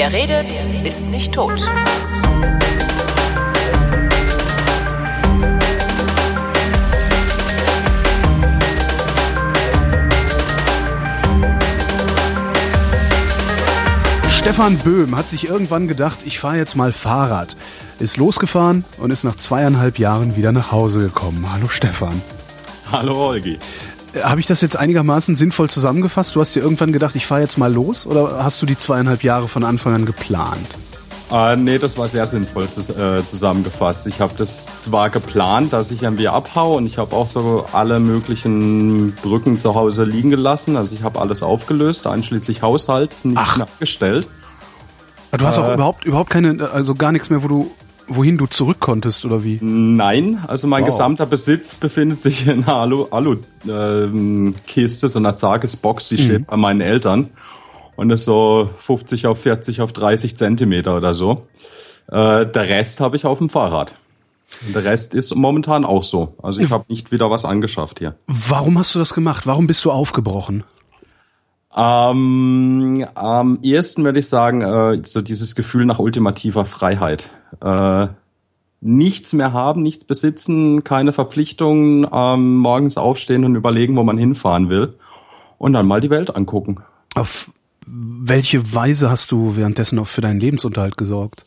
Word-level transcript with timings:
Wer 0.00 0.12
redet, 0.12 0.52
ist 0.84 1.08
nicht 1.08 1.32
tot. 1.32 1.60
Stefan 14.30 14.78
Böhm 14.78 15.16
hat 15.16 15.28
sich 15.28 15.48
irgendwann 15.48 15.88
gedacht, 15.88 16.20
ich 16.24 16.38
fahre 16.38 16.58
jetzt 16.58 16.76
mal 16.76 16.92
Fahrrad. 16.92 17.56
Ist 17.98 18.18
losgefahren 18.18 18.84
und 18.98 19.10
ist 19.10 19.24
nach 19.24 19.34
zweieinhalb 19.34 19.98
Jahren 19.98 20.36
wieder 20.36 20.52
nach 20.52 20.70
Hause 20.70 21.00
gekommen. 21.00 21.44
Hallo 21.52 21.66
Stefan. 21.66 22.22
Hallo 22.92 23.16
Holgi. 23.16 23.58
Habe 24.22 24.40
ich 24.40 24.46
das 24.46 24.60
jetzt 24.60 24.76
einigermaßen 24.76 25.34
sinnvoll 25.34 25.70
zusammengefasst? 25.70 26.34
Du 26.34 26.40
hast 26.40 26.54
dir 26.54 26.60
irgendwann 26.60 26.92
gedacht, 26.92 27.14
ich 27.16 27.26
fahre 27.26 27.40
jetzt 27.40 27.58
mal 27.58 27.72
los 27.72 28.06
oder 28.06 28.42
hast 28.42 28.60
du 28.62 28.66
die 28.66 28.76
zweieinhalb 28.76 29.22
Jahre 29.22 29.48
von 29.48 29.64
Anfang 29.64 29.94
an 29.94 30.06
geplant? 30.06 30.76
Äh, 31.30 31.56
nee, 31.56 31.76
das 31.78 31.98
war 31.98 32.08
sehr 32.08 32.24
sinnvoll 32.24 32.68
zus 32.70 32.88
äh, 32.88 33.22
zusammengefasst. 33.26 34.06
Ich 34.06 34.20
habe 34.20 34.32
das 34.38 34.66
zwar 34.78 35.10
geplant, 35.10 35.74
dass 35.74 35.90
ich 35.90 36.02
irgendwie 36.02 36.26
abhaue 36.28 36.76
und 36.78 36.86
ich 36.86 36.96
habe 36.96 37.14
auch 37.14 37.28
so 37.28 37.66
alle 37.72 38.00
möglichen 38.00 39.12
Brücken 39.22 39.58
zu 39.58 39.74
Hause 39.74 40.04
liegen 40.04 40.30
gelassen. 40.30 40.76
Also 40.76 40.94
ich 40.94 41.02
habe 41.02 41.20
alles 41.20 41.42
aufgelöst, 41.42 42.06
einschließlich 42.06 42.62
Haushalt, 42.62 43.14
nicht 43.24 43.36
Ach. 43.38 43.60
abgestellt. 43.60 44.26
Du 45.36 45.44
hast 45.44 45.58
auch 45.58 45.68
Äh. 45.68 45.74
überhaupt, 45.74 46.06
überhaupt 46.06 46.30
keine, 46.30 46.70
also 46.72 46.94
gar 46.94 47.12
nichts 47.12 47.28
mehr, 47.28 47.42
wo 47.42 47.48
du, 47.48 47.70
wohin 48.08 48.36
du 48.38 48.46
zurück 48.46 48.80
konntest 48.80 49.24
oder 49.24 49.44
wie? 49.44 49.58
Nein, 49.60 50.38
also 50.48 50.66
mein 50.66 50.82
Wow. 50.82 50.90
gesamter 50.90 51.26
Besitz 51.26 51.74
befindet 51.74 52.22
sich 52.22 52.46
in 52.46 52.64
einer 52.64 52.74
Alu-Kiste, 52.76 53.12
Alu, 53.14 53.36
ähm, 53.68 54.54
so 55.08 55.18
einer 55.18 55.36
Zagesbox, 55.36 56.08
die 56.08 56.14
Mhm. 56.16 56.20
steht 56.20 56.46
bei 56.46 56.56
meinen 56.56 56.80
Eltern. 56.80 57.30
Und 57.96 58.10
ist 58.10 58.24
so 58.24 58.70
50 58.78 59.26
auf 59.26 59.40
40 59.40 59.80
auf 59.80 59.92
30 59.92 60.36
Zentimeter 60.36 60.96
oder 60.96 61.14
so. 61.14 61.46
Äh, 62.06 62.46
der 62.46 62.68
Rest 62.68 63.00
habe 63.00 63.16
ich 63.16 63.24
auf 63.26 63.38
dem 63.38 63.48
Fahrrad. 63.50 63.92
Und 64.66 64.74
der 64.74 64.84
Rest 64.84 65.14
ist 65.14 65.34
momentan 65.34 65.84
auch 65.84 66.02
so. 66.04 66.34
Also 66.42 66.60
ich 66.60 66.70
habe 66.70 66.84
nicht 66.88 67.10
wieder 67.12 67.28
was 67.30 67.44
angeschafft 67.44 67.98
hier. 67.98 68.14
Warum 68.26 68.78
hast 68.78 68.94
du 68.94 68.98
das 69.00 69.12
gemacht? 69.14 69.46
Warum 69.48 69.66
bist 69.66 69.84
du 69.84 69.90
aufgebrochen? 69.90 70.62
Ähm, 71.76 73.04
am 73.14 73.58
ehesten 73.62 74.04
würde 74.04 74.20
ich 74.20 74.28
sagen, 74.28 74.62
äh, 74.62 75.02
so 75.04 75.20
dieses 75.20 75.54
Gefühl 75.54 75.84
nach 75.84 75.98
ultimativer 75.98 76.64
Freiheit. 76.64 77.30
Äh, 77.60 78.08
nichts 78.80 79.32
mehr 79.32 79.52
haben, 79.52 79.82
nichts 79.82 80.04
besitzen, 80.04 80.84
keine 80.84 81.12
Verpflichtungen, 81.12 82.06
ähm, 82.12 82.56
morgens 82.56 82.96
aufstehen 82.96 83.44
und 83.44 83.56
überlegen, 83.56 83.96
wo 83.96 84.02
man 84.04 84.18
hinfahren 84.18 84.68
will. 84.68 84.94
Und 85.58 85.72
dann 85.72 85.86
mal 85.86 86.00
die 86.00 86.10
Welt 86.10 86.34
angucken. 86.34 86.78
Auf 87.14 87.50
welche 87.86 88.74
Weise 88.74 89.10
hast 89.10 89.32
du 89.32 89.56
währenddessen 89.56 89.98
auch 89.98 90.06
für 90.06 90.20
deinen 90.20 90.40
Lebensunterhalt 90.40 90.96
gesorgt? 90.96 91.44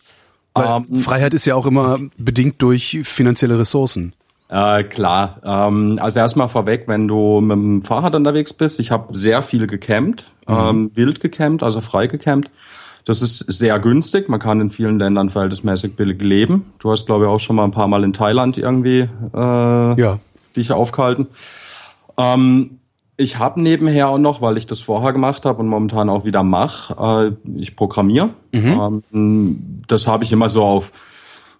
Ähm, 0.57 0.95
Freiheit 0.95 1.33
ist 1.33 1.45
ja 1.45 1.55
auch 1.55 1.65
immer 1.65 1.97
bedingt 2.17 2.61
durch 2.61 2.99
finanzielle 3.03 3.57
Ressourcen. 3.57 4.13
Äh, 4.49 4.83
klar. 4.83 5.39
Ähm, 5.45 5.97
also 6.01 6.19
erstmal 6.19 6.49
vorweg, 6.49 6.83
wenn 6.87 7.07
du 7.07 7.39
mit 7.39 7.55
dem 7.55 7.81
Fahrrad 7.83 8.15
unterwegs 8.15 8.51
bist, 8.51 8.81
ich 8.81 8.91
habe 8.91 9.15
sehr 9.15 9.43
viel 9.43 9.65
gecampt, 9.65 10.29
ähm, 10.47 10.91
wild 10.93 11.21
gecampt, 11.21 11.63
also 11.63 11.79
frei 11.79 12.07
gecampt. 12.07 12.49
Das 13.05 13.21
ist 13.21 13.39
sehr 13.39 13.79
günstig. 13.79 14.29
Man 14.29 14.39
kann 14.39 14.61
in 14.61 14.69
vielen 14.69 14.99
Ländern 14.99 15.29
verhältnismäßig 15.29 15.95
billig 15.95 16.21
leben. 16.21 16.71
Du 16.79 16.91
hast, 16.91 17.05
glaube 17.05 17.25
ich, 17.25 17.29
auch 17.29 17.39
schon 17.39 17.55
mal 17.55 17.63
ein 17.63 17.71
paar 17.71 17.87
Mal 17.87 18.03
in 18.03 18.13
Thailand 18.13 18.57
irgendwie 18.57 19.09
äh, 19.33 20.01
Ja. 20.01 20.19
dich 20.55 20.71
aufgehalten. 20.71 21.27
Ähm, 22.17 22.77
ich 23.17 23.37
habe 23.37 23.61
nebenher 23.61 24.09
auch 24.09 24.17
noch, 24.17 24.41
weil 24.41 24.57
ich 24.57 24.65
das 24.67 24.81
vorher 24.81 25.13
gemacht 25.13 25.45
habe 25.45 25.59
und 25.59 25.67
momentan 25.67 26.09
auch 26.09 26.25
wieder 26.25 26.43
mache, 26.43 27.35
äh, 27.45 27.59
ich 27.59 27.75
programmiere. 27.75 28.31
Ähm, 28.51 29.83
das 29.87 30.07
habe 30.07 30.23
ich 30.23 30.31
immer 30.31 30.49
so 30.49 30.63
auf, 30.63 30.91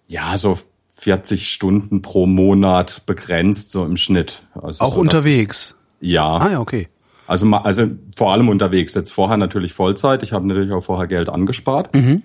ja, 0.07 0.37
so 0.37 0.57
40 0.95 1.49
Stunden 1.51 2.01
pro 2.01 2.27
Monat 2.27 3.03
begrenzt, 3.05 3.71
so 3.71 3.85
im 3.85 3.97
Schnitt. 3.97 4.43
Also 4.61 4.83
Auch 4.83 4.95
so, 4.95 5.01
unterwegs. 5.01 5.71
Ist, 5.71 5.75
ja, 6.01 6.37
Ah 6.37 6.51
ja, 6.51 6.59
okay. 6.59 6.87
Also, 7.31 7.45
ma- 7.45 7.61
also 7.61 7.87
vor 8.15 8.31
allem 8.33 8.49
unterwegs. 8.49 8.93
Jetzt 8.93 9.11
vorher 9.11 9.37
natürlich 9.37 9.73
Vollzeit. 9.73 10.21
Ich 10.21 10.33
habe 10.33 10.45
natürlich 10.45 10.71
auch 10.71 10.83
vorher 10.83 11.07
Geld 11.07 11.29
angespart. 11.29 11.95
Mhm. 11.95 12.23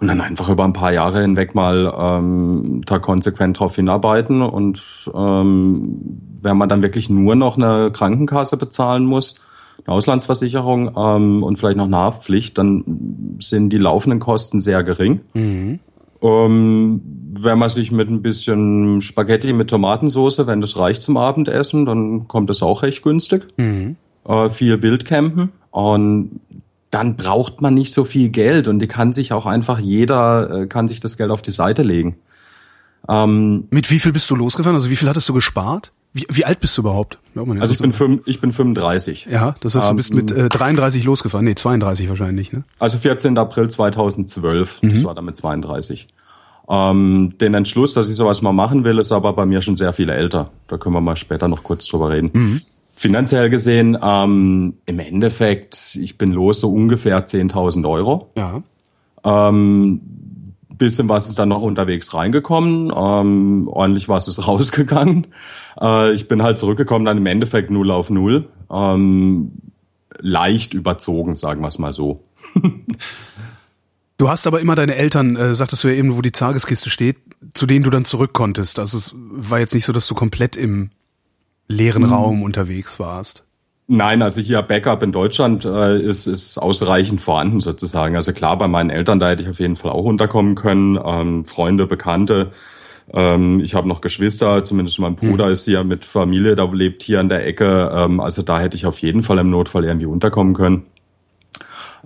Und 0.00 0.08
dann 0.08 0.20
einfach 0.20 0.48
über 0.48 0.64
ein 0.64 0.72
paar 0.72 0.92
Jahre 0.92 1.20
hinweg 1.20 1.54
mal 1.54 1.92
ähm, 1.96 2.80
da 2.86 2.98
konsequent 2.98 3.58
drauf 3.60 3.76
hinarbeiten. 3.76 4.42
Und 4.42 4.82
ähm, 5.14 5.98
wenn 6.42 6.56
man 6.56 6.68
dann 6.68 6.82
wirklich 6.82 7.10
nur 7.10 7.34
noch 7.34 7.56
eine 7.56 7.90
Krankenkasse 7.92 8.56
bezahlen 8.56 9.04
muss, 9.04 9.34
eine 9.86 9.94
Auslandsversicherung 9.94 10.92
ähm, 10.96 11.42
und 11.42 11.58
vielleicht 11.58 11.76
noch 11.76 11.84
eine 11.84 11.98
Haftpflicht, 11.98 12.56
dann 12.58 13.36
sind 13.38 13.70
die 13.70 13.78
laufenden 13.78 14.20
Kosten 14.20 14.60
sehr 14.60 14.82
gering. 14.82 15.20
Mhm. 15.34 15.80
Ähm, 16.22 17.00
wenn 17.32 17.58
man 17.58 17.68
sich 17.68 17.92
mit 17.92 18.10
ein 18.10 18.22
bisschen 18.22 19.00
Spaghetti 19.00 19.52
mit 19.52 19.68
Tomatensauce, 19.68 20.46
wenn 20.46 20.60
das 20.60 20.78
reicht 20.78 21.02
zum 21.02 21.16
Abendessen, 21.16 21.86
dann 21.86 22.26
kommt 22.26 22.50
das 22.50 22.62
auch 22.62 22.82
recht 22.82 23.02
günstig. 23.02 23.46
Mhm. 23.56 23.96
Äh, 24.26 24.50
viel 24.50 24.82
Wildcampen 24.82 25.50
und 25.70 26.40
dann 26.90 27.16
braucht 27.16 27.60
man 27.60 27.74
nicht 27.74 27.92
so 27.92 28.04
viel 28.04 28.28
Geld 28.30 28.66
und 28.68 28.80
die 28.80 28.88
kann 28.88 29.12
sich 29.12 29.32
auch 29.32 29.46
einfach 29.46 29.78
jeder 29.78 30.62
äh, 30.62 30.66
kann 30.66 30.88
sich 30.88 31.00
das 31.00 31.16
Geld 31.16 31.30
auf 31.30 31.40
die 31.42 31.52
Seite 31.52 31.82
legen. 31.82 32.16
Ähm, 33.08 33.64
Mit 33.70 33.90
wie 33.90 33.98
viel 33.98 34.12
bist 34.12 34.28
du 34.30 34.36
losgefahren? 34.36 34.74
Also 34.74 34.90
wie 34.90 34.96
viel 34.96 35.08
hattest 35.08 35.28
du 35.28 35.32
gespart? 35.32 35.92
Wie, 36.12 36.26
wie 36.28 36.44
alt 36.44 36.58
bist 36.60 36.76
du 36.76 36.82
überhaupt? 36.82 37.18
Ja, 37.36 37.44
man, 37.44 37.60
also 37.60 37.72
ich 37.72 37.80
bin, 37.80 37.92
fünf, 37.92 38.22
ich 38.26 38.40
bin 38.40 38.52
35. 38.52 39.28
Ja, 39.30 39.54
das 39.60 39.74
heißt, 39.76 39.86
du 39.86 39.90
Ähm, 39.92 39.96
bist 39.96 40.12
mit 40.12 40.32
äh, 40.32 40.48
33 40.48 41.04
losgefahren. 41.04 41.44
Nee, 41.44 41.54
32 41.54 42.08
wahrscheinlich, 42.08 42.52
ne? 42.52 42.64
Also 42.80 42.98
14. 42.98 43.38
April 43.38 43.68
2012, 43.70 44.82
Mhm. 44.82 44.90
das 44.90 45.04
war 45.04 45.14
damit 45.14 45.36
32. 45.36 46.08
Ähm, 46.68 47.34
den 47.40 47.54
Entschluss, 47.54 47.94
dass 47.94 48.08
ich 48.10 48.16
sowas 48.16 48.42
mal 48.42 48.52
machen 48.52 48.82
will, 48.84 48.98
ist 48.98 49.12
aber 49.12 49.32
bei 49.32 49.46
mir 49.46 49.62
schon 49.62 49.76
sehr 49.76 49.92
viel 49.92 50.08
älter. 50.08 50.50
Da 50.68 50.78
können 50.78 50.94
wir 50.94 51.00
mal 51.00 51.16
später 51.16 51.46
noch 51.48 51.62
kurz 51.62 51.86
drüber 51.86 52.10
reden. 52.10 52.30
Mhm. 52.32 52.60
Finanziell 53.00 53.48
gesehen, 53.48 53.96
ähm, 54.02 54.74
im 54.84 54.98
Endeffekt, 54.98 55.96
ich 55.98 56.18
bin 56.18 56.32
los 56.32 56.60
so 56.60 56.70
ungefähr 56.70 57.26
10.000 57.26 57.88
Euro. 57.88 58.30
Ja. 58.36 58.62
Ähm, 59.24 60.02
bisschen 60.76 61.08
was 61.08 61.26
ist 61.26 61.38
dann 61.38 61.48
noch 61.48 61.62
unterwegs 61.62 62.12
reingekommen, 62.12 62.92
ähm, 62.94 63.68
ordentlich 63.68 64.10
was 64.10 64.28
ist 64.28 64.46
rausgegangen. 64.46 65.28
Äh, 65.80 66.12
ich 66.12 66.28
bin 66.28 66.42
halt 66.42 66.58
zurückgekommen, 66.58 67.06
dann 67.06 67.16
im 67.16 67.24
Endeffekt 67.24 67.70
null 67.70 67.90
auf 67.90 68.10
null. 68.10 68.50
Ähm, 68.70 69.52
leicht 70.18 70.74
überzogen, 70.74 71.36
sagen 71.36 71.62
wir 71.62 71.68
es 71.68 71.78
mal 71.78 71.92
so. 71.92 72.22
Du 74.18 74.28
hast 74.28 74.46
aber 74.46 74.60
immer 74.60 74.74
deine 74.74 74.96
Eltern, 74.96 75.36
äh, 75.36 75.54
sagtest 75.54 75.84
du 75.84 75.88
ja 75.88 75.94
eben, 75.94 76.18
wo 76.18 76.20
die 76.20 76.32
Tageskiste 76.32 76.90
steht, 76.90 77.16
zu 77.54 77.64
denen 77.64 77.82
du 77.82 77.88
dann 77.88 78.04
zurück 78.04 78.34
konntest. 78.34 78.78
Also 78.78 78.98
es 78.98 79.14
war 79.16 79.58
jetzt 79.58 79.72
nicht 79.72 79.86
so, 79.86 79.94
dass 79.94 80.06
du 80.06 80.14
komplett 80.14 80.54
im 80.54 80.90
leeren 81.70 82.02
Mhm. 82.02 82.12
Raum 82.12 82.42
unterwegs 82.42 82.98
warst. 82.98 83.44
Nein, 83.86 84.22
also 84.22 84.40
hier 84.40 84.62
Backup 84.62 85.02
in 85.02 85.10
Deutschland 85.10 85.64
äh, 85.64 86.00
ist, 86.00 86.26
ist 86.26 86.58
ausreichend 86.58 87.20
vorhanden 87.20 87.58
sozusagen. 87.58 88.14
Also 88.14 88.32
klar, 88.32 88.56
bei 88.56 88.68
meinen 88.68 88.90
Eltern, 88.90 89.18
da 89.18 89.28
hätte 89.30 89.42
ich 89.42 89.48
auf 89.48 89.58
jeden 89.58 89.74
Fall 89.74 89.90
auch 89.90 90.04
unterkommen 90.04 90.54
können. 90.54 90.98
Ähm, 91.04 91.44
Freunde, 91.44 91.86
Bekannte. 91.86 92.52
Ähm, 93.12 93.58
ich 93.60 93.74
habe 93.74 93.88
noch 93.88 94.00
Geschwister, 94.00 94.62
zumindest 94.62 95.00
mein 95.00 95.16
Bruder 95.16 95.48
ist 95.48 95.64
hier 95.64 95.82
mit 95.82 96.04
Familie, 96.04 96.54
da 96.54 96.64
lebt 96.64 97.02
hier 97.02 97.18
an 97.18 97.28
der 97.28 97.44
Ecke. 97.44 97.90
Ähm, 97.92 98.20
also 98.20 98.42
da 98.42 98.60
hätte 98.60 98.76
ich 98.76 98.86
auf 98.86 99.00
jeden 99.00 99.22
Fall 99.24 99.38
im 99.38 99.50
Notfall 99.50 99.84
irgendwie 99.84 100.06
unterkommen 100.06 100.54
können. 100.54 100.84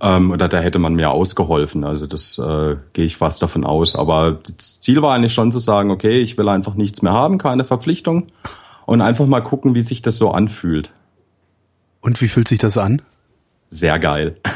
Ähm, 0.01 0.31
oder 0.31 0.49
da 0.49 0.59
hätte 0.61 0.79
man 0.79 0.95
mir 0.95 1.11
ausgeholfen. 1.11 1.85
Also 1.85 2.07
das 2.07 2.39
äh, 2.39 2.77
gehe 2.95 3.05
ich 3.05 3.19
fast 3.19 3.43
davon 3.43 3.65
aus. 3.65 3.95
Aber 3.95 4.39
das 4.57 4.81
Ziel 4.81 5.03
war 5.03 5.15
eigentlich 5.15 5.35
schon 5.35 5.53
zu 5.53 5.59
sagen, 5.59 5.91
okay, 5.91 6.19
ich 6.21 6.39
will 6.39 6.49
einfach 6.49 6.75
nichts 6.75 7.03
mehr 7.03 7.13
haben, 7.13 7.37
keine 7.37 7.65
Verpflichtung. 7.65 8.29
Und 8.87 9.01
einfach 9.01 9.27
mal 9.27 9.41
gucken, 9.41 9.75
wie 9.75 9.83
sich 9.83 10.03
das 10.03 10.19
so 10.19 10.31
anfühlt. 10.31 10.93
Und 12.01 12.21
wie 12.21 12.29
fühlt 12.29 12.49
sich 12.49 12.59
das 12.59 12.77
an? 12.77 13.03
sehr 13.75 13.99
geil. 13.99 14.37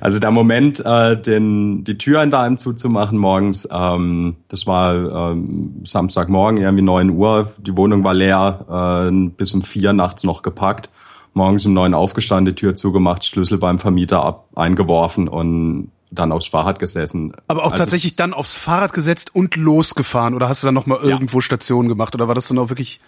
Also 0.00 0.20
der 0.20 0.30
Moment, 0.30 0.84
äh, 0.84 1.20
den, 1.20 1.84
die 1.84 1.98
Tür 1.98 2.22
in 2.22 2.30
daheim 2.30 2.58
zuzumachen 2.58 3.18
morgens, 3.18 3.66
ähm, 3.72 4.36
das 4.48 4.66
war 4.66 5.32
ähm, 5.32 5.80
Samstagmorgen, 5.84 6.60
irgendwie 6.60 6.84
9 6.84 7.10
Uhr, 7.10 7.50
die 7.58 7.76
Wohnung 7.76 8.04
war 8.04 8.14
leer, 8.14 9.08
äh, 9.10 9.28
bis 9.30 9.52
um 9.52 9.62
vier 9.62 9.92
nachts 9.92 10.22
noch 10.22 10.42
gepackt, 10.42 10.90
morgens 11.32 11.66
um 11.66 11.72
neun 11.72 11.94
aufgestanden, 11.94 12.54
die 12.54 12.60
Tür 12.60 12.76
zugemacht, 12.76 13.24
Schlüssel 13.24 13.58
beim 13.58 13.78
Vermieter 13.78 14.22
ab, 14.22 14.48
eingeworfen 14.54 15.28
und 15.28 15.90
dann 16.14 16.32
aufs 16.32 16.46
Fahrrad 16.46 16.78
gesessen. 16.78 17.32
Aber 17.48 17.62
auch 17.62 17.72
Also 17.72 17.82
tatsächlich 17.82 18.16
dann 18.16 18.32
aufs 18.34 18.54
Fahrrad 18.54 18.92
gesetzt 18.92 19.34
und 19.34 19.56
losgefahren? 19.56 20.34
Oder 20.34 20.48
hast 20.48 20.62
du 20.62 20.66
dann 20.66 20.74
nochmal 20.74 20.98
Ja. 21.02 21.10
irgendwo 21.10 21.40
Station 21.40 21.88
gemacht? 21.88 22.14
Oder 22.14 22.28
war 22.28 22.34
das 22.34 22.48
dann 22.48 22.58
auch 22.58 22.68
wirklich 22.68 23.00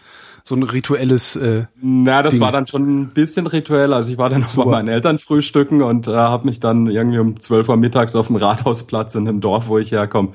so 0.45 0.55
ein 0.55 0.63
rituelles... 0.63 1.35
Äh, 1.37 1.65
Na, 1.83 2.23
das 2.23 2.33
Ding. 2.33 2.41
war 2.41 2.53
dann 2.53 2.67
schon 2.67 2.83
ein 3.03 3.09
bisschen 3.09 3.47
rituell. 3.47 3.93
Also 3.93 4.11
ich 4.13 4.19
war 4.19 4.29
dann 4.31 4.43
noch 4.43 4.55
bei 4.55 4.65
meinen 4.65 4.89
Eltern 4.89 5.19
frühstücken 5.19 5.83
und 5.83 6.07
äh, 6.07 6.13
habe 6.15 6.47
mich 6.47 6.61
dann 6.61 6.87
irgendwie 6.87 7.19
um 7.19 7.41
12 7.41 7.69
Uhr 7.69 7.77
mittags 7.77 8.15
auf 8.15 8.29
dem 8.29 8.37
Rathausplatz 8.37 9.15
in 9.17 9.25
dem 9.25 9.41
Dorf, 9.41 9.67
wo 9.69 9.79
ich 9.79 9.91
herkomme, 9.93 10.31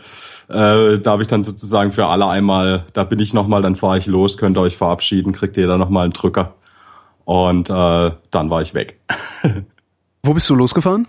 äh, 0.50 1.00
da 1.00 1.12
habe 1.12 1.21
ich 1.21 1.27
dann 1.29 1.44
sozusagen 1.44 1.94
für 1.94 2.07
alle 2.07 2.27
einmal, 2.27 2.83
da 2.94 3.06
bin 3.06 3.19
ich 3.19 3.33
nochmal, 3.33 3.62
dann 3.62 3.77
fahre 3.77 3.97
ich 3.97 4.06
los, 4.07 4.38
könnt 4.38 4.57
ihr 4.57 4.62
euch 4.62 4.75
verabschieden, 4.75 5.31
kriegt 5.31 5.56
jeder 5.56 5.77
nochmal 5.77 6.03
einen 6.03 6.13
Drücker. 6.13 6.56
Und 7.24 7.69
äh, 7.69 8.12
dann 8.31 8.50
war 8.50 8.62
ich 8.62 8.74
weg. 8.74 9.00
wo 10.24 10.33
bist 10.33 10.50
du 10.50 10.56
losgefahren? 10.56 11.07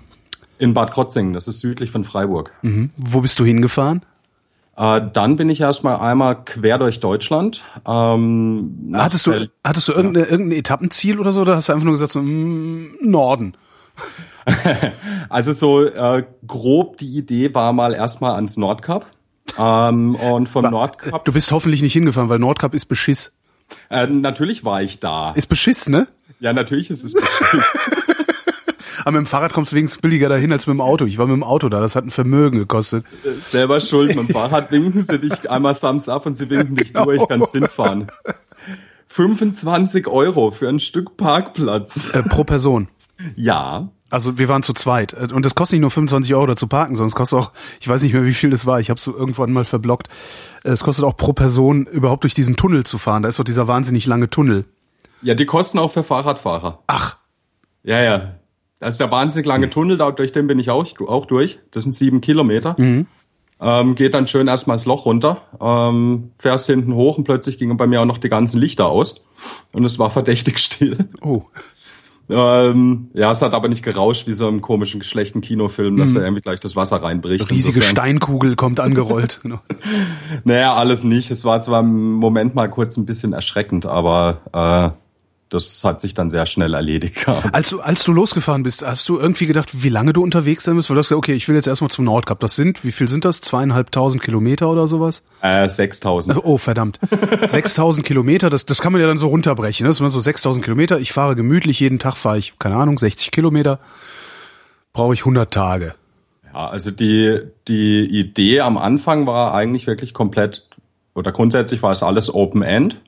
In 0.62 0.75
Bad 0.75 0.93
Krotzingen, 0.93 1.32
das 1.32 1.49
ist 1.49 1.59
südlich 1.59 1.91
von 1.91 2.05
Freiburg. 2.05 2.53
Mhm. 2.62 2.91
Wo 2.97 3.20
bist 3.20 3.37
du 3.41 3.44
hingefahren? 3.44 4.03
Äh, 4.76 5.00
dann 5.12 5.35
bin 5.35 5.49
ich 5.49 5.61
erstmal 5.61 5.97
einmal 5.97 6.37
quer 6.44 6.79
durch 6.79 7.00
Deutschland. 7.00 7.64
Ähm, 7.85 8.93
Hattest 8.94 9.26
du, 9.26 9.50
hattest 9.64 9.88
du 9.88 9.93
irgendein, 9.93 10.25
irgendein 10.29 10.59
Etappenziel 10.61 11.19
oder 11.19 11.32
so? 11.32 11.41
Oder 11.41 11.56
hast 11.56 11.69
du 11.69 11.73
einfach 11.73 11.85
nur 11.85 11.94
gesagt, 11.94 12.12
so, 12.12 12.23
mm, 12.23 12.99
Norden? 13.03 13.55
Also 15.29 15.53
so 15.53 15.85
äh, 15.85 16.25
grob 16.47 16.97
die 16.99 17.17
Idee 17.17 17.53
war 17.55 17.73
mal 17.73 17.93
erstmal 17.94 18.35
ans 18.35 18.56
Nordkap. 18.56 19.06
Ähm, 19.58 20.15
und 20.15 20.49
vom 20.49 20.70
Nordkap, 20.70 21.25
Du 21.25 21.32
bist 21.32 21.50
hoffentlich 21.50 21.82
nicht 21.82 21.93
hingefahren, 21.93 22.29
weil 22.29 22.38
Nordkap 22.38 22.73
ist 22.75 22.87
Beschiss. 22.87 23.32
äh, 23.91 24.06
natürlich 24.06 24.65
war 24.65 24.81
ich 24.82 25.00
da. 25.00 25.32
Ist 25.32 25.47
Beschiss, 25.49 25.88
ne? 25.88 26.06
Ja, 26.41 26.53
natürlich 26.53 26.91
ist 26.91 27.03
es 27.05 27.15
beschiss. 27.15 27.81
Aber 29.05 29.13
mit 29.13 29.19
dem 29.21 29.27
Fahrrad 29.27 29.53
kommst 29.53 29.73
du 29.73 29.77
wenigstens 29.77 30.01
billiger 30.01 30.29
dahin 30.29 30.53
als 30.53 30.67
mit 30.67 30.75
dem 30.75 30.81
Auto. 30.81 31.05
Ich 31.07 31.19
war 31.19 31.27
mit 31.27 31.35
dem 31.35 31.43
Auto 31.45 31.69
da, 31.69 31.81
das 31.81 31.95
hat 31.97 32.05
ein 32.05 32.11
Vermögen 32.11 32.59
gekostet. 32.59 33.05
Selber 33.41 33.81
schuld. 33.81 34.09
Mit 34.17 34.29
dem 34.29 34.29
Fahrrad 34.29 34.71
winken 34.71 35.01
sie 35.03 35.19
dich 35.19 35.51
einmal 35.51 35.75
Thumbs 35.75 36.09
up 36.09 36.27
und 36.27 36.37
sie 36.37 36.49
winken 36.51 36.75
dich 36.77 36.93
Genau. 36.93 37.05
durch, 37.05 37.27
kannst 37.29 37.53
hinfahren. 37.53 38.09
25 39.09 40.07
Euro 40.07 40.51
für 40.51 40.69
ein 40.69 40.81
Stück 40.81 41.17
Parkplatz. 41.17 42.13
Äh, 42.15 42.23
pro 42.23 42.45
Person. 42.45 42.89
Ja. 43.37 43.89
Also 44.11 44.37
wir 44.39 44.49
waren 44.49 44.63
zu 44.63 44.73
zweit. 44.73 45.13
Äh, 45.15 45.29
Und 45.33 45.45
das 45.45 45.55
kostet 45.55 45.75
nicht 45.75 45.83
nur 45.83 45.91
25 45.91 46.35
Euro 46.35 46.47
da 46.47 46.57
zu 46.57 46.67
parken, 46.67 46.95
sondern 46.97 47.09
es 47.09 47.15
kostet 47.15 47.39
auch, 47.39 47.53
ich 47.81 47.89
weiß 47.89 48.03
nicht 48.03 48.13
mehr, 48.13 48.25
wie 48.25 48.35
viel 48.35 48.51
das 48.51 48.67
war. 48.67 48.81
Ich 48.81 48.91
habe 48.91 48.99
es 48.99 49.07
irgendwann 49.07 49.53
mal 49.53 49.65
verblockt. 49.65 50.09
Äh, 50.65 50.71
Es 50.71 50.83
kostet 50.85 51.05
auch 51.05 51.17
pro 51.17 51.33
Person 51.33 51.87
überhaupt 51.87 52.25
durch 52.25 52.35
diesen 52.35 52.57
Tunnel 52.57 52.85
zu 52.85 52.99
fahren. 52.99 53.23
Da 53.23 53.29
ist 53.29 53.39
doch 53.39 53.45
dieser 53.45 53.69
wahnsinnig 53.69 54.07
lange 54.07 54.31
Tunnel. 54.31 54.65
Ja, 55.23 55.35
die 55.35 55.47
kosten 55.47 55.79
auch 55.79 55.93
für 55.93 56.03
Fahrradfahrer. 56.05 56.81
Ach, 56.87 57.17
Ja, 57.85 58.01
ja. 58.01 58.35
Ist 58.87 58.99
der 59.00 59.11
wahnsinnig 59.11 59.46
lange 59.46 59.70
Tunnel, 59.70 59.96
da- 59.96 60.11
durch 60.11 60.32
den 60.32 60.46
bin 60.46 60.58
ich 60.58 60.70
auch, 60.70 60.87
auch 61.06 61.26
durch. 61.26 61.58
Das 61.70 61.84
sind 61.84 61.93
sieben 61.93 62.20
Kilometer. 62.20 62.76
Ähm, 63.64 63.94
geht 63.94 64.14
dann 64.14 64.26
schön 64.26 64.49
erstmal 64.49 64.75
das 64.75 64.87
Loch 64.87 65.06
runter, 65.06 65.43
ähm, 65.61 66.32
fährst 66.38 66.67
hinten 66.67 66.94
hoch 66.94 67.17
und 67.19 67.23
plötzlich 67.25 67.58
gingen 67.58 67.76
bei 67.76 67.87
mir 67.87 68.00
auch 68.00 68.06
noch 68.06 68.19
die 68.19 68.29
ganzen 68.29 68.58
Lichter 68.61 68.87
aus. 68.87 69.25
Und 69.73 69.84
es 69.84 69.99
war 70.00 70.11
verdächtig 70.11 70.58
still. 70.61 70.99
oh. 71.20 71.43
Ähm, 72.31 73.08
ja, 73.14 73.31
es 73.32 73.43
hat 73.43 73.52
aber 73.52 73.69
nicht 73.69 73.82
gerauscht 73.82 74.26
wie 74.26 74.32
so 74.32 74.49
im 74.49 74.61
komischen, 74.62 75.02
schlechten 75.02 75.40
Kinofilm, 75.43 75.96
dass 75.96 76.14
da 76.14 76.20
irgendwie 76.23 76.40
gleich 76.40 76.61
das 76.61 76.76
Wasser 76.76 77.02
reinbricht. 77.02 77.50
Riesige 77.50 77.79
Insofern- 77.81 77.90
Steinkugel 77.96 78.56
kommt 78.56 78.81
angerollt. 78.81 79.40
Genau. 79.43 79.61
Naja, 80.44 80.75
alles 80.75 81.05
nicht. 81.05 81.31
Es 81.31 81.44
war 81.44 81.61
zwar 81.61 81.81
im 81.81 82.12
Moment 82.14 82.55
mal 82.55 82.69
kurz 82.69 82.96
ein 82.96 83.06
bisschen 83.06 83.32
erschreckend, 83.32 83.87
aber 83.87 84.40
äh, 84.52 84.96
das 85.53 85.85
hat 85.85 86.01
sich 86.01 86.15
dann 86.15 86.31
sehr 86.31 86.47
schnell 86.47 86.75
erledigt 86.75 87.27
gehabt. 87.27 87.55
Als 87.55 87.69
du, 87.69 87.81
als 87.81 88.05
du 88.05 88.13
losgefahren 88.13 88.63
bist, 88.63 88.83
hast 88.83 89.09
du 89.09 89.19
irgendwie 89.19 89.47
gedacht, 89.47 89.83
wie 89.83 89.89
lange 89.91 90.13
du 90.13 90.23
unterwegs 90.23 90.65
sein 90.65 90.75
musst? 90.75 90.89
Weil 90.89 90.95
du 90.95 91.01
hast 91.01 91.09
gesagt, 91.09 91.19
okay, 91.19 91.35
ich 91.35 91.47
will 91.49 91.55
jetzt 91.55 91.67
erstmal 91.67 91.91
zum 91.91 92.07
Nordkap. 92.07 92.41
Das 92.41 92.57
sind, 92.57 92.85
wie 92.85 92.93
viel 92.93 93.09
sind 93.09 93.25
das? 93.25 93.41
Zweieinhalbtausend 93.41 94.23
Kilometer 94.23 94.71
oder 94.71 94.89
sowas? 94.89 95.23
Äh, 95.43 95.69
6000. 95.69 96.39
Oh, 96.45 96.57
verdammt. 96.59 96.99
6000 97.49 98.07
Kilometer, 98.07 98.49
das, 98.49 98.65
das 98.65 98.81
kann 98.81 98.93
man 98.93 99.01
ja 99.01 99.07
dann 99.07 99.19
so 99.19 99.29
runterbrechen. 99.29 99.85
Ne? 99.85 99.91
Das 99.91 99.99
sind 99.99 100.11
so 100.11 100.21
6000 100.21 100.65
Kilometer. 100.65 100.99
Ich 100.99 101.13
fahre 101.13 101.37
gemütlich, 101.37 101.81
jeden 101.81 101.99
Tag 101.99 102.17
fahre 102.17 102.39
ich, 102.39 102.59
keine 102.59 102.77
Ahnung, 102.77 102.99
60 102.99 103.31
Kilometer. 103.31 103.79
Brauche 104.95 105.15
ich 105.15 105.21
100 105.21 105.53
Tage. 105.53 105.95
Ja, 106.53 106.69
also 106.69 106.91
die, 106.91 107.41
die 107.69 108.05
Idee 108.05 108.61
am 108.61 108.79
Anfang 108.79 109.27
war 109.27 109.55
eigentlich 109.55 109.87
wirklich 109.87 110.15
komplett, 110.15 110.67
oder 111.15 111.33
grundsätzlich 111.33 111.83
war 111.83 111.93
es 111.93 112.03
alles 112.03 112.33
Open 112.33 112.63
End 112.63 112.99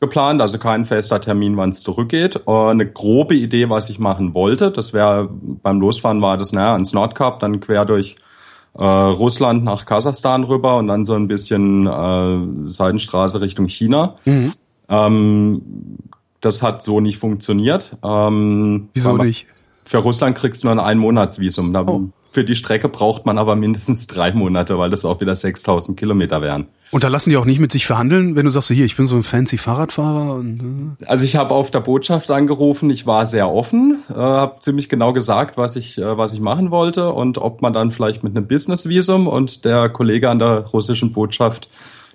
geplant, 0.00 0.40
also 0.40 0.58
kein 0.58 0.84
fester 0.84 1.20
Termin, 1.20 1.56
wann 1.56 1.70
es 1.70 1.82
zurückgeht. 1.82 2.40
Äh, 2.46 2.50
Eine 2.50 2.86
grobe 2.90 3.34
Idee, 3.36 3.70
was 3.70 3.88
ich 3.88 3.98
machen 3.98 4.34
wollte, 4.34 4.70
das 4.70 4.92
wäre 4.92 5.28
beim 5.30 5.80
Losfahren 5.80 6.20
war 6.20 6.36
das, 6.36 6.52
naja, 6.52 6.72
ans 6.72 6.92
Nordkap, 6.92 7.38
dann 7.40 7.60
quer 7.60 7.84
durch 7.84 8.16
äh, 8.76 8.84
Russland 8.84 9.62
nach 9.64 9.86
Kasachstan 9.86 10.42
rüber 10.44 10.76
und 10.78 10.88
dann 10.88 11.04
so 11.04 11.14
ein 11.14 11.28
bisschen 11.28 11.86
äh, 11.86 12.68
Seidenstraße 12.68 13.40
Richtung 13.40 13.68
China. 13.68 14.16
Ähm, 14.88 15.62
das 16.40 16.62
hat 16.62 16.82
so 16.82 17.00
nicht 17.00 17.18
funktioniert. 17.18 17.96
Ähm, 18.04 18.88
Wieso 18.94 19.16
nicht? 19.16 19.46
für 19.84 19.98
Russland 19.98 20.36
kriegst 20.36 20.62
du 20.62 20.66
nur 20.66 20.72
ein 20.72 20.80
Ein-Monats-Visum. 20.80 21.72
Da- 21.72 21.84
Oh. 21.86 22.02
Für 22.34 22.42
die 22.42 22.56
Strecke 22.56 22.88
braucht 22.88 23.26
man 23.26 23.38
aber 23.38 23.54
mindestens 23.54 24.08
drei 24.08 24.32
Monate, 24.32 24.76
weil 24.76 24.90
das 24.90 25.04
auch 25.04 25.20
wieder 25.20 25.36
6000 25.36 25.96
Kilometer 25.96 26.42
wären. 26.42 26.66
Und 26.90 27.04
da 27.04 27.08
lassen 27.08 27.30
die 27.30 27.36
auch 27.36 27.44
nicht 27.44 27.60
mit 27.60 27.70
sich 27.70 27.86
verhandeln, 27.86 28.34
wenn 28.34 28.44
du 28.44 28.50
sagst, 28.50 28.66
so, 28.66 28.74
hier, 28.74 28.84
ich 28.84 28.96
bin 28.96 29.06
so 29.06 29.14
ein 29.14 29.22
fancy 29.22 29.56
Fahrradfahrer. 29.56 30.34
Und, 30.34 30.96
äh, 31.00 31.04
Also 31.06 31.24
ich 31.24 31.36
habe 31.36 31.54
auf 31.54 31.70
der 31.70 31.78
Botschaft 31.78 32.32
angerufen, 32.32 32.90
ich 32.90 33.06
war 33.06 33.24
sehr 33.24 33.48
offen, 33.48 34.02
äh, 34.10 34.14
habe 34.14 34.58
ziemlich 34.58 34.88
genau 34.88 35.12
gesagt, 35.12 35.56
was 35.56 35.76
ich, 35.76 35.96
äh, 35.96 36.18
was 36.18 36.32
ich 36.32 36.40
machen 36.40 36.72
wollte 36.72 37.12
und 37.12 37.38
ob 37.38 37.62
man 37.62 37.72
dann 37.72 37.92
vielleicht 37.92 38.24
mit 38.24 38.36
einem 38.36 38.48
Business-Visum 38.48 39.28
und 39.28 39.64
der 39.64 39.88
Kollege 39.88 40.28
an 40.28 40.40
der 40.40 40.66
russischen 40.72 41.12
Botschaft, 41.12 41.68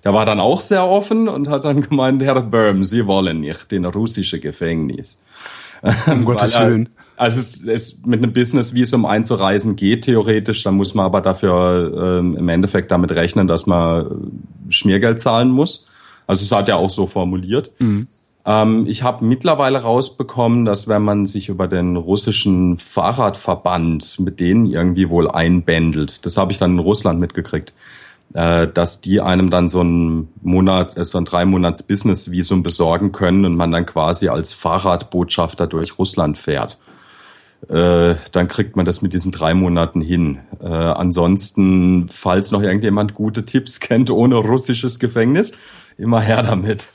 der 0.04 0.14
war 0.14 0.26
dann 0.26 0.42
auch 0.42 0.60
sehr 0.60 0.86
offen 0.86 1.30
und 1.30 1.48
hat 1.48 1.64
dann 1.64 1.80
gemeint, 1.80 2.22
Herr 2.22 2.42
Böhm, 2.42 2.84
Sie 2.84 3.08
wollen 3.08 3.40
nicht 3.40 3.72
in 3.72 3.86
russische 3.86 4.42
Gefängnis. 4.42 5.24
um 6.08 6.26
Gottes 6.26 6.60
Willen. 6.60 6.90
Also 7.20 7.40
es, 7.40 7.62
es 7.66 8.06
mit 8.06 8.24
einem 8.24 8.32
Business-Visum 8.32 9.06
einzureisen 9.06 9.76
geht 9.76 10.06
theoretisch, 10.06 10.64
dann 10.64 10.76
muss 10.76 10.96
man 10.96 11.06
aber 11.06 11.20
dafür 11.20 12.20
ähm, 12.20 12.38
im 12.38 12.48
Endeffekt 12.48 12.92
damit 12.92 13.12
rechnen, 13.12 13.46
dass 13.46 13.68
man 13.68 14.32
Schmiergeld 14.70 15.20
zahlen 15.20 15.50
muss. 15.50 15.88
Also 16.28 16.44
es 16.44 16.52
hat 16.54 16.70
er 16.70 16.78
auch 16.78 16.90
so 16.90 17.08
formuliert. 17.08 17.72
Ähm, 18.46 18.86
ich 18.88 19.04
habe 19.04 19.26
mittlerweile 19.26 19.80
rausbekommen, 19.80 20.64
dass 20.64 20.88
wenn 20.88 21.02
man 21.02 21.26
sich 21.26 21.50
über 21.50 21.68
den 21.68 21.98
russischen 21.98 22.78
Fahrradverband 22.78 24.22
mit 24.22 24.40
denen 24.40 24.66
irgendwie 24.66 25.10
wohl 25.10 25.30
einbändelt, 25.30 26.26
das 26.26 26.38
habe 26.38 26.54
ich 26.54 26.58
dann 26.58 26.72
in 26.72 26.80
Russland 26.80 27.20
mitgekriegt, 27.20 27.74
äh, 28.34 28.66
dass 28.66 29.02
die 29.02 29.20
einem 29.20 29.50
dann 29.50 29.68
so 29.68 29.82
ein 29.84 30.30
Monat, 30.42 30.98
äh, 30.98 31.04
so 31.04 31.18
ein 31.18 31.26
drei 31.26 31.44
Monats 31.44 31.84
Business-Visum 31.84 32.64
besorgen 32.64 33.12
können 33.12 33.44
und 33.44 33.56
man 33.56 33.72
dann 33.72 33.86
quasi 33.86 34.30
als 34.30 34.54
Fahrradbotschafter 34.54 35.68
durch 35.68 36.00
Russland 36.00 36.38
fährt. 36.38 36.78
Äh, 37.68 38.16
dann 38.32 38.48
kriegt 38.48 38.76
man 38.76 38.86
das 38.86 39.02
mit 39.02 39.14
diesen 39.14 39.32
drei 39.32 39.54
Monaten 39.54 40.02
hin. 40.02 40.40
Äh, 40.62 40.68
ansonsten, 40.68 42.08
falls 42.10 42.52
noch 42.52 42.62
irgendjemand 42.62 43.14
gute 43.14 43.46
Tipps 43.46 43.80
kennt 43.80 44.10
ohne 44.10 44.36
russisches 44.36 44.98
Gefängnis, 44.98 45.58
immer 45.98 46.22
her 46.22 46.42
damit. 46.42 46.90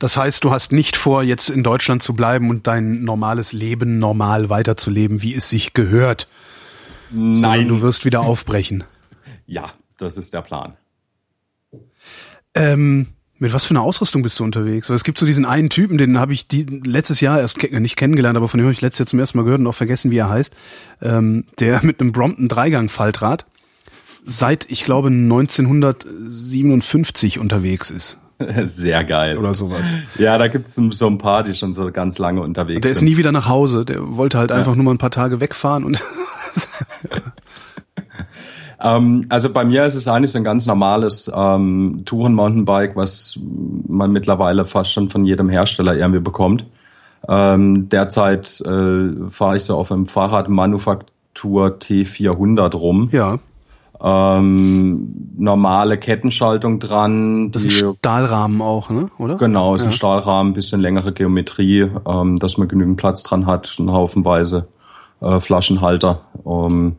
Das 0.00 0.16
heißt, 0.16 0.42
du 0.44 0.50
hast 0.50 0.72
nicht 0.72 0.96
vor, 0.96 1.22
jetzt 1.22 1.50
in 1.50 1.62
Deutschland 1.62 2.02
zu 2.02 2.14
bleiben 2.14 2.50
und 2.50 2.66
dein 2.66 3.04
normales 3.04 3.52
Leben 3.52 3.98
normal 3.98 4.48
weiterzuleben, 4.50 5.22
wie 5.22 5.34
es 5.34 5.50
sich 5.50 5.74
gehört. 5.74 6.26
Sondern 7.12 7.68
du 7.68 7.82
wirst 7.82 8.04
wieder 8.04 8.20
aufbrechen. 8.20 8.84
Ja, 9.46 9.72
das 9.98 10.16
ist 10.16 10.32
der 10.32 10.42
Plan. 10.42 10.76
Ähm, 12.54 13.08
mit 13.40 13.52
was 13.52 13.64
für 13.64 13.72
einer 13.72 13.82
Ausrüstung 13.82 14.22
bist 14.22 14.38
du 14.38 14.44
unterwegs? 14.44 14.88
Weil 14.88 14.94
es 14.96 15.02
gibt 15.04 15.18
so 15.18 15.26
diesen 15.26 15.44
einen 15.44 15.68
Typen, 15.70 15.98
den 15.98 16.18
habe 16.18 16.32
ich 16.32 16.46
die, 16.46 16.62
letztes 16.84 17.20
Jahr 17.20 17.40
erst 17.40 17.58
ke 17.58 17.80
nicht 17.80 17.96
kennengelernt, 17.96 18.36
aber 18.36 18.46
von 18.48 18.58
dem 18.58 18.66
habe 18.66 18.72
ich 18.72 18.80
letztes 18.80 19.00
Jahr 19.00 19.06
zum 19.08 19.18
ersten 19.18 19.38
Mal 19.38 19.44
gehört 19.44 19.60
und 19.60 19.66
auch 19.66 19.74
vergessen, 19.74 20.10
wie 20.12 20.18
er 20.18 20.30
heißt. 20.30 20.54
Ähm, 21.02 21.44
der 21.58 21.84
mit 21.84 22.00
einem 22.00 22.12
Brompton 22.12 22.46
Dreigang-Faltrad 22.48 23.44
seit, 24.24 24.66
ich 24.70 24.84
glaube, 24.84 25.08
1957 25.08 27.38
unterwegs 27.38 27.90
ist 27.90 28.18
Sehr 28.66 29.04
geil. 29.04 29.38
oder 29.38 29.54
sowas. 29.54 29.94
Ja, 30.18 30.36
da 30.38 30.48
gibt's 30.48 30.74
so 30.74 31.06
ein 31.06 31.18
paar, 31.18 31.42
die 31.44 31.54
schon 31.54 31.72
so 31.74 31.90
ganz 31.90 32.18
lange 32.18 32.40
unterwegs 32.42 32.82
Der 32.82 32.90
ist 32.90 32.98
sind. 32.98 33.08
nie 33.08 33.16
wieder 33.16 33.32
nach 33.32 33.48
Hause. 33.48 33.84
Der 33.84 34.16
wollte 34.16 34.38
halt 34.38 34.52
einfach 34.52 34.74
nur 34.74 34.84
mal 34.84 34.92
ein 34.92 34.98
paar 34.98 35.10
Tage 35.10 35.40
wegfahren 35.40 35.84
und 35.84 36.02
Ähm, 38.82 39.26
also 39.28 39.50
bei 39.50 39.64
mir 39.64 39.84
ist 39.84 39.94
es 39.94 40.08
eigentlich 40.08 40.30
so 40.32 40.38
ein 40.38 40.44
ganz 40.44 40.66
normales 40.66 41.30
ähm, 41.34 42.02
Touren-Mountainbike, 42.06 42.96
was 42.96 43.38
man 43.88 44.10
mittlerweile 44.12 44.64
fast 44.66 44.92
schon 44.92 45.10
von 45.10 45.24
jedem 45.24 45.48
Hersteller 45.50 45.94
irgendwie 45.96 46.20
bekommt. 46.20 46.64
Ähm, 47.28 47.88
derzeit 47.90 48.60
äh, 48.62 49.28
fahre 49.28 49.56
ich 49.58 49.64
so 49.64 49.76
auf 49.76 49.92
einem 49.92 50.06
Fahrradmanufaktur 50.06 51.76
T400 51.78 52.74
rum. 52.76 53.08
ja, 53.12 53.38
Ähm, 54.02 55.14
normale 55.36 55.98
Kettenschaltung 55.98 56.78
dran. 56.80 57.50
das 57.52 57.64
ist 57.64 57.82
ein 57.82 57.94
Stahlrahmen 57.98 58.62
auch, 58.62 58.88
ne? 58.88 59.10
Oder? 59.18 59.36
Genau, 59.36 59.74
ist 59.74 59.82
Ja. 59.82 59.88
ein 59.88 59.92
Stahlrahmen, 59.92 60.54
bisschen 60.54 60.80
längere 60.80 61.12
Geometrie, 61.12 61.86
ähm, 62.08 62.38
dass 62.38 62.56
man 62.56 62.68
genügend 62.68 62.96
Platz 62.96 63.22
dran 63.22 63.44
hat, 63.44 63.76
einen 63.78 63.92
Haufenweise 63.92 64.68
äh, 65.20 65.38
Flaschenhalter. 65.40 66.22
Ähm, 66.46 66.96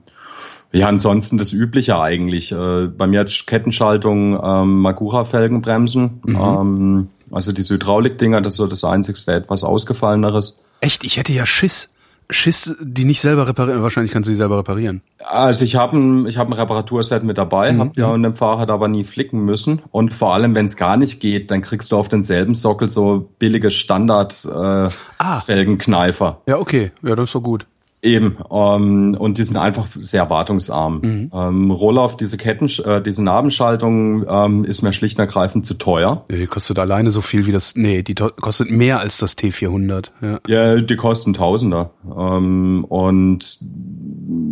ja, 0.71 0.87
ansonsten 0.87 1.37
das 1.37 1.53
Übliche 1.53 1.99
eigentlich. 1.99 2.51
Äh, 2.51 2.87
bei 2.87 3.07
mir 3.07 3.21
hat 3.21 3.43
Kettenschaltung 3.47 4.39
ähm, 4.43 4.81
Magura-Felgenbremsen, 4.81 6.21
ähm, 6.27 7.07
also 7.31 7.51
diese 7.51 7.73
Hydraulikdinger, 7.75 8.41
das 8.41 8.53
ist 8.53 8.57
so 8.57 8.67
das 8.67 8.83
einzigste 8.83 9.33
etwas 9.33 9.63
ausgefalleneres. 9.63 10.57
Echt, 10.81 11.03
ich 11.03 11.17
hätte 11.17 11.33
ja 11.33 11.45
Schiss. 11.45 11.89
Schiss, 12.29 12.77
die 12.79 13.03
nicht 13.03 13.19
selber 13.19 13.45
reparieren. 13.45 13.81
Wahrscheinlich 13.83 14.13
kannst 14.13 14.27
du 14.29 14.31
die 14.31 14.37
selber 14.37 14.57
reparieren. 14.57 15.01
Also 15.19 15.65
ich 15.65 15.75
habe 15.75 15.97
ein, 15.97 16.25
ich 16.27 16.37
hab 16.37 16.47
ein 16.47 16.53
Reparaturset 16.53 17.23
mit 17.23 17.37
dabei, 17.37 17.77
hab 17.77 17.97
ja 17.97 18.13
an 18.13 18.23
dem 18.23 18.35
Fahrrad 18.35 18.69
aber 18.69 18.87
nie 18.87 19.03
flicken 19.03 19.43
müssen. 19.43 19.81
Und 19.91 20.13
vor 20.13 20.33
allem, 20.33 20.55
wenn 20.55 20.65
es 20.65 20.77
gar 20.77 20.95
nicht 20.95 21.19
geht, 21.19 21.51
dann 21.51 21.61
kriegst 21.61 21.91
du 21.91 21.97
auf 21.97 22.07
denselben 22.07 22.55
Sockel 22.55 22.87
so 22.87 23.29
billige 23.37 23.69
Standard 23.69 24.45
äh, 24.45 24.89
Ah. 25.17 25.41
Felgenkneifer. 25.41 26.39
Ja, 26.47 26.57
okay. 26.57 26.91
Ja, 27.03 27.15
das 27.15 27.29
ist 27.29 27.35
doch 27.35 27.43
gut. 27.43 27.65
Eben, 28.03 28.37
ähm, 28.49 29.15
und 29.19 29.37
die 29.37 29.43
sind 29.43 29.57
einfach 29.57 29.87
sehr 29.87 30.29
wartungsarm. 30.31 30.99
Mhm. 31.01 31.31
Ähm, 31.33 31.71
Rollauf, 31.71 32.17
diese 32.17 32.35
Ketten, 32.35 32.67
äh, 32.83 32.99
diese 33.01 33.23
Nabenschaltung 33.23 34.25
ähm, 34.27 34.65
ist 34.65 34.81
mir 34.81 34.91
schlicht 34.91 35.19
und 35.19 35.25
ergreifend 35.25 35.67
zu 35.67 35.75
teuer. 35.75 36.25
Die 36.31 36.47
kostet 36.47 36.79
alleine 36.79 37.11
so 37.11 37.21
viel 37.21 37.45
wie 37.45 37.51
das, 37.51 37.75
nee, 37.75 38.01
die 38.01 38.15
kostet 38.15 38.71
mehr 38.71 38.99
als 38.99 39.19
das 39.19 39.37
T400. 39.37 40.07
Ja, 40.21 40.39
ja 40.47 40.81
die 40.81 40.95
kosten 40.95 41.35
Tausender. 41.35 41.91
Ähm, 42.05 42.85
und 42.85 43.59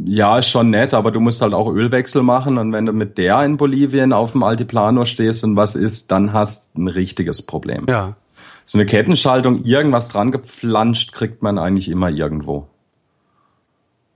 ja, 0.06 0.38
ist 0.38 0.50
schon 0.50 0.70
nett, 0.70 0.94
aber 0.94 1.12
du 1.12 1.20
musst 1.20 1.42
halt 1.42 1.54
auch 1.56 1.72
Ölwechsel 1.74 2.22
machen 2.22 2.60
und 2.60 2.72
wenn 2.72 2.86
du 2.86 2.94
mit 2.94 3.18
der 3.18 3.44
in 3.44 3.58
Bolivien 3.58 4.14
auf 4.14 4.34
dem 4.34 4.44
Altiplano 4.44 5.06
stehst 5.06 5.44
und 5.44 5.56
was 5.56 5.74
ist, 5.74 6.12
dann 6.12 6.34
hast 6.34 6.78
ein 6.78 6.88
richtiges 6.88 7.42
Problem. 7.42 7.86
Ja. 7.90 8.16
So 8.64 8.78
eine 8.78 8.86
Kettenschaltung, 8.86 9.64
irgendwas 9.64 10.10
dran 10.10 10.32
gepflanscht, 10.32 11.14
kriegt 11.14 11.42
man 11.42 11.58
eigentlich 11.58 11.90
immer 11.90 12.10
irgendwo. 12.10 12.68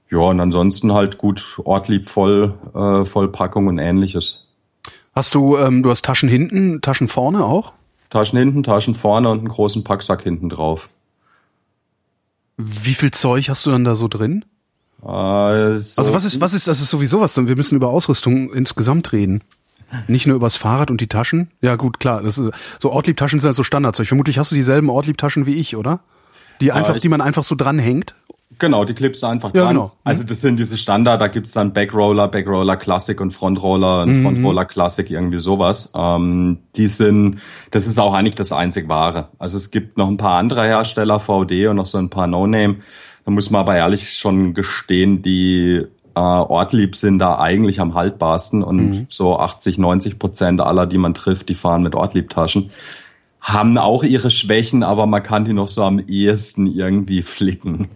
Ja, 0.10 0.20
und 0.20 0.40
ansonsten 0.40 0.94
halt 0.94 1.18
gut 1.18 1.60
Ortlieb 1.64 2.10
voll, 2.10 2.54
äh, 2.74 3.06
Vollpackung 3.06 3.68
und 3.68 3.80
ähnliches. 3.80 4.48
Hast 5.16 5.36
du, 5.36 5.58
ähm, 5.58 5.84
du 5.84 5.90
hast 5.90 6.06
Taschen 6.06 6.30
hinten, 6.30 6.82
Taschen 6.82 7.08
vorne 7.08 7.44
auch? 7.46 7.74
Taschen 8.10 8.38
hinten, 8.38 8.64
Taschen 8.64 8.96
vorne 8.96 9.30
und 9.30 9.40
einen 9.40 9.48
großen 9.48 9.84
Packsack 9.84 10.24
hinten 10.24 10.50
drauf. 10.50 10.90
Wie 12.58 12.94
viel 12.94 13.12
Zeug 13.12 13.50
hast 13.50 13.66
du 13.66 13.72
dann 13.72 13.84
da 13.84 13.96
so 13.96 14.08
drin? 14.08 14.46
Äh, 15.02 15.06
so 15.06 16.02
also 16.02 16.14
was 16.14 16.24
ist, 16.24 16.40
was 16.40 16.54
ist, 16.54 16.68
das 16.68 16.80
ist 16.80 16.90
sowieso 16.90 17.22
was, 17.22 17.36
wir 17.36 17.56
müssen 17.56 17.76
über 17.76 17.90
Ausrüstung 17.90 18.54
insgesamt 18.54 19.12
reden. 19.12 19.44
Nicht 20.08 20.26
nur 20.26 20.36
übers 20.36 20.56
Fahrrad 20.56 20.90
und 20.90 21.02
die 21.02 21.08
Taschen? 21.08 21.52
Ja, 21.62 21.76
gut, 21.76 22.00
klar. 22.00 22.24
Das 22.24 22.38
ist, 22.38 22.52
so 22.80 22.92
Ortlieb-Taschen 22.92 23.40
sind 23.40 23.50
halt 23.50 23.56
so 23.56 23.64
Standardzeug. 23.64 24.08
Vermutlich 24.08 24.40
hast 24.40 24.52
du 24.52 24.56
dieselben 24.56 24.90
Ortlieb-Taschen 24.90 25.46
wie 25.46 25.56
ich, 25.56 25.76
oder? 25.76 26.00
Die 26.62 26.72
einfach, 26.72 26.96
ja, 26.96 27.00
die 27.00 27.10
man 27.10 27.22
einfach 27.22 27.44
so 27.44 27.54
dranhängt 27.56 28.16
Genau, 28.64 28.86
die 28.86 28.94
Clips 28.94 29.26
einfach 29.26 29.52
dran. 29.52 29.62
Ja, 29.62 29.68
genau. 29.74 29.92
Also 30.06 30.24
das 30.24 30.40
sind 30.40 30.58
diese 30.58 30.78
Standard, 30.78 31.20
da 31.20 31.28
gibt's 31.28 31.52
dann 31.52 31.74
Backroller, 31.74 32.30
Backroller 32.30 32.78
Classic 32.78 33.20
und 33.20 33.32
Frontroller, 33.32 34.04
und 34.04 34.20
mhm. 34.20 34.24
Frontroller 34.24 34.64
Classic, 34.64 35.12
irgendwie 35.12 35.38
sowas. 35.38 35.92
Ähm, 35.94 36.60
die 36.78 36.88
sind, 36.88 37.42
das 37.72 37.88
ist 37.88 38.00
auch 38.00 38.14
eigentlich 38.14 38.36
das 38.36 38.54
einzig 38.54 38.88
wahre. 38.88 39.28
Also 39.38 39.58
es 39.58 39.70
gibt 39.70 39.98
noch 39.98 40.08
ein 40.08 40.16
paar 40.16 40.38
andere 40.38 40.66
Hersteller, 40.66 41.20
VD 41.20 41.68
und 41.68 41.76
noch 41.76 41.86
so 41.86 41.98
ein 41.98 42.10
paar 42.10 42.26
No-Name. 42.26 42.78
Da 43.26 43.32
muss 43.32 43.52
man 43.52 43.60
aber 43.60 43.76
ehrlich 43.76 44.14
schon 44.14 44.54
gestehen, 44.54 45.22
die 45.22 45.82
äh, 46.16 46.20
Ortlieb 46.20 46.96
sind 46.96 47.20
da 47.20 47.40
eigentlich 47.40 47.82
am 47.82 47.96
haltbarsten 47.96 48.64
und 48.64 48.92
mhm. 48.92 49.06
so 49.10 49.40
80, 49.40 49.78
90 49.78 50.20
Prozent 50.20 50.62
aller, 50.62 50.86
die 50.86 50.98
man 50.98 51.14
trifft, 51.14 51.50
die 51.50 51.56
fahren 51.56 51.84
mit 51.84 51.96
Ortlieb-Taschen 51.96 52.70
haben 53.42 53.78
auch 53.78 54.04
ihre 54.04 54.30
Schwächen, 54.30 54.84
aber 54.84 55.06
man 55.06 55.22
kann 55.22 55.44
die 55.44 55.52
noch 55.52 55.68
so 55.68 55.84
am 55.84 56.00
ehesten 56.00 56.66
irgendwie 56.66 57.24
flicken. 57.24 57.90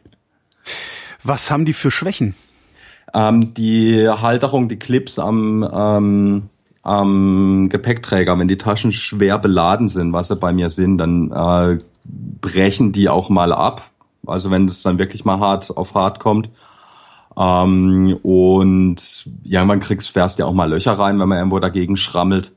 Was 1.27 1.51
haben 1.51 1.65
die 1.65 1.73
für 1.73 1.91
Schwächen? 1.91 2.35
Ähm, 3.13 3.53
die 3.53 4.07
Halterung, 4.07 4.69
die 4.69 4.79
Clips 4.79 5.19
am, 5.19 5.67
ähm, 5.73 6.43
am 6.83 7.67
Gepäckträger, 7.69 8.39
wenn 8.39 8.47
die 8.47 8.57
Taschen 8.57 8.93
schwer 8.93 9.37
beladen 9.37 9.89
sind, 9.89 10.13
was 10.13 10.29
sie 10.29 10.37
bei 10.37 10.53
mir 10.53 10.69
sind, 10.69 10.97
dann 10.99 11.31
äh, 11.31 11.79
brechen 12.05 12.93
die 12.93 13.09
auch 13.09 13.29
mal 13.29 13.51
ab. 13.51 13.89
Also 14.25 14.51
wenn 14.51 14.65
es 14.65 14.83
dann 14.83 14.99
wirklich 14.99 15.25
mal 15.25 15.39
hart 15.39 15.75
auf 15.75 15.95
hart 15.95 16.19
kommt. 16.19 16.49
Ähm, 17.37 18.17
und 18.23 19.29
ja, 19.43 19.65
man 19.65 19.81
kriegst, 19.81 20.09
fährst 20.09 20.39
ja 20.39 20.45
auch 20.45 20.53
mal 20.53 20.69
Löcher 20.69 20.93
rein, 20.93 21.19
wenn 21.19 21.27
man 21.27 21.39
irgendwo 21.39 21.59
dagegen 21.59 21.97
schrammelt. 21.97 22.53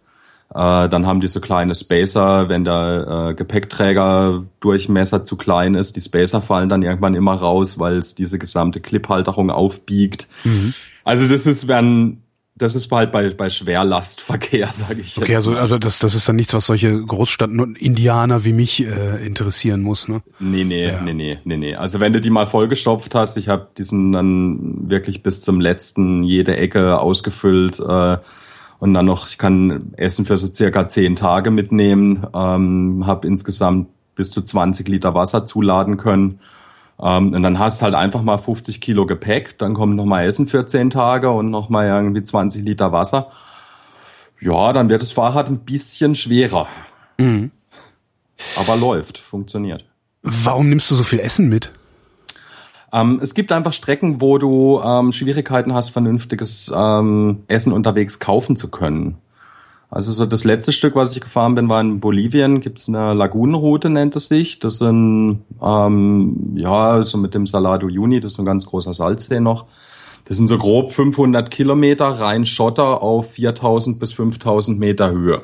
Äh, 0.52 0.88
dann 0.88 1.06
haben 1.06 1.20
die 1.20 1.28
so 1.28 1.40
kleine 1.40 1.74
Spacer, 1.74 2.48
wenn 2.48 2.64
der 2.64 3.28
äh, 3.30 3.34
Gepäckträger-Durchmesser 3.34 5.24
zu 5.24 5.36
klein 5.36 5.74
ist. 5.74 5.96
Die 5.96 6.00
Spacer 6.00 6.42
fallen 6.42 6.68
dann 6.68 6.82
irgendwann 6.82 7.14
immer 7.14 7.34
raus, 7.34 7.78
weil 7.78 7.98
es 7.98 8.16
diese 8.16 8.38
gesamte 8.38 8.80
Cliphalterung 8.80 9.50
aufbiegt. 9.50 10.26
Mhm. 10.42 10.74
Also 11.04 11.28
das 11.28 11.46
ist, 11.46 11.68
wenn 11.68 12.22
das 12.60 12.74
ist 12.74 12.90
halt 12.92 13.10
bei, 13.10 13.30
bei 13.30 13.48
Schwerlastverkehr, 13.48 14.68
sage 14.72 15.00
ich. 15.00 15.16
Okay, 15.16 15.36
also, 15.36 15.54
also 15.54 15.78
das, 15.78 15.98
das 15.98 16.14
ist 16.14 16.28
dann 16.28 16.36
nichts, 16.36 16.52
was 16.52 16.66
solche 16.66 17.00
Großstadt-Indianer 17.00 18.44
wie 18.44 18.52
mich 18.52 18.84
äh, 18.84 19.24
interessieren 19.24 19.80
muss, 19.80 20.08
ne? 20.08 20.20
Nee, 20.38 20.64
nee, 20.64 20.88
ja. 20.88 21.00
nee, 21.00 21.14
nee, 21.14 21.38
nee, 21.44 21.56
nee. 21.56 21.74
Also 21.74 22.00
wenn 22.00 22.12
du 22.12 22.20
die 22.20 22.30
mal 22.30 22.46
vollgestopft 22.46 23.14
hast, 23.14 23.36
ich 23.36 23.48
habe 23.48 23.68
diesen 23.78 24.12
dann 24.12 24.90
wirklich 24.90 25.22
bis 25.22 25.40
zum 25.40 25.60
letzten 25.60 26.22
jede 26.22 26.56
Ecke 26.56 26.98
ausgefüllt. 26.98 27.80
Äh, 27.80 28.18
und 28.80 28.94
dann 28.94 29.06
noch, 29.06 29.28
ich 29.28 29.38
kann 29.38 29.92
Essen 29.96 30.24
für 30.24 30.36
so 30.38 30.52
circa 30.52 30.88
zehn 30.88 31.14
Tage 31.14 31.50
mitnehmen, 31.50 32.26
ähm, 32.34 33.04
habe 33.06 33.28
insgesamt 33.28 33.88
bis 34.14 34.30
zu 34.30 34.42
20 34.42 34.88
Liter 34.88 35.14
Wasser 35.14 35.44
zuladen 35.44 35.98
können. 35.98 36.40
Ähm, 37.00 37.34
und 37.34 37.42
dann 37.42 37.58
hast 37.58 37.82
halt 37.82 37.94
einfach 37.94 38.22
mal 38.22 38.38
50 38.38 38.80
Kilo 38.80 39.06
Gepäck, 39.06 39.58
dann 39.58 39.74
kommt 39.74 39.96
noch 39.96 40.06
mal 40.06 40.24
Essen 40.24 40.46
für 40.46 40.66
zehn 40.66 40.88
Tage 40.90 41.30
und 41.30 41.50
noch 41.50 41.68
mal 41.68 41.86
irgendwie 41.86 42.22
20 42.22 42.64
Liter 42.64 42.90
Wasser. 42.90 43.30
Ja, 44.40 44.72
dann 44.72 44.88
wird 44.88 45.02
das 45.02 45.12
Fahrrad 45.12 45.48
ein 45.48 45.58
bisschen 45.58 46.14
schwerer. 46.14 46.66
Mhm. 47.18 47.50
Aber 48.56 48.76
läuft, 48.76 49.18
funktioniert. 49.18 49.84
Warum 50.22 50.70
nimmst 50.70 50.90
du 50.90 50.94
so 50.94 51.04
viel 51.04 51.20
Essen 51.20 51.50
mit? 51.50 51.70
Ähm, 52.92 53.20
es 53.22 53.34
gibt 53.34 53.52
einfach 53.52 53.72
Strecken, 53.72 54.20
wo 54.20 54.38
du 54.38 54.80
ähm, 54.84 55.12
Schwierigkeiten 55.12 55.74
hast, 55.74 55.90
vernünftiges 55.90 56.72
ähm, 56.74 57.44
Essen 57.46 57.72
unterwegs 57.72 58.18
kaufen 58.18 58.56
zu 58.56 58.70
können. 58.70 59.18
Also 59.90 60.12
so 60.12 60.24
das 60.24 60.44
letzte 60.44 60.72
Stück, 60.72 60.94
was 60.94 61.14
ich 61.14 61.20
gefahren 61.20 61.56
bin, 61.56 61.68
war 61.68 61.80
in 61.80 61.98
Bolivien. 61.98 62.60
Gibt's 62.60 62.88
eine 62.88 63.12
Lagunenroute, 63.12 63.90
nennt 63.90 64.14
es 64.14 64.28
sich. 64.28 64.60
Das 64.60 64.78
sind, 64.78 65.42
ähm, 65.60 66.52
ja, 66.54 67.02
so 67.02 67.18
mit 67.18 67.34
dem 67.34 67.46
Salado 67.46 67.88
Juni, 67.88 68.20
das 68.20 68.32
ist 68.32 68.38
ein 68.38 68.44
ganz 68.44 68.66
großer 68.66 68.92
Salzsee 68.92 69.40
noch. 69.40 69.66
Das 70.26 70.36
sind 70.36 70.46
so 70.46 70.58
grob 70.58 70.92
500 70.92 71.50
Kilometer 71.50 72.06
rein 72.06 72.46
Schotter 72.46 73.02
auf 73.02 73.32
4000 73.32 73.98
bis 73.98 74.12
5000 74.12 74.78
Meter 74.78 75.10
Höhe 75.10 75.42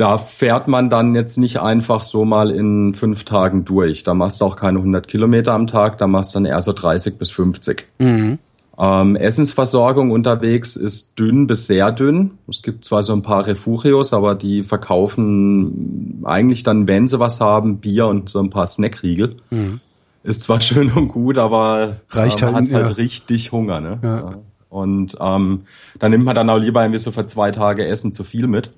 da 0.00 0.16
fährt 0.16 0.66
man 0.66 0.88
dann 0.88 1.14
jetzt 1.14 1.36
nicht 1.36 1.60
einfach 1.60 2.04
so 2.04 2.24
mal 2.24 2.50
in 2.50 2.94
fünf 2.94 3.24
Tagen 3.24 3.66
durch. 3.66 4.02
Da 4.02 4.14
machst 4.14 4.40
du 4.40 4.46
auch 4.46 4.56
keine 4.56 4.78
100 4.78 5.06
Kilometer 5.06 5.52
am 5.52 5.66
Tag, 5.66 5.98
da 5.98 6.06
machst 6.06 6.34
du 6.34 6.38
dann 6.38 6.46
eher 6.46 6.60
so 6.62 6.72
30 6.72 7.18
bis 7.18 7.30
50. 7.30 7.86
Mhm. 7.98 8.38
Ähm, 8.78 9.16
Essensversorgung 9.16 10.10
unterwegs 10.10 10.74
ist 10.74 11.18
dünn 11.18 11.46
bis 11.46 11.66
sehr 11.66 11.92
dünn. 11.92 12.38
Es 12.48 12.62
gibt 12.62 12.86
zwar 12.86 13.02
so 13.02 13.12
ein 13.12 13.20
paar 13.20 13.46
Refugios, 13.46 14.14
aber 14.14 14.34
die 14.34 14.62
verkaufen 14.62 16.22
eigentlich 16.24 16.62
dann, 16.62 16.88
wenn 16.88 17.06
sie 17.06 17.20
was 17.20 17.42
haben, 17.42 17.76
Bier 17.76 18.06
und 18.06 18.30
so 18.30 18.38
ein 18.40 18.48
paar 18.48 18.68
Snackriegel. 18.68 19.36
Mhm. 19.50 19.80
Ist 20.22 20.42
zwar 20.42 20.60
schön 20.62 20.90
und 20.92 21.08
gut, 21.08 21.36
aber 21.36 21.96
Reicht 22.08 22.40
man 22.40 22.54
halt, 22.54 22.68
hat 22.68 22.74
halt 22.74 22.88
ja. 22.88 22.94
richtig 22.94 23.52
Hunger. 23.52 23.80
Ne? 23.80 23.98
Ja. 24.02 24.30
Und 24.70 25.14
ähm, 25.20 25.64
dann 25.98 26.10
nimmt 26.10 26.24
man 26.24 26.34
dann 26.34 26.48
auch 26.48 26.56
lieber 26.56 26.80
irgendwie 26.80 27.00
so 27.00 27.10
für 27.10 27.26
zwei 27.26 27.50
Tage 27.50 27.84
Essen 27.84 28.14
zu 28.14 28.24
viel 28.24 28.46
mit. 28.46 28.70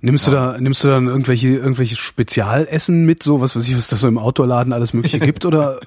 Nimmst 0.00 0.26
ja. 0.26 0.32
du 0.32 0.36
da, 0.36 0.60
nimmst 0.60 0.84
du 0.84 0.88
dann 0.88 1.06
irgendwelche, 1.06 1.48
irgendwelche 1.48 1.96
Spezialessen 1.96 3.04
mit, 3.06 3.22
so 3.22 3.40
was 3.40 3.56
weiß 3.56 3.66
ich, 3.68 3.76
was 3.76 3.88
das 3.88 4.00
so 4.00 4.08
im 4.08 4.18
Outdoor-Laden 4.18 4.72
alles 4.72 4.92
Mögliche 4.92 5.18
gibt, 5.20 5.44
oder? 5.44 5.80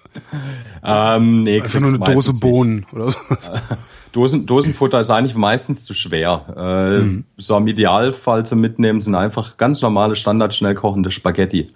ähm, 0.83 1.43
nee, 1.43 1.61
einfach 1.61 1.79
nur 1.79 1.89
eine 1.89 1.99
Dose 1.99 2.33
Bohnen 2.39 2.77
nicht. 2.77 2.93
oder 2.93 3.09
so. 3.11 3.19
Dosen, 4.11 4.45
Dosenfutter 4.45 5.01
ist 5.01 5.09
eigentlich 5.09 5.35
meistens 5.35 5.83
zu 5.83 5.93
schwer. 5.93 6.45
Äh, 6.55 7.01
mhm. 7.01 7.25
So 7.35 7.57
im 7.57 7.67
Idealfall 7.67 8.45
zu 8.45 8.55
mitnehmen 8.55 9.01
sind 9.01 9.13
einfach 9.13 9.57
ganz 9.57 9.81
normale, 9.81 10.15
standard 10.15 10.53
schnell 10.53 10.73
kochende 10.73 11.11
Spaghetti. 11.11 11.69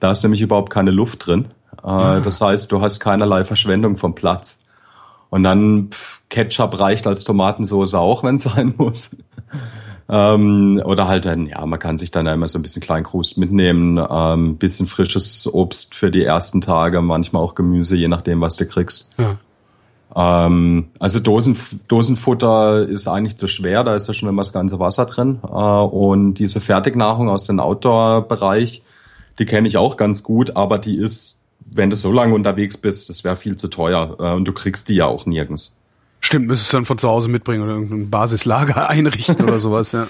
Da 0.00 0.10
ist 0.10 0.22
nämlich 0.22 0.40
überhaupt 0.40 0.70
keine 0.70 0.90
Luft 0.90 1.26
drin. 1.26 1.48
Äh, 1.82 1.86
ah. 1.86 2.20
Das 2.20 2.40
heißt, 2.40 2.72
du 2.72 2.80
hast 2.80 2.98
keinerlei 2.98 3.44
Verschwendung 3.44 3.98
vom 3.98 4.14
Platz. 4.14 4.64
Und 5.28 5.42
dann 5.42 5.88
pff, 5.90 6.22
Ketchup 6.30 6.80
reicht 6.80 7.06
als 7.06 7.24
Tomatensauce 7.24 7.94
auch, 7.94 8.24
wenn 8.24 8.36
es 8.36 8.44
sein 8.44 8.74
muss. 8.78 9.16
Ähm, 10.08 10.82
oder 10.84 11.08
halt 11.08 11.24
dann, 11.24 11.46
ja, 11.46 11.64
man 11.64 11.78
kann 11.78 11.98
sich 11.98 12.10
dann 12.10 12.26
immer 12.26 12.48
so 12.48 12.58
ein 12.58 12.62
bisschen 12.62 12.82
Kleinkrust 12.82 13.38
mitnehmen, 13.38 14.04
ähm, 14.10 14.56
bisschen 14.56 14.86
frisches 14.86 15.48
Obst 15.52 15.94
für 15.94 16.10
die 16.10 16.24
ersten 16.24 16.60
Tage, 16.60 17.00
manchmal 17.02 17.42
auch 17.42 17.54
Gemüse, 17.54 17.96
je 17.96 18.08
nachdem, 18.08 18.40
was 18.40 18.56
du 18.56 18.66
kriegst. 18.66 19.10
Ja. 19.18 19.36
Ähm, 20.14 20.88
also 20.98 21.20
Dosen, 21.20 21.56
Dosenfutter 21.88 22.86
ist 22.86 23.08
eigentlich 23.08 23.36
zu 23.36 23.48
schwer, 23.48 23.84
da 23.84 23.94
ist 23.94 24.08
ja 24.08 24.14
schon 24.14 24.28
immer 24.28 24.42
das 24.42 24.52
ganze 24.52 24.78
Wasser 24.78 25.06
drin. 25.06 25.40
Äh, 25.42 25.48
und 25.48 26.34
diese 26.34 26.60
Fertignahrung 26.60 27.28
aus 27.28 27.46
dem 27.46 27.60
Outdoor-Bereich, 27.60 28.82
die 29.38 29.46
kenne 29.46 29.68
ich 29.68 29.78
auch 29.78 29.96
ganz 29.96 30.22
gut, 30.22 30.56
aber 30.56 30.78
die 30.78 30.96
ist, 30.96 31.42
wenn 31.60 31.90
du 31.90 31.96
so 31.96 32.12
lange 32.12 32.34
unterwegs 32.34 32.76
bist, 32.76 33.08
das 33.08 33.24
wäre 33.24 33.36
viel 33.36 33.56
zu 33.56 33.68
teuer. 33.68 34.16
Äh, 34.18 34.34
und 34.34 34.44
du 34.44 34.52
kriegst 34.52 34.88
die 34.88 34.96
ja 34.96 35.06
auch 35.06 35.26
nirgends. 35.26 35.76
Stimmt, 36.22 36.46
müsstest 36.46 36.72
du 36.72 36.78
dann 36.78 36.84
von 36.84 36.98
zu 36.98 37.08
Hause 37.08 37.28
mitbringen 37.28 37.62
oder 37.62 37.72
irgendein 37.72 38.08
Basislager 38.08 38.88
einrichten 38.90 39.42
oder 39.42 39.58
sowas, 39.58 39.92
ja. 39.92 40.06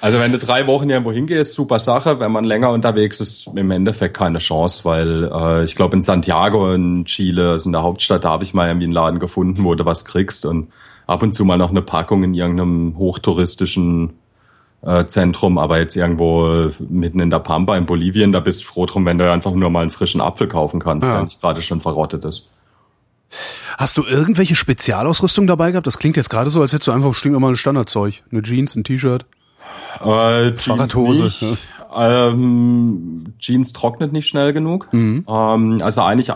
Also 0.00 0.20
wenn 0.20 0.30
du 0.30 0.38
drei 0.38 0.68
Wochen 0.68 0.88
irgendwo 0.88 1.10
hingehst, 1.10 1.54
super 1.54 1.80
Sache. 1.80 2.20
Wenn 2.20 2.30
man 2.30 2.44
länger 2.44 2.70
unterwegs 2.70 3.20
ist, 3.20 3.48
im 3.52 3.70
Endeffekt 3.72 4.16
keine 4.16 4.38
Chance, 4.38 4.84
weil 4.84 5.24
äh, 5.24 5.64
ich 5.64 5.74
glaube 5.74 5.96
in 5.96 6.02
Santiago 6.02 6.72
in 6.72 7.04
Chile, 7.04 7.50
also 7.50 7.68
in 7.68 7.72
der 7.72 7.82
Hauptstadt, 7.82 8.24
da 8.24 8.30
habe 8.30 8.44
ich 8.44 8.54
mal 8.54 8.68
irgendwie 8.68 8.84
einen 8.84 8.92
Laden 8.92 9.18
gefunden, 9.18 9.64
wo 9.64 9.74
du 9.74 9.84
was 9.84 10.04
kriegst 10.04 10.46
und 10.46 10.68
ab 11.08 11.22
und 11.24 11.34
zu 11.34 11.44
mal 11.44 11.58
noch 11.58 11.70
eine 11.70 11.82
Packung 11.82 12.22
in 12.22 12.34
irgendeinem 12.34 12.96
hochtouristischen 12.96 14.12
äh, 14.82 15.06
Zentrum, 15.06 15.58
aber 15.58 15.80
jetzt 15.80 15.96
irgendwo 15.96 16.70
mitten 16.78 17.18
in 17.18 17.30
der 17.30 17.40
Pampa 17.40 17.76
in 17.76 17.86
Bolivien, 17.86 18.30
da 18.30 18.38
bist 18.38 18.60
du 18.60 18.66
froh 18.66 18.86
drum, 18.86 19.04
wenn 19.04 19.18
du 19.18 19.30
einfach 19.30 19.52
nur 19.52 19.70
mal 19.70 19.80
einen 19.80 19.90
frischen 19.90 20.20
Apfel 20.20 20.46
kaufen 20.46 20.78
kannst, 20.78 21.08
ja. 21.08 21.14
der 21.14 21.24
nicht 21.24 21.40
gerade 21.40 21.62
schon 21.62 21.80
verrottet 21.80 22.24
ist. 22.24 22.52
Hast 23.76 23.96
du 23.98 24.04
irgendwelche 24.04 24.54
Spezialausrüstung 24.56 25.46
dabei 25.46 25.70
gehabt? 25.70 25.86
Das 25.86 25.98
klingt 25.98 26.16
jetzt 26.16 26.30
gerade 26.30 26.50
so, 26.50 26.60
als 26.62 26.72
hättest 26.72 26.88
du 26.88 26.92
einfach 26.92 27.14
stinknormales 27.14 27.60
Standardzeug. 27.60 28.22
Eine 28.32 28.42
Jeans, 28.42 28.74
ein 28.76 28.84
T-Shirt, 28.84 29.26
Äh, 30.00 30.56
Fahrradhose. 30.56 31.28
Jeans, 31.28 31.42
nicht. 31.42 31.58
Ähm, 31.96 33.34
Jeans 33.38 33.72
trocknet 33.72 34.12
nicht 34.12 34.28
schnell 34.28 34.52
genug. 34.52 34.88
Mhm. 34.92 35.24
Ähm, 35.28 35.80
also 35.82 36.02
eigentlich 36.02 36.30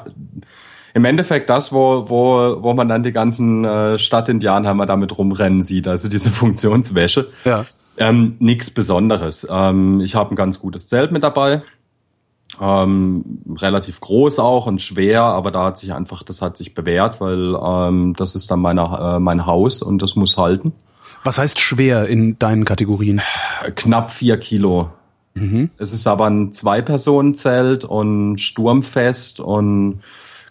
im 0.95 1.05
Endeffekt 1.05 1.49
das, 1.51 1.73
wo, 1.73 2.09
wo, 2.09 2.63
wo 2.63 2.75
man 2.75 2.89
dann 2.89 3.03
die 3.03 3.13
ganzen 3.13 3.65
äh, 3.65 3.99
Stadtindianer 3.99 4.75
damit 4.87 5.17
rumrennen 5.17 5.63
sieht, 5.63 5.89
also 5.89 6.09
diese 6.09 6.31
Funktionswäsche. 6.33 7.31
Ja. 7.45 7.65
Ähm, 7.99 8.37
Nichts 8.39 8.71
Besonderes. 8.71 9.47
Ähm, 9.51 10.01
ich 10.01 10.15
habe 10.15 10.33
ein 10.35 10.37
ganz 10.37 10.59
gutes 10.59 10.89
Zelt 10.89 11.13
mit 11.13 11.23
dabei. 11.23 11.63
Ähm, 12.61 13.25
relativ 13.59 14.01
groß 14.01 14.39
auch 14.39 14.67
und 14.67 14.83
schwer, 14.83 15.23
aber 15.23 15.51
da 15.51 15.65
hat 15.65 15.79
sich 15.79 15.93
einfach, 15.93 16.23
das 16.23 16.43
hat 16.43 16.57
sich 16.57 16.75
bewährt, 16.75 17.21
weil 17.21 17.57
ähm, 17.61 18.15
das 18.17 18.35
ist 18.35 18.51
dann 18.51 18.61
meine, 18.61 18.83
äh, 18.83 19.19
mein 19.19 19.47
Haus 19.47 19.83
und 19.83 20.03
das 20.03 20.17
muss 20.17 20.37
halten. 20.37 20.73
Was 21.25 21.39
heißt 21.39 21.61
schwer 21.61 22.07
in 22.09 22.39
deinen 22.39 22.65
Kategorien? 22.65 23.21
Knapp 23.75 24.11
vier 24.11 24.39
Kilo. 24.39 24.91
Es 25.79 25.93
ist 25.95 26.07
aber 26.07 26.27
ein 26.27 26.53
Zwei-Personen-Zelt 26.53 27.85
und 27.85 28.39
sturmfest 28.39 29.41
und 29.41 30.03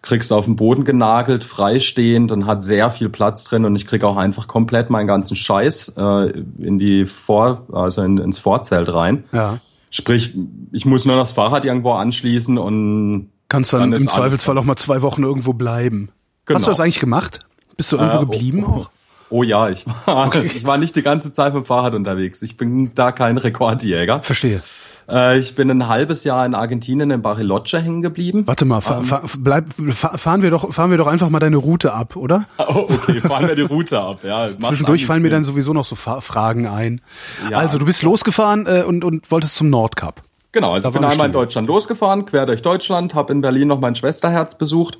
kriegst 0.01 0.34
auf 0.34 0.46
den 0.46 0.55
Boden 0.55 0.84
genagelt, 0.84 1.43
freistehend 1.43 2.31
und 2.31 2.48
hat 2.48 2.63
sehr 2.63 2.89
viel 2.89 3.10
Platz 3.10 3.43
drin 3.43 3.65
und 3.65 3.75
ich 3.75 3.86
krieg 3.86 4.03
auch 4.03 4.17
einfach 4.17 4.48
komplett 4.48 4.89
meinen 4.89 5.05
ganzen 5.05 5.36
Scheiß 5.36 5.93
äh, 5.98 6.31
in 6.58 6.79
die 6.79 7.05
Vor, 7.05 7.67
also 7.72 8.01
in, 8.01 8.17
ins 8.17 8.39
Vorzelt 8.39 8.91
rein. 8.91 9.25
Ja. 9.31 9.60
Sprich, 9.91 10.33
ich 10.71 10.86
muss 10.86 11.05
nur 11.05 11.17
das 11.17 11.31
Fahrrad 11.31 11.65
irgendwo 11.65 11.91
anschließen 11.91 12.57
und 12.57 13.29
Kannst 13.51 13.74
dann, 13.74 13.91
Dann 13.91 14.00
im 14.00 14.07
Zweifelsfall 14.07 14.57
auch 14.57 14.63
mal 14.63 14.77
zwei 14.77 15.01
Wochen 15.01 15.24
irgendwo 15.24 15.51
bleiben. 15.51 16.07
Genau. 16.45 16.55
Hast 16.55 16.67
du 16.67 16.71
das 16.71 16.79
eigentlich 16.79 17.01
gemacht? 17.01 17.41
Bist 17.75 17.91
du 17.91 17.98
irgendwo 17.98 18.19
Äh, 18.19 18.19
geblieben 18.21 18.63
oh, 18.65 18.69
auch? 18.69 18.89
Oh 19.29 19.43
ja, 19.43 19.67
ich 19.67 19.86
war, 20.05 20.33
ich 20.45 20.63
war 20.63 20.77
nicht 20.77 20.95
die 20.95 21.01
ganze 21.01 21.33
Zeit 21.33 21.53
mit 21.53 21.63
dem 21.63 21.65
Fahrrad 21.65 21.93
unterwegs. 21.93 22.41
Ich 22.41 22.55
bin 22.55 22.95
da 22.95 23.12
kein 23.12 23.36
Rekordjäger. 23.36 24.21
Verstehe. 24.24 24.62
Äh, 25.10 25.39
ich 25.39 25.55
bin 25.55 25.70
ein 25.70 25.88
halbes 25.88 26.24
Jahr 26.24 26.46
in 26.46 26.55
Argentinien 26.55 27.12
in 27.12 27.22
Bariloche 27.22 27.79
hängen 27.79 28.01
geblieben. 28.01 28.43
Warte 28.46 28.65
mal, 28.65 28.81
fa 28.81 29.03
fa 29.03 29.24
bleib, 29.39 29.65
fa 29.89 30.17
fahren, 30.17 30.41
wir 30.41 30.50
doch, 30.51 30.74
fahren 30.74 30.91
wir 30.91 30.98
doch 30.98 31.08
einfach 31.08 31.29
mal 31.29 31.39
deine 31.39 31.58
Route 31.58 31.93
ab, 31.93 32.15
oder? 32.15 32.46
Oh, 32.58 32.88
okay, 32.89 33.20
fahren 33.22 33.48
wir 33.48 33.55
die 33.55 33.63
Route 33.63 34.00
ab. 34.00 34.20
Ja, 34.24 34.50
Zwischendurch 34.60 35.05
fallen 35.05 35.22
mir 35.22 35.29
dann 35.29 35.43
sowieso 35.43 35.74
noch 35.74 35.84
so 35.84 35.96
Fa 35.96 36.22
Fragen 36.22 36.67
ein. 36.67 37.01
Ja, 37.50 37.58
also, 37.58 37.77
du 37.77 37.86
bist 37.86 38.01
losgefahren 38.03 38.65
äh, 38.65 38.84
und, 38.84 39.03
und 39.03 39.29
wolltest 39.29 39.55
zum 39.55 39.70
Nordkap. 39.70 40.22
Genau, 40.51 40.74
also 40.74 40.89
Da 40.89 40.89
ich 40.89 41.01
bin 41.01 41.10
einmal 41.10 41.27
in. 41.27 41.34
Deutschland 41.34 41.67
losgefahren, 41.67 42.25
quer 42.25 42.46
durch 42.46 42.62
Deutschland, 42.62 43.13
habe 43.13 43.34
in 43.34 43.41
Berlin 43.41 43.67
noch 43.67 43.79
mein 43.79 43.96
Schwesterherz 43.96 44.58
besucht 44.58 45.00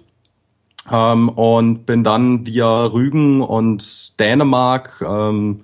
ähm, 0.90 1.30
und 1.30 1.86
bin 1.86 2.04
dann 2.04 2.46
via 2.46 2.86
Rügen 2.86 3.42
und 3.42 4.20
Dänemark, 4.20 5.02
ähm, 5.06 5.62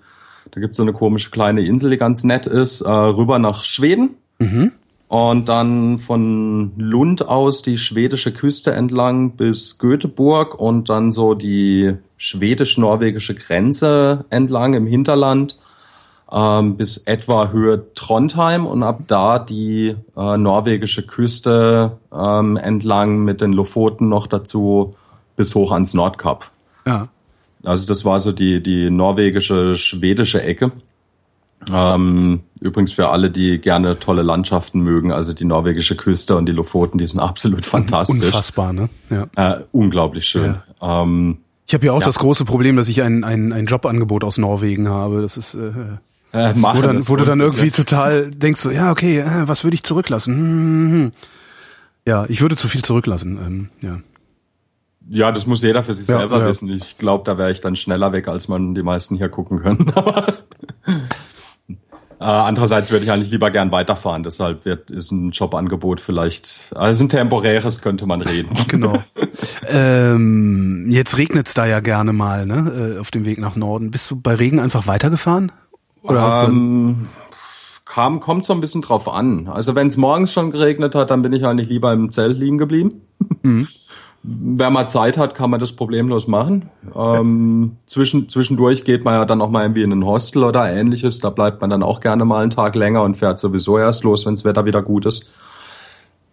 da 0.51 0.62
gibt's 0.62 0.77
so 0.77 0.84
eine 0.84 0.94
komische 0.94 1.29
kleine 1.32 1.62
Insel, 1.62 1.89
die 1.91 1.98
ganz 1.98 2.24
nett 2.24 2.46
ist, 2.48 2.82
äh, 2.82 2.89
rüber 2.89 3.39
nach 3.39 3.63
Schweden. 3.63 4.15
Und 5.10 5.48
dann 5.48 6.00
von 6.00 6.74
Lund 6.77 7.25
aus 7.27 7.62
die 7.62 7.77
schwedische 7.77 8.34
Küste 8.34 8.74
entlang 8.74 9.32
bis 9.32 9.77
Göteborg 9.77 10.60
und 10.60 10.89
dann 10.89 11.12
so 11.12 11.34
die 11.34 11.94
schwedisch-norwegische 12.17 13.36
Grenze 13.36 14.25
entlang 14.29 14.74
im 14.74 14.86
Hinterland 14.86 15.58
ähm, 16.32 16.75
bis 16.75 16.98
etwa 16.98 17.51
Höhe 17.51 17.94
Trondheim 17.96 18.65
und 18.65 18.84
ab 18.84 19.01
da 19.08 19.39
die 19.39 19.96
äh, 20.17 20.38
norwegische 20.38 21.06
Küste 21.06 21.98
ähm, 22.13 22.58
entlang 22.58 23.23
mit 23.23 23.39
den 23.39 23.54
Lofoten 23.54 24.10
noch 24.10 24.28
dazu 24.28 24.95
bis 25.38 25.56
hoch 25.56 25.71
ans 25.71 25.93
Nordkap. 25.93 26.52
Ja. 26.86 27.08
Also 27.63 27.88
das 27.88 28.06
war 28.06 28.19
so 28.19 28.32
die, 28.32 28.62
die 28.62 28.89
norwegische, 28.89 29.78
schwedische 29.78 30.41
Ecke. 30.41 30.71
Ähm, 31.74 32.41
übrigens 32.62 32.91
für 32.93 33.10
alle, 33.10 33.30
die 33.32 33.58
gerne 33.60 34.00
tolle 34.00 34.22
Landschaften 34.22 34.82
mögen, 34.82 35.12
also 35.12 35.34
die 35.34 35.46
norwegische 35.46 35.96
Küste 35.98 36.36
und 36.38 36.46
die 36.48 36.52
Lofoten, 36.54 36.98
die 36.98 37.08
sind 37.08 37.20
absolut 37.20 37.65
fantastisch. 37.65 38.24
Unfassbar, 38.24 38.74
ne? 38.74 38.89
Ja. 39.10 39.28
Äh, 39.36 39.63
unglaublich 39.72 40.26
schön. 40.26 40.58
Ähm, 40.82 41.39
Ich 41.65 41.74
habe 41.74 41.86
ja 41.88 41.91
auch 41.93 42.00
Ja. 42.02 42.06
das 42.06 42.20
große 42.20 42.46
Problem, 42.46 42.78
dass 42.78 42.88
ich 42.89 43.02
ein, 43.02 43.24
ein, 43.24 43.52
ein 43.52 43.65
Jobangebot 43.65 44.24
aus 44.24 44.38
Norwegen 44.38 44.88
habe. 44.88 45.22
Das 45.22 45.36
ist, 45.36 45.56
äh, 45.56 45.72
äh, 46.32 46.54
wo, 46.56 46.60
machen, 46.60 46.82
dann, 46.84 46.96
das 46.98 47.10
wo 47.10 47.15
du 47.15 47.26
dann 47.26 47.39
irgendwie 47.41 47.72
total 47.72 48.32
denkst, 48.32 48.62
so, 48.62 48.72
ja, 48.72 48.91
okay, 48.91 49.20
äh, 49.20 49.48
was 49.48 49.63
würde 49.63 49.76
ich 49.76 49.84
zurücklassen? 49.84 50.36
Hm, 50.36 50.41
hm, 50.43 50.91
hm. 50.91 51.12
Ja, 52.06 52.26
ich 52.30 52.39
würde 52.41 52.56
zu 52.56 52.70
viel 52.70 52.84
zurücklassen. 52.84 53.38
Ähm, 53.46 53.70
ja. 53.82 54.00
Ja, 55.10 55.32
das 55.32 55.46
muss 55.48 55.62
jeder 55.62 55.84
für 55.84 55.93
sich 55.93 56.08
Ja, 56.08 56.20
selber 56.20 56.39
ja. 56.39 56.46
wissen. 56.48 56.70
Ich 56.70 56.98
glaube, 56.98 57.24
da 57.26 57.38
wäre 57.38 57.52
ich 57.52 57.60
dann 57.62 57.76
schneller 57.76 58.12
weg, 58.13 58.28
als 58.30 58.48
man 58.48 58.76
die 58.76 58.84
meisten 58.84 59.15
hier 59.15 59.28
gucken 59.30 59.60
können. 59.62 59.91
Äh, 62.19 62.23
andererseits 62.23 62.91
würde 62.91 63.06
ich 63.06 63.12
eigentlich 63.12 63.32
lieber 63.32 63.51
gern 63.51 63.71
weiterfahren. 63.71 64.23
Deshalb 64.23 64.65
wird, 64.65 64.89
ist 64.89 65.12
ein 65.12 65.32
Jobangebot 65.32 66.01
vielleicht, 66.01 66.71
also 66.75 67.03
ein 67.03 67.10
temporäres 67.10 67.82
könnte 67.82 68.06
man 68.06 68.21
reden. 68.21 68.56
Genau. 68.67 69.03
ähm, 69.67 70.88
jetzt 70.89 71.17
regnet's 71.17 71.53
da 71.53 71.65
ja 71.65 71.80
gerne 71.80 72.12
mal, 72.12 72.45
ne? 72.45 72.95
Äh, 72.95 72.99
auf 72.99 73.12
dem 73.12 73.25
Weg 73.25 73.39
nach 73.39 73.56
Norden. 73.56 73.91
Bist 73.91 74.10
du 74.12 74.19
bei 74.19 74.34
Regen 74.36 74.60
einfach 74.60 74.88
weitergefahren? 74.88 75.51
Oder 76.01 76.21
hast 76.21 76.43
du, 76.43 76.47
Ähm, 76.47 77.08
kam, 77.86 78.19
kommt 78.19 78.45
so 78.45 78.53
ein 78.53 78.60
bisschen 78.62 78.82
drauf 78.82 79.08
an. 79.08 79.47
Also 79.47 79.75
wenn 79.75 79.88
es 79.88 79.97
morgens 79.97 80.34
schon 80.34 80.51
geregnet 80.51 80.95
hat, 80.95 81.12
dann 81.12 81.21
bin 81.21 81.34
ich 81.34 81.45
eigentlich 81.45 81.69
lieber 81.69 81.93
im 81.93 82.12
Zelt 82.12 82.38
liegen 82.38 82.58
geblieben. 82.58 83.01
Mhm. 83.43 83.67
Wer 84.23 84.69
mal 84.69 84.88
Zeit 84.88 85.17
hat, 85.17 85.36
kann 85.36 85.49
man 85.49 85.60
das 85.60 85.71
problemlos 85.71 86.27
machen. 86.27 86.69
Ähm, 86.95 87.77
zwischen, 87.86 88.27
zwischendurch 88.27 88.84
geht 88.84 89.06
man 89.06 89.13
ja 89.13 89.25
dann 89.25 89.41
auch 89.41 89.49
mal 89.49 89.63
irgendwie 89.63 89.84
in 89.84 89.91
ein 89.91 90.06
Hostel 90.06 90.43
oder 90.43 90.69
ähnliches. 90.69 91.19
Da 91.19 91.30
bleibt 91.30 91.62
man 91.62 91.69
dann 91.69 91.84
auch 91.84 92.01
gerne 92.01 92.25
mal 92.25 92.41
einen 92.41 92.51
Tag 92.51 92.75
länger 92.75 93.03
und 93.03 93.15
fährt 93.15 93.39
sowieso 93.39 93.77
erst 93.77 94.03
los, 94.03 94.25
wenn 94.25 94.36
das 94.36 94.43
Wetter 94.43 94.65
wieder 94.65 94.82
gut 94.82 95.06
ist. 95.06 95.32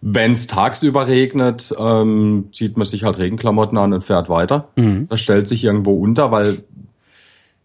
Wenn 0.01 0.33
es 0.33 0.47
tagsüber 0.47 1.07
regnet, 1.07 1.73
ähm, 1.79 2.49
zieht 2.51 2.75
man 2.75 2.85
sich 2.85 3.03
halt 3.03 3.17
Regenklamotten 3.17 3.77
an 3.77 3.93
und 3.93 4.03
fährt 4.03 4.29
weiter. 4.29 4.67
Das 5.07 5.21
stellt 5.21 5.47
sich 5.47 5.63
irgendwo 5.63 5.93
unter, 5.93 6.31
weil 6.31 6.63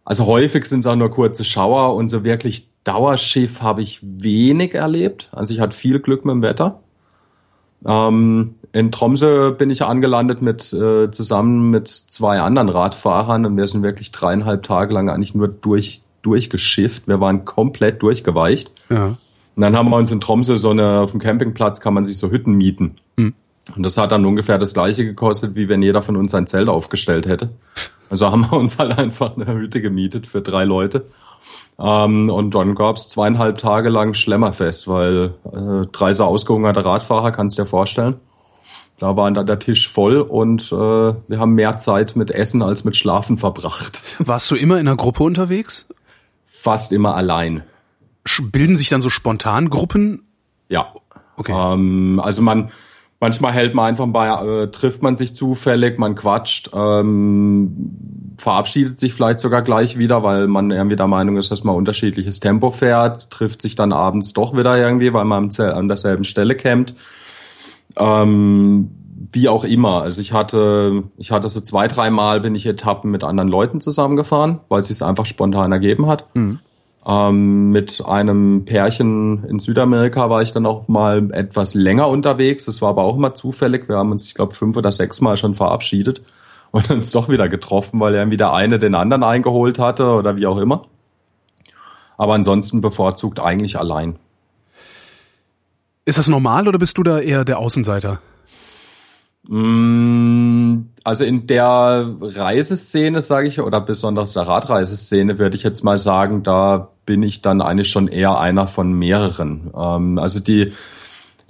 also 0.05 0.27
häufig 0.27 0.65
sind 0.65 0.81
es 0.81 0.87
auch 0.87 0.97
nur 0.97 1.11
kurze 1.11 1.45
Schauer 1.45 1.95
und 1.95 2.09
so 2.09 2.25
wirklich 2.25 2.69
Dauerschiff 2.85 3.63
habe 3.63 3.83
ich 3.83 4.01
wenig 4.03 4.75
erlebt. 4.75 5.29
Also 5.33 5.53
ich 5.55 5.61
hatte 5.61 5.77
viel 5.77 6.01
Glück 6.01 6.25
mit 6.25 6.33
dem 6.33 6.43
Wetter. 6.43 6.81
Ähm, 7.85 8.55
in 8.73 8.93
Tromsø 8.93 9.53
bin 9.53 9.71
ich 9.71 9.83
angelandet 9.83 10.43
mit 10.43 10.73
äh, 10.73 11.11
zusammen 11.11 11.71
mit 11.71 11.89
zwei 11.89 12.41
anderen 12.41 12.69
Radfahrern 12.69 13.47
und 13.47 13.57
wir 13.57 13.67
sind 13.67 13.83
wirklich 13.83 14.13
dreieinhalb 14.13 14.63
Tage 14.63 14.95
lang 14.95 15.09
eigentlich 15.09 15.35
nur 15.35 15.49
durch 15.49 16.03
durchgeschifft. 16.23 17.09
Wir 17.09 17.21
waren 17.21 17.45
komplett 17.45 18.03
durchgeweicht. 18.03 18.71
ja. 18.91 19.17
Und 19.57 19.63
dann 19.63 19.77
haben 19.77 19.91
wir 19.91 19.97
uns 19.97 20.11
in 20.11 20.21
Tromsø 20.21 20.57
so 20.57 20.71
eine, 20.71 21.01
auf 21.01 21.11
dem 21.11 21.21
Campingplatz 21.21 21.81
kann 21.81 21.93
man 21.93 22.05
sich 22.05 22.17
so 22.17 22.31
Hütten 22.31 22.55
mieten. 22.55 22.97
Hm. 23.19 23.35
Und 23.77 23.83
das 23.83 23.99
hat 23.99 24.13
dann 24.13 24.25
ungefähr 24.25 24.59
das 24.59 24.75
gleiche 24.75 25.05
gekostet, 25.05 25.55
wie 25.55 25.69
wenn 25.69 25.83
jeder 25.83 26.03
von 26.03 26.17
uns 26.17 26.31
sein 26.31 26.47
Zelt 26.47 26.69
aufgestellt 26.69 27.27
hätte. 27.27 27.51
Also 28.09 28.31
haben 28.31 28.43
wir 28.51 28.55
uns 28.55 28.79
halt 28.79 28.97
einfach 28.97 29.37
eine 29.37 29.53
Hütte 29.53 29.83
gemietet 29.83 30.27
für 30.27 30.41
drei 30.41 30.65
Leute. 30.65 31.07
Ähm, 31.79 32.29
und 32.29 32.55
dann 32.55 32.75
gab's 32.75 33.09
zweieinhalb 33.09 33.59
Tage 33.59 33.89
lang 33.89 34.15
Schlemmerfest, 34.15 34.87
weil 34.87 35.35
äh, 35.53 35.87
drei 35.93 36.13
so 36.13 36.25
ausgehungerte 36.25 36.85
Radfahrer, 36.85 37.33
kannst 37.33 37.59
du 37.59 37.63
dir 37.63 37.69
vorstellen. 37.69 38.17
Da 38.99 39.17
war 39.17 39.31
dann 39.31 39.47
der 39.47 39.59
Tisch 39.59 39.89
voll 39.89 40.21
und 40.21 40.71
äh, 40.73 40.75
wir 40.75 41.39
haben 41.39 41.55
mehr 41.55 41.79
Zeit 41.79 42.17
mit 42.17 42.31
Essen 42.31 42.61
als 42.63 42.85
mit 42.85 42.97
Schlafen 42.97 43.39
verbracht. 43.39 44.03
Warst 44.19 44.51
du 44.51 44.57
immer 44.57 44.79
in 44.79 44.87
einer 44.87 44.97
Gruppe 44.97 45.23
unterwegs? 45.23 45.89
Fast 46.45 46.93
immer 46.93 47.15
allein. 47.15 47.63
Bilden 48.43 48.77
sich 48.77 48.91
dann 48.91 49.01
so 49.01 49.09
spontan 49.09 49.71
Gruppen? 49.71 50.27
Ja. 50.69 50.93
Okay. 51.37 51.53
Ähm, 51.57 52.21
also 52.23 52.43
man, 52.43 52.71
manchmal 53.21 53.53
hält 53.53 53.75
man 53.75 53.87
einfach 53.87 54.07
bei, 54.09 54.29
äh, 54.29 54.71
trifft 54.71 55.03
man 55.03 55.17
sich 55.17 55.35
zufällig, 55.35 55.99
man 55.99 56.15
quatscht, 56.15 56.71
ähm, 56.75 58.35
verabschiedet 58.39 58.99
sich 58.99 59.15
vielleicht 59.15 59.41
sogar 59.41 59.63
gleich 59.63 59.99
wieder, 59.99 60.23
weil 60.23 60.49
man 60.49 60.71
irgendwie 60.71 60.97
der 60.97 61.07
Meinung 61.07 61.37
ist, 61.37 61.51
dass 61.51 61.63
man 61.63 61.77
unterschiedliches 61.77 62.41
Tempo 62.41 62.71
fährt, 62.71 63.31
trifft 63.31 63.61
sich 63.63 63.77
dann 63.77 63.93
abends 63.93 64.33
doch 64.33 64.57
wieder 64.57 64.77
irgendwie, 64.79 65.13
weil 65.13 65.27
man 65.27 65.51
an 65.51 65.89
derselben 65.89 66.25
Stelle 66.25 66.57
campt. 66.57 66.95
Ähm, 67.97 68.91
wie 69.33 69.49
auch 69.49 69.65
immer. 69.65 70.03
Also 70.03 70.21
ich 70.21 70.33
hatte, 70.33 71.05
ich 71.19 71.31
hatte 71.31 71.49
so 71.49 71.61
zwei, 71.61 71.87
dreimal 71.89 72.41
bin 72.41 72.55
ich 72.55 72.67
Etappen 72.67 73.11
mit 73.11 73.23
anderen 73.23 73.51
Leuten 73.51 73.81
zusammengefahren, 73.81 74.61
weil 74.69 74.81
es 74.81 74.89
sich 74.89 75.03
einfach 75.03 75.27
spontan 75.27 75.71
ergeben 75.73 76.07
hat. 76.07 76.25
Ähm, 77.07 77.71
mit 77.71 78.05
einem 78.05 78.65
Pärchen 78.67 79.45
in 79.45 79.59
Südamerika 79.59 80.29
war 80.29 80.43
ich 80.43 80.53
dann 80.53 80.67
auch 80.67 80.87
mal 80.89 81.33
etwas 81.33 81.75
länger 81.75 82.09
unterwegs. 82.09 82.67
Das 82.67 82.83
war 82.83 82.91
aber 82.91 83.05
auch 83.05 83.17
immer 83.17 83.35
zufällig. 83.35 83.89
Wir 83.89 83.97
haben 83.97 84.13
uns, 84.13 84.27
ich 84.27 84.35
glaube, 84.35 84.55
fünf 84.55 84.77
oder 84.77 84.93
sechs 84.93 85.21
Mal 85.21 85.37
schon 85.37 85.55
verabschiedet 85.55 86.21
und 86.71 86.91
uns 86.91 87.11
doch 87.11 87.29
wieder 87.29 87.49
getroffen, 87.49 88.01
weil 88.01 88.15
irgendwie 88.15 88.37
der 88.37 88.53
eine 88.53 88.79
den 88.79 88.95
anderen 88.95 89.23
eingeholt 89.23 89.79
hatte 89.79 90.07
oder 90.11 90.37
wie 90.37 90.47
auch 90.47 90.59
immer. 90.59 90.87
Aber 92.19 92.35
ansonsten 92.35 92.83
bevorzugt 92.83 93.41
eigentlich 93.41 93.79
allein. 93.79 94.19
Ist 96.05 96.19
das 96.19 96.29
normal 96.29 96.69
oder 96.69 96.79
bist 96.79 96.99
du 96.99 97.03
da 97.03 97.19
eher 97.19 97.45
der 97.45 97.59
Außenseiter? 97.59 98.21
Mm, 99.51 100.91
also 101.03 101.25
in 101.25 101.49
der 101.49 102.15
Reiseszene, 102.21 103.21
sage 103.21 103.49
ich, 103.49 103.61
oder 103.61 103.81
besonders 103.81 104.35
der 104.35 104.45
Radreiseszene, 104.45 105.41
würde 105.41 105.57
ich 105.57 105.65
jetzt 105.65 105.83
mal 105.83 105.99
sagen, 105.99 106.45
da 106.45 106.91
bin 107.05 107.25
ich 107.25 107.43
dann 107.43 107.61
eigentlich 107.61 107.91
schon 107.91 108.07
eher 108.07 108.39
einer 108.39 108.69
von 108.69 108.93
mehreren. 108.93 109.73
Ähm, 109.77 110.19
also 110.19 110.39
die 110.39 110.73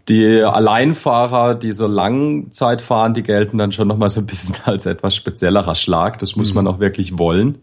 die 0.08 0.42
Alleinfahrer, 0.42 1.54
die 1.54 1.72
so 1.72 1.86
Langzeit 1.86 2.80
fahren, 2.80 3.12
die 3.12 3.22
gelten 3.22 3.58
dann 3.58 3.70
schon 3.70 3.86
nochmal 3.86 4.08
so 4.08 4.20
ein 4.20 4.26
bisschen 4.26 4.56
als 4.64 4.86
etwas 4.86 5.14
speziellerer 5.14 5.76
Schlag. 5.76 6.18
Das 6.18 6.36
muss 6.36 6.50
mhm. 6.50 6.56
man 6.56 6.66
auch 6.68 6.80
wirklich 6.80 7.18
wollen. 7.18 7.58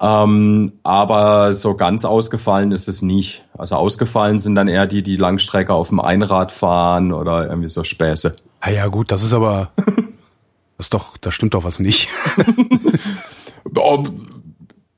Ähm, 0.00 0.72
aber 0.82 1.52
so 1.52 1.74
ganz 1.76 2.04
ausgefallen 2.04 2.72
ist 2.72 2.88
es 2.88 3.00
nicht. 3.00 3.44
Also 3.56 3.76
ausgefallen 3.76 4.40
sind 4.40 4.56
dann 4.56 4.66
eher 4.66 4.88
die, 4.88 5.04
die 5.04 5.16
Langstrecke 5.16 5.72
auf 5.72 5.90
dem 5.90 6.00
Einrad 6.00 6.50
fahren 6.50 7.12
oder 7.12 7.48
irgendwie 7.48 7.68
so 7.68 7.84
Späße. 7.84 8.34
Ah 8.64 8.70
ja, 8.70 8.86
gut, 8.86 9.10
das 9.10 9.24
ist 9.24 9.32
aber, 9.32 9.72
das 10.78 10.86
ist 10.86 10.94
doch, 10.94 11.16
da 11.16 11.32
stimmt 11.32 11.54
doch 11.54 11.64
was 11.64 11.80
nicht. 11.80 12.08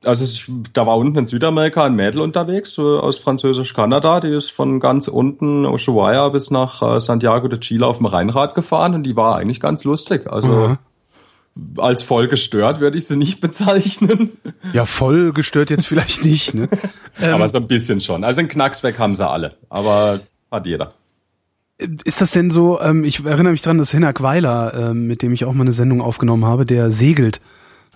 also 0.05 0.23
ich, 0.23 0.51
da 0.71 0.85
war 0.85 0.97
unten 0.97 1.17
in 1.17 1.25
Südamerika 1.25 1.83
ein 1.83 1.95
Mädel 1.95 2.21
unterwegs 2.21 2.77
aus 2.77 3.17
Französisch-Kanada, 3.17 4.19
die 4.19 4.29
ist 4.29 4.51
von 4.51 4.79
ganz 4.79 5.07
unten 5.07 5.65
Ushuaia 5.65 6.29
bis 6.29 6.51
nach 6.51 6.83
äh, 6.83 6.99
Santiago 6.99 7.47
de 7.47 7.59
Chile 7.59 7.87
auf 7.87 7.97
dem 7.97 8.05
Rheinrad 8.05 8.53
gefahren 8.53 8.93
und 8.93 9.01
die 9.01 9.15
war 9.15 9.35
eigentlich 9.35 9.59
ganz 9.59 9.83
lustig. 9.83 10.31
Also 10.31 10.49
mhm 10.49 10.77
als 11.77 12.03
voll 12.03 12.27
gestört 12.27 12.81
würde 12.81 12.97
ich 12.97 13.07
sie 13.07 13.15
nicht 13.15 13.39
bezeichnen. 13.41 14.37
Ja, 14.73 14.85
voll 14.85 15.31
gestört 15.31 15.69
jetzt 15.69 15.87
vielleicht 15.87 16.25
nicht, 16.25 16.53
ne? 16.53 16.67
aber 17.17 17.43
ähm, 17.43 17.47
so 17.47 17.57
ein 17.59 17.67
bisschen 17.67 18.01
schon. 18.01 18.23
Also 18.23 18.41
ein 18.41 18.49
Knacks 18.49 18.83
weg 18.83 18.99
haben 18.99 19.15
sie 19.15 19.25
alle, 19.25 19.55
aber 19.69 20.19
hat 20.51 20.65
jeder. 20.65 20.93
Ist 21.77 22.21
das 22.21 22.31
denn 22.31 22.51
so, 22.51 22.79
ähm, 22.79 23.03
ich 23.03 23.25
erinnere 23.25 23.51
mich 23.51 23.61
dran, 23.61 23.77
dass 23.77 23.91
Hinak 23.91 24.21
Weiler, 24.21 24.91
ähm, 24.91 25.07
mit 25.07 25.21
dem 25.21 25.33
ich 25.33 25.43
auch 25.43 25.53
mal 25.53 25.63
eine 25.63 25.73
Sendung 25.73 26.01
aufgenommen 26.01 26.45
habe, 26.45 26.65
der 26.65 26.89
segelt, 26.89 27.41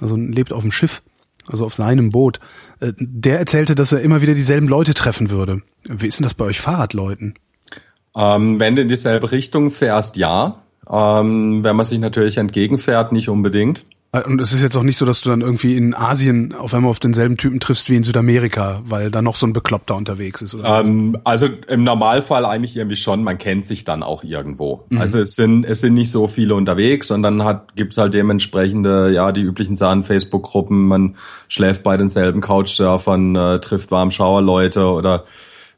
also 0.01 0.15
lebt 0.17 0.51
auf 0.51 0.63
dem 0.63 0.71
Schiff, 0.71 1.01
also 1.47 1.65
auf 1.65 1.73
seinem 1.73 2.09
Boot. 2.09 2.39
Äh, 2.81 2.91
der 2.97 3.39
erzählte, 3.39 3.75
dass 3.75 3.93
er 3.93 4.01
immer 4.01 4.21
wieder 4.21 4.33
dieselben 4.33 4.67
Leute 4.67 4.93
treffen 4.93 5.29
würde. 5.29 5.61
Wie 5.87 6.07
ist 6.07 6.19
denn 6.19 6.25
das 6.25 6.33
bei 6.33 6.45
euch 6.45 6.59
Fahrradleuten? 6.59 7.35
Ähm, 8.15 8.59
wenn 8.59 8.75
du 8.75 8.81
in 8.81 8.89
dieselbe 8.89 9.31
Richtung 9.31 9.71
fährst, 9.71 10.17
ja. 10.17 10.61
Ähm, 10.89 11.63
wenn 11.63 11.75
man 11.75 11.85
sich 11.85 11.99
natürlich 11.99 12.37
entgegenfährt, 12.37 13.13
nicht 13.13 13.29
unbedingt. 13.29 13.85
Äh, 14.11 14.23
und 14.23 14.41
es 14.41 14.53
ist 14.53 14.61
jetzt 14.61 14.75
auch 14.75 14.83
nicht 14.83 14.97
so, 14.97 15.05
dass 15.05 15.21
du 15.21 15.29
dann 15.29 15.41
irgendwie 15.41 15.77
in 15.77 15.93
Asien 15.93 16.53
auf 16.53 16.73
einmal 16.73 16.91
auf 16.91 16.99
denselben 16.99 17.37
Typen 17.37 17.59
triffst 17.59 17.89
wie 17.89 17.95
in 17.95 18.03
Südamerika, 18.03 18.81
weil 18.85 19.11
da 19.11 19.21
noch 19.21 19.35
so 19.35 19.45
ein 19.45 19.53
Bekloppter 19.53 19.95
unterwegs 19.95 20.41
ist. 20.41 20.55
Oder 20.55 20.83
ähm, 20.83 21.17
also 21.23 21.47
im 21.67 21.83
Normalfall 21.83 22.45
eigentlich 22.45 22.75
irgendwie 22.75 22.95
schon, 22.95 23.23
man 23.23 23.37
kennt 23.37 23.67
sich 23.67 23.85
dann 23.85 24.03
auch 24.03 24.23
irgendwo. 24.23 24.85
Mhm. 24.89 24.99
Also 24.99 25.19
es 25.19 25.35
sind, 25.35 25.63
es 25.65 25.81
sind 25.81 25.93
nicht 25.93 26.11
so 26.11 26.27
viele 26.27 26.55
unterwegs 26.55 27.11
und 27.11 27.23
dann 27.23 27.43
hat, 27.43 27.75
gibt's 27.75 27.97
halt 27.97 28.13
dementsprechende, 28.13 29.11
ja, 29.11 29.31
die 29.31 29.41
üblichen 29.41 29.75
Sachen, 29.75 30.03
Facebook-Gruppen, 30.03 30.87
man 30.87 31.15
schläft 31.47 31.83
bei 31.83 31.97
denselben 31.97 32.41
Couchsurfern, 32.41 33.35
äh, 33.35 33.59
trifft 33.59 33.91
Warmschauerleute 33.91 34.85
oder 34.85 35.25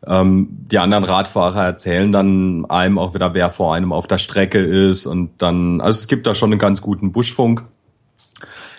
ähm, 0.08 0.48
die 0.50 0.80
anderen 0.80 1.04
Radfahrer 1.04 1.64
erzählen 1.64 2.12
dann 2.12 2.66
einem 2.66 2.98
auch 2.98 3.14
wieder, 3.14 3.36
wer 3.36 3.52
vor 3.52 3.76
einem 3.76 3.94
auf 3.94 4.08
der 4.08 4.18
Strecke 4.18 4.60
ist 4.60 5.06
und 5.06 5.30
dann, 5.38 5.80
also 5.80 6.00
es 6.00 6.08
gibt 6.08 6.26
da 6.26 6.34
schon 6.34 6.52
einen 6.52 6.60
ganz 6.60 6.82
guten 6.82 7.12
Buschfunk. 7.12 7.66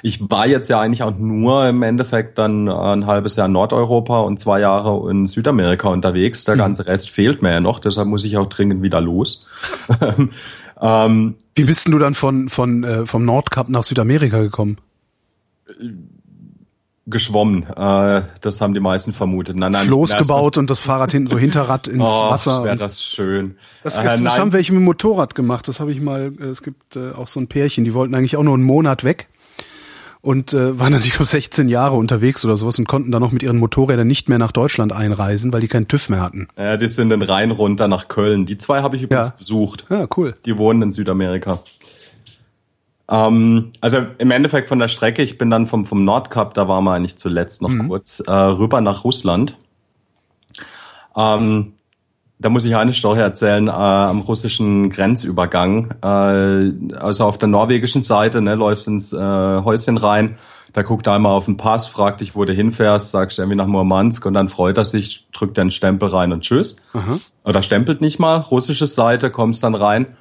Ich 0.03 0.31
war 0.31 0.47
jetzt 0.49 0.69
ja 0.69 0.81
eigentlich 0.81 1.03
auch 1.03 1.17
nur 1.17 1.69
im 1.69 1.83
Endeffekt 1.83 2.37
dann 2.37 2.69
ein 2.69 3.07
halbes 3.07 3.37
Jahr 3.37 3.47
in 3.47 3.53
Nordeuropa 3.53 4.21
und 4.21 4.38
zwei 4.38 4.61
Jahre 4.61 5.09
in 5.11 5.27
Südamerika 5.27 5.88
unterwegs. 5.88 6.45
Der 6.45 6.57
mhm. 6.57 6.61
ganze 6.61 6.87
Rest 6.87 7.09
fehlt 7.09 7.41
mir 7.41 7.53
ja 7.53 7.61
noch, 7.61 7.79
deshalb 7.79 8.09
muss 8.09 8.25
ich 8.25 8.37
auch 8.37 8.49
dringend 8.49 8.83
wieder 8.83 9.01
los. 9.01 9.47
ähm, 10.81 11.37
Wie 11.55 11.65
bist 11.65 11.87
denn 11.87 11.93
du 11.93 11.99
dann 11.99 12.15
von, 12.15 12.49
von, 12.49 12.83
äh, 12.83 13.07
vom 13.07 13.25
Nordkap 13.25 13.69
nach 13.69 13.85
Südamerika 13.85 14.41
gekommen? 14.41 14.79
geschwommen. 17.07 17.65
Äh, 17.65 18.23
das 18.41 18.61
haben 18.61 18.75
die 18.75 18.81
meisten 18.81 19.12
vermutet. 19.12 19.57
Nein, 19.57 19.73
nein, 19.73 19.87
Floß 19.87 20.17
gebaut 20.17 20.57
und 20.57 20.71
das 20.71 20.81
Fahrrad 20.81 21.12
hinten 21.12 21.29
so 21.29 21.38
Hinterrad 21.38 21.88
ins 21.88 22.11
oh, 22.11 22.31
Wasser. 22.31 22.65
wäre 22.65 22.77
das 22.77 23.03
schön. 23.03 23.57
Das, 23.83 23.97
das, 23.97 24.21
äh, 24.21 24.25
das 24.25 24.38
haben 24.38 24.53
welche 24.53 24.73
mit 24.73 24.81
dem 24.81 24.85
Motorrad 24.85 25.35
gemacht. 25.35 25.67
Das 25.69 25.81
habe 25.81 25.91
ich 25.91 26.01
mal. 26.01 26.33
Äh, 26.41 26.45
es 26.45 26.62
gibt 26.62 26.97
äh, 26.97 27.12
auch 27.12 27.29
so 27.29 27.41
ein 27.41 27.49
Pärchen, 27.49 27.85
die 27.85 27.95
wollten 27.95 28.15
eigentlich 28.15 28.37
auch 28.37 28.43
nur 28.43 28.55
einen 28.55 28.62
Monat 28.62 29.05
weg 29.05 29.29
und 30.23 30.55
äh, 30.55 30.79
waren 30.79 30.93
natürlich 30.93 31.19
nur 31.19 31.27
16 31.27 31.69
Jahre 31.69 31.97
unterwegs 31.97 32.45
oder 32.45 32.57
sowas 32.57 32.79
und 32.79 32.87
konnten 32.87 33.11
dann 33.11 33.21
noch 33.21 33.33
mit 33.33 33.43
ihren 33.43 33.59
Motorrädern 33.59 34.07
nicht 34.07 34.29
mehr 34.29 34.39
nach 34.39 34.53
Deutschland 34.53 34.93
einreisen, 34.93 35.53
weil 35.53 35.61
die 35.61 35.69
keinen 35.69 35.89
TÜV 35.89 36.09
mehr 36.09 36.23
hatten. 36.23 36.49
Ja, 36.57 36.77
die 36.77 36.89
sind 36.89 37.11
den 37.11 37.23
Rhein 37.23 37.51
runter 37.51 37.89
nach 37.89 38.07
Köln. 38.09 38.47
Die 38.47 38.57
zwei 38.57 38.83
habe 38.83 38.97
ich 38.97 39.03
übrigens 39.03 39.29
ja. 39.31 39.35
besucht. 39.37 39.85
Ja, 39.91 40.07
cool. 40.17 40.35
Die 40.47 40.57
wohnen 40.57 40.81
in 40.83 40.93
Südamerika. 40.93 41.59
Ähm, 43.11 43.73
also 43.81 43.99
im 44.19 44.31
Endeffekt 44.31 44.69
von 44.69 44.79
der 44.79 44.89
Strecke, 44.89 45.23
ich 45.23 45.39
bin 45.39 45.51
dann 45.51 45.67
vom, 45.67 45.87
vom 45.87 46.05
Nordkap, 46.05 46.55
da 46.55 46.69
waren 46.69 46.85
wir 46.85 46.93
eigentlich 46.93 47.17
zuletzt 47.17 47.61
noch 47.61 47.71
mhm. 47.71 47.89
kurz, 47.89 48.21
äh, 48.21 48.33
rüber 48.33 48.81
nach 48.81 49.03
Russland. 49.03 49.59
Ähm, 51.17 51.75
da 52.42 52.48
muss 52.48 52.64
ich 52.64 52.76
eine 52.76 52.92
Story 52.92 53.20
erzählen, 53.20 53.68
äh, 53.68 53.70
am 53.70 54.20
russischen 54.20 54.90
Grenzübergang. 54.90 55.94
Äh, 56.02 56.96
also 56.96 57.24
auf 57.24 57.38
der 57.38 57.48
norwegischen 57.48 58.02
Seite, 58.02 58.42
ne, 58.42 58.55
läufst 58.55 58.88
ins 58.88 59.12
äh, 59.12 59.18
Häuschen 59.18 59.96
rein, 59.96 60.37
da 60.72 60.83
guckt 60.83 61.07
er 61.07 61.14
einmal 61.14 61.33
auf 61.33 61.44
den 61.44 61.57
Pass, 61.57 61.87
fragt 61.87 62.20
dich, 62.20 62.35
wo 62.35 62.44
du 62.44 62.52
hinfährst, 62.52 63.11
sagst 63.11 63.38
irgendwie 63.38 63.57
nach 63.57 63.66
Murmansk 63.66 64.24
und 64.26 64.35
dann 64.35 64.48
freut 64.48 64.78
er 64.78 64.85
sich, 64.85 65.26
drückt 65.33 65.59
einen 65.59 65.70
Stempel 65.70 66.09
rein 66.09 66.33
und 66.33 66.42
tschüss. 66.42 66.76
Aha. 66.94 67.18
Oder 67.44 67.62
stempelt 67.62 68.00
nicht 68.00 68.18
mal, 68.18 68.38
russische 68.38 68.87
Seite, 68.87 69.31
kommst 69.31 69.62
dann 69.62 69.74
rein 69.74 70.16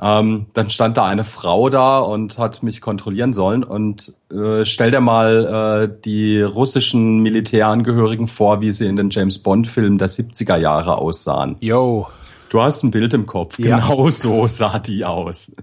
ähm, 0.00 0.46
dann 0.52 0.68
stand 0.68 0.98
da 0.98 1.06
eine 1.06 1.24
Frau 1.24 1.70
da 1.70 1.98
und 1.98 2.38
hat 2.38 2.62
mich 2.62 2.80
kontrollieren 2.80 3.32
sollen 3.32 3.64
und 3.64 4.12
äh, 4.30 4.64
stell 4.66 4.90
dir 4.90 5.00
mal 5.00 5.88
äh, 5.88 6.02
die 6.04 6.42
russischen 6.42 7.20
Militärangehörigen 7.20 8.28
vor, 8.28 8.60
wie 8.60 8.72
sie 8.72 8.86
in 8.86 8.96
den 8.96 9.08
James 9.10 9.38
Bond 9.38 9.68
Filmen 9.68 9.96
der 9.96 10.08
70er 10.08 10.58
Jahre 10.58 10.98
aussahen. 10.98 11.56
Yo. 11.60 12.06
Du 12.48 12.62
hast 12.62 12.84
ein 12.84 12.92
Bild 12.92 13.12
im 13.12 13.26
Kopf. 13.26 13.58
Ja. 13.58 13.80
Genau 13.80 14.08
so 14.10 14.46
sah 14.46 14.78
die 14.78 15.04
aus. 15.04 15.56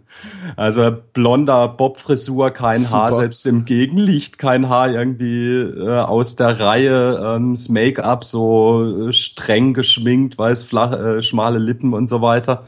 Also 0.57 0.91
blonder 1.13 1.69
Bobfrisur, 1.69 2.51
kein 2.51 2.79
Super. 2.79 2.97
Haar, 2.97 3.13
selbst 3.13 3.45
im 3.45 3.63
Gegenlicht 3.63 4.37
kein 4.37 4.67
Haar 4.67 4.91
irgendwie 4.91 5.59
äh, 5.59 5.99
aus 6.01 6.35
der 6.35 6.59
Reihe. 6.59 7.35
Ähm, 7.37 7.55
das 7.55 7.69
Make-up 7.69 8.25
so 8.25 9.07
äh, 9.07 9.13
streng 9.13 9.73
geschminkt, 9.73 10.37
weiß, 10.37 10.63
flach, 10.63 10.91
äh, 10.91 11.21
schmale 11.21 11.59
Lippen 11.59 11.93
und 11.93 12.09
so 12.09 12.21
weiter. 12.21 12.67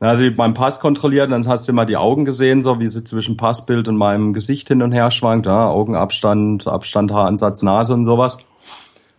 Dann 0.00 0.10
hat 0.10 0.18
sie 0.18 0.30
meinen 0.30 0.54
Pass 0.54 0.78
kontrolliert, 0.78 1.30
dann 1.32 1.46
hast 1.48 1.66
du 1.66 1.72
immer 1.72 1.84
die 1.84 1.96
Augen 1.96 2.24
gesehen, 2.24 2.62
so 2.62 2.78
wie 2.78 2.88
sie 2.88 3.02
zwischen 3.02 3.36
Passbild 3.36 3.88
und 3.88 3.96
meinem 3.96 4.32
Gesicht 4.32 4.68
hin 4.68 4.82
und 4.82 4.92
her 4.92 5.10
schwankt. 5.10 5.46
Ja, 5.46 5.68
Augenabstand, 5.68 6.68
Abstand, 6.68 7.12
Haaransatz, 7.12 7.62
Nase 7.62 7.94
und 7.94 8.04
sowas. 8.04 8.38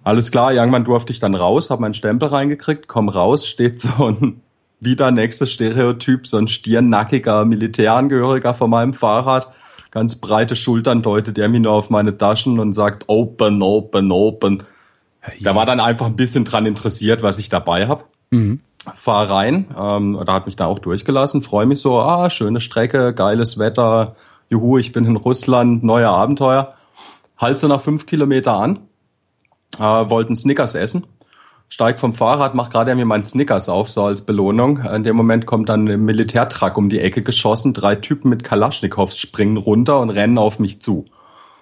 Alles 0.04 0.32
klar, 0.32 0.54
irgendwann 0.54 0.86
durfte 0.86 1.12
ich 1.12 1.20
dann 1.20 1.36
raus, 1.36 1.70
habe 1.70 1.82
meinen 1.82 1.94
Stempel 1.94 2.30
reingekriegt, 2.30 2.88
komm 2.88 3.10
raus, 3.10 3.46
steht 3.46 3.80
so 3.80 4.08
ein 4.08 4.42
wieder 4.80 5.12
nächstes 5.12 5.52
Stereotyp, 5.52 6.26
so 6.26 6.38
ein 6.38 6.48
stirnnackiger 6.48 7.44
Militärangehöriger 7.44 8.54
vor 8.54 8.70
meinem 8.70 8.94
Fahrrad, 8.94 9.50
ganz 9.92 10.15
breite 10.15 10.56
Schultern, 10.56 11.02
deutet 11.02 11.38
er 11.38 11.50
mir 11.50 11.60
nur 11.60 11.74
auf 11.74 11.89
meine 11.89 12.18
Taschen 12.18 12.60
und 12.60 12.72
sagt 12.72 13.04
open, 13.08 13.62
open, 13.62 14.13
open. 14.13 14.63
Ja. 15.22 15.34
Der 15.44 15.56
war 15.56 15.65
dann 15.65 15.82
einfach 15.82 16.06
ein 16.06 16.15
bisschen 16.15 16.46
dran 16.46 16.65
interessiert, 16.65 17.22
was 17.22 17.38
ich 17.38 17.50
dabei 17.50 17.88
habe. 17.88 18.06
Mhm 18.32 18.62
fahr 18.95 19.30
rein, 19.30 19.67
ähm, 19.78 20.19
da 20.25 20.34
hat 20.34 20.45
mich 20.45 20.56
da 20.56 20.65
auch 20.65 20.80
durchgelassen, 20.80 21.41
freue 21.41 21.65
mich 21.65 21.80
so, 21.80 21.99
ah, 21.99 22.30
schöne 22.30 22.60
Strecke, 22.60 23.13
geiles 23.13 23.58
Wetter, 23.58 24.15
juhu, 24.49 24.78
ich 24.78 24.91
bin 24.91 25.06
in 25.06 25.15
Russland, 25.15 25.84
neue 25.84 26.10
Abenteuer. 26.10 26.69
Halt 27.38 27.60
so 27.60 27.67
nach 27.67 27.82
fünf 27.82 28.06
Kilometer 28.06 28.58
an, 28.58 28.80
äh, 29.78 29.82
wollten 29.82 30.36
Snickers 30.36 30.75
essen, 30.75 31.06
steig 31.69 31.99
vom 31.99 32.13
Fahrrad, 32.13 32.56
mach 32.56 32.69
gerade 32.69 32.93
mir 32.95 33.06
meinen 33.06 33.23
Snickers 33.23 33.69
auf, 33.69 33.89
so 33.89 34.04
als 34.04 34.21
Belohnung. 34.21 34.80
In 34.80 35.04
dem 35.04 35.15
Moment 35.15 35.45
kommt 35.45 35.69
dann 35.69 35.88
ein 35.88 36.04
Militärtruck 36.04 36.78
um 36.78 36.89
die 36.89 36.99
Ecke 36.99 37.21
geschossen, 37.21 37.73
drei 37.73 37.95
Typen 37.95 38.30
mit 38.30 38.43
Kalaschnikows 38.43 39.17
springen 39.17 39.58
runter 39.58 39.99
und 39.99 40.10
rennen 40.10 40.38
auf 40.38 40.60
mich 40.60 40.82
zu. 40.82 41.06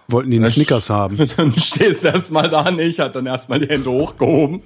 Wollten 0.10 0.32
die 0.32 0.38
einen 0.38 0.48
Snickers 0.48 0.90
haben. 0.90 1.18
Dann 1.38 1.52
stehst 1.58 2.04
du 2.04 2.08
erstmal 2.08 2.48
da 2.48 2.68
und 2.70 2.80
ich 2.80 3.00
hatte 3.00 3.14
dann 3.14 3.26
erstmal 3.26 3.60
die 3.60 3.68
Hände 3.68 3.90
hochgehoben. 3.90 4.62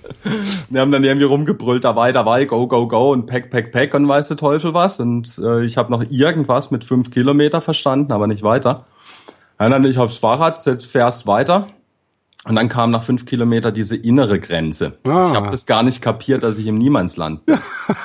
Wir 0.69 0.81
haben 0.81 0.91
dann 0.91 1.03
irgendwie 1.03 1.25
rumgebrüllt, 1.25 1.83
dabei, 1.83 2.11
dabei, 2.11 2.45
go, 2.45 2.67
go, 2.67 2.87
go 2.87 3.11
und 3.11 3.25
pack, 3.25 3.49
pack, 3.49 3.71
pack 3.71 3.93
und 3.95 4.07
weißt 4.07 4.29
du 4.31 4.35
Teufel 4.35 4.75
was. 4.75 4.99
Und 4.99 5.39
äh, 5.43 5.65
ich 5.65 5.77
habe 5.77 5.91
noch 5.91 6.03
irgendwas 6.09 6.69
mit 6.69 6.83
fünf 6.83 7.09
Kilometer 7.09 7.61
verstanden, 7.61 8.11
aber 8.11 8.27
nicht 8.27 8.43
weiter. 8.43 8.85
Dann 9.57 9.71
dann 9.71 9.85
ich 9.85 9.97
aufs 9.97 10.19
Fahrrad, 10.19 10.59
fährst 10.59 11.25
weiter. 11.25 11.69
Und 12.45 12.55
dann 12.55 12.69
kam 12.69 12.91
nach 12.91 13.03
fünf 13.03 13.25
Kilometer 13.25 13.71
diese 13.71 13.95
innere 13.95 14.39
Grenze. 14.39 14.97
Ah. 15.03 15.27
Ich 15.29 15.35
habe 15.35 15.47
das 15.49 15.65
gar 15.65 15.83
nicht 15.83 16.01
kapiert, 16.01 16.43
dass 16.43 16.57
ich 16.57 16.67
im 16.67 16.75
Niemandsland 16.75 17.45
bin. 17.45 17.59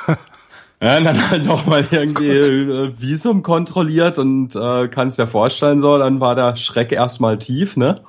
Ja, 0.80 1.00
dann 1.00 1.30
halt 1.30 1.46
nochmal 1.46 1.86
irgendwie 1.90 2.28
äh, 2.28 2.92
Visum 2.98 3.42
kontrolliert 3.42 4.18
und 4.18 4.54
äh, 4.54 4.88
kannst 4.88 5.18
dir 5.18 5.26
vorstellen, 5.26 5.78
so, 5.78 5.96
dann 5.96 6.20
war 6.20 6.34
der 6.34 6.56
Schreck 6.56 6.92
erstmal 6.92 7.38
tief, 7.38 7.76
ne? 7.76 8.00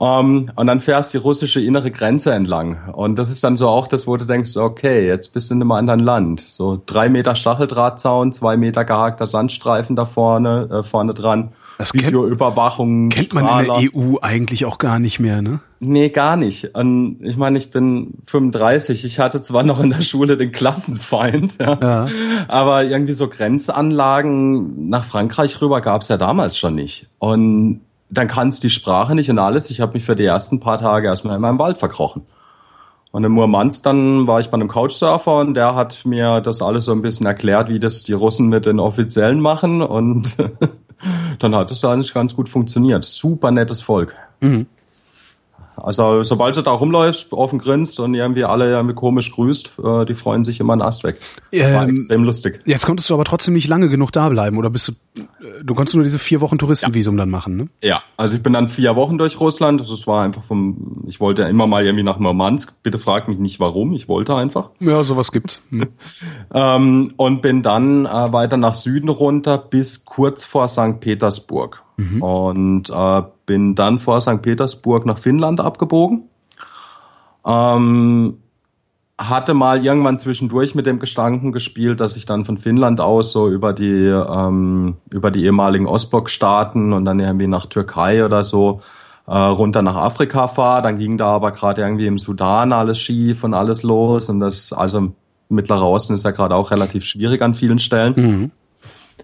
Um, 0.00 0.08
ähm, 0.08 0.50
und 0.56 0.66
dann 0.66 0.80
fährst 0.80 1.12
die 1.12 1.18
russische 1.18 1.60
innere 1.60 1.90
Grenze 1.90 2.32
entlang. 2.32 2.88
Und 2.90 3.18
das 3.18 3.30
ist 3.30 3.44
dann 3.44 3.58
so 3.58 3.68
auch 3.68 3.86
das, 3.86 4.06
wo 4.06 4.16
du 4.16 4.24
denkst, 4.24 4.56
okay, 4.56 5.06
jetzt 5.06 5.34
bist 5.34 5.50
du 5.50 5.54
in 5.54 5.60
einem 5.60 5.72
anderen 5.72 6.00
Land. 6.00 6.40
So 6.40 6.80
drei 6.86 7.10
Meter 7.10 7.36
Stacheldrahtzaun, 7.36 8.32
zwei 8.32 8.56
Meter 8.56 8.86
gehakter 8.86 9.26
Sandstreifen 9.26 9.96
da 9.96 10.06
vorne, 10.06 10.70
äh, 10.72 10.82
vorne 10.84 11.12
dran. 11.12 11.52
Das 11.76 11.92
Videoüberwachung. 11.92 13.10
Kennt 13.10 13.34
man 13.34 13.46
in 13.60 13.66
der 13.66 13.90
EU 13.94 14.16
eigentlich 14.22 14.64
auch 14.64 14.78
gar 14.78 14.98
nicht 14.98 15.20
mehr, 15.20 15.42
ne? 15.42 15.60
Nee, 15.80 16.08
gar 16.08 16.36
nicht. 16.36 16.74
Und 16.74 17.18
ich 17.20 17.36
meine, 17.36 17.58
ich 17.58 17.70
bin 17.70 18.14
35. 18.24 19.04
Ich 19.04 19.18
hatte 19.18 19.42
zwar 19.42 19.64
noch 19.64 19.80
in 19.80 19.90
der 19.90 20.00
Schule 20.00 20.38
den 20.38 20.50
Klassenfeind, 20.50 21.58
ja, 21.60 21.78
ja. 21.78 22.06
aber 22.48 22.84
irgendwie 22.84 23.12
so 23.12 23.28
Grenzanlagen 23.28 24.88
nach 24.88 25.04
Frankreich 25.04 25.60
rüber 25.60 25.82
gab's 25.82 26.08
ja 26.08 26.16
damals 26.16 26.56
schon 26.56 26.74
nicht. 26.74 27.08
Und 27.18 27.82
dann 28.10 28.28
kannst 28.28 28.62
die 28.64 28.70
Sprache 28.70 29.14
nicht 29.14 29.30
und 29.30 29.38
alles. 29.38 29.70
Ich 29.70 29.80
habe 29.80 29.94
mich 29.94 30.04
für 30.04 30.16
die 30.16 30.24
ersten 30.24 30.60
paar 30.60 30.78
Tage 30.78 31.08
erstmal 31.08 31.36
in 31.36 31.42
meinem 31.42 31.58
Wald 31.58 31.78
verkrochen. 31.78 32.22
Und 33.12 33.24
in 33.24 33.32
Murmansk 33.32 33.82
dann 33.82 34.26
war 34.26 34.38
ich 34.38 34.50
bei 34.50 34.54
einem 34.54 34.68
Couchsurfer 34.68 35.38
und 35.38 35.54
der 35.54 35.74
hat 35.74 36.04
mir 36.04 36.40
das 36.40 36.62
alles 36.62 36.84
so 36.84 36.92
ein 36.92 37.02
bisschen 37.02 37.26
erklärt, 37.26 37.68
wie 37.68 37.80
das 37.80 38.04
die 38.04 38.12
Russen 38.12 38.48
mit 38.48 38.66
den 38.66 38.78
Offiziellen 38.78 39.40
machen 39.40 39.82
und 39.82 40.36
dann 41.40 41.54
hat 41.54 41.70
es 41.70 41.84
eigentlich 41.84 42.14
ganz 42.14 42.36
gut 42.36 42.48
funktioniert. 42.48 43.04
Super 43.04 43.50
nettes 43.50 43.80
Volk. 43.80 44.14
Mhm. 44.40 44.66
Also 45.82 46.22
sobald 46.22 46.56
du 46.56 46.62
da 46.62 46.70
rumläufst, 46.70 47.32
offen 47.32 47.58
grinst 47.58 48.00
und 48.00 48.14
irgendwie 48.14 48.44
alle 48.44 48.70
irgendwie 48.70 48.94
komisch 48.94 49.32
grüßt, 49.32 49.72
äh, 49.82 50.04
die 50.06 50.14
freuen 50.14 50.44
sich 50.44 50.60
immer 50.60 50.72
einen 50.72 50.82
Ast 50.82 51.04
weg. 51.04 51.18
Ähm, 51.52 51.74
War 51.74 51.88
extrem 51.88 52.24
lustig. 52.24 52.60
Jetzt 52.64 52.86
konntest 52.86 53.10
du 53.10 53.14
aber 53.14 53.24
trotzdem 53.24 53.54
nicht 53.54 53.68
lange 53.68 53.88
genug 53.88 54.12
da 54.12 54.28
bleiben, 54.28 54.58
oder 54.58 54.70
bist 54.70 54.88
du, 54.88 54.92
äh, 55.22 55.64
du 55.64 55.74
konntest 55.74 55.94
nur 55.96 56.04
diese 56.04 56.18
vier 56.18 56.40
Wochen 56.40 56.58
Touristenvisum 56.58 57.16
ja. 57.16 57.22
dann 57.22 57.30
machen, 57.30 57.56
ne? 57.56 57.68
Ja, 57.82 58.02
also 58.16 58.36
ich 58.36 58.42
bin 58.42 58.52
dann 58.52 58.68
vier 58.68 58.96
Wochen 58.96 59.18
durch 59.18 59.40
Russland. 59.40 59.80
Also 59.80 59.94
es 59.94 60.06
war 60.06 60.24
einfach 60.24 60.44
vom, 60.44 61.04
ich 61.06 61.20
wollte 61.20 61.42
immer 61.42 61.66
mal 61.66 61.84
irgendwie 61.84 62.04
nach 62.04 62.18
Murmansk. 62.18 62.74
Bitte 62.82 62.98
frag 62.98 63.28
mich 63.28 63.38
nicht 63.38 63.60
warum, 63.60 63.92
ich 63.92 64.08
wollte 64.08 64.34
einfach. 64.34 64.70
Ja, 64.80 65.02
sowas 65.04 65.32
gibt's. 65.32 65.62
Hm. 65.70 65.86
ähm, 66.54 67.14
und 67.16 67.42
bin 67.42 67.62
dann 67.62 68.06
äh, 68.06 68.32
weiter 68.32 68.56
nach 68.56 68.74
Süden 68.74 69.08
runter 69.08 69.58
bis 69.58 70.04
kurz 70.04 70.44
vor 70.44 70.68
St. 70.68 71.00
Petersburg. 71.00 71.82
Mhm. 72.00 72.22
Und 72.22 72.90
äh, 72.90 73.22
bin 73.46 73.74
dann 73.74 73.98
vor 73.98 74.20
St. 74.20 74.42
Petersburg 74.42 75.06
nach 75.06 75.18
Finnland 75.18 75.60
abgebogen. 75.60 76.24
Ähm, 77.44 78.38
hatte 79.18 79.52
mal 79.52 79.84
irgendwann 79.84 80.18
zwischendurch 80.18 80.74
mit 80.74 80.86
dem 80.86 80.98
Gestanken 80.98 81.52
gespielt, 81.52 82.00
dass 82.00 82.16
ich 82.16 82.24
dann 82.24 82.46
von 82.46 82.56
Finnland 82.56 83.02
aus 83.02 83.32
so 83.32 83.50
über 83.50 83.74
die 83.74 84.06
ähm, 84.06 84.96
über 85.10 85.30
die 85.30 85.44
ehemaligen 85.44 85.86
Ostblock-Staaten 85.86 86.94
und 86.94 87.04
dann 87.04 87.20
irgendwie 87.20 87.46
nach 87.46 87.66
Türkei 87.66 88.24
oder 88.24 88.42
so 88.42 88.80
äh, 89.26 89.36
runter 89.36 89.82
nach 89.82 89.96
Afrika 89.96 90.48
fahre. 90.48 90.82
Dann 90.82 90.98
ging 90.98 91.18
da 91.18 91.26
aber 91.26 91.52
gerade 91.52 91.82
irgendwie 91.82 92.06
im 92.06 92.16
Sudan 92.16 92.72
alles 92.72 92.98
schief 92.98 93.44
und 93.44 93.52
alles 93.52 93.82
los 93.82 94.30
und 94.30 94.40
das 94.40 94.72
also 94.72 95.12
Mittlerer 95.50 95.88
Osten 95.88 96.14
ist 96.14 96.24
ja 96.24 96.30
gerade 96.30 96.54
auch 96.54 96.70
relativ 96.70 97.04
schwierig 97.04 97.42
an 97.42 97.54
vielen 97.54 97.80
Stellen. 97.80 98.14
Mhm. 98.16 98.50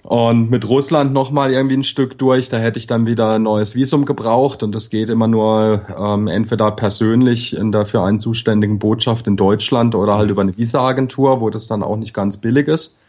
Und 0.06 0.52
mit 0.52 0.68
Russland 0.68 1.12
nochmal 1.12 1.52
irgendwie 1.52 1.78
ein 1.78 1.82
Stück 1.82 2.16
durch, 2.16 2.48
da 2.48 2.58
hätte 2.58 2.78
ich 2.78 2.86
dann 2.86 3.08
wieder 3.08 3.30
ein 3.30 3.42
neues 3.42 3.74
Visum 3.74 4.04
gebraucht 4.04 4.62
und 4.62 4.72
das 4.72 4.88
geht 4.88 5.10
immer 5.10 5.26
nur 5.26 5.82
ähm, 5.98 6.28
entweder 6.28 6.70
persönlich 6.70 7.56
in 7.56 7.72
der 7.72 7.86
für 7.86 8.02
einen 8.02 8.20
zuständigen 8.20 8.78
Botschaft 8.78 9.26
in 9.26 9.36
Deutschland 9.36 9.96
oder 9.96 10.16
halt 10.16 10.30
über 10.30 10.42
eine 10.42 10.56
Visa-Agentur, 10.56 11.40
wo 11.40 11.50
das 11.50 11.66
dann 11.66 11.82
auch 11.82 11.96
nicht 11.96 12.14
ganz 12.14 12.36
billig 12.36 12.68
ist. 12.68 13.00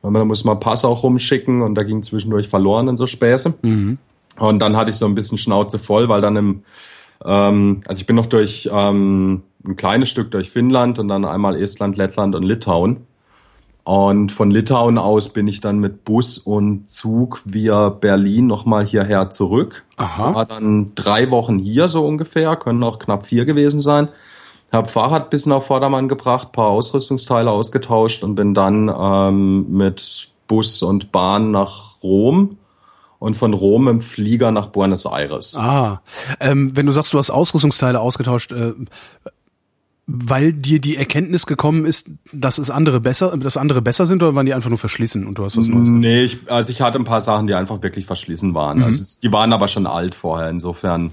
Weil 0.00 0.12
man, 0.12 0.20
da 0.20 0.26
muss 0.26 0.44
man 0.44 0.60
Pass 0.60 0.84
auch 0.84 1.02
rumschicken 1.02 1.60
und 1.60 1.74
da 1.74 1.82
ging 1.82 2.04
zwischendurch 2.04 2.48
verloren 2.48 2.86
in 2.86 2.96
so 2.96 3.08
Späße. 3.08 3.58
Mhm. 3.62 3.98
Und 4.38 4.60
dann 4.60 4.76
hatte 4.76 4.92
ich 4.92 4.96
so 4.96 5.06
ein 5.06 5.16
bisschen 5.16 5.38
Schnauze 5.38 5.80
voll, 5.80 6.08
weil 6.08 6.20
dann 6.20 6.36
im, 6.36 6.62
ähm, 7.24 7.80
also 7.88 7.98
ich 7.98 8.06
bin 8.06 8.14
noch 8.14 8.26
durch 8.26 8.70
ähm, 8.72 9.42
ein 9.66 9.74
kleines 9.74 10.08
Stück 10.08 10.30
durch 10.30 10.50
Finnland 10.50 11.00
und 11.00 11.08
dann 11.08 11.24
einmal 11.24 11.60
Estland, 11.60 11.96
Lettland 11.96 12.36
und 12.36 12.44
Litauen. 12.44 13.07
Und 13.88 14.32
von 14.32 14.50
Litauen 14.50 14.98
aus 14.98 15.30
bin 15.30 15.48
ich 15.48 15.62
dann 15.62 15.78
mit 15.78 16.04
Bus 16.04 16.36
und 16.36 16.90
Zug 16.90 17.40
via 17.46 17.88
Berlin 17.88 18.46
nochmal 18.46 18.84
hierher 18.84 19.30
zurück. 19.30 19.86
Aha. 19.96 20.34
War 20.34 20.44
dann 20.44 20.92
drei 20.94 21.30
Wochen 21.30 21.58
hier 21.58 21.88
so 21.88 22.06
ungefähr, 22.06 22.56
können 22.56 22.82
auch 22.82 22.98
knapp 22.98 23.24
vier 23.24 23.46
gewesen 23.46 23.80
sein. 23.80 24.08
Hab 24.70 24.90
Fahrrad 24.90 25.30
bis 25.30 25.48
auf 25.48 25.64
Vordermann 25.64 26.06
gebracht, 26.06 26.52
paar 26.52 26.66
Ausrüstungsteile 26.66 27.50
ausgetauscht 27.50 28.22
und 28.24 28.34
bin 28.34 28.52
dann 28.52 28.94
ähm, 28.94 29.70
mit 29.70 30.32
Bus 30.48 30.82
und 30.82 31.10
Bahn 31.10 31.50
nach 31.50 32.02
Rom 32.02 32.58
und 33.18 33.38
von 33.38 33.54
Rom 33.54 33.88
im 33.88 34.02
Flieger 34.02 34.50
nach 34.50 34.66
Buenos 34.66 35.06
Aires. 35.06 35.56
Ah, 35.56 36.02
ähm, 36.40 36.76
wenn 36.76 36.84
du 36.84 36.92
sagst, 36.92 37.14
du 37.14 37.18
hast 37.18 37.30
Ausrüstungsteile 37.30 38.00
ausgetauscht, 38.00 38.52
äh, 38.52 38.74
weil 40.10 40.54
dir 40.54 40.80
die 40.80 40.96
Erkenntnis 40.96 41.44
gekommen 41.44 41.84
ist, 41.84 42.10
dass 42.32 42.56
es 42.56 42.70
andere 42.70 42.98
besser, 42.98 43.36
dass 43.36 43.58
andere 43.58 43.82
besser 43.82 44.06
sind 44.06 44.22
oder 44.22 44.34
waren 44.34 44.46
die 44.46 44.54
einfach 44.54 44.70
nur 44.70 44.78
verschlissen 44.78 45.26
und 45.26 45.36
du 45.36 45.44
hast 45.44 45.58
was 45.58 45.68
Neues? 45.68 45.90
Nee, 45.90 46.22
ich, 46.24 46.50
also 46.50 46.70
ich 46.70 46.80
hatte 46.80 46.98
ein 46.98 47.04
paar 47.04 47.20
Sachen, 47.20 47.46
die 47.46 47.54
einfach 47.54 47.82
wirklich 47.82 48.06
verschlissen 48.06 48.54
waren. 48.54 48.78
Mhm. 48.78 48.84
Also 48.84 49.02
es, 49.02 49.18
die 49.18 49.30
waren 49.34 49.52
aber 49.52 49.68
schon 49.68 49.86
alt 49.86 50.14
vorher, 50.14 50.48
insofern. 50.48 51.10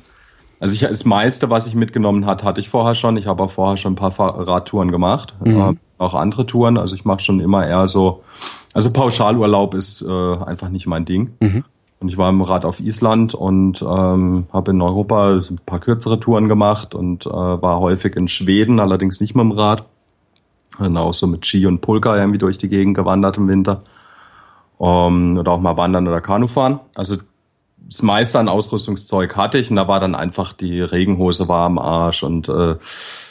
Also 0.61 0.73
ich, 0.73 0.79
das 0.79 1.03
meiste, 1.03 1.49
was 1.49 1.67
ich 1.67 1.75
mitgenommen 1.75 2.25
hat, 2.25 2.45
hatte 2.45 2.61
ich 2.61 2.69
vorher 2.69 2.95
schon. 2.95 3.17
Ich 3.17 3.27
habe 3.27 3.43
auch 3.43 3.51
vorher 3.51 3.75
schon 3.75 3.93
ein 3.93 3.95
paar 3.97 4.17
Radtouren 4.17 4.89
gemacht, 4.91 5.35
mhm. 5.43 5.59
äh, 5.59 5.73
auch 5.97 6.13
andere 6.13 6.45
Touren. 6.45 6.77
Also 6.77 6.95
ich 6.95 7.03
mache 7.03 7.19
schon 7.19 7.41
immer 7.41 7.67
eher 7.67 7.87
so, 7.87 8.23
also 8.71 8.91
Pauschalurlaub 8.91 9.73
ist 9.73 10.03
äh, 10.03 10.37
einfach 10.37 10.69
nicht 10.69 10.87
mein 10.87 11.03
Ding. 11.03 11.31
Mhm. 11.41 11.65
Und 11.99 12.09
ich 12.09 12.17
war 12.17 12.29
im 12.29 12.41
Rad 12.41 12.65
auf 12.65 12.79
Island 12.79 13.33
und 13.33 13.81
ähm, 13.81 14.47
habe 14.51 14.71
in 14.71 14.81
Europa 14.81 15.35
ein 15.35 15.59
paar 15.65 15.79
kürzere 15.79 16.19
Touren 16.19 16.47
gemacht 16.47 16.93
und 16.93 17.25
äh, 17.25 17.29
war 17.29 17.79
häufig 17.79 18.15
in 18.15 18.27
Schweden, 18.27 18.79
allerdings 18.79 19.21
nicht 19.21 19.35
mit 19.35 19.43
dem 19.43 19.51
Rad. 19.51 19.85
Und 20.77 20.97
auch 20.97 21.13
so 21.13 21.25
mit 21.25 21.45
Ski 21.45 21.65
und 21.65 21.79
Pulka 21.79 22.17
irgendwie 22.17 22.37
durch 22.37 22.57
die 22.57 22.67
Gegend 22.67 22.95
gewandert 22.95 23.37
im 23.37 23.47
Winter. 23.47 23.81
Um, 24.77 25.37
oder 25.37 25.53
auch 25.53 25.61
mal 25.61 25.77
wandern 25.77 26.05
oder 26.05 26.19
Kanu 26.19 26.47
fahren. 26.47 26.81
Also 26.95 27.15
das 27.87 28.01
meiste 28.01 28.39
an 28.39 28.49
Ausrüstungszeug 28.49 29.35
hatte 29.35 29.57
ich 29.57 29.69
und 29.69 29.77
da 29.77 29.87
war 29.87 29.99
dann 29.99 30.15
einfach 30.15 30.53
die 30.53 30.81
Regenhose 30.81 31.47
war 31.47 31.65
am 31.65 31.77
Arsch 31.77 32.23
und 32.23 32.49
äh, 32.49 32.75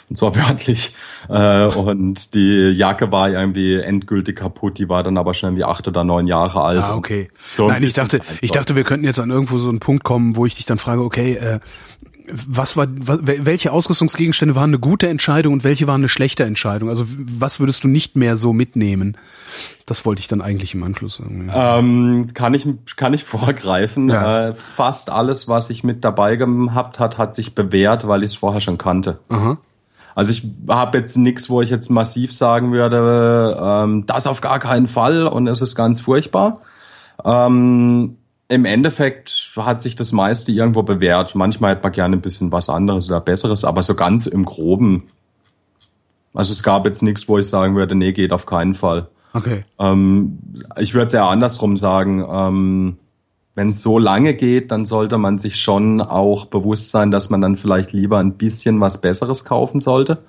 und 0.09 0.17
zwar 0.17 0.35
wörtlich. 0.47 0.93
Äh, 1.29 1.65
und 1.65 2.33
die 2.33 2.71
Jacke 2.71 3.11
war 3.11 3.29
irgendwie 3.29 3.75
endgültig 3.75 4.37
kaputt, 4.37 4.77
die 4.77 4.89
war 4.89 5.03
dann 5.03 5.17
aber 5.17 5.33
schon 5.33 5.49
irgendwie 5.49 5.63
acht 5.63 5.87
oder 5.87 6.03
neun 6.03 6.27
Jahre 6.27 6.61
alt. 6.61 6.83
Ah, 6.83 6.95
okay. 6.95 7.29
So 7.43 7.67
Nein, 7.67 7.83
ich 7.83 7.93
dachte, 7.93 8.21
ich 8.41 8.51
dachte, 8.51 8.75
wir 8.75 8.83
könnten 8.83 9.05
jetzt 9.05 9.19
an 9.19 9.31
irgendwo 9.31 9.57
so 9.57 9.69
einen 9.69 9.79
Punkt 9.79 10.03
kommen, 10.03 10.35
wo 10.35 10.45
ich 10.45 10.55
dich 10.55 10.65
dann 10.65 10.77
frage, 10.77 11.01
okay, 11.01 11.35
äh, 11.35 11.59
was 12.27 12.77
war, 12.77 12.87
welche 12.89 13.71
Ausrüstungsgegenstände 13.71 14.55
waren 14.55 14.71
eine 14.71 14.79
gute 14.79 15.07
Entscheidung 15.07 15.53
und 15.53 15.63
welche 15.63 15.87
waren 15.87 16.01
eine 16.01 16.09
schlechte 16.09 16.43
Entscheidung? 16.43 16.89
Also 16.89 17.05
was 17.07 17.59
würdest 17.59 17.83
du 17.83 17.87
nicht 17.87 18.15
mehr 18.15 18.37
so 18.37 18.53
mitnehmen? 18.53 19.17
Das 19.85 20.05
wollte 20.05 20.21
ich 20.21 20.27
dann 20.27 20.41
eigentlich 20.41 20.73
im 20.73 20.83
Anschluss 20.83 21.17
sagen. 21.17 21.51
Ähm, 21.53 22.27
kann 22.33 22.53
ich 22.53 22.67
kann 22.95 23.13
ich 23.13 23.23
vorgreifen. 23.25 24.09
Ja. 24.09 24.49
Äh, 24.49 24.55
fast 24.55 25.09
alles, 25.09 25.47
was 25.47 25.69
ich 25.69 25.83
mit 25.83 26.03
dabei 26.03 26.35
gehabt 26.35 26.99
hat, 26.99 27.17
hat 27.17 27.35
sich 27.35 27.53
bewährt, 27.53 28.07
weil 28.07 28.23
ich 28.23 28.31
es 28.31 28.35
vorher 28.35 28.61
schon 28.61 28.77
kannte. 28.77 29.19
Aha. 29.29 29.57
Also 30.15 30.31
ich 30.31 30.47
habe 30.69 30.97
jetzt 30.97 31.17
nichts, 31.17 31.49
wo 31.49 31.61
ich 31.61 31.69
jetzt 31.69 31.89
massiv 31.89 32.31
sagen 32.31 32.71
würde, 32.71 33.57
ähm, 33.61 34.05
das 34.07 34.27
auf 34.27 34.39
gar 34.39 34.59
keinen 34.59 34.87
Fall 34.87 35.27
und 35.27 35.45
es 35.47 35.61
ist 35.61 35.75
ganz 35.75 35.99
furchtbar. 35.99 36.61
Ähm, 37.23 38.17
Im 38.47 38.65
Endeffekt 38.65 39.51
hat 39.57 39.81
sich 39.81 39.97
das 39.97 40.13
meiste 40.13 40.53
irgendwo 40.53 40.83
bewährt. 40.83 41.35
Manchmal 41.35 41.71
hätte 41.71 41.83
man 41.83 41.91
gerne 41.91 42.15
ein 42.15 42.21
bisschen 42.21 42.53
was 42.53 42.69
anderes 42.69 43.09
oder 43.09 43.19
Besseres, 43.19 43.65
aber 43.65 43.81
so 43.81 43.93
ganz 43.93 44.25
im 44.25 44.45
Groben. 44.45 45.03
Also 46.33 46.53
es 46.53 46.63
gab 46.63 46.85
jetzt 46.85 47.03
nichts, 47.03 47.27
wo 47.27 47.37
ich 47.37 47.47
sagen 47.47 47.75
würde, 47.75 47.95
nee, 47.95 48.13
geht 48.13 48.31
auf 48.31 48.45
keinen 48.45 48.73
Fall. 48.73 49.09
Okay. 49.33 49.65
Ähm, 49.79 50.39
ich 50.79 50.93
würde 50.93 51.07
es 51.07 51.13
eher 51.13 51.25
andersrum 51.25 51.75
sagen. 51.75 52.25
Ähm, 52.27 52.97
wenn 53.55 53.69
es 53.69 53.81
so 53.81 53.97
lange 53.97 54.33
geht, 54.33 54.71
dann 54.71 54.85
sollte 54.85 55.17
man 55.17 55.39
sich 55.39 55.59
schon 55.59 56.01
auch 56.01 56.45
bewusst 56.45 56.91
sein, 56.91 57.09
dass 57.09 57.29
man 57.29 57.41
dann 57.41 57.55
vielleicht 57.55 57.93
lieber 57.93 58.19
ein 58.19 58.33
bisschen 58.33 58.79
was 58.81 58.99
Besseres 58.99 59.45
kaufen 59.45 59.79
sollte. 59.79 60.19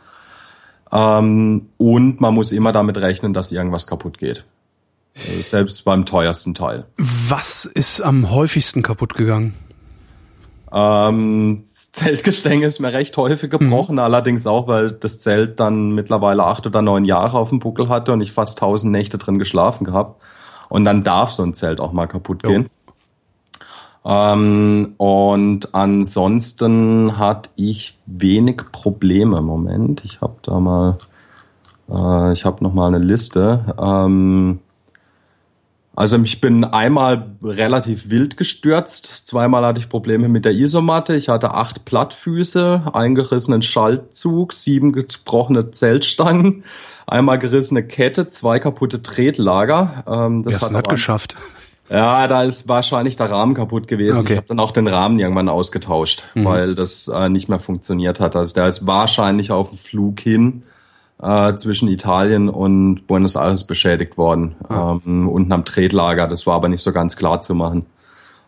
Ähm, 0.92 1.68
und 1.76 2.20
man 2.20 2.34
muss 2.34 2.52
immer 2.52 2.72
damit 2.72 2.96
rechnen, 2.98 3.34
dass 3.34 3.50
irgendwas 3.50 3.88
kaputt 3.88 4.18
geht. 4.18 4.44
Äh, 5.14 5.42
selbst 5.42 5.84
beim 5.84 6.06
teuersten 6.06 6.54
Teil. 6.54 6.86
Was 6.96 7.64
ist 7.64 8.00
am 8.00 8.30
häufigsten 8.30 8.82
kaputt 8.82 9.14
gegangen? 9.14 9.54
Ähm, 10.72 11.62
das 11.62 11.90
Zeltgestänge 11.92 12.66
ist 12.66 12.78
mir 12.78 12.92
recht 12.92 13.16
häufig 13.16 13.50
gebrochen, 13.50 13.94
mhm. 13.94 14.00
allerdings 14.00 14.46
auch, 14.46 14.68
weil 14.68 14.92
das 14.92 15.18
Zelt 15.18 15.58
dann 15.58 15.92
mittlerweile 15.92 16.44
acht 16.44 16.66
oder 16.66 16.82
neun 16.82 17.04
Jahre 17.04 17.38
auf 17.38 17.48
dem 17.48 17.58
Buckel 17.58 17.88
hatte 17.88 18.12
und 18.12 18.20
ich 18.20 18.30
fast 18.30 18.58
tausend 18.58 18.92
Nächte 18.92 19.18
drin 19.18 19.40
geschlafen 19.40 19.84
gehabt. 19.84 20.22
Und 20.68 20.84
dann 20.84 21.02
darf 21.02 21.30
so 21.30 21.42
ein 21.42 21.54
Zelt 21.54 21.80
auch 21.80 21.92
mal 21.92 22.06
kaputt 22.06 22.42
jo. 22.44 22.50
gehen. 22.50 22.70
Ähm, 24.06 24.94
und 24.98 25.74
ansonsten 25.74 27.18
hatte 27.18 27.50
ich 27.56 27.98
wenig 28.06 28.62
Probleme. 28.70 29.40
Moment, 29.40 30.04
ich 30.04 30.20
habe 30.20 30.36
da 30.42 30.60
mal, 30.60 30.98
äh, 31.90 32.32
ich 32.32 32.44
habe 32.44 32.62
noch 32.62 32.72
mal 32.72 32.86
eine 32.86 32.98
Liste. 32.98 33.74
Ähm, 33.78 34.60
Also 35.98 36.18
ich 36.18 36.42
bin 36.42 36.62
einmal 36.62 37.26
relativ 37.42 38.10
wild 38.10 38.36
gestürzt, 38.36 39.26
zweimal 39.26 39.64
hatte 39.64 39.80
ich 39.80 39.88
Probleme 39.88 40.28
mit 40.28 40.44
der 40.44 40.52
Isomatte, 40.52 41.16
ich 41.16 41.30
hatte 41.30 41.54
acht 41.54 41.86
Plattfüße, 41.86 42.82
eingerissenen 42.92 43.62
Schaltzug, 43.62 44.52
sieben 44.52 44.92
gebrochene 44.92 45.70
Zeltstangen, 45.70 46.64
einmal 47.06 47.38
gerissene 47.38 47.82
Kette, 47.82 48.28
zwei 48.28 48.58
kaputte 48.58 49.02
Tretlager. 49.02 50.04
Ähm, 50.06 50.42
das 50.42 50.62
hat, 50.62 50.74
hat 50.74 50.88
geschafft. 50.90 51.34
Ja, 51.88 52.26
da 52.26 52.42
ist 52.42 52.68
wahrscheinlich 52.68 53.16
der 53.16 53.30
Rahmen 53.30 53.54
kaputt 53.54 53.88
gewesen. 53.88 54.20
Okay. 54.20 54.32
Ich 54.32 54.36
habe 54.36 54.48
dann 54.48 54.60
auch 54.60 54.70
den 54.70 54.88
Rahmen 54.88 55.18
irgendwann 55.18 55.48
ausgetauscht, 55.48 56.24
mhm. 56.34 56.44
weil 56.44 56.74
das 56.74 57.08
äh, 57.08 57.28
nicht 57.28 57.48
mehr 57.48 57.60
funktioniert 57.60 58.20
hat. 58.20 58.36
Also 58.36 58.54
der 58.54 58.66
ist 58.66 58.86
wahrscheinlich 58.86 59.52
auf 59.52 59.70
dem 59.70 59.78
Flug 59.78 60.20
hin 60.20 60.64
äh, 61.22 61.54
zwischen 61.54 61.88
Italien 61.88 62.48
und 62.48 63.06
Buenos 63.06 63.36
Aires 63.36 63.64
beschädigt 63.64 64.18
worden. 64.18 64.56
Ah. 64.68 64.98
Ähm, 65.04 65.28
unten 65.28 65.52
am 65.52 65.64
Tretlager. 65.64 66.26
Das 66.28 66.46
war 66.46 66.54
aber 66.54 66.68
nicht 66.68 66.82
so 66.82 66.92
ganz 66.92 67.16
klar 67.16 67.40
zu 67.40 67.54
machen. 67.54 67.86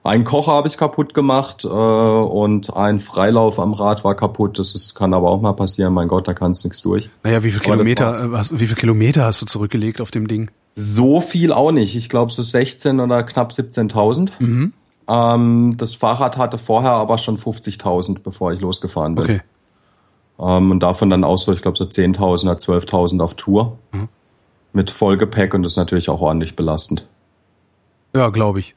Ein 0.04 0.24
Kocher 0.24 0.52
habe 0.52 0.68
ich 0.68 0.76
kaputt 0.76 1.12
gemacht 1.12 1.64
äh, 1.64 1.68
und 1.68 2.74
ein 2.74 2.98
Freilauf 2.98 3.58
am 3.58 3.74
Rad 3.74 4.04
war 4.04 4.14
kaputt. 4.14 4.58
Das 4.58 4.74
ist, 4.74 4.94
kann 4.94 5.12
aber 5.12 5.28
auch 5.28 5.40
mal 5.40 5.52
passieren. 5.52 5.92
Mein 5.92 6.08
Gott, 6.08 6.28
da 6.28 6.34
kann 6.34 6.52
es 6.52 6.64
nichts 6.64 6.82
durch. 6.82 7.10
Naja, 7.24 7.42
wie 7.42 7.50
viele 7.50 7.62
Kilometer, 7.62 8.12
äh, 8.12 8.44
wie 8.52 8.66
viel 8.66 8.76
Kilometer 8.76 9.24
hast 9.24 9.42
du 9.42 9.46
zurückgelegt 9.46 10.00
auf 10.00 10.10
dem 10.10 10.28
Ding? 10.28 10.50
So 10.80 11.20
viel 11.20 11.52
auch 11.52 11.72
nicht. 11.72 11.96
Ich 11.96 12.08
glaube 12.08 12.30
so 12.30 12.40
16 12.40 13.00
oder 13.00 13.24
knapp 13.24 13.50
17.000. 13.50 14.30
Mhm. 14.38 14.72
Ähm, 15.08 15.74
das 15.76 15.94
Fahrrad 15.94 16.36
hatte 16.36 16.56
vorher 16.56 16.92
aber 16.92 17.18
schon 17.18 17.36
50.000, 17.36 18.22
bevor 18.22 18.52
ich 18.52 18.60
losgefahren 18.60 19.16
bin. 19.16 19.24
Okay. 19.24 19.40
Ähm, 20.38 20.70
und 20.70 20.80
davon 20.80 21.10
dann 21.10 21.24
auch 21.24 21.36
so, 21.36 21.52
ich 21.52 21.62
glaube 21.62 21.76
so 21.76 21.84
10.000 21.84 22.44
oder 22.44 22.58
12.000 22.58 23.20
auf 23.20 23.34
Tour. 23.34 23.76
Mhm. 23.92 24.08
Mit 24.72 24.92
Vollgepäck 24.92 25.52
und 25.52 25.64
das 25.64 25.72
ist 25.72 25.78
natürlich 25.78 26.08
auch 26.10 26.20
ordentlich 26.20 26.54
belastend. 26.54 27.04
Ja, 28.14 28.28
glaube 28.28 28.60
ich. 28.60 28.76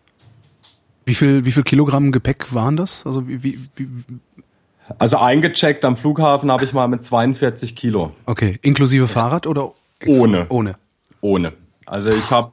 Wie 1.05 1.13
viel, 1.13 1.45
wie 1.45 1.51
viel 1.51 1.63
Kilogramm 1.63 2.11
Gepäck 2.11 2.55
waren 2.55 2.77
das? 2.77 3.05
Also 3.05 3.27
wie, 3.27 3.43
wie, 3.43 3.59
wie 3.75 3.87
also 4.97 5.17
eingecheckt 5.17 5.85
am 5.85 5.97
Flughafen 5.97 6.51
habe 6.51 6.63
ich 6.63 6.73
mal 6.73 6.87
mit 6.87 7.03
42 7.03 7.75
Kilo. 7.75 8.11
Okay, 8.25 8.57
inklusive 8.63 9.07
Fahrrad 9.07 9.45
oder? 9.45 9.71
Ohne. 10.07 10.47
Ohne. 10.49 10.75
Ohne. 11.21 11.53
Also 11.85 12.09
ich 12.09 12.31
habe, 12.31 12.51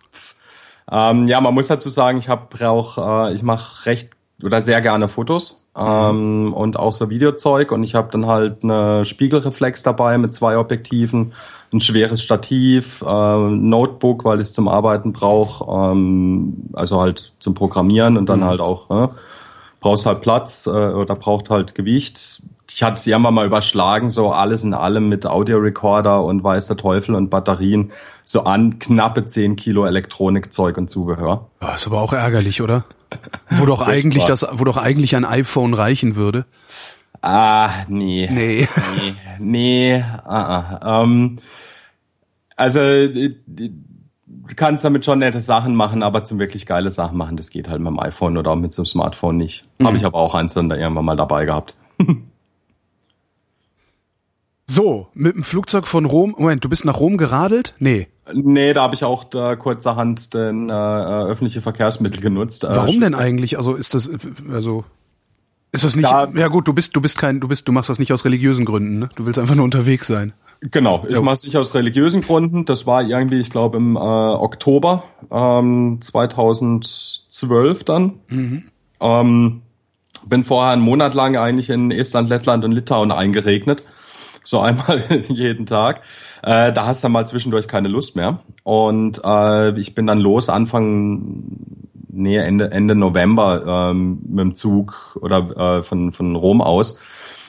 ähm, 0.91 1.27
ja, 1.27 1.41
man 1.41 1.55
muss 1.55 1.69
dazu 1.69 1.89
sagen, 1.89 2.19
ich 2.19 2.29
habe 2.29 2.69
auch, 2.69 3.29
äh, 3.29 3.35
ich 3.35 3.43
mache 3.43 3.87
recht 3.87 4.11
oder 4.43 4.61
sehr 4.61 4.81
gerne 4.81 5.09
Fotos 5.09 5.65
ähm, 5.77 6.53
und 6.55 6.79
auch 6.79 6.93
so 6.93 7.11
Videozeug. 7.11 7.73
Und 7.73 7.83
ich 7.83 7.95
habe 7.95 8.11
dann 8.11 8.27
halt 8.27 8.65
eine 8.65 9.05
Spiegelreflex 9.05 9.83
dabei 9.83 10.19
mit 10.19 10.35
zwei 10.35 10.59
Objektiven, 10.59 11.33
ein 11.73 11.81
schweres 11.81 12.23
Stativ, 12.23 13.03
äh, 13.03 13.07
Notebook, 13.07 14.25
weil 14.25 14.39
ich 14.39 14.49
es 14.49 14.53
zum 14.53 14.69
Arbeiten 14.69 15.13
brauche, 15.13 15.93
ähm, 15.93 16.71
also 16.73 17.01
halt 17.01 17.33
zum 17.41 17.55
Programmieren 17.55 18.17
und 18.17 18.27
dann 18.27 18.41
mhm. 18.41 18.45
halt 18.45 18.61
auch 18.61 18.91
äh, 18.91 19.09
brauchst 19.81 20.07
halt 20.07 20.21
Platz 20.23 20.67
äh, 20.67 20.71
oder 20.71 21.15
braucht 21.15 21.51
halt 21.51 21.75
Gewicht, 21.75 22.43
ich 22.79 22.85
hatte 22.85 23.01
sie 23.01 23.11
immer 23.11 23.33
mal 23.33 23.45
überschlagen, 23.45 24.09
so 24.09 24.31
alles 24.31 24.63
in 24.63 24.73
allem 24.73 25.09
mit 25.09 25.27
Audiorekorder 25.27 26.23
und 26.23 26.45
weißer 26.45 26.77
Teufel 26.77 27.17
und 27.17 27.29
Batterien, 27.29 27.91
so 28.23 28.45
an 28.45 28.79
knappe 28.79 29.27
10 29.27 29.57
Kilo 29.57 29.85
Elektronikzeug 29.85 30.79
und 30.79 30.89
Zubehör. 30.89 31.49
Ja, 31.61 31.75
ist 31.75 31.89
aber 31.89 32.01
auch 32.01 32.13
ärgerlich, 32.13 32.63
oder? 32.63 32.85
Wo 33.51 33.67
doch 33.67 33.81
eigentlich 33.81 34.27
das, 34.27 34.47
wo 34.53 34.63
doch 34.63 34.77
eigentlich 34.77 35.17
ein 35.17 35.25
iPhone 35.25 35.75
reichen 35.75 36.15
würde. 36.15 36.45
Ah, 37.21 37.69
nee. 37.89 38.29
Nee. 38.31 38.69
Nee, 38.95 39.15
nee 39.41 40.05
ah, 40.25 40.79
ah. 40.81 41.03
Ähm, 41.03 41.41
also, 42.55 42.79
du 42.79 43.73
kannst 44.55 44.85
damit 44.85 45.05
schon 45.05 45.19
nette 45.19 45.41
Sachen 45.41 45.75
machen, 45.75 46.05
aber 46.05 46.23
zum 46.23 46.39
wirklich 46.39 46.65
geile 46.65 46.93
Sachen 46.93 47.19
machen, 47.19 47.37
das 47.37 47.51
geht 47.51 47.69
halt 47.69 47.81
mit 47.81 47.89
dem 47.89 47.99
iPhone 47.99 48.37
oder 48.37 48.55
mit 48.55 48.73
so 48.73 48.83
einem 48.83 48.87
Smartphone 48.87 49.37
nicht. 49.37 49.67
Mhm. 49.79 49.87
Habe 49.87 49.97
ich 49.97 50.05
aber 50.05 50.19
auch 50.19 50.37
eins 50.37 50.55
dann 50.55 50.69
da 50.69 50.77
irgendwann 50.77 51.07
mal 51.07 51.17
dabei 51.17 51.45
gehabt. 51.45 51.75
So, 54.71 55.09
mit 55.15 55.35
dem 55.35 55.45
Flugzeug 55.45 55.87
von 55.87 56.05
Rom. 56.05 56.35
Moment, 56.37 56.63
du 56.63 56.69
bist 56.69 56.85
nach 56.85 57.01
Rom 57.01 57.17
geradelt? 57.17 57.75
Nee. 57.79 58.07
Nee, 58.35 58.75
da 58.75 58.83
habe 58.83 58.95
ich 58.95 59.03
auch 59.03 59.25
da 59.25 59.57
kurzerhand 59.57 60.35
den 60.35 60.69
äh, 60.69 60.73
öffentliche 60.73 61.63
Verkehrsmittel 61.63 62.21
genutzt. 62.21 62.65
Äh, 62.65 62.69
Warum 62.69 63.01
denn 63.01 63.15
eigentlich? 63.15 63.57
Also 63.57 63.75
ist 63.75 63.95
das 63.95 64.11
also 64.53 64.85
ist 65.73 65.85
das 65.85 65.97
nicht 65.97 66.11
da, 66.11 66.29
Ja 66.35 66.49
gut, 66.49 66.69
du 66.69 66.75
bist 66.75 66.95
du 66.95 67.01
bist 67.01 67.17
kein 67.17 67.41
du 67.41 67.49
bist 67.49 67.67
du 67.67 67.73
machst 67.73 67.89
das 67.89 67.99
nicht 67.99 68.13
aus 68.13 68.27
religiösen 68.27 68.67
Gründen, 68.67 68.99
ne? 68.99 69.09
Du 69.17 69.25
willst 69.25 69.39
einfach 69.39 69.55
nur 69.55 69.65
unterwegs 69.65 70.07
sein. 70.07 70.35
Genau, 70.61 71.07
ich 71.09 71.15
ja. 71.15 71.23
mache 71.23 71.35
es 71.35 71.45
nicht 71.45 71.57
aus 71.57 71.75
religiösen 71.75 72.21
Gründen. 72.21 72.67
Das 72.67 72.87
war 72.87 73.03
irgendwie, 73.03 73.41
ich 73.41 73.49
glaube, 73.49 73.79
im 73.79 73.97
äh, 73.97 74.01
Oktober 74.01 75.05
ähm, 75.31 75.99
2012 76.03 77.85
dann. 77.85 78.15
Mhm. 78.29 78.65
Ähm, 79.01 79.63
bin 80.27 80.45
vorher 80.45 80.73
einen 80.73 80.83
Monat 80.83 81.15
lang 81.15 81.37
eigentlich 81.37 81.71
in 81.71 81.91
Estland, 81.91 82.29
Lettland 82.29 82.65
und 82.65 82.73
Litauen 82.73 83.13
eingeregnet 83.13 83.83
so 84.49 84.61
einmal 84.61 85.03
jeden 85.29 85.67
Tag. 85.67 86.03
Äh, 86.43 86.73
da 86.73 86.87
hast 86.87 87.05
du 87.05 87.09
mal 87.09 87.27
zwischendurch 87.27 87.69
keine 87.69 87.89
Lust 87.89 88.17
mehr. 88.17 88.41
Und 88.65 89.21
äh, 89.25 89.79
ich 89.79 89.95
bin 89.95 90.07
dann 90.07 90.19
los 90.19 90.49
Anfang, 90.49 91.43
nee, 92.09 92.39
Ende, 92.39 92.71
Ende 92.71 92.95
November 92.95 93.91
ähm, 93.91 94.21
mit 94.27 94.41
dem 94.41 94.55
Zug 94.55 95.19
oder 95.21 95.79
äh, 95.79 95.83
von, 95.83 96.13
von 96.13 96.35
Rom 96.35 96.63
aus. 96.63 96.99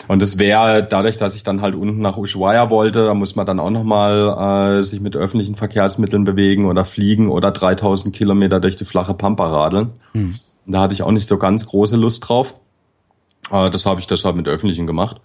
Und 0.08 0.22
es 0.22 0.40
wäre 0.40 0.84
dadurch, 0.84 1.18
dass 1.18 1.36
ich 1.36 1.44
dann 1.44 1.62
halt 1.62 1.76
unten 1.76 2.02
nach 2.02 2.18
Ushuaia 2.18 2.70
wollte, 2.70 3.06
da 3.06 3.14
muss 3.14 3.36
man 3.36 3.46
dann 3.46 3.60
auch 3.60 3.70
nochmal 3.70 4.80
äh, 4.80 4.84
sich 4.84 5.02
mit 5.02 5.16
öffentlichen 5.16 5.56
Verkehrsmitteln 5.56 6.24
bewegen 6.24 6.66
oder 6.66 6.84
fliegen 6.84 7.30
oder 7.30 7.52
3000 7.52 8.16
Kilometer 8.16 8.60
durch 8.60 8.76
die 8.76 8.86
flache 8.86 9.14
Pampa 9.14 9.48
radeln. 9.48 9.92
Hm. 10.14 10.36
Da 10.66 10.82
hatte 10.82 10.94
ich 10.94 11.04
auch 11.04 11.12
nicht 11.12 11.28
so 11.28 11.38
ganz 11.38 11.66
große 11.66 11.96
Lust 11.96 12.28
drauf. 12.28 12.56
Äh, 13.52 13.70
das 13.70 13.86
habe 13.86 14.00
ich 14.00 14.08
deshalb 14.08 14.36
mit 14.36 14.48
öffentlichen 14.48 14.88
gemacht. 14.88 15.22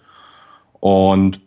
Und 0.79 1.41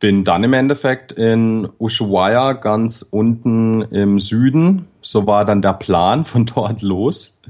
bin 0.00 0.24
dann 0.24 0.42
im 0.42 0.54
Endeffekt 0.54 1.12
in 1.12 1.68
Ushuaia 1.78 2.54
ganz 2.54 3.06
unten 3.08 3.82
im 3.82 4.18
Süden. 4.18 4.86
So 5.02 5.26
war 5.26 5.44
dann 5.44 5.62
der 5.62 5.74
Plan 5.74 6.24
von 6.24 6.46
dort 6.54 6.82
los. 6.82 7.40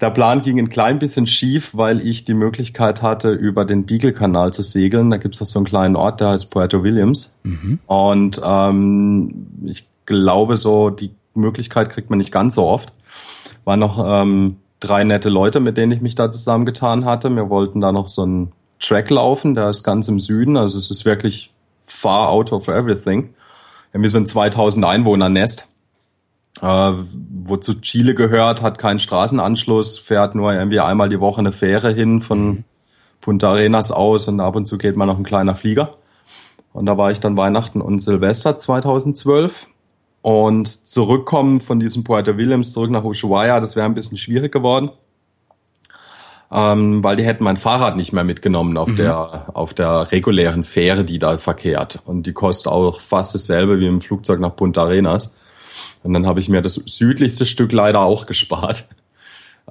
Der 0.00 0.10
Plan 0.10 0.40
ging 0.42 0.58
ein 0.58 0.70
klein 0.70 0.98
bisschen 0.98 1.26
schief, 1.26 1.74
weil 1.74 2.06
ich 2.06 2.24
die 2.24 2.34
Möglichkeit 2.34 3.02
hatte, 3.02 3.32
über 3.32 3.64
den 3.64 3.84
Beagle-Kanal 3.84 4.52
zu 4.52 4.62
segeln. 4.62 5.10
Da 5.10 5.16
gibt 5.16 5.40
es 5.40 5.50
so 5.50 5.58
einen 5.58 5.66
kleinen 5.66 5.96
Ort, 5.96 6.20
der 6.20 6.28
heißt 6.28 6.50
Puerto 6.50 6.82
Williams. 6.82 7.34
Mhm. 7.42 7.80
Und 7.86 8.40
ähm, 8.42 9.46
ich 9.64 9.86
glaube, 10.06 10.56
so 10.56 10.90
die 10.90 11.10
Möglichkeit 11.34 11.90
kriegt 11.90 12.08
man 12.08 12.18
nicht 12.18 12.32
ganz 12.32 12.54
so 12.54 12.66
oft. 12.66 12.92
Waren 13.64 13.80
noch 13.80 14.02
ähm, 14.06 14.56
drei 14.80 15.04
nette 15.04 15.28
Leute, 15.28 15.60
mit 15.60 15.76
denen 15.76 15.92
ich 15.92 16.00
mich 16.00 16.14
da 16.14 16.30
zusammengetan 16.30 17.04
hatte. 17.04 17.28
Wir 17.30 17.50
wollten 17.50 17.80
da 17.80 17.92
noch 17.92 18.08
so 18.08 18.22
einen 18.22 18.52
Track 18.78 19.10
laufen, 19.10 19.54
der 19.54 19.68
ist 19.68 19.82
ganz 19.82 20.08
im 20.08 20.18
Süden. 20.18 20.56
Also 20.56 20.78
es 20.78 20.90
ist 20.90 21.04
wirklich 21.04 21.52
far 21.90 22.28
out 22.28 22.52
of 22.52 22.68
everything. 22.68 23.34
Wir 23.92 24.10
sind 24.10 24.28
2000 24.28 24.84
Einwohner 24.84 25.28
Nest. 25.28 25.66
Äh, 26.62 26.92
wozu 27.44 27.80
Chile 27.80 28.14
gehört, 28.14 28.62
hat 28.62 28.78
keinen 28.78 28.98
Straßenanschluss, 28.98 29.98
fährt 29.98 30.34
nur 30.34 30.52
irgendwie 30.52 30.80
einmal 30.80 31.08
die 31.08 31.20
Woche 31.20 31.40
eine 31.40 31.52
Fähre 31.52 31.92
hin 31.92 32.20
von 32.20 32.46
mhm. 32.46 32.64
Punta 33.20 33.50
Arenas 33.50 33.90
aus 33.90 34.28
und 34.28 34.40
ab 34.40 34.56
und 34.56 34.66
zu 34.66 34.78
geht 34.78 34.96
mal 34.96 35.06
noch 35.06 35.18
ein 35.18 35.24
kleiner 35.24 35.54
Flieger. 35.54 35.96
Und 36.72 36.86
da 36.86 36.96
war 36.96 37.10
ich 37.10 37.20
dann 37.20 37.36
Weihnachten 37.36 37.80
und 37.80 38.00
Silvester 38.00 38.56
2012. 38.56 39.66
Und 40.22 40.68
zurückkommen 40.86 41.60
von 41.60 41.80
diesem 41.80 42.04
Puerto 42.04 42.36
Williams 42.36 42.72
zurück 42.72 42.90
nach 42.90 43.04
Ushuaia, 43.04 43.58
das 43.58 43.74
wäre 43.74 43.86
ein 43.86 43.94
bisschen 43.94 44.18
schwierig 44.18 44.52
geworden 44.52 44.90
ähm, 46.52 47.04
weil 47.04 47.16
die 47.16 47.24
hätten 47.24 47.44
mein 47.44 47.56
Fahrrad 47.56 47.96
nicht 47.96 48.12
mehr 48.12 48.24
mitgenommen 48.24 48.76
auf 48.76 48.88
mhm. 48.88 48.96
der 48.96 49.50
auf 49.54 49.72
der 49.72 50.10
regulären 50.10 50.64
Fähre, 50.64 51.04
die 51.04 51.18
da 51.18 51.38
verkehrt. 51.38 52.00
Und 52.04 52.24
die 52.24 52.32
kostet 52.32 52.72
auch 52.72 53.00
fast 53.00 53.34
dasselbe 53.34 53.78
wie 53.78 53.86
im 53.86 54.00
Flugzeug 54.00 54.40
nach 54.40 54.56
Punta 54.56 54.82
Arenas. 54.82 55.38
Und 56.02 56.12
dann 56.12 56.26
habe 56.26 56.40
ich 56.40 56.48
mir 56.48 56.62
das 56.62 56.74
südlichste 56.74 57.46
Stück 57.46 57.72
leider 57.72 58.00
auch 58.00 58.26
gespart 58.26 58.88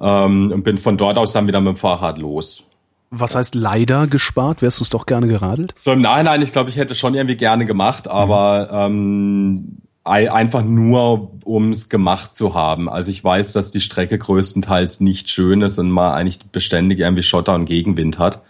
ähm, 0.00 0.50
und 0.52 0.62
bin 0.62 0.78
von 0.78 0.96
dort 0.96 1.18
aus 1.18 1.32
dann 1.32 1.46
wieder 1.46 1.60
mit 1.60 1.74
dem 1.74 1.76
Fahrrad 1.76 2.18
los. 2.18 2.64
Was 3.10 3.34
heißt 3.34 3.56
leider 3.56 4.06
gespart? 4.06 4.62
Wärst 4.62 4.78
du 4.78 4.84
es 4.84 4.90
doch 4.90 5.04
gerne 5.04 5.26
geradelt? 5.26 5.72
So 5.74 5.90
im 5.90 6.00
Nachhinein, 6.00 6.42
ich 6.42 6.52
glaube, 6.52 6.70
ich 6.70 6.76
hätte 6.76 6.94
schon 6.94 7.14
irgendwie 7.14 7.36
gerne 7.36 7.66
gemacht, 7.66 8.06
aber 8.06 8.70
ähm, 8.72 9.78
einfach 10.04 10.62
nur, 10.64 11.30
ums 11.44 11.88
gemacht 11.88 12.36
zu 12.36 12.54
haben. 12.54 12.88
Also 12.88 13.10
ich 13.10 13.22
weiß, 13.22 13.52
dass 13.52 13.70
die 13.70 13.80
Strecke 13.80 14.18
größtenteils 14.18 15.00
nicht 15.00 15.28
schön 15.28 15.62
ist 15.62 15.78
und 15.78 15.90
man 15.90 16.12
eigentlich 16.12 16.40
beständig 16.46 17.00
irgendwie 17.00 17.22
Schotter 17.22 17.54
und 17.54 17.66
Gegenwind 17.66 18.18
hat 18.18 18.42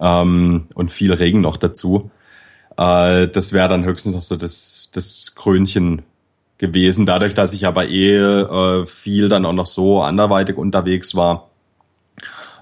ähm, 0.00 0.66
und 0.74 0.90
viel 0.90 1.12
Regen 1.12 1.40
noch 1.40 1.56
dazu. 1.56 2.10
Äh, 2.76 3.28
das 3.28 3.52
wäre 3.52 3.68
dann 3.68 3.84
höchstens 3.84 4.14
noch 4.14 4.22
so 4.22 4.36
das, 4.36 4.90
das 4.92 5.34
Krönchen 5.36 6.02
gewesen. 6.58 7.06
Dadurch, 7.06 7.34
dass 7.34 7.52
ich 7.52 7.66
aber 7.66 7.88
eh 7.88 8.16
äh, 8.16 8.86
viel 8.86 9.28
dann 9.28 9.46
auch 9.46 9.52
noch 9.52 9.66
so 9.66 10.02
anderweitig 10.02 10.56
unterwegs 10.56 11.14
war, 11.14 11.48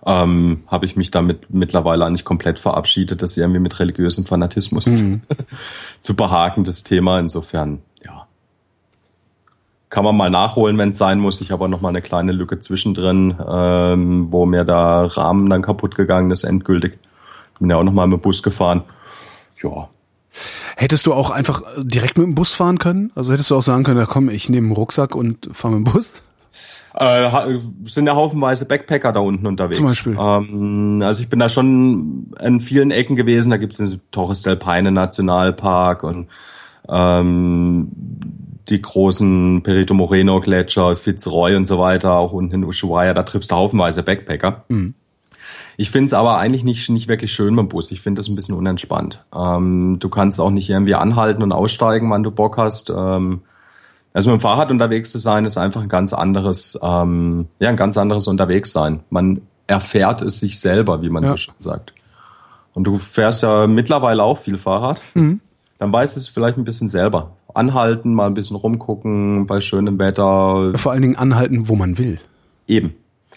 ähm, 0.06 0.62
habe 0.68 0.86
ich 0.86 0.96
mich 0.96 1.10
damit 1.10 1.50
mittlerweile 1.50 2.04
eigentlich 2.04 2.24
komplett 2.24 2.58
verabschiedet, 2.58 3.22
das 3.22 3.36
irgendwie 3.36 3.60
mit 3.60 3.78
religiösem 3.78 4.24
Fanatismus 4.24 4.86
mhm. 4.86 5.22
zu 6.00 6.14
behaken, 6.14 6.64
das 6.64 6.82
Thema. 6.82 7.18
Insofern 7.18 7.80
kann 9.90 10.04
man 10.04 10.16
mal 10.16 10.30
nachholen, 10.30 10.76
wenn 10.78 10.90
es 10.90 10.98
sein 10.98 11.18
muss. 11.18 11.40
Ich 11.40 11.50
habe 11.50 11.64
auch 11.64 11.68
noch 11.68 11.80
mal 11.80 11.88
eine 11.88 12.02
kleine 12.02 12.32
Lücke 12.32 12.60
zwischendrin, 12.60 13.36
ähm, 13.46 14.26
wo 14.30 14.44
mir 14.46 14.64
der 14.64 15.08
Rahmen 15.16 15.48
dann 15.48 15.62
kaputt 15.62 15.94
gegangen 15.94 16.30
ist, 16.30 16.44
endgültig. 16.44 16.98
Bin 17.58 17.70
ja 17.70 17.76
auch 17.76 17.84
noch 17.84 17.92
mal 17.92 18.06
mit 18.06 18.20
dem 18.20 18.22
Bus 18.22 18.42
gefahren. 18.42 18.84
Ja. 19.62 19.88
Hättest 20.76 21.06
du 21.06 21.14
auch 21.14 21.30
einfach 21.30 21.62
direkt 21.78 22.18
mit 22.18 22.26
dem 22.26 22.34
Bus 22.34 22.54
fahren 22.54 22.78
können? 22.78 23.10
Also 23.14 23.32
hättest 23.32 23.50
du 23.50 23.56
auch 23.56 23.62
sagen 23.62 23.82
können, 23.82 23.98
ja 23.98 24.06
komm, 24.06 24.28
ich 24.28 24.48
nehme 24.48 24.66
einen 24.66 24.76
Rucksack 24.76 25.14
und 25.14 25.48
fahre 25.52 25.74
mit 25.74 25.86
dem 25.86 25.92
Bus? 25.92 26.12
Äh, 26.94 27.58
sind 27.86 28.06
ja 28.06 28.14
haufenweise 28.14 28.66
Backpacker 28.66 29.12
da 29.12 29.20
unten 29.20 29.46
unterwegs. 29.46 29.78
Zum 29.78 29.86
Beispiel. 29.86 30.16
Ähm, 30.18 31.00
also 31.04 31.22
ich 31.22 31.28
bin 31.28 31.38
da 31.38 31.48
schon 31.48 32.32
in 32.40 32.60
vielen 32.60 32.90
Ecken 32.90 33.16
gewesen. 33.16 33.50
Da 33.50 33.56
gibt 33.56 33.78
es 33.78 33.90
den 33.90 34.00
Torres 34.10 34.42
del 34.42 34.56
Paine 34.56 34.90
Nationalpark 34.90 36.02
und 36.02 36.28
ähm, 36.88 37.92
die 38.68 38.82
großen 38.82 39.62
Perito 39.62 39.94
Moreno 39.94 40.40
Gletscher, 40.40 40.96
Fitzroy 40.96 41.56
und 41.56 41.64
so 41.64 41.78
weiter, 41.78 42.14
auch 42.14 42.32
unten 42.32 42.54
in 42.54 42.64
Ushuaia, 42.64 43.14
da 43.14 43.22
triffst 43.22 43.50
du 43.50 43.56
haufenweise 43.56 44.02
Backpacker. 44.02 44.64
Mhm. 44.68 44.94
Ich 45.76 45.90
finde 45.90 46.06
es 46.06 46.12
aber 46.12 46.38
eigentlich 46.38 46.64
nicht, 46.64 46.90
nicht 46.90 47.08
wirklich 47.08 47.32
schön 47.32 47.54
mit 47.54 47.62
dem 47.62 47.68
Bus. 47.68 47.92
Ich 47.92 48.00
finde 48.00 48.18
das 48.18 48.28
ein 48.28 48.34
bisschen 48.34 48.56
unentspannt. 48.56 49.22
Ähm, 49.34 49.98
du 50.00 50.08
kannst 50.08 50.40
auch 50.40 50.50
nicht 50.50 50.68
irgendwie 50.68 50.96
anhalten 50.96 51.42
und 51.42 51.52
aussteigen, 51.52 52.10
wann 52.10 52.24
du 52.24 52.32
Bock 52.32 52.56
hast. 52.56 52.90
Ähm, 52.90 53.42
also 54.12 54.30
mit 54.30 54.40
dem 54.40 54.42
Fahrrad 54.42 54.72
unterwegs 54.72 55.10
zu 55.10 55.18
sein, 55.18 55.44
ist 55.44 55.56
einfach 55.56 55.82
ein 55.82 55.88
ganz 55.88 56.12
anderes, 56.12 56.78
ähm, 56.82 57.46
ja, 57.60 57.68
ein 57.68 57.76
ganz 57.76 57.96
anderes 57.96 58.26
Unterwegssein. 58.26 59.00
Man 59.10 59.42
erfährt 59.68 60.20
es 60.22 60.40
sich 60.40 60.58
selber, 60.58 61.00
wie 61.02 61.10
man 61.10 61.22
ja. 61.22 61.28
so 61.28 61.36
schön 61.36 61.54
sagt. 61.60 61.92
Und 62.74 62.84
du 62.84 62.98
fährst 62.98 63.44
ja 63.44 63.68
mittlerweile 63.68 64.24
auch 64.24 64.38
viel 64.38 64.58
Fahrrad. 64.58 65.00
Mhm. 65.14 65.40
Dann 65.78 65.92
weißt 65.92 66.16
du 66.16 66.20
es 66.20 66.28
vielleicht 66.28 66.58
ein 66.58 66.64
bisschen 66.64 66.88
selber 66.88 67.36
anhalten, 67.58 68.14
mal 68.14 68.26
ein 68.26 68.34
bisschen 68.34 68.56
rumgucken 68.56 69.46
bei 69.46 69.60
schönem 69.60 69.98
Wetter. 69.98 70.72
Vor 70.76 70.92
allen 70.92 71.02
Dingen 71.02 71.16
anhalten, 71.16 71.68
wo 71.68 71.76
man 71.76 71.98
will. 71.98 72.18
Eben. 72.66 72.94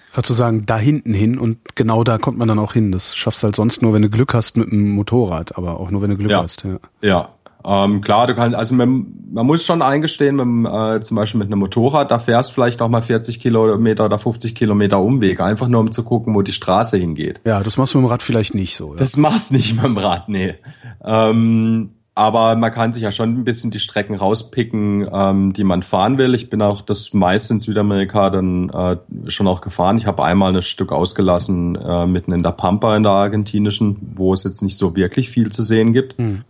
Einfach 0.09 0.23
zu 0.23 0.33
sagen, 0.33 0.65
da 0.65 0.77
hinten 0.77 1.13
hin 1.13 1.39
und 1.39 1.57
genau 1.75 2.03
da 2.03 2.17
kommt 2.17 2.37
man 2.37 2.47
dann 2.47 2.59
auch 2.59 2.73
hin. 2.73 2.91
Das 2.91 3.15
schaffst 3.15 3.43
du 3.43 3.45
halt 3.45 3.55
sonst 3.55 3.81
nur, 3.81 3.93
wenn 3.93 4.01
du 4.01 4.09
Glück 4.09 4.33
hast 4.33 4.57
mit 4.57 4.69
dem 4.69 4.91
Motorrad, 4.91 5.57
aber 5.57 5.79
auch 5.79 5.89
nur, 5.89 6.01
wenn 6.01 6.09
du 6.09 6.17
Glück 6.17 6.31
ja. 6.31 6.43
hast. 6.43 6.63
Ja, 6.63 6.79
ja. 7.01 7.29
Ähm, 7.63 8.01
klar, 8.01 8.27
du 8.27 8.35
kannst, 8.35 8.57
also 8.57 8.73
man, 8.73 9.05
man 9.31 9.45
muss 9.45 9.63
schon 9.63 9.81
eingestehen, 9.81 10.35
mit, 10.35 10.71
äh, 10.71 10.99
zum 11.01 11.15
Beispiel 11.15 11.39
mit 11.39 11.47
einem 11.47 11.59
Motorrad, 11.59 12.11
da 12.11 12.19
fährst 12.19 12.51
vielleicht 12.51 12.81
auch 12.81 12.89
mal 12.89 13.01
40 13.01 13.39
Kilometer 13.39 14.05
oder 14.05 14.17
50 14.17 14.55
Kilometer 14.55 14.99
Umweg, 14.99 15.39
einfach 15.39 15.67
nur 15.67 15.79
um 15.79 15.91
zu 15.91 16.03
gucken, 16.03 16.33
wo 16.33 16.41
die 16.41 16.53
Straße 16.53 16.97
hingeht. 16.97 17.41
Ja, 17.45 17.61
das 17.61 17.77
machst 17.77 17.93
du 17.93 17.99
mit 17.99 18.07
dem 18.07 18.11
Rad 18.11 18.23
vielleicht 18.23 18.55
nicht 18.55 18.75
so. 18.75 18.91
Ja. 18.91 18.97
Das 18.97 19.15
machst 19.15 19.51
nicht 19.51 19.75
mit 19.75 19.83
dem 19.83 19.97
Rad, 19.97 20.27
nee. 20.27 20.55
Ähm, 21.03 21.91
aber 22.13 22.55
man 22.57 22.71
kann 22.71 22.91
sich 22.91 23.03
ja 23.03 23.11
schon 23.11 23.39
ein 23.39 23.43
bisschen 23.45 23.71
die 23.71 23.79
Strecken 23.79 24.15
rauspicken, 24.15 25.07
ähm, 25.11 25.53
die 25.53 25.63
man 25.63 25.81
fahren 25.81 26.17
will. 26.17 26.35
Ich 26.35 26.49
bin 26.49 26.61
auch 26.61 26.81
das 26.81 27.13
meiste 27.13 27.53
in 27.53 27.59
Südamerika 27.61 28.29
dann 28.29 28.69
äh, 28.69 28.97
schon 29.29 29.47
auch 29.47 29.61
gefahren. 29.61 29.97
Ich 29.97 30.07
habe 30.07 30.23
einmal 30.23 30.53
ein 30.53 30.61
Stück 30.61 30.91
ausgelassen 30.91 31.75
äh, 31.75 32.05
mitten 32.05 32.33
in 32.33 32.43
der 32.43 32.51
Pampa 32.51 32.97
in 32.97 33.03
der 33.03 33.13
argentinischen, 33.13 33.95
wo 34.15 34.33
es 34.33 34.43
jetzt 34.43 34.61
nicht 34.61 34.77
so 34.77 34.95
wirklich 34.95 35.29
viel 35.29 35.51
zu 35.51 35.63
sehen 35.63 35.93
gibt. 35.93 36.17
Hm. 36.17 36.43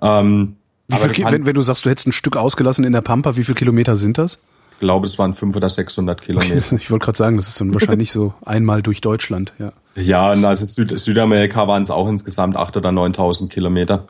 Ähm, 0.00 0.56
viel, 0.90 1.24
wenn, 1.26 1.44
wenn, 1.44 1.54
du 1.54 1.62
sagst, 1.62 1.84
du 1.84 1.90
hättest 1.90 2.06
ein 2.06 2.12
Stück 2.12 2.36
ausgelassen 2.36 2.84
in 2.84 2.92
der 2.92 3.00
Pampa, 3.02 3.36
wie 3.36 3.44
viele 3.44 3.56
Kilometer 3.56 3.96
sind 3.96 4.16
das? 4.16 4.38
Ich 4.72 4.80
glaube, 4.80 5.06
es 5.06 5.18
waren 5.18 5.34
500 5.34 5.56
oder 5.56 5.68
600 5.68 6.22
Kilometer. 6.22 6.56
ich 6.76 6.90
wollte 6.90 7.04
gerade 7.04 7.18
sagen, 7.18 7.36
das 7.36 7.48
ist 7.48 7.60
dann 7.60 7.74
wahrscheinlich 7.74 8.12
so 8.12 8.32
einmal 8.44 8.82
durch 8.82 9.02
Deutschland, 9.02 9.52
ja. 9.58 9.72
Ja, 9.94 10.28
also 10.28 10.64
Süd 10.64 10.98
Südamerika 10.98 11.66
waren 11.66 11.82
es 11.82 11.90
auch 11.90 12.08
insgesamt 12.08 12.56
8.000 12.56 12.76
oder 12.76 12.90
9.000 12.90 13.48
Kilometer 13.48 14.06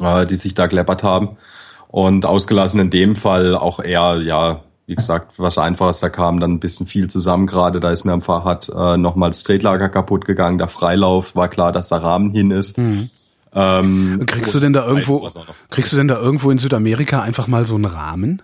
äh, 0.00 0.26
die 0.26 0.36
sich 0.36 0.54
da 0.54 0.66
geleppert 0.66 1.02
haben. 1.02 1.36
Und 1.88 2.26
ausgelassen 2.26 2.80
in 2.80 2.90
dem 2.90 3.16
Fall 3.16 3.56
auch 3.56 3.80
eher, 3.80 4.20
ja, 4.20 4.60
wie 4.86 4.94
gesagt, 4.94 5.34
was 5.36 5.58
einfaches, 5.58 6.00
da 6.00 6.08
kam 6.08 6.40
dann 6.40 6.52
ein 6.52 6.60
bisschen 6.60 6.86
viel 6.86 7.08
zusammen 7.08 7.46
gerade. 7.46 7.80
Da 7.80 7.92
ist 7.92 8.04
mir 8.04 8.12
am 8.12 8.22
Fahrrad 8.22 8.68
äh, 8.68 8.96
nochmal 8.96 9.30
das 9.30 9.42
Tretlager 9.42 9.88
kaputt 9.88 10.24
gegangen. 10.24 10.58
Der 10.58 10.68
Freilauf 10.68 11.36
war 11.36 11.48
klar, 11.48 11.72
dass 11.72 11.88
der 11.88 12.02
Rahmen 12.02 12.30
hin 12.32 12.50
ist. 12.50 12.78
Mhm. 12.78 13.10
Ähm, 13.54 14.24
kriegst 14.26 14.54
du 14.54 14.60
denn 14.60 14.72
da 14.72 14.86
irgendwo, 14.86 15.28
kriegst 15.70 15.92
du 15.92 15.96
denn 15.96 16.08
da 16.08 16.18
irgendwo 16.18 16.50
in 16.50 16.58
Südamerika 16.58 17.20
einfach 17.20 17.48
mal 17.48 17.66
so 17.66 17.74
einen 17.74 17.86
Rahmen? 17.86 18.42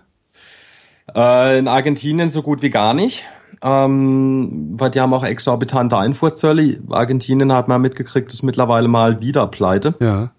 Äh, 1.15 1.59
in 1.59 1.67
Argentinien 1.67 2.29
so 2.29 2.41
gut 2.41 2.61
wie 2.61 2.69
gar 2.69 2.93
nicht. 2.93 3.23
Ähm, 3.61 4.73
weil 4.77 4.91
die 4.91 5.01
haben 5.01 5.13
auch 5.13 5.23
exorbitante 5.23 5.97
Einfuhrzölle. 5.97 6.79
Argentinien 6.89 7.53
hat 7.53 7.67
man 7.67 7.81
mitgekriegt, 7.81 8.31
ist 8.33 8.43
mittlerweile 8.43 8.87
mal 8.87 9.21
wieder 9.21 9.47
pleite. 9.47 9.95
Ja. 9.99 10.31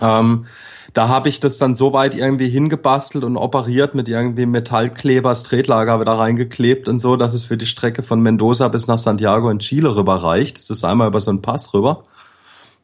Ähm, 0.00 0.46
da 0.92 1.08
habe 1.08 1.28
ich 1.28 1.40
das 1.40 1.58
dann 1.58 1.74
so 1.74 1.92
weit 1.92 2.14
irgendwie 2.14 2.48
hingebastelt 2.48 3.24
und 3.24 3.36
operiert 3.36 3.96
mit 3.96 4.08
irgendwie 4.08 4.46
Metallklebers, 4.46 5.42
Tretlager 5.42 6.00
wieder 6.00 6.12
reingeklebt 6.12 6.88
und 6.88 7.00
so, 7.00 7.16
dass 7.16 7.34
es 7.34 7.44
für 7.44 7.56
die 7.56 7.66
Strecke 7.66 8.02
von 8.04 8.20
Mendoza 8.20 8.68
bis 8.68 8.86
nach 8.86 8.98
Santiago 8.98 9.50
in 9.50 9.58
Chile 9.58 9.96
rüber 9.96 10.16
reicht. 10.16 10.62
Das 10.62 10.70
ist 10.70 10.84
einmal 10.84 11.08
über 11.08 11.18
so 11.18 11.30
einen 11.30 11.42
Pass 11.42 11.74
rüber. 11.74 12.04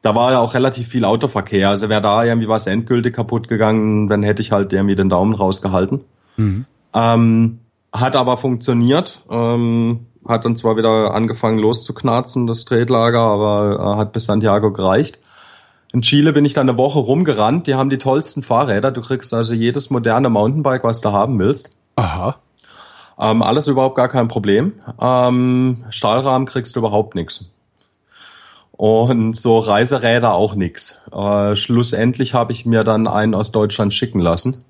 Da 0.02 0.16
war 0.16 0.32
ja 0.32 0.40
auch 0.40 0.54
relativ 0.54 0.88
viel 0.88 1.04
Autoverkehr. 1.04 1.68
Also 1.68 1.88
wäre 1.88 2.00
da 2.00 2.24
irgendwie 2.24 2.48
was 2.48 2.66
endgültig 2.66 3.14
kaputt 3.14 3.46
gegangen, 3.46 4.08
dann 4.08 4.24
hätte 4.24 4.42
ich 4.42 4.50
halt 4.50 4.72
irgendwie 4.72 4.96
den 4.96 5.08
Daumen 5.08 5.34
rausgehalten. 5.34 6.00
Mhm. 6.36 6.64
Ähm, 6.92 7.58
hat 7.92 8.16
aber 8.16 8.36
funktioniert. 8.36 9.22
Ähm, 9.30 10.06
hat 10.26 10.44
dann 10.44 10.56
zwar 10.56 10.76
wieder 10.76 11.14
angefangen 11.14 11.58
loszuknarzen, 11.58 12.46
das 12.46 12.64
Tretlager, 12.64 13.20
aber 13.20 13.78
äh, 13.78 13.98
hat 13.98 14.12
bis 14.12 14.26
Santiago 14.26 14.72
gereicht. 14.72 15.18
In 15.92 16.02
Chile 16.02 16.32
bin 16.32 16.44
ich 16.44 16.54
dann 16.54 16.68
eine 16.68 16.78
Woche 16.78 17.00
rumgerannt. 17.00 17.66
Die 17.66 17.74
haben 17.74 17.90
die 17.90 17.98
tollsten 17.98 18.42
Fahrräder. 18.42 18.92
Du 18.92 19.02
kriegst 19.02 19.34
also 19.34 19.54
jedes 19.54 19.90
moderne 19.90 20.30
Mountainbike, 20.30 20.84
was 20.84 21.00
du 21.00 21.10
haben 21.10 21.38
willst. 21.38 21.76
Aha. 21.96 22.36
Ähm, 23.18 23.42
alles 23.42 23.66
überhaupt 23.66 23.96
gar 23.96 24.08
kein 24.08 24.28
Problem. 24.28 24.74
Ähm, 25.00 25.84
Stahlrahmen 25.90 26.46
kriegst 26.46 26.76
du 26.76 26.80
überhaupt 26.80 27.14
nichts. 27.14 27.44
Und 28.72 29.36
so 29.36 29.58
Reiseräder 29.58 30.32
auch 30.32 30.54
nix. 30.54 30.96
Äh, 31.12 31.54
schlussendlich 31.54 32.32
habe 32.32 32.52
ich 32.52 32.64
mir 32.64 32.82
dann 32.84 33.06
einen 33.06 33.34
aus 33.34 33.52
Deutschland 33.52 33.92
schicken 33.92 34.20
lassen, 34.20 34.64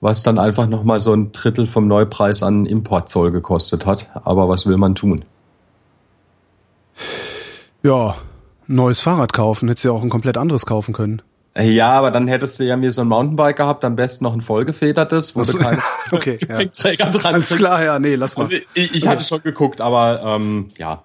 was 0.00 0.24
dann 0.24 0.38
einfach 0.38 0.66
nochmal 0.66 0.98
so 0.98 1.12
ein 1.12 1.30
Drittel 1.30 1.68
vom 1.68 1.86
Neupreis 1.86 2.42
an 2.42 2.66
Importzoll 2.66 3.30
gekostet 3.30 3.86
hat. 3.86 4.08
Aber 4.24 4.48
was 4.48 4.66
will 4.66 4.78
man 4.78 4.96
tun? 4.96 5.24
Ja, 7.84 8.16
neues 8.66 9.00
Fahrrad 9.00 9.32
kaufen. 9.32 9.68
Hättest 9.68 9.84
du 9.84 9.88
ja 9.88 9.94
auch 9.94 10.02
ein 10.02 10.10
komplett 10.10 10.36
anderes 10.36 10.66
kaufen 10.66 10.92
können. 10.92 11.22
Ja, 11.58 11.92
aber 11.92 12.10
dann 12.10 12.28
hättest 12.28 12.60
du 12.60 12.64
ja 12.64 12.76
mir 12.76 12.92
so 12.92 13.00
ein 13.00 13.08
Mountainbike 13.08 13.56
gehabt, 13.56 13.84
am 13.84 13.96
besten 13.96 14.24
noch 14.24 14.34
ein 14.34 14.42
vollgefedertes, 14.42 15.34
wo 15.36 15.42
du 15.42 15.56
keinen 15.56 15.80
okay, 16.12 16.36
Träger 16.72 17.10
dran 17.10 17.34
Alles 17.34 17.56
klar, 17.56 17.82
ja, 17.82 17.98
nee, 17.98 18.14
lass 18.14 18.36
mal. 18.36 18.44
Also 18.44 18.56
ich, 18.74 18.94
ich 18.94 19.06
hatte 19.06 19.24
schon 19.24 19.42
geguckt, 19.42 19.80
aber 19.80 20.22
ähm, 20.22 20.68
ja, 20.76 21.04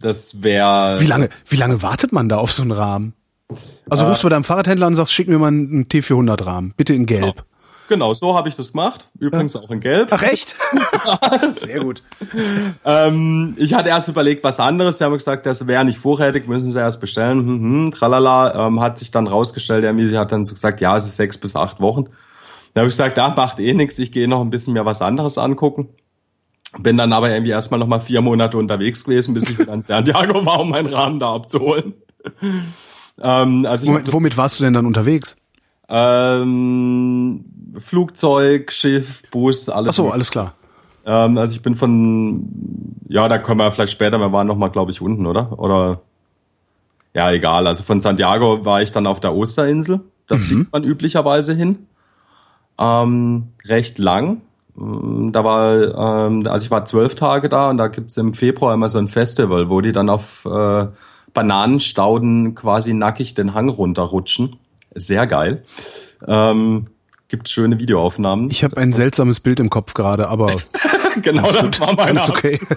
das 0.00 0.42
wäre. 0.42 1.00
Wie 1.00 1.06
lange, 1.06 1.28
wie 1.46 1.56
lange 1.56 1.82
wartet 1.82 2.12
man 2.12 2.28
da 2.28 2.36
auf 2.36 2.52
so 2.52 2.62
einen 2.62 2.70
Rahmen? 2.70 3.14
Also 3.88 4.04
äh, 4.04 4.08
rufst 4.08 4.22
du 4.22 4.26
bei 4.26 4.30
deinem 4.30 4.44
Fahrradhändler 4.44 4.86
und 4.86 4.94
sagst, 4.94 5.12
schick 5.12 5.26
mir 5.26 5.38
mal 5.38 5.48
einen 5.48 5.86
T400 5.86 6.46
Rahmen, 6.46 6.72
bitte 6.76 6.94
in 6.94 7.06
Gelb. 7.06 7.22
Genau. 7.22 7.34
Genau, 7.90 8.14
so 8.14 8.36
habe 8.36 8.48
ich 8.48 8.54
das 8.54 8.70
gemacht. 8.70 9.08
Übrigens 9.18 9.54
ja. 9.54 9.62
auch 9.62 9.70
in 9.70 9.80
Gelb. 9.80 10.10
Ach 10.12 10.22
echt? 10.22 10.54
Sehr 11.54 11.80
gut. 11.80 12.04
ähm, 12.84 13.56
ich 13.58 13.74
hatte 13.74 13.88
erst 13.88 14.08
überlegt, 14.08 14.44
was 14.44 14.60
anderes. 14.60 14.98
Die 14.98 15.04
haben 15.04 15.12
gesagt, 15.12 15.44
das 15.44 15.66
wäre 15.66 15.84
nicht 15.84 15.98
vorrätig, 15.98 16.46
müssen 16.46 16.70
sie 16.70 16.78
erst 16.78 17.00
bestellen. 17.00 17.40
Hm, 17.40 17.60
hm, 17.60 17.90
tralala. 17.90 18.68
Ähm, 18.68 18.80
hat 18.80 18.96
sich 18.96 19.10
dann 19.10 19.26
rausgestellt, 19.26 19.82
der 19.82 20.20
hat 20.20 20.30
dann 20.30 20.44
so 20.44 20.54
gesagt, 20.54 20.80
ja, 20.80 20.96
es 20.96 21.04
ist 21.04 21.16
sechs 21.16 21.36
bis 21.36 21.56
acht 21.56 21.80
Wochen. 21.80 22.04
Da 22.74 22.82
habe 22.82 22.88
ich 22.88 22.92
gesagt, 22.92 23.18
da 23.18 23.30
macht 23.30 23.58
eh 23.58 23.74
nichts, 23.74 23.98
ich 23.98 24.12
gehe 24.12 24.28
noch 24.28 24.40
ein 24.40 24.50
bisschen 24.50 24.72
mir 24.72 24.84
was 24.84 25.02
anderes 25.02 25.36
angucken. 25.36 25.88
Bin 26.78 26.96
dann 26.96 27.12
aber 27.12 27.32
irgendwie 27.32 27.50
erstmal 27.50 27.80
noch 27.80 27.88
mal 27.88 27.98
vier 27.98 28.20
Monate 28.20 28.56
unterwegs 28.56 29.02
gewesen, 29.02 29.34
bis 29.34 29.50
ich 29.50 29.58
wieder 29.58 29.74
in 29.74 29.82
Santiago 29.82 30.46
war, 30.46 30.60
um 30.60 30.70
meinen 30.70 30.94
Rahmen 30.94 31.18
da 31.18 31.34
abzuholen. 31.34 31.94
ähm, 33.20 33.66
also 33.66 33.86
Moment, 33.86 34.12
womit 34.12 34.36
warst 34.36 34.60
du 34.60 34.64
denn 34.64 34.74
dann 34.74 34.86
unterwegs? 34.86 35.34
Ähm, 35.90 37.44
Flugzeug, 37.78 38.72
Schiff, 38.72 39.22
Bus, 39.30 39.68
alles. 39.68 39.90
Ach 39.90 40.04
so, 40.04 40.10
alles 40.10 40.30
klar. 40.30 40.54
Ähm, 41.04 41.36
also 41.38 41.52
ich 41.52 41.62
bin 41.62 41.74
von, 41.74 42.48
ja, 43.08 43.28
da 43.28 43.38
kommen 43.38 43.60
wir 43.60 43.72
vielleicht 43.72 43.92
später, 43.92 44.18
wir 44.18 44.32
waren 44.32 44.46
noch 44.46 44.56
mal, 44.56 44.68
glaube 44.68 44.92
ich, 44.92 45.00
unten, 45.00 45.26
oder? 45.26 45.58
Oder, 45.58 46.02
ja, 47.14 47.30
egal. 47.32 47.66
Also 47.66 47.82
von 47.82 48.00
Santiago 48.00 48.64
war 48.64 48.82
ich 48.82 48.92
dann 48.92 49.06
auf 49.06 49.20
der 49.20 49.34
Osterinsel. 49.34 50.00
Da 50.28 50.36
mhm. 50.36 50.40
fliegt 50.40 50.72
man 50.72 50.84
üblicherweise 50.84 51.54
hin. 51.54 51.86
Ähm, 52.78 53.48
recht 53.64 53.98
lang. 53.98 54.42
Mm, 54.76 55.32
da 55.32 55.44
war, 55.44 56.26
ähm, 56.26 56.46
also 56.46 56.64
ich 56.64 56.70
war 56.70 56.84
zwölf 56.84 57.14
Tage 57.14 57.48
da 57.48 57.70
und 57.70 57.78
da 57.78 57.88
gibt's 57.88 58.16
im 58.16 58.32
Februar 58.32 58.74
immer 58.74 58.88
so 58.88 58.98
ein 58.98 59.08
Festival, 59.08 59.68
wo 59.68 59.80
die 59.80 59.92
dann 59.92 60.08
auf 60.08 60.44
äh, 60.46 60.86
Bananenstauden 61.34 62.54
quasi 62.54 62.94
nackig 62.94 63.34
den 63.34 63.54
Hang 63.54 63.68
runterrutschen. 63.68 64.56
Sehr 64.94 65.26
geil. 65.26 65.62
Ähm, 66.26 66.88
gibt 67.28 67.48
schöne 67.48 67.78
Videoaufnahmen. 67.78 68.50
Ich 68.50 68.64
habe 68.64 68.76
ein 68.76 68.92
seltsames 68.92 69.40
Bild 69.40 69.60
im 69.60 69.70
Kopf 69.70 69.94
gerade, 69.94 70.28
aber 70.28 70.52
genau 71.22 71.50
das 71.50 71.80
war 71.80 71.94
mein 71.94 72.18
okay. 72.18 72.60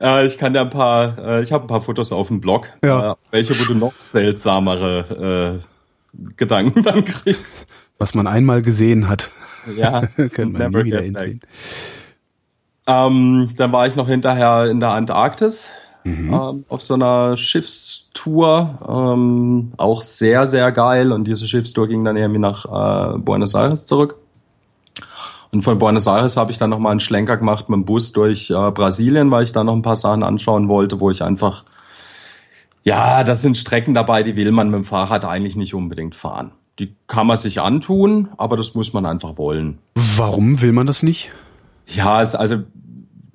äh, 0.00 0.26
ich 0.26 0.38
kann 0.38 0.52
dir 0.52 0.62
ein 0.62 0.70
paar, 0.70 1.18
äh, 1.18 1.42
ich 1.42 1.52
habe 1.52 1.64
ein 1.64 1.68
paar 1.68 1.80
Fotos 1.80 2.12
auf 2.12 2.28
dem 2.28 2.40
Blog, 2.40 2.68
ja. 2.84 3.12
äh, 3.12 3.14
welche 3.30 3.58
wo 3.58 3.64
du 3.64 3.74
noch 3.74 3.96
seltsamere 3.96 5.62
Gedanken 6.36 6.82
dann 6.82 7.04
kriegst. 7.04 7.70
Was 7.98 8.14
man 8.14 8.26
einmal 8.26 8.62
gesehen 8.62 9.08
hat. 9.08 9.30
Ja, 9.76 10.06
Können 10.06 10.58
wir 10.58 10.68
nie 10.68 10.84
wieder 10.84 11.00
hinsehen. 11.00 11.40
Ähm, 12.86 13.50
dann 13.56 13.72
war 13.72 13.86
ich 13.86 13.96
noch 13.96 14.06
hinterher 14.06 14.66
in 14.66 14.80
der 14.80 14.90
Antarktis 14.90 15.70
Mhm. 16.06 16.32
ähm, 16.32 16.64
auf 16.68 16.82
so 16.82 16.94
einer 16.94 17.36
Schiffstour. 17.36 18.78
Ähm, 18.88 19.72
auch 19.76 20.02
sehr, 20.02 20.46
sehr 20.46 20.70
geil. 20.70 21.10
Und 21.10 21.24
diese 21.24 21.48
Schiffstour 21.48 21.88
ging 21.88 22.04
dann 22.04 22.16
irgendwie 22.16 22.38
nach 22.38 22.64
äh, 22.64 23.18
Buenos 23.18 23.54
Aires 23.54 23.86
zurück. 23.86 24.16
Und 25.50 25.62
von 25.62 25.78
Buenos 25.78 26.06
Aires 26.06 26.36
habe 26.36 26.52
ich 26.52 26.58
dann 26.58 26.70
nochmal 26.70 26.92
einen 26.92 27.00
Schlenker 27.00 27.36
gemacht 27.36 27.68
mit 27.68 27.76
dem 27.76 27.84
Bus 27.84 28.12
durch 28.12 28.50
äh, 28.50 28.70
Brasilien, 28.70 29.32
weil 29.32 29.42
ich 29.42 29.52
da 29.52 29.64
noch 29.64 29.72
ein 29.72 29.82
paar 29.82 29.96
Sachen 29.96 30.22
anschauen 30.22 30.68
wollte, 30.68 31.00
wo 31.00 31.10
ich 31.10 31.24
einfach, 31.24 31.64
ja, 32.84 33.24
das 33.24 33.42
sind 33.42 33.58
Strecken 33.58 33.94
dabei, 33.94 34.22
die 34.22 34.36
will 34.36 34.52
man 34.52 34.70
mit 34.70 34.78
dem 34.78 34.84
Fahrrad 34.84 35.24
eigentlich 35.24 35.56
nicht 35.56 35.74
unbedingt 35.74 36.14
fahren. 36.14 36.52
Die 36.78 36.94
kann 37.08 37.26
man 37.26 37.36
sich 37.36 37.60
antun, 37.60 38.28
aber 38.36 38.56
das 38.56 38.74
muss 38.74 38.92
man 38.92 39.06
einfach 39.06 39.38
wollen. 39.38 39.78
Warum 39.94 40.60
will 40.60 40.72
man 40.72 40.86
das 40.86 41.02
nicht? 41.02 41.30
Ja, 41.86 42.22
es 42.22 42.34
also 42.34 42.58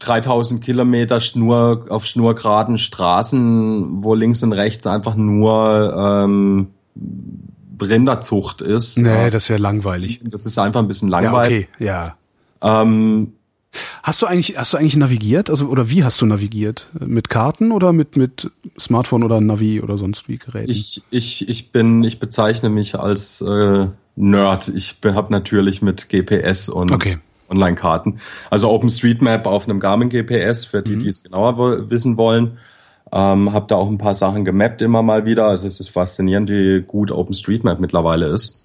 3000 0.02 0.64
Kilometer 0.64 1.20
Schnur 1.22 1.86
auf 1.90 2.06
schnurgeraden 2.06 2.78
Straßen, 2.78 4.04
wo 4.04 4.14
links 4.16 4.44
und 4.44 4.54
rechts 4.54 4.86
einfach 4.88 5.16
nur 5.16 5.94
ähm, 5.98 6.68
Rinderzucht 7.82 8.62
ist. 8.62 8.98
Nee, 8.98 9.10
Ja, 9.10 9.30
das 9.30 9.44
ist 9.44 9.50
ja 9.50 9.58
langweilig. 9.58 10.22
das 10.24 10.46
ist 10.46 10.58
einfach 10.58 10.82
ein 10.82 10.88
bisschen 10.88 11.10
Ja, 11.10 11.20
langweilig. 11.22 11.68
okay, 11.76 11.86
ja. 11.86 12.16
ähm, 12.62 13.34
Hast 14.04 14.22
du 14.22 14.26
eigentlich, 14.26 14.58
hast 14.58 14.74
du 14.74 14.78
eigentlich 14.78 14.98
navigiert? 14.98 15.50
Also, 15.50 15.68
oder 15.68 15.90
wie 15.90 16.04
hast 16.04 16.20
du 16.20 16.26
navigiert? 16.26 16.90
Mit 17.00 17.30
Karten 17.30 17.72
oder 17.72 17.94
mit, 17.94 18.18
mit 18.18 18.52
Smartphone 18.78 19.24
oder 19.24 19.40
Navi 19.40 19.80
oder 19.82 19.98
sonst 19.98 20.28
wie 20.28 20.38
Geräten? 20.38 20.70
ich, 20.70 21.02
ich, 21.10 21.48
ich 21.48 21.72
bin, 21.72 22.04
ich 22.04 22.20
bezeichne 22.20 22.70
mich 22.70 23.00
als 23.00 23.40
äh, 23.40 23.88
Nerd. 24.18 24.68
Ich 24.76 24.98
habe 25.06 25.32
natürlich 25.32 25.82
mit 25.82 26.10
GPS 26.10 26.68
und 26.68 26.92
Okay. 26.92 27.18
Online-Karten. 27.52 28.20
Also 28.50 28.70
OpenStreetMap 28.70 29.46
auf 29.46 29.68
einem 29.68 29.80
Garmin 29.80 30.10
GPS, 30.10 30.66
für 30.66 30.80
Mhm. 30.80 30.84
die, 30.86 30.98
die 31.00 31.08
es 31.08 31.24
genauer 31.24 31.90
wissen 31.90 32.18
wollen. 32.18 32.58
Ähm, 33.12 33.52
habe 33.52 33.66
da 33.68 33.76
auch 33.76 33.90
ein 33.90 33.98
paar 33.98 34.14
Sachen 34.14 34.46
gemappt 34.46 34.82
immer 34.82 35.04
mal 35.04 35.26
wieder. 35.26 35.46
Also 35.48 35.68
es 35.68 35.80
ist 35.80 35.90
faszinierend, 35.90 36.50
wie 36.50 36.82
gut 36.82 37.12
OpenStreetMap 37.12 37.80
mittlerweile 37.80 38.28
ist. 38.28 38.64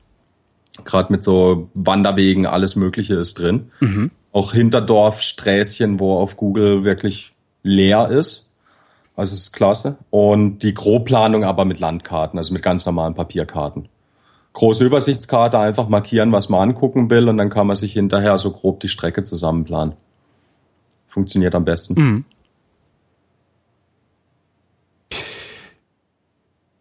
Gerade 0.85 1.13
mit 1.13 1.25
so 1.25 1.69
Wanderwegen, 1.75 2.47
alles 2.47 2.77
Mögliche 2.77 3.15
ist 3.15 3.39
drin. 3.39 3.71
Mhm. 3.81 4.11
Auch 4.33 4.53
Hinterdorf, 4.53 5.23
Sträßchen, 5.23 5.99
wo 5.99 6.17
auf 6.19 6.37
Google 6.37 6.85
wirklich 6.85 7.33
leer 7.63 8.11
ist. 8.11 8.53
Also 9.17 9.33
es 9.33 9.41
ist 9.41 9.53
klasse. 9.53 9.97
Und 10.11 10.59
die 10.59 10.75
Grobplanung 10.75 11.43
aber 11.43 11.65
mit 11.65 11.81
Landkarten, 11.81 12.39
also 12.39 12.53
mit 12.53 12.63
ganz 12.63 12.85
normalen 12.85 13.15
Papierkarten. 13.15 13.89
Große 14.57 14.87
Übersichtskarte, 14.87 15.59
einfach 15.59 15.91
markieren, 15.91 16.33
was 16.33 16.49
man 16.49 16.71
angucken 16.71 17.11
will 17.11 17.29
und 17.29 17.37
dann 17.37 17.51
kann 17.51 17.67
man 17.67 17.77
sich 17.77 17.93
hinterher 17.93 18.39
so 18.39 18.53
grob 18.53 18.81
die 18.81 18.89
Strecke 18.89 19.23
zusammenplanen. 19.23 19.97
Funktioniert 21.09 21.55
am 21.55 21.67
besten. 21.67 21.95
Mhm. 21.95 22.25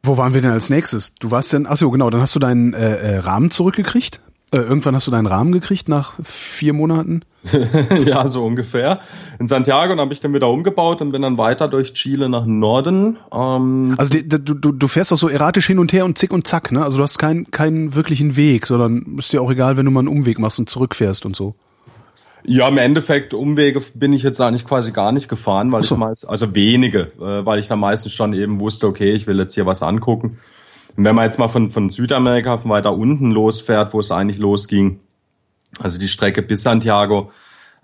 Wo 0.03 0.15
waren 0.15 0.33
wir 0.33 0.41
denn 0.41 0.51
als 0.51 0.69
nächstes? 0.69 1.15
Du 1.15 1.31
warst 1.31 1.51
denn, 1.51 1.67
ach 1.67 1.75
so, 1.75 1.91
genau, 1.91 2.09
dann 2.09 2.21
hast 2.21 2.33
du 2.33 2.39
deinen 2.39 2.73
äh, 2.73 2.95
äh, 2.95 3.17
Rahmen 3.17 3.51
zurückgekriegt. 3.51 4.21
Äh, 4.55 4.59
irgendwann 4.59 4.95
hast 4.95 5.05
du 5.05 5.11
deinen 5.11 5.25
Rahmen 5.25 5.51
gekriegt 5.51 5.89
nach 5.89 6.13
vier 6.23 6.71
Monaten. 6.71 7.23
ja, 8.05 8.25
so 8.29 8.45
ungefähr. 8.45 9.01
In 9.37 9.49
Santiago 9.49 9.91
und 9.91 9.99
habe 9.99 10.13
ich 10.13 10.21
dann 10.21 10.33
wieder 10.33 10.47
umgebaut 10.47 11.01
und 11.01 11.11
bin 11.11 11.23
dann 11.23 11.37
weiter 11.37 11.67
durch 11.67 11.91
Chile 11.91 12.29
nach 12.29 12.45
Norden. 12.45 13.17
Ähm, 13.33 13.95
Also 13.97 14.13
die, 14.13 14.27
du, 14.27 14.39
du, 14.39 14.71
du 14.71 14.87
fährst 14.87 15.11
doch 15.11 15.17
so 15.17 15.27
erratisch 15.27 15.67
hin 15.67 15.77
und 15.77 15.91
her 15.91 16.05
und 16.05 16.17
zick 16.17 16.31
und 16.31 16.47
zack, 16.47 16.71
ne? 16.71 16.85
Also 16.85 16.97
du 16.97 17.03
hast 17.03 17.17
keinen 17.17 17.51
keinen 17.51 17.95
wirklichen 17.95 18.37
Weg, 18.37 18.65
sondern 18.65 19.17
ist 19.17 19.33
dir 19.33 19.41
auch 19.41 19.51
egal, 19.51 19.75
wenn 19.75 19.85
du 19.85 19.91
mal 19.91 19.99
einen 19.99 20.07
Umweg 20.07 20.39
machst 20.39 20.57
und 20.57 20.69
zurückfährst 20.69 21.25
und 21.25 21.35
so. 21.35 21.53
Ja, 22.45 22.69
im 22.69 22.77
Endeffekt 22.77 23.33
Umwege 23.33 23.81
bin 23.93 24.13
ich 24.13 24.23
jetzt 24.23 24.39
eigentlich 24.39 24.65
quasi 24.65 24.93
gar 24.93 25.11
nicht 25.11 25.27
gefahren, 25.27 25.69
weil 25.73 25.83
so. 25.83 25.95
ich 25.95 25.99
meist, 25.99 26.29
also 26.29 26.55
wenige, 26.55 27.11
äh, 27.19 27.45
weil 27.45 27.59
ich 27.59 27.67
da 27.67 27.75
meistens 27.75 28.13
schon 28.13 28.31
eben 28.31 28.61
wusste, 28.61 28.87
okay, 28.87 29.11
ich 29.11 29.27
will 29.27 29.37
jetzt 29.37 29.55
hier 29.55 29.65
was 29.65 29.83
angucken. 29.83 30.37
Und 30.97 31.03
wenn 31.03 31.15
man 31.15 31.25
jetzt 31.25 31.39
mal 31.39 31.49
von, 31.49 31.71
von 31.71 31.89
Südamerika, 31.89 32.57
von 32.57 32.71
weiter 32.71 32.93
unten 32.93 33.31
losfährt, 33.31 33.93
wo 33.93 33.99
es 33.99 34.11
eigentlich 34.11 34.37
losging, 34.37 34.99
also 35.79 35.99
die 35.99 36.07
Strecke 36.07 36.41
bis 36.41 36.63
Santiago, 36.63 37.31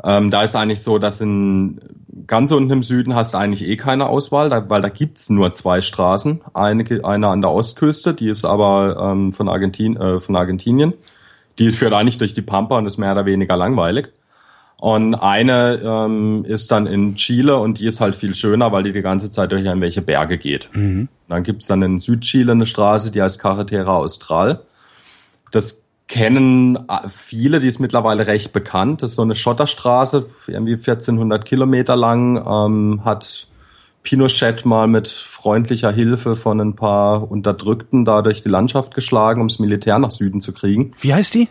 ähm, 0.04 0.32
da 0.32 0.44
ist 0.44 0.56
eigentlich 0.56 0.82
so, 0.82 0.98
dass 0.98 1.22
in 1.22 1.80
ganz 2.26 2.52
unten 2.52 2.72
im 2.72 2.84
Süden 2.84 3.14
hast 3.14 3.34
du 3.34 3.38
eigentlich 3.38 3.68
eh 3.68 3.78
keine 3.78 4.08
Auswahl, 4.08 4.50
da, 4.50 4.70
weil 4.70 4.82
da 4.82 4.90
gibt's 4.90 5.30
nur 5.30 5.54
zwei 5.54 5.82
Straßen. 5.82 6.42
Eine, 6.54 6.86
eine 7.04 7.28
an 7.28 7.42
der 7.42 7.52
Ostküste, 7.52 8.14
die 8.14 8.30
ist 8.30 8.46
aber 8.46 9.12
ähm, 9.12 9.34
von, 9.34 9.48
Argentin, 9.50 9.98
äh, 9.98 10.20
von 10.20 10.36
Argentinien. 10.36 10.94
Die 11.60 11.72
führt 11.72 11.94
eigentlich 11.94 12.18
durch 12.18 12.34
die 12.34 12.42
Pampa 12.42 12.78
und 12.78 12.86
ist 12.86 12.98
mehr 12.98 13.12
oder 13.12 13.26
weniger 13.26 13.58
langweilig. 13.58 14.10
Und 14.78 15.14
eine 15.14 15.80
ähm, 15.84 16.44
ist 16.46 16.72
dann 16.72 16.88
in 16.88 17.14
Chile 17.14 17.58
und 17.58 17.80
die 17.80 17.86
ist 17.86 18.02
halt 18.02 18.16
viel 18.16 18.34
schöner, 18.34 18.72
weil 18.72 18.82
die 18.82 18.94
die 18.94 19.04
ganze 19.04 19.30
Zeit 19.30 19.52
durch 19.52 19.64
irgendwelche 19.64 20.02
Berge 20.02 20.40
geht. 20.40 20.70
Dann 21.32 21.44
gibt's 21.44 21.68
dann 21.68 21.82
in 21.82 21.98
Südchile 21.98 22.52
eine 22.52 22.66
Straße, 22.66 23.10
die 23.10 23.22
heißt 23.22 23.40
Carretera 23.40 23.96
Austral. 23.96 24.64
Das 25.52 25.86
kennen 26.10 26.76
äh, 26.90 27.08
viele, 27.08 27.62
die 27.62 27.70
ist 27.70 27.80
mittlerweile 27.80 28.28
recht 28.28 28.52
bekannt. 28.52 29.02
Das 29.02 29.12
ist 29.12 29.16
so 29.16 29.22
eine 29.22 29.36
Schotterstraße, 29.36 30.26
irgendwie 30.48 30.74
1400 30.74 31.46
Kilometer 31.46 31.96
lang, 31.96 32.36
ähm, 32.46 33.06
hat 33.06 33.48
Pinochet 34.04 34.66
mal 34.66 34.88
mit 34.88 35.08
freundlicher 35.08 35.94
Hilfe 35.94 36.36
von 36.36 36.60
ein 36.60 36.76
paar 36.76 37.32
Unterdrückten 37.32 38.04
da 38.04 38.22
durch 38.22 38.44
die 38.44 38.50
Landschaft 38.50 38.94
geschlagen, 38.94 39.40
ums 39.40 39.58
Militär 39.58 40.00
nach 40.00 40.12
Süden 40.12 40.42
zu 40.42 40.52
kriegen. 40.52 40.92
Wie 41.00 41.14
heißt 41.14 41.34
die? 41.34 41.48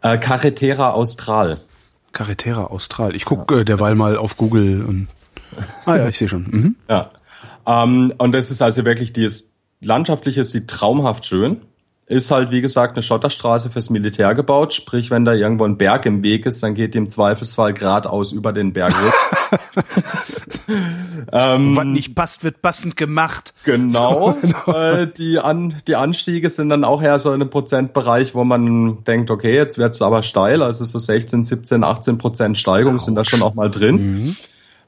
Äh, 0.00 0.16
Carretera 0.16 0.92
Austral. 0.92 1.58
Carretera 2.12 2.64
Austral. 2.64 3.14
Ich 3.14 3.26
gucke 3.26 3.60
äh, 3.60 3.64
derweil 3.66 3.96
mal 3.96 4.16
auf 4.16 4.38
Google 4.38 4.82
und 4.82 5.08
Ah 5.84 5.96
ja, 5.96 6.08
ich 6.08 6.16
sehe 6.16 6.28
schon. 6.28 6.46
Mhm. 6.50 6.76
Ja. 6.88 7.10
Ähm, 7.70 8.12
und 8.18 8.32
das 8.32 8.50
ist 8.50 8.62
also 8.62 8.84
wirklich, 8.84 9.12
die 9.12 9.24
ist 9.24 9.52
landschaftlich 9.80 10.38
ist 10.38 10.50
sie 10.52 10.66
traumhaft 10.66 11.24
schön. 11.26 11.62
Ist 12.06 12.32
halt, 12.32 12.50
wie 12.50 12.60
gesagt, 12.60 12.96
eine 12.96 13.04
Schotterstraße 13.04 13.70
fürs 13.70 13.88
Militär 13.88 14.34
gebaut. 14.34 14.72
Sprich, 14.74 15.12
wenn 15.12 15.24
da 15.24 15.32
irgendwo 15.32 15.64
ein 15.64 15.78
Berg 15.78 16.06
im 16.06 16.24
Weg 16.24 16.44
ist, 16.44 16.60
dann 16.60 16.74
geht 16.74 16.94
die 16.94 16.98
im 16.98 17.08
Zweifelsfall 17.08 17.72
geradeaus 17.72 18.32
über 18.32 18.52
den 18.52 18.72
Berg 18.72 18.92
ähm, 21.32 21.76
Was 21.76 21.84
nicht 21.84 22.16
passt, 22.16 22.42
wird 22.42 22.62
passend 22.62 22.96
gemacht. 22.96 23.54
Genau. 23.64 24.36
Äh, 24.66 25.06
die, 25.06 25.38
An 25.38 25.74
die 25.86 25.94
Anstiege 25.96 26.50
sind 26.50 26.68
dann 26.68 26.84
auch 26.84 27.02
eher 27.02 27.18
so 27.18 27.28
in 27.30 27.40
einem 27.40 27.50
Prozentbereich, 27.50 28.34
wo 28.34 28.42
man 28.44 29.04
denkt, 29.04 29.30
okay, 29.30 29.54
jetzt 29.54 29.78
wird's 29.78 30.02
aber 30.02 30.22
steil. 30.24 30.62
Also 30.62 30.84
so 30.84 30.98
16, 30.98 31.44
17, 31.44 31.84
18 31.84 32.18
Prozent 32.18 32.58
Steigung 32.58 32.98
sind 32.98 33.14
da 33.14 33.24
schon 33.24 33.42
auch 33.42 33.54
mal 33.54 33.70
drin. 33.70 34.36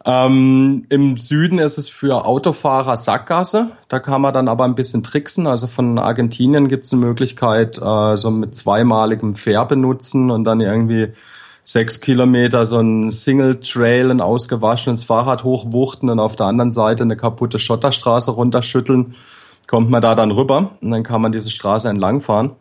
Ähm, 0.04 0.84
Im 0.88 1.16
Süden 1.16 1.58
ist 1.58 1.78
es 1.78 1.88
für 1.88 2.26
Autofahrer 2.26 2.96
Sackgasse. 2.96 3.72
Da 3.88 4.00
kann 4.00 4.20
man 4.20 4.34
dann 4.34 4.48
aber 4.48 4.64
ein 4.64 4.74
bisschen 4.74 5.04
tricksen. 5.04 5.46
Also 5.46 5.66
von 5.66 5.98
Argentinien 5.98 6.68
gibt's 6.68 6.92
eine 6.92 7.04
Möglichkeit, 7.04 7.78
äh, 7.78 8.16
so 8.16 8.30
mit 8.30 8.56
zweimaligem 8.56 9.36
Fair 9.36 9.64
benutzen 9.64 10.30
und 10.30 10.44
dann 10.44 10.60
irgendwie 10.60 11.12
sechs 11.64 12.00
Kilometer 12.00 12.66
so 12.66 12.80
ein 12.80 13.10
Single 13.12 13.60
Trail, 13.60 14.10
ein 14.10 14.20
ausgewaschenes 14.20 15.04
Fahrrad 15.04 15.44
hochwuchten 15.44 16.10
und 16.10 16.18
auf 16.18 16.34
der 16.34 16.46
anderen 16.46 16.72
Seite 16.72 17.04
eine 17.04 17.16
kaputte 17.16 17.60
Schotterstraße 17.60 18.32
runterschütteln, 18.32 19.14
kommt 19.68 19.88
man 19.88 20.02
da 20.02 20.16
dann 20.16 20.32
rüber 20.32 20.70
und 20.80 20.90
dann 20.90 21.04
kann 21.04 21.20
man 21.20 21.30
diese 21.30 21.50
Straße 21.50 21.88
entlangfahren. 21.88 22.52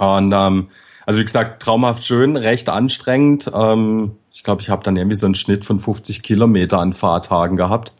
Und 0.00 0.32
ähm, 0.34 0.68
also 1.06 1.20
wie 1.20 1.24
gesagt, 1.24 1.62
traumhaft 1.62 2.04
schön, 2.04 2.36
recht 2.36 2.68
anstrengend. 2.68 3.50
Ähm, 3.52 4.12
ich 4.32 4.42
glaube, 4.42 4.62
ich 4.62 4.70
habe 4.70 4.82
dann 4.82 4.96
irgendwie 4.96 5.16
so 5.16 5.26
einen 5.26 5.34
Schnitt 5.34 5.64
von 5.64 5.80
50 5.80 6.22
Kilometer 6.22 6.78
an 6.80 6.92
Fahrtagen 6.92 7.56
gehabt. 7.56 7.92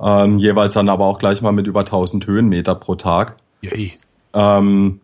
Ähm, 0.00 0.38
jeweils 0.38 0.74
dann 0.74 0.88
aber 0.88 1.06
auch 1.06 1.18
gleich 1.18 1.42
mal 1.42 1.52
mit 1.52 1.66
über 1.66 1.80
1000 1.80 2.26
Höhenmeter 2.26 2.74
pro 2.74 2.94
Tag. 2.94 3.36
Ja, 3.62 3.72
eh. 3.72 3.90
Ähm, 4.32 5.00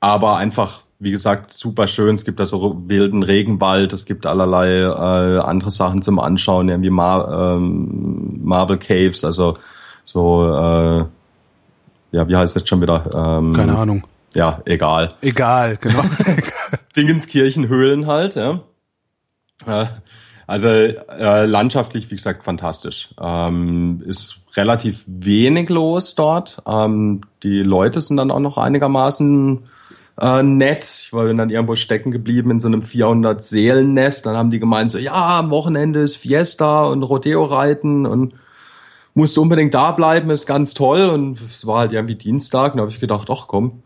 aber 0.00 0.36
einfach, 0.36 0.80
wie 0.98 1.12
gesagt, 1.12 1.52
super 1.52 1.86
schön. 1.86 2.16
Es 2.16 2.24
gibt 2.24 2.40
da 2.40 2.44
so 2.44 2.82
wilden 2.86 3.22
Regenwald, 3.22 3.92
es 3.92 4.04
gibt 4.04 4.26
allerlei 4.26 4.80
äh, 4.80 5.38
andere 5.38 5.70
Sachen 5.70 6.02
zum 6.02 6.18
Anschauen, 6.18 6.68
irgendwie 6.68 6.90
Mar 6.90 7.56
ähm, 7.56 8.40
Marble 8.42 8.78
Caves, 8.78 9.24
also 9.24 9.56
so, 10.02 10.44
äh, 10.44 11.04
ja, 12.10 12.28
wie 12.28 12.36
heißt 12.36 12.56
das 12.56 12.68
schon 12.68 12.82
wieder? 12.82 13.04
Ähm, 13.14 13.52
Keine 13.52 13.78
Ahnung. 13.78 14.02
Ja, 14.34 14.62
egal. 14.64 15.14
Egal, 15.20 15.76
genau. 15.80 16.02
Dingenskirchenhöhlen 16.96 18.06
halt, 18.06 18.34
ja. 18.34 18.60
Äh, 19.66 19.86
Also 20.46 20.68
äh, 20.68 21.46
landschaftlich, 21.46 22.10
wie 22.10 22.16
gesagt, 22.16 22.44
fantastisch. 22.44 23.10
Ähm, 23.20 24.02
ist 24.06 24.40
relativ 24.54 25.04
wenig 25.06 25.68
los 25.70 26.14
dort. 26.14 26.62
Ähm, 26.66 27.22
die 27.42 27.62
Leute 27.62 28.00
sind 28.00 28.16
dann 28.16 28.30
auch 28.30 28.40
noch 28.40 28.58
einigermaßen 28.58 29.60
äh, 30.20 30.42
nett. 30.42 30.84
Ich 31.04 31.12
war 31.12 31.32
dann 31.32 31.48
irgendwo 31.50 31.74
stecken 31.76 32.10
geblieben 32.10 32.50
in 32.50 32.60
so 32.60 32.68
einem 32.68 32.82
400 32.82 33.42
Seelennest. 33.42 34.26
Dann 34.26 34.36
haben 34.36 34.50
die 34.50 34.60
gemeint 34.60 34.90
so, 34.90 34.98
ja, 34.98 35.38
am 35.38 35.50
Wochenende 35.50 36.00
ist 36.00 36.16
Fiesta 36.16 36.84
und 36.84 37.02
Rodeo 37.02 37.44
reiten 37.44 38.04
und 38.04 38.34
musste 39.14 39.40
unbedingt 39.40 39.74
da 39.74 39.92
bleiben, 39.92 40.28
ist 40.30 40.46
ganz 40.46 40.74
toll. 40.74 41.08
Und 41.08 41.40
es 41.40 41.66
war 41.66 41.80
halt 41.80 41.92
irgendwie 41.92 42.16
Dienstag. 42.16 42.72
Und 42.72 42.78
da 42.78 42.82
habe 42.82 42.92
ich 42.92 43.00
gedacht, 43.00 43.28
ach 43.30 43.46
komm, 43.46 43.82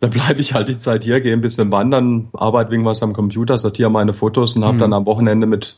da 0.00 0.06
bleibe 0.06 0.40
ich 0.40 0.54
halt 0.54 0.68
die 0.68 0.78
Zeit 0.78 1.04
hier, 1.04 1.20
gehe 1.20 1.32
ein 1.32 1.40
bisschen 1.40 1.72
wandern, 1.72 2.28
arbeite 2.32 2.70
wegen 2.70 2.84
was 2.84 3.02
am 3.02 3.12
Computer, 3.12 3.58
sortiere 3.58 3.90
meine 3.90 4.14
Fotos 4.14 4.56
und 4.56 4.64
habe 4.64 4.74
mhm. 4.74 4.80
dann 4.80 4.92
am 4.92 5.06
Wochenende 5.06 5.46
mit 5.46 5.76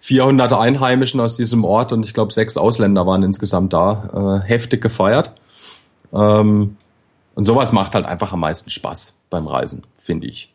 400 0.00 0.52
Einheimischen 0.52 1.20
aus 1.20 1.36
diesem 1.36 1.64
Ort 1.64 1.92
und 1.92 2.04
ich 2.04 2.14
glaube 2.14 2.32
sechs 2.32 2.56
Ausländer 2.56 3.06
waren 3.06 3.22
insgesamt 3.22 3.72
da, 3.72 4.40
äh, 4.44 4.46
heftig 4.46 4.82
gefeiert. 4.82 5.32
Ähm, 6.12 6.76
und 7.34 7.44
sowas 7.44 7.72
macht 7.72 7.94
halt 7.94 8.06
einfach 8.06 8.32
am 8.32 8.40
meisten 8.40 8.70
Spaß 8.70 9.22
beim 9.30 9.46
Reisen, 9.46 9.82
finde 9.98 10.28
ich. 10.28 10.52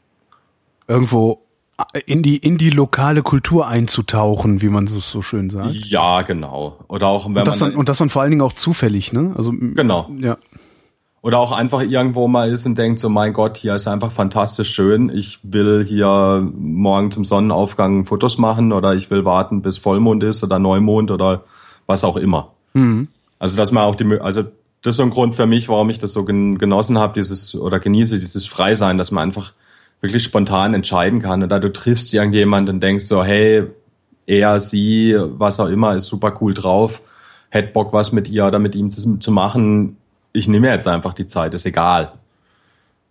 Irgendwo 0.88 1.42
in 2.06 2.22
die 2.22 2.38
in 2.38 2.58
die 2.58 2.70
lokale 2.70 3.24
Kultur 3.24 3.68
einzutauchen, 3.68 4.62
wie 4.62 4.70
man 4.70 4.88
so, 4.88 5.00
so 5.00 5.22
schön 5.22 5.50
sagt. 5.50 5.74
Ja, 5.74 6.22
genau. 6.22 6.78
Oder 6.88 7.08
auch 7.08 7.26
wenn 7.26 7.38
und 7.38 7.48
das 7.48 7.60
man 7.62 7.72
dann, 7.72 7.80
und 7.80 7.90
das 7.90 7.98
dann 7.98 8.10
vor 8.10 8.22
allen 8.22 8.32
Dingen 8.32 8.42
auch 8.42 8.54
zufällig, 8.54 9.14
ne? 9.14 9.34
Also 9.36 9.52
genau. 9.52 10.10
Ja. 10.20 10.38
Oder 11.24 11.38
auch 11.38 11.52
einfach 11.52 11.82
irgendwo 11.82 12.28
mal 12.28 12.50
ist 12.50 12.66
und 12.66 12.78
denkt 12.78 13.00
so, 13.00 13.08
mein 13.08 13.34
Gott, 13.34 13.58
hier 13.58 13.76
ist 13.76 13.88
einfach 13.88 14.12
fantastisch 14.12 14.72
schön. 14.72 15.10
Ich 15.16 15.40
will 15.44 15.86
hier 15.86 16.50
morgen 16.58 17.12
zum 17.12 17.26
Sonnenaufgang 17.26 18.06
Fotos 18.06 18.40
machen 18.40 18.72
oder 18.72 18.96
ich 18.96 19.12
will 19.12 19.24
warten, 19.24 19.62
bis 19.62 19.78
Vollmond 19.78 20.24
ist 20.24 20.44
oder 20.44 20.58
Neumond 20.58 21.12
oder 21.12 21.44
was 21.86 22.04
auch 22.04 22.18
immer. 22.18 22.54
Mhm. 22.74 23.08
Also 23.38 23.56
dass 23.56 23.72
man 23.72 23.84
auch 23.84 23.96
die, 23.96 24.20
also 24.20 24.42
das 24.82 24.94
ist 24.94 24.98
so 24.98 25.04
ein 25.04 25.12
Grund 25.12 25.36
für 25.36 25.46
mich, 25.46 25.70
warum 25.70 25.92
ich 25.92 26.00
das 26.00 26.12
so 26.12 26.26
genossen 26.26 26.98
habe, 26.98 27.14
dieses 27.14 27.54
oder 27.54 27.80
genieße 27.80 28.18
dieses 28.18 28.48
Freisein, 28.48 28.98
dass 28.98 29.12
man 29.12 29.26
einfach 29.26 29.54
wirklich 30.02 30.24
spontan 30.24 30.74
entscheiden 30.74 31.20
kann. 31.20 31.44
Oder 31.44 31.60
du 31.60 31.72
triffst 31.72 32.14
irgendjemanden 32.14 32.76
und 32.76 32.82
denkst 32.82 33.06
so, 33.06 33.24
hey, 33.24 33.68
er, 34.26 34.60
sie, 34.60 35.16
was 35.20 35.60
auch 35.60 35.68
immer, 35.68 35.96
ist 35.96 36.08
super 36.08 36.36
cool 36.42 36.56
drauf, 36.56 37.02
hätte 37.50 37.74
Bock, 37.74 37.94
was 37.94 38.12
mit 38.12 38.28
ihr 38.28 38.48
oder 38.48 38.60
mit 38.60 38.76
ihm 38.76 38.90
zu, 38.90 39.18
zu 39.18 39.32
machen. 39.32 39.98
Ich 40.34 40.48
nehme 40.48 40.70
jetzt 40.70 40.88
einfach 40.88 41.14
die 41.14 41.28
Zeit, 41.28 41.54
ist 41.54 41.66
egal. 41.66 42.14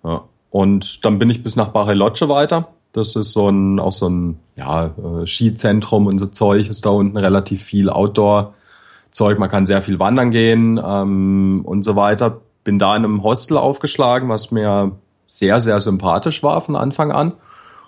Ja. 0.04 0.22
Und 0.50 1.04
dann 1.04 1.18
bin 1.18 1.30
ich 1.30 1.42
bis 1.42 1.56
nach 1.56 1.68
Bariloche 1.68 2.28
weiter. 2.28 2.68
Das 2.92 3.14
ist 3.14 3.32
so 3.32 3.48
ein, 3.48 3.78
auch 3.78 3.92
so 3.92 4.08
ein, 4.08 4.40
ja, 4.56 4.86
äh, 4.86 5.26
Skizentrum 5.26 6.06
und 6.06 6.18
so 6.18 6.26
Zeug 6.26 6.68
ist 6.68 6.84
da 6.84 6.90
unten 6.90 7.16
relativ 7.16 7.62
viel 7.62 7.88
Outdoor-Zeug. 7.88 9.38
Man 9.38 9.48
kann 9.48 9.66
sehr 9.66 9.80
viel 9.80 9.98
wandern 10.00 10.30
gehen 10.30 10.80
ähm, 10.84 11.62
und 11.64 11.84
so 11.84 11.94
weiter. 11.94 12.40
Bin 12.64 12.78
da 12.78 12.96
in 12.96 13.04
einem 13.04 13.22
Hostel 13.22 13.56
aufgeschlagen, 13.56 14.28
was 14.28 14.50
mir 14.50 14.92
sehr, 15.26 15.60
sehr 15.60 15.78
sympathisch 15.78 16.42
war 16.42 16.60
von 16.60 16.74
Anfang 16.74 17.12
an. 17.12 17.34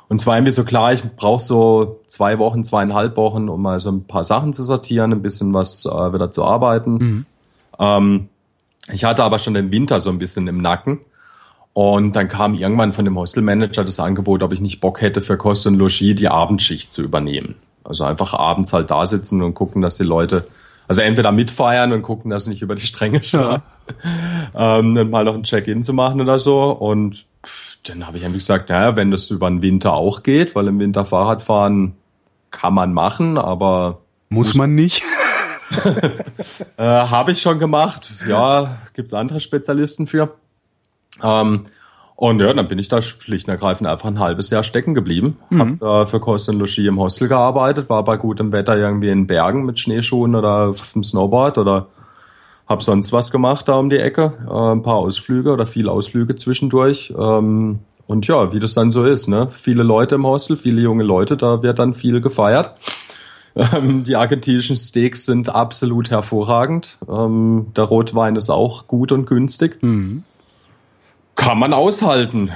Und 0.09 0.21
zwar 0.21 0.37
irgendwie 0.37 0.53
so 0.53 0.63
klar, 0.63 0.93
ich 0.93 1.03
brauche 1.17 1.43
so 1.43 2.01
zwei 2.07 2.39
Wochen, 2.39 2.63
zweieinhalb 2.63 3.17
Wochen, 3.17 3.49
um 3.49 3.63
mal 3.63 3.81
so 3.81 3.91
ein 3.91 4.05
paar 4.05 4.25
Sachen 4.25 4.53
zu 4.53 4.63
sortieren, 4.63 5.11
ein 5.11 5.23
bisschen 5.23 5.53
was 5.55 5.87
äh, 5.87 6.13
wieder 6.13 6.31
zu 6.31 6.45
arbeiten. 6.45 6.93
Mhm. 6.93 7.27
Ähm, 7.79 8.29
ich 8.91 9.05
hatte 9.05 9.23
aber 9.23 9.39
schon 9.39 9.55
den 9.55 9.71
Winter 9.71 10.01
so 10.01 10.11
ein 10.11 10.19
bisschen 10.19 10.49
im 10.49 10.59
Nacken. 10.59 11.01
Und 11.75 12.17
dann 12.17 12.29
kam 12.29 12.55
irgendwann 12.55 12.93
von 12.93 13.05
dem 13.05 13.17
Hostelmanager 13.17 13.85
das 13.85 13.99
Angebot, 13.99 14.43
ob 14.43 14.53
ich 14.53 14.61
nicht 14.61 14.81
Bock 14.81 15.01
hätte, 15.01 15.21
für 15.23 15.39
Kost 15.39 15.67
und 15.67 15.77
Logis 15.77 16.17
die 16.17 16.29
Abendschicht 16.29 16.93
zu 16.93 17.03
übernehmen. 17.03 17.55
Also 17.85 18.05
einfach 18.05 18.35
abends 18.35 18.73
halt 18.73 18.91
da 18.91 19.07
sitzen 19.07 19.43
und 19.43 19.55
gucken, 19.55 19.81
dass 19.81 19.97
die 19.97 20.03
Leute, 20.03 20.47
also 20.87 21.01
entweder 21.01 21.33
mitfeiern 21.33 21.93
und 21.93 22.03
gucken, 22.03 22.31
dass 22.31 22.45
sie 22.45 22.51
nicht 22.51 22.63
über 22.63 22.75
die 22.75 22.87
Stränge 22.87 23.23
schauen, 23.23 23.63
ja. 24.55 24.79
ähm, 24.79 24.95
dann 24.95 25.11
mal 25.11 25.25
noch 25.25 25.35
ein 25.35 25.45
Check-in 25.45 25.83
zu 25.83 25.95
machen 25.95 26.21
oder 26.21 26.39
so. 26.39 26.71
Und 26.71 27.25
dann 27.85 28.07
habe 28.07 28.19
ich 28.19 28.25
einfach 28.25 28.39
gesagt, 28.39 28.69
naja, 28.69 28.95
wenn 28.97 29.11
das 29.11 29.31
über 29.31 29.49
den 29.49 29.63
Winter 29.63 29.95
auch 29.95 30.23
geht, 30.23 30.55
weil 30.55 30.69
im 30.69 30.79
Winter 30.79 31.05
Fahrradfahren 31.05 31.95
kann 32.51 32.75
man 32.75 32.93
machen, 32.93 33.39
aber 33.39 34.01
muss 34.29 34.55
man 34.55 34.75
nicht. 34.75 35.03
äh, 36.77 36.83
habe 36.83 37.33
ich 37.33 37.41
schon 37.41 37.59
gemacht. 37.59 38.13
Ja, 38.29 38.79
gibt's 38.95 39.15
andere 39.15 39.41
Spezialisten 39.41 40.07
für. 40.07 40.35
Ähm, 41.23 41.67
und 42.17 42.41
ja, 42.41 42.53
dann 42.53 42.69
bin 42.69 42.79
ich 42.79 42.89
da 42.89 43.03
schlicht 43.03 43.49
und 43.49 43.53
ergreifend 43.53 43.89
einfach 43.89 44.09
ein 44.09 44.21
halbes 44.21 44.51
Jahr 44.51 44.63
stecken 44.63 44.95
geblieben. 44.95 45.39
Mhm. 45.51 45.79
Hab 45.81 45.83
äh, 45.83 46.07
für 46.07 46.21
Kost 46.21 46.49
und 46.49 46.59
Logis 46.59 46.79
im 46.79 47.01
Hostel 47.01 47.29
gearbeitet, 47.29 47.89
war 47.91 48.05
bei 48.05 48.17
gutem 48.17 48.53
Wetter 48.53 48.77
irgendwie 48.77 49.11
in 49.11 49.27
Bergen 49.27 49.65
mit 49.65 49.79
Schneeschuhen 49.79 50.35
oder 50.35 50.69
auf 50.69 50.93
dem 50.93 51.03
Snowboard 51.03 51.59
oder 51.59 51.87
hab 52.69 52.83
sonst 52.83 53.13
was 53.13 53.31
gemacht 53.31 53.69
da 53.69 53.75
um 53.75 53.91
die 53.91 53.99
Ecke, 53.99 54.35
äh, 54.49 54.73
ein 54.73 54.83
paar 54.83 54.97
Ausflüge 54.97 55.51
oder 55.51 55.67
viele 55.67 55.91
Ausflüge 55.91 56.37
zwischendurch. 56.37 57.13
Ähm, 57.17 57.81
und 58.07 58.27
ja, 58.27 58.53
wie 58.53 58.61
das 58.61 58.75
dann 58.75 58.91
so 58.91 59.05
ist, 59.05 59.27
ne? 59.27 59.49
Viele 59.51 59.83
Leute 59.83 60.17
im 60.17 60.27
Hostel, 60.27 60.57
viele 60.57 60.81
junge 60.81 61.05
Leute, 61.05 61.37
da 61.37 61.63
wird 61.63 61.79
dann 61.79 61.95
viel 61.95 62.21
gefeiert. 62.21 62.75
Ähm, 63.55 64.05
die 64.05 64.17
argentinischen 64.17 64.77
Steaks 64.77 65.27
sind 65.27 65.51
absolut 65.51 66.11
hervorragend. 66.11 66.97
Ähm, 67.09 67.67
der 67.77 67.85
Rotwein 67.85 68.37
ist 68.37 68.51
auch 68.51 68.87
gut 68.87 69.13
und 69.13 69.27
günstig. 69.27 69.83
Mhm. 69.83 70.25
Kann 71.35 71.59
man 71.59 71.75
aushalten. 71.75 72.51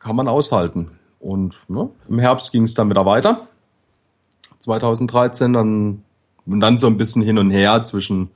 Kann 0.00 0.16
man 0.16 0.28
aushalten. 0.28 0.90
Und 1.18 1.58
ne, 1.68 1.88
im 2.08 2.18
Herbst 2.18 2.52
ging 2.52 2.64
es 2.64 2.74
dann 2.74 2.90
wieder 2.90 3.06
weiter. 3.06 3.48
2013 4.60 5.52
dann 5.52 6.02
und 6.46 6.60
dann 6.60 6.78
so 6.78 6.86
ein 6.86 6.96
bisschen 6.96 7.22
hin 7.22 7.38
und 7.38 7.50
her 7.50 7.84
zwischen 7.84 8.30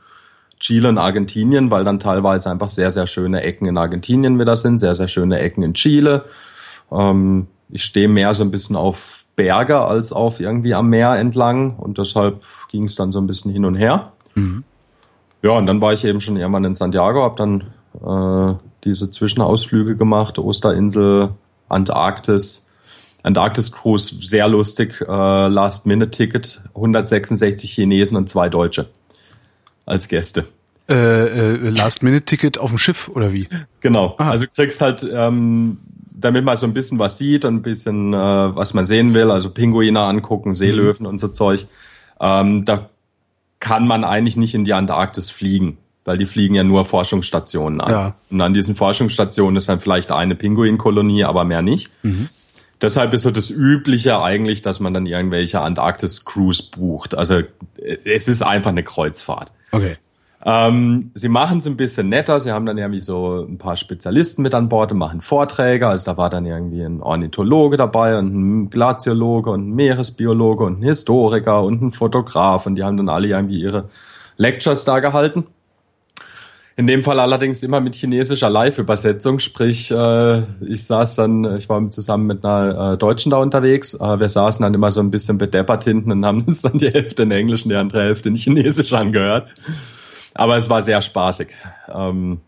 Chile 0.60 0.88
und 0.88 0.98
Argentinien, 0.98 1.70
weil 1.70 1.84
dann 1.84 1.98
teilweise 1.98 2.50
einfach 2.50 2.68
sehr, 2.68 2.90
sehr 2.90 3.06
schöne 3.06 3.42
Ecken 3.42 3.66
in 3.66 3.78
Argentinien 3.78 4.38
wieder 4.38 4.54
sind, 4.54 4.78
sehr, 4.78 4.94
sehr 4.94 5.08
schöne 5.08 5.40
Ecken 5.40 5.62
in 5.62 5.74
Chile. 5.74 6.26
Ähm, 6.90 7.48
ich 7.68 7.84
stehe 7.84 8.08
mehr 8.08 8.34
so 8.34 8.44
ein 8.44 8.50
bisschen 8.50 8.76
auf 8.76 9.21
Berge 9.36 9.80
als 9.80 10.12
auf 10.12 10.40
irgendwie 10.40 10.74
am 10.74 10.88
Meer 10.88 11.16
entlang 11.16 11.76
und 11.76 11.98
deshalb 11.98 12.44
ging 12.70 12.84
es 12.84 12.94
dann 12.94 13.12
so 13.12 13.20
ein 13.20 13.26
bisschen 13.26 13.52
hin 13.52 13.64
und 13.64 13.74
her. 13.74 14.12
Mhm. 14.34 14.64
Ja, 15.42 15.52
und 15.52 15.66
dann 15.66 15.80
war 15.80 15.92
ich 15.92 16.04
eben 16.04 16.20
schon 16.20 16.36
irgendwann 16.36 16.64
in 16.64 16.74
Santiago, 16.74 17.22
habe 17.22 17.36
dann 17.36 18.54
äh, 18.54 18.58
diese 18.84 19.10
Zwischenausflüge 19.10 19.96
gemacht, 19.96 20.38
Osterinsel, 20.38 21.30
Antarktis, 21.68 22.68
Antarktis 23.22 23.72
Cruise, 23.72 24.14
sehr 24.20 24.48
lustig, 24.48 25.00
äh, 25.00 25.48
Last-Minute-Ticket, 25.48 26.62
166 26.74 27.72
Chinesen 27.72 28.16
und 28.16 28.28
zwei 28.28 28.48
Deutsche 28.48 28.88
als 29.86 30.08
Gäste. 30.08 30.44
Äh, 30.88 30.94
äh, 30.94 31.70
Last-Minute-Ticket 31.70 32.58
auf 32.58 32.70
dem 32.70 32.78
Schiff 32.78 33.08
oder 33.08 33.32
wie? 33.32 33.48
Genau. 33.80 34.14
Aha. 34.18 34.30
Also 34.30 34.46
kriegst 34.54 34.80
halt, 34.80 35.08
ähm, 35.12 35.78
damit 36.22 36.44
man 36.44 36.56
so 36.56 36.66
ein 36.66 36.74
bisschen 36.74 36.98
was 36.98 37.18
sieht 37.18 37.44
und 37.44 37.56
ein 37.56 37.62
bisschen 37.62 38.14
äh, 38.14 38.16
was 38.16 38.74
man 38.74 38.84
sehen 38.84 39.14
will, 39.14 39.30
also 39.30 39.50
Pinguine 39.50 40.00
angucken, 40.00 40.54
Seelöwen 40.54 41.02
mhm. 41.02 41.06
und 41.06 41.18
so 41.18 41.28
Zeug. 41.28 41.66
Ähm, 42.20 42.64
da 42.64 42.88
kann 43.60 43.86
man 43.86 44.04
eigentlich 44.04 44.36
nicht 44.36 44.54
in 44.54 44.64
die 44.64 44.74
Antarktis 44.74 45.30
fliegen, 45.30 45.78
weil 46.04 46.18
die 46.18 46.26
fliegen 46.26 46.54
ja 46.54 46.64
nur 46.64 46.84
Forschungsstationen 46.84 47.80
an. 47.80 47.92
Ja. 47.92 48.14
Und 48.30 48.40
an 48.40 48.54
diesen 48.54 48.74
Forschungsstationen 48.74 49.56
ist 49.56 49.68
dann 49.68 49.80
vielleicht 49.80 50.10
eine 50.10 50.34
Pinguinkolonie, 50.34 51.24
aber 51.24 51.44
mehr 51.44 51.62
nicht. 51.62 51.90
Mhm. 52.02 52.28
Deshalb 52.80 53.12
ist 53.12 53.22
so 53.22 53.30
das 53.30 53.48
Übliche 53.50 54.20
eigentlich, 54.20 54.62
dass 54.62 54.80
man 54.80 54.92
dann 54.92 55.06
irgendwelche 55.06 55.60
Antarktis-Cruise 55.60 56.70
bucht. 56.76 57.14
Also 57.14 57.42
es 58.04 58.26
ist 58.26 58.42
einfach 58.42 58.70
eine 58.70 58.82
Kreuzfahrt. 58.82 59.52
Okay. 59.70 59.96
Ähm, 60.44 61.12
sie 61.14 61.28
machen 61.28 61.58
es 61.58 61.66
ein 61.66 61.76
bisschen 61.76 62.08
netter. 62.08 62.40
Sie 62.40 62.50
haben 62.50 62.66
dann 62.66 62.76
irgendwie 62.76 63.00
so 63.00 63.46
ein 63.48 63.58
paar 63.58 63.76
Spezialisten 63.76 64.42
mit 64.42 64.54
an 64.54 64.68
Bord 64.68 64.90
und 64.90 64.98
machen 64.98 65.20
Vorträge. 65.20 65.86
Also 65.86 66.04
da 66.04 66.16
war 66.16 66.30
dann 66.30 66.46
irgendwie 66.46 66.82
ein 66.82 67.00
Ornithologe 67.00 67.76
dabei 67.76 68.18
und 68.18 68.34
ein 68.34 68.70
Glaziologe 68.70 69.50
und 69.50 69.68
ein 69.68 69.74
Meeresbiologe 69.74 70.64
und 70.64 70.80
ein 70.80 70.82
Historiker 70.82 71.62
und 71.62 71.82
ein 71.82 71.90
Fotograf. 71.92 72.66
Und 72.66 72.74
die 72.74 72.82
haben 72.82 72.96
dann 72.96 73.08
alle 73.08 73.28
irgendwie 73.28 73.60
ihre 73.60 73.88
Lectures 74.36 74.84
da 74.84 74.98
gehalten. 74.98 75.46
In 76.74 76.86
dem 76.86 77.04
Fall 77.04 77.20
allerdings 77.20 77.62
immer 77.62 77.80
mit 77.80 77.94
chinesischer 77.94 78.48
Live-Übersetzung, 78.48 79.38
sprich, 79.40 79.90
äh, 79.90 80.42
ich 80.62 80.84
saß 80.86 81.16
dann, 81.16 81.58
ich 81.58 81.68
war 81.68 81.90
zusammen 81.90 82.26
mit 82.26 82.44
einer 82.44 82.94
äh, 82.94 82.96
Deutschen 82.96 83.30
da 83.30 83.36
unterwegs, 83.36 83.92
äh, 83.92 84.18
wir 84.18 84.28
saßen 84.30 84.62
dann 84.62 84.72
immer 84.72 84.90
so 84.90 85.00
ein 85.00 85.10
bisschen 85.10 85.36
bedeppert 85.36 85.84
hinten 85.84 86.10
und 86.10 86.24
haben 86.24 86.42
uns 86.46 86.62
dann 86.62 86.78
die 86.78 86.88
Hälfte 86.88 87.24
in 87.24 87.30
Englisch 87.30 87.64
und 87.64 87.68
die 87.68 87.76
andere 87.76 88.02
Hälfte 88.02 88.30
in 88.30 88.36
Chinesisch 88.36 88.94
angehört. 88.94 89.48
Aber 90.34 90.56
es 90.56 90.70
war 90.70 90.82
sehr 90.82 91.02
spaßig. 91.02 91.48
Ähm, 91.92 92.40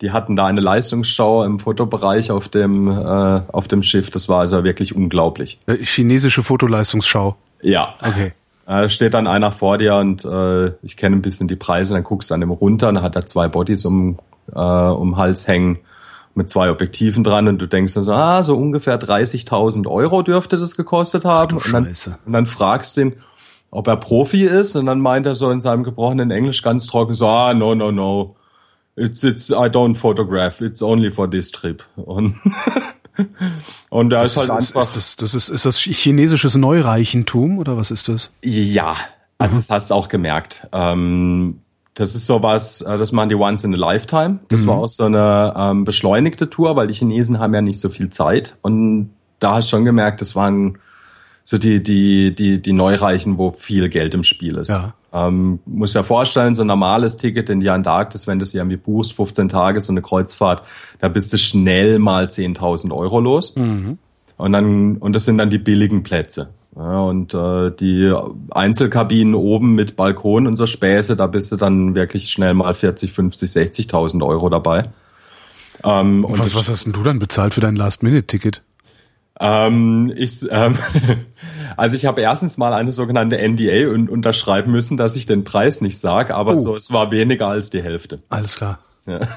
die 0.00 0.10
hatten 0.10 0.36
da 0.36 0.46
eine 0.46 0.60
Leistungsschau 0.60 1.44
im 1.44 1.58
Fotobereich 1.58 2.30
auf 2.30 2.48
dem, 2.48 2.88
äh, 2.88 3.42
auf 3.48 3.68
dem 3.68 3.82
Schiff, 3.82 4.10
das 4.10 4.28
war 4.28 4.40
also 4.40 4.62
wirklich 4.62 4.94
unglaublich. 4.94 5.58
Äh, 5.66 5.78
chinesische 5.78 6.42
Fotoleistungsschau? 6.42 7.36
Ja. 7.62 7.94
Okay. 8.00 8.32
Äh, 8.66 8.88
steht 8.88 9.14
dann 9.14 9.26
einer 9.26 9.52
vor 9.52 9.78
dir 9.78 9.94
und 9.96 10.24
äh, 10.24 10.72
ich 10.82 10.96
kenne 10.96 11.16
ein 11.16 11.22
bisschen 11.22 11.48
die 11.48 11.56
Preise, 11.56 11.94
dann 11.94 12.04
guckst 12.04 12.30
du 12.30 12.34
an 12.34 12.40
dem 12.40 12.50
runter, 12.50 12.92
dann 12.92 13.02
hat 13.02 13.16
er 13.16 13.24
zwei 13.26 13.48
Bodies 13.48 13.84
um, 13.84 14.18
äh, 14.52 14.58
um 14.58 15.16
Hals 15.16 15.46
hängen 15.46 15.78
mit 16.34 16.50
zwei 16.50 16.70
Objektiven 16.70 17.24
dran 17.24 17.48
und 17.48 17.58
du 17.58 17.66
denkst 17.66 17.94
so, 17.94 18.12
ah, 18.12 18.42
so 18.42 18.56
ungefähr 18.56 19.00
30.000 19.00 19.86
Euro 19.86 20.22
dürfte 20.22 20.58
das 20.58 20.76
gekostet 20.76 21.24
haben. 21.24 21.56
und, 21.56 21.72
dann, 21.72 21.86
und 22.26 22.32
dann 22.32 22.44
fragst 22.44 22.96
du 22.96 23.02
ihn, 23.02 23.12
ob 23.76 23.88
er 23.88 23.96
Profi 23.96 24.44
ist 24.44 24.74
und 24.74 24.86
dann 24.86 25.00
meint 25.00 25.26
er 25.26 25.34
so 25.34 25.50
in 25.50 25.60
seinem 25.60 25.84
gebrochenen 25.84 26.30
Englisch 26.30 26.62
ganz 26.62 26.86
trocken 26.86 27.14
so, 27.14 27.26
ah, 27.26 27.52
no, 27.54 27.74
no, 27.74 27.92
no. 27.92 28.36
It's, 28.96 29.22
it's, 29.22 29.50
I 29.50 29.68
don't 29.68 29.94
photograph. 29.94 30.62
It's 30.62 30.82
only 30.82 31.10
for 31.10 31.30
this 31.30 31.50
trip. 31.50 31.82
Und 31.96 32.36
Und 33.90 34.10
da 34.10 34.22
ist 34.22 34.36
halt 34.36 34.50
einfach. 34.50 34.80
Ist 34.80 34.96
das, 34.96 35.16
das 35.16 35.34
ist, 35.34 35.48
ist 35.48 35.64
das 35.64 35.78
chinesisches 35.78 36.56
Neureichentum 36.56 37.58
oder 37.58 37.76
was 37.76 37.90
ist 37.90 38.08
das? 38.08 38.30
Ja, 38.42 38.96
also 39.38 39.54
mhm. 39.54 39.58
das 39.58 39.70
hast 39.70 39.90
du 39.90 39.94
auch 39.94 40.08
gemerkt. 40.08 40.66
Ähm, 40.72 41.60
Das 41.94 42.14
ist 42.14 42.26
sowas, 42.26 42.82
äh, 42.82 42.98
das 42.98 43.12
machen 43.12 43.30
die 43.30 43.34
Once 43.34 43.64
in 43.64 43.74
a 43.74 43.76
Lifetime. 43.76 44.40
Das 44.48 44.62
mhm. 44.62 44.66
war 44.68 44.76
auch 44.76 44.88
so 44.88 45.04
eine 45.04 45.54
ähm, 45.56 45.84
beschleunigte 45.84 46.50
Tour, 46.50 46.76
weil 46.76 46.88
die 46.88 46.94
Chinesen 46.94 47.38
haben 47.38 47.54
ja 47.54 47.62
nicht 47.62 47.80
so 47.80 47.88
viel 47.88 48.10
Zeit. 48.10 48.56
Und 48.60 49.10
da 49.38 49.54
hast 49.54 49.68
du 49.68 49.76
schon 49.76 49.84
gemerkt, 49.84 50.20
das 50.20 50.36
waren 50.36 50.78
so 51.48 51.58
die, 51.58 51.80
die, 51.80 52.34
die, 52.34 52.60
die 52.60 52.72
Neureichen, 52.72 53.38
wo 53.38 53.52
viel 53.52 53.88
Geld 53.88 54.14
im 54.14 54.24
Spiel 54.24 54.56
ist. 54.56 54.70
Ja. 54.70 54.94
Ähm, 55.12 55.60
muss 55.64 55.94
ja 55.94 56.02
vorstellen, 56.02 56.56
so 56.56 56.64
ein 56.64 56.66
normales 56.66 57.16
Ticket 57.16 57.48
in 57.48 57.60
die 57.60 57.70
Antarktis, 57.70 58.26
wenn 58.26 58.40
du 58.40 58.42
es 58.42 58.52
irgendwie 58.52 58.76
buchst, 58.76 59.12
15 59.12 59.48
Tage, 59.48 59.80
so 59.80 59.92
eine 59.92 60.02
Kreuzfahrt, 60.02 60.64
da 60.98 61.08
bist 61.08 61.32
du 61.32 61.38
schnell 61.38 62.00
mal 62.00 62.26
10.000 62.26 62.92
Euro 62.92 63.20
los. 63.20 63.54
Mhm. 63.54 63.96
Und 64.36 64.52
dann, 64.52 64.96
und 64.96 65.12
das 65.14 65.24
sind 65.24 65.38
dann 65.38 65.48
die 65.48 65.58
billigen 65.58 66.02
Plätze. 66.02 66.48
Ja, 66.74 66.98
und 67.02 67.32
äh, 67.32 67.70
die 67.70 68.12
Einzelkabinen 68.50 69.36
oben 69.36 69.76
mit 69.76 69.94
Balkon 69.94 70.48
und 70.48 70.56
so 70.56 70.66
Späße, 70.66 71.14
da 71.14 71.28
bist 71.28 71.52
du 71.52 71.56
dann 71.56 71.94
wirklich 71.94 72.28
schnell 72.28 72.54
mal 72.54 72.74
40, 72.74 73.12
50, 73.12 73.50
60.000 73.50 74.26
Euro 74.26 74.48
dabei. 74.48 74.90
Ähm, 75.84 76.24
und 76.24 76.40
was, 76.40 76.56
was 76.56 76.68
hast 76.68 76.86
denn 76.86 76.92
du 76.92 77.04
dann 77.04 77.20
bezahlt 77.20 77.54
für 77.54 77.60
dein 77.60 77.76
Last-Minute-Ticket? 77.76 78.62
Ähm, 79.38 80.12
ich, 80.16 80.46
ähm, 80.50 80.76
also 81.76 81.96
ich 81.96 82.06
habe 82.06 82.20
erstens 82.20 82.58
mal 82.58 82.72
eine 82.72 82.92
sogenannte 82.92 83.36
NDA 83.36 83.88
un 83.88 84.08
unterschreiben 84.08 84.72
müssen, 84.72 84.96
dass 84.96 85.16
ich 85.16 85.26
den 85.26 85.44
Preis 85.44 85.80
nicht 85.80 85.98
sage, 85.98 86.34
aber 86.34 86.54
oh. 86.54 86.58
so 86.58 86.76
es 86.76 86.92
war 86.92 87.10
weniger 87.10 87.48
als 87.48 87.70
die 87.70 87.82
Hälfte. 87.82 88.20
Alles 88.28 88.56
klar. 88.56 88.78
Ja. 89.06 89.20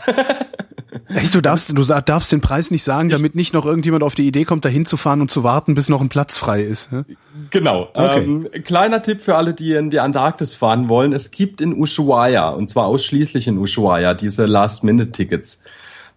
Echt, 1.08 1.34
du 1.34 1.41
darfst, 1.41 1.76
du 1.76 1.84
darfst 1.84 2.32
den 2.32 2.41
Preis 2.41 2.72
nicht 2.72 2.84
sagen, 2.84 3.10
damit 3.10 3.36
nicht 3.36 3.54
noch 3.54 3.66
irgendjemand 3.66 4.04
auf 4.04 4.16
die 4.16 4.28
Idee 4.28 4.45
kommt, 4.45 4.66
da 4.66 4.70
hinzufahren 4.70 5.22
und 5.22 5.32
zu 5.32 5.43
warten, 5.43 5.74
bis 5.74 5.89
noch 5.89 6.02
ein 6.02 6.10
Platz 6.10 6.38
frei 6.38 6.62
ist. 6.62 6.91
Ja? 6.91 7.04
Genau. 7.50 7.89
Okay. 7.93 8.24
Ähm, 8.24 8.47
kleiner 8.64 9.02
Tipp 9.02 9.22
für 9.22 9.36
alle, 9.36 9.54
die 9.54 9.74
in 9.74 9.89
die 9.89 10.00
Antarktis 10.00 10.54
fahren 10.54 10.88
wollen. 10.89 11.14
Es 11.14 11.32
gibt 11.32 11.62
in 11.62 11.74
Ushuaia, 11.74 12.50
und 12.50 12.70
zwar 12.70 12.86
ausschließlich 12.86 13.47
in 13.47 13.58
Ushuaia, 13.58 14.14
diese 14.14 14.45
Last-Minute-Tickets. 14.45 15.64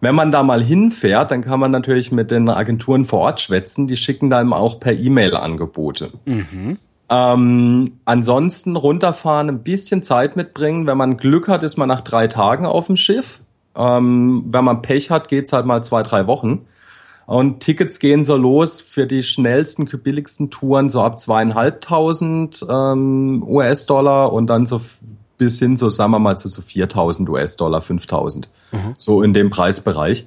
Wenn 0.02 0.16
man 0.16 0.32
da 0.32 0.42
mal 0.42 0.60
hinfährt, 0.60 1.30
dann 1.30 1.42
kann 1.42 1.60
man 1.60 1.70
natürlich 1.70 2.10
mit 2.10 2.32
den 2.32 2.48
Agenturen 2.48 3.04
vor 3.04 3.20
Ort 3.20 3.40
schwätzen. 3.40 3.86
Die 3.86 3.96
schicken 3.96 4.30
dann 4.30 4.52
auch 4.52 4.80
per 4.80 4.94
E-Mail 4.94 5.36
Angebote. 5.36 6.10
Mhm. 6.26 6.78
Ähm, 7.08 7.84
ansonsten 8.04 8.74
runterfahren, 8.74 9.48
ein 9.48 9.62
bisschen 9.62 10.02
Zeit 10.02 10.34
mitbringen. 10.34 10.88
Wenn 10.88 10.98
man 10.98 11.18
Glück 11.18 11.46
hat, 11.46 11.62
ist 11.62 11.76
man 11.76 11.86
nach 11.86 12.00
drei 12.00 12.26
Tagen 12.26 12.66
auf 12.66 12.88
dem 12.88 12.96
Schiff. 12.96 13.38
Ähm, 13.76 14.42
wenn 14.48 14.64
man 14.64 14.82
Pech 14.82 15.12
hat, 15.12 15.28
geht's 15.28 15.52
halt 15.52 15.66
mal 15.66 15.84
zwei, 15.84 16.02
drei 16.02 16.26
Wochen. 16.26 16.66
Und 17.26 17.60
Tickets 17.60 18.00
gehen 18.00 18.24
so 18.24 18.36
los 18.36 18.80
für 18.80 19.06
die 19.06 19.22
schnellsten, 19.22 19.86
billigsten 19.86 20.50
Touren 20.50 20.88
so 20.88 21.00
ab 21.00 21.16
zweieinhalbtausend 21.16 22.66
ähm, 22.68 23.44
US-Dollar 23.46 24.32
und 24.32 24.48
dann 24.48 24.66
so 24.66 24.80
bis 25.42 25.58
hin 25.58 25.76
so, 25.76 25.90
sagen 25.90 26.12
wir 26.12 26.20
mal, 26.20 26.38
zu 26.38 26.46
so 26.46 26.62
4000 26.62 27.28
US-Dollar, 27.28 27.82
5000. 27.82 28.48
Mhm. 28.70 28.78
So 28.96 29.22
in 29.22 29.34
dem 29.34 29.50
Preisbereich. 29.50 30.26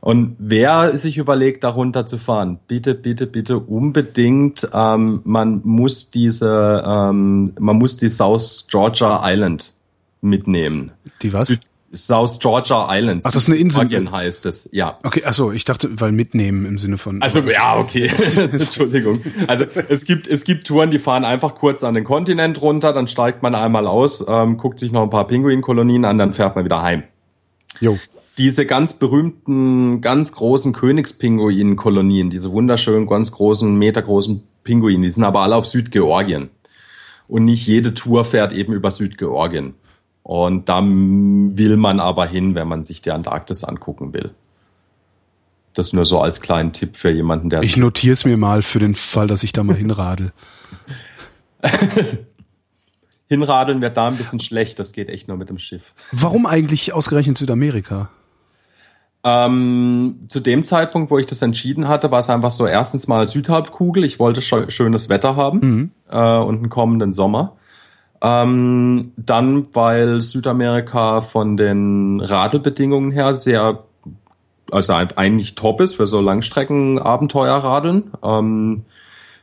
Und 0.00 0.36
wer 0.38 0.96
sich 0.96 1.18
überlegt, 1.18 1.62
darunter 1.62 2.06
zu 2.06 2.16
fahren, 2.16 2.58
bitte, 2.68 2.94
bitte, 2.94 3.26
bitte 3.26 3.58
unbedingt, 3.58 4.66
ähm, 4.72 5.20
man 5.24 5.60
muss 5.64 6.10
diese, 6.10 6.82
ähm, 6.86 7.52
man 7.58 7.76
muss 7.76 7.98
die 7.98 8.08
South 8.08 8.66
Georgia 8.70 9.20
Island 9.24 9.74
mitnehmen. 10.22 10.92
Die 11.20 11.32
was? 11.34 11.48
Süd 11.48 11.60
South 11.96 12.38
Georgia 12.38 12.88
Islands. 12.90 13.24
Ach, 13.24 13.30
das 13.30 13.44
ist 13.44 13.48
eine 13.48 13.58
Insel. 13.58 13.86
Georgien 13.86 14.12
heißt 14.12 14.46
es, 14.46 14.68
ja. 14.72 14.98
Okay, 15.02 15.24
achso, 15.24 15.52
ich 15.52 15.64
dachte, 15.64 15.88
weil 16.00 16.12
mitnehmen 16.12 16.66
im 16.66 16.78
Sinne 16.78 16.98
von. 16.98 17.22
Also, 17.22 17.40
ja, 17.40 17.76
okay. 17.76 18.06
Entschuldigung. 18.36 19.20
Also, 19.46 19.64
es 19.88 20.04
gibt, 20.04 20.26
es 20.26 20.44
gibt 20.44 20.66
Touren, 20.66 20.90
die 20.90 20.98
fahren 20.98 21.24
einfach 21.24 21.54
kurz 21.54 21.82
an 21.84 21.94
den 21.94 22.04
Kontinent 22.04 22.60
runter, 22.62 22.92
dann 22.92 23.08
steigt 23.08 23.42
man 23.42 23.54
einmal 23.54 23.86
aus, 23.86 24.24
ähm, 24.28 24.56
guckt 24.56 24.78
sich 24.78 24.92
noch 24.92 25.02
ein 25.02 25.10
paar 25.10 25.26
Pinguinkolonien 25.26 26.04
an, 26.04 26.18
dann 26.18 26.34
fährt 26.34 26.56
man 26.56 26.64
wieder 26.64 26.82
heim. 26.82 27.04
Jo. 27.80 27.98
Diese 28.38 28.66
ganz 28.66 28.94
berühmten, 28.94 30.02
ganz 30.02 30.32
großen 30.32 30.74
Königspinguinkolonien, 30.74 32.28
diese 32.28 32.52
wunderschönen, 32.52 33.06
ganz 33.06 33.32
großen, 33.32 33.74
metergroßen 33.74 34.42
Pinguine, 34.62 35.06
die 35.06 35.10
sind 35.10 35.24
aber 35.24 35.40
alle 35.40 35.56
auf 35.56 35.66
Südgeorgien. 35.66 36.50
Und 37.28 37.44
nicht 37.44 37.66
jede 37.66 37.94
Tour 37.94 38.24
fährt 38.24 38.52
eben 38.52 38.72
über 38.72 38.90
Südgeorgien. 38.90 39.74
Und 40.26 40.68
da 40.68 40.82
will 40.82 41.76
man 41.76 42.00
aber 42.00 42.26
hin, 42.26 42.56
wenn 42.56 42.66
man 42.66 42.82
sich 42.82 43.00
die 43.00 43.12
Antarktis 43.12 43.62
angucken 43.62 44.12
will. 44.12 44.32
Das 45.72 45.92
nur 45.92 46.04
so 46.04 46.20
als 46.20 46.40
kleinen 46.40 46.72
Tipp 46.72 46.96
für 46.96 47.10
jemanden, 47.10 47.48
der. 47.48 47.62
Ich 47.62 47.76
notiere 47.76 48.14
es 48.14 48.24
mir 48.24 48.36
mal 48.36 48.62
für 48.62 48.80
den 48.80 48.96
Fall, 48.96 49.28
dass 49.28 49.44
ich 49.44 49.52
da 49.52 49.62
mal 49.62 49.76
hinradel. 49.76 50.32
Hinradeln 53.28 53.80
wird 53.80 53.96
da 53.96 54.08
ein 54.08 54.16
bisschen 54.16 54.40
schlecht, 54.40 54.80
das 54.80 54.92
geht 54.92 55.10
echt 55.10 55.28
nur 55.28 55.36
mit 55.36 55.48
dem 55.48 55.58
Schiff. 55.58 55.94
Warum 56.10 56.44
eigentlich 56.44 56.92
ausgerechnet 56.92 57.38
Südamerika? 57.38 58.10
Ähm, 59.22 60.24
zu 60.26 60.40
dem 60.40 60.64
Zeitpunkt, 60.64 61.12
wo 61.12 61.18
ich 61.18 61.26
das 61.26 61.40
entschieden 61.40 61.86
hatte, 61.86 62.10
war 62.10 62.18
es 62.18 62.30
einfach 62.30 62.50
so 62.50 62.66
erstens 62.66 63.06
mal 63.06 63.28
Südhalbkugel. 63.28 64.02
Ich 64.02 64.18
wollte 64.18 64.42
schönes 64.42 65.08
Wetter 65.08 65.36
haben 65.36 65.60
mhm. 65.60 65.90
äh, 66.10 66.16
und 66.16 66.56
einen 66.56 66.68
kommenden 66.68 67.12
Sommer. 67.12 67.56
Ähm, 68.22 69.12
dann, 69.16 69.68
weil 69.74 70.22
Südamerika 70.22 71.20
von 71.20 71.56
den 71.56 72.20
Radelbedingungen 72.20 73.10
her 73.10 73.34
sehr, 73.34 73.84
also 74.70 74.92
eigentlich 74.92 75.54
top 75.54 75.80
ist 75.80 75.94
für 75.96 76.06
so 76.06 76.20
Langstrecken-Abenteuerradeln. 76.20 78.12
Ähm, 78.22 78.84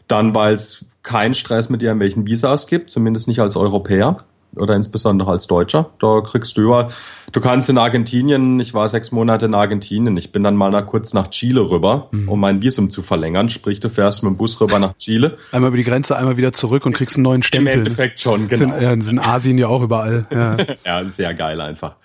dann, 0.08 0.36
weil 0.36 0.56
es 0.56 0.86
keinen 1.02 1.34
Stress 1.34 1.70
mit 1.70 1.82
irgendwelchen 1.82 2.26
Visas 2.26 2.68
gibt, 2.68 2.92
zumindest 2.92 3.28
nicht 3.28 3.40
als 3.40 3.56
Europäer 3.56 4.18
oder 4.56 4.76
insbesondere 4.76 5.32
als 5.32 5.48
Deutscher. 5.48 5.92
Da 6.00 6.22
kriegst 6.22 6.58
du 6.58 6.62
über, 6.62 6.90
du 7.32 7.42
kannst 7.42 7.70
in 7.70 7.78
Argentinien, 7.78 8.60
ich 8.60 8.74
war 8.74 8.88
sechs 8.88 9.12
Monate 9.12 9.46
in 9.46 9.56
Argentinien, 9.56 10.16
ich 10.18 10.32
bin 10.32 10.44
dann 10.44 10.56
mal 10.56 10.72
nach, 10.72 10.86
kurz 10.86 11.14
nach 11.14 11.30
Chile 11.30 11.70
rüber, 11.70 12.10
mhm. 12.12 12.30
um 12.30 12.40
mein 12.40 12.62
Visum 12.62 12.90
zu 12.90 13.02
verlängern. 13.02 13.50
Sprich, 13.50 13.80
du 13.80 13.90
fährst 13.90 14.24
mit 14.24 14.32
dem 14.32 14.38
Bus 14.38 14.60
rüber 14.62 14.80
nach 14.80 14.98
Chile. 14.98 15.38
Einmal 15.52 15.70
über 15.70 15.78
die 15.78 15.84
Grenze, 15.84 16.18
einmal 16.18 16.38
wieder 16.38 16.54
zurück 16.54 16.86
und 16.86 16.94
kriegst 16.94 17.18
einen 17.18 17.24
neuen 17.24 17.44
Stempel. 17.44 17.74
Im 17.74 17.80
Endeffekt 17.80 18.20
schon, 18.20 18.48
genau. 18.48 18.74
Sind, 18.74 18.82
ja, 18.82 19.02
sind 19.02 19.20
Asien 19.20 19.58
ja 19.58 19.68
auch 19.68 19.82
überall. 19.82 20.26
Ja, 20.32 20.58
ja 20.86 21.06
sehr 21.06 21.34
geil 21.34 21.60
einfach. 21.62 21.96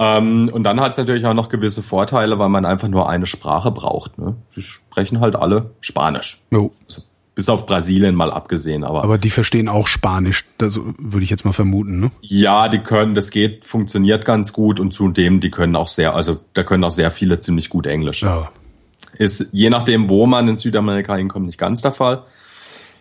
Ähm, 0.00 0.48
und 0.50 0.62
dann 0.62 0.80
hat 0.80 0.92
es 0.92 0.98
natürlich 0.98 1.26
auch 1.26 1.34
noch 1.34 1.50
gewisse 1.50 1.82
Vorteile, 1.82 2.38
weil 2.38 2.48
man 2.48 2.64
einfach 2.64 2.88
nur 2.88 3.08
eine 3.08 3.26
Sprache 3.26 3.70
braucht. 3.70 4.18
Ne? 4.18 4.34
Die 4.56 4.62
sprechen 4.62 5.20
halt 5.20 5.36
alle 5.36 5.72
Spanisch. 5.80 6.40
No. 6.50 6.72
Also 6.86 7.02
bis 7.40 7.48
auf 7.48 7.64
Brasilien 7.64 8.14
mal 8.14 8.30
abgesehen, 8.30 8.84
aber. 8.84 9.02
Aber 9.02 9.16
die 9.16 9.30
verstehen 9.30 9.66
auch 9.66 9.86
Spanisch, 9.86 10.44
das 10.58 10.78
würde 10.98 11.24
ich 11.24 11.30
jetzt 11.30 11.46
mal 11.46 11.54
vermuten, 11.54 11.98
ne? 11.98 12.10
Ja, 12.20 12.68
die 12.68 12.80
können, 12.80 13.14
das 13.14 13.30
geht, 13.30 13.64
funktioniert 13.64 14.26
ganz 14.26 14.52
gut 14.52 14.78
und 14.78 14.92
zudem, 14.92 15.40
die 15.40 15.50
können 15.50 15.74
auch 15.74 15.88
sehr, 15.88 16.14
also 16.14 16.36
da 16.52 16.64
können 16.64 16.84
auch 16.84 16.90
sehr 16.90 17.10
viele 17.10 17.40
ziemlich 17.40 17.70
gut 17.70 17.86
Englisch. 17.86 18.20
Ja. 18.20 18.50
Ist 19.16 19.48
je 19.52 19.70
nachdem, 19.70 20.10
wo 20.10 20.26
man 20.26 20.48
in 20.48 20.56
Südamerika 20.56 21.16
hinkommt, 21.16 21.46
nicht 21.46 21.56
ganz 21.56 21.80
der 21.80 21.92
Fall. 21.92 22.24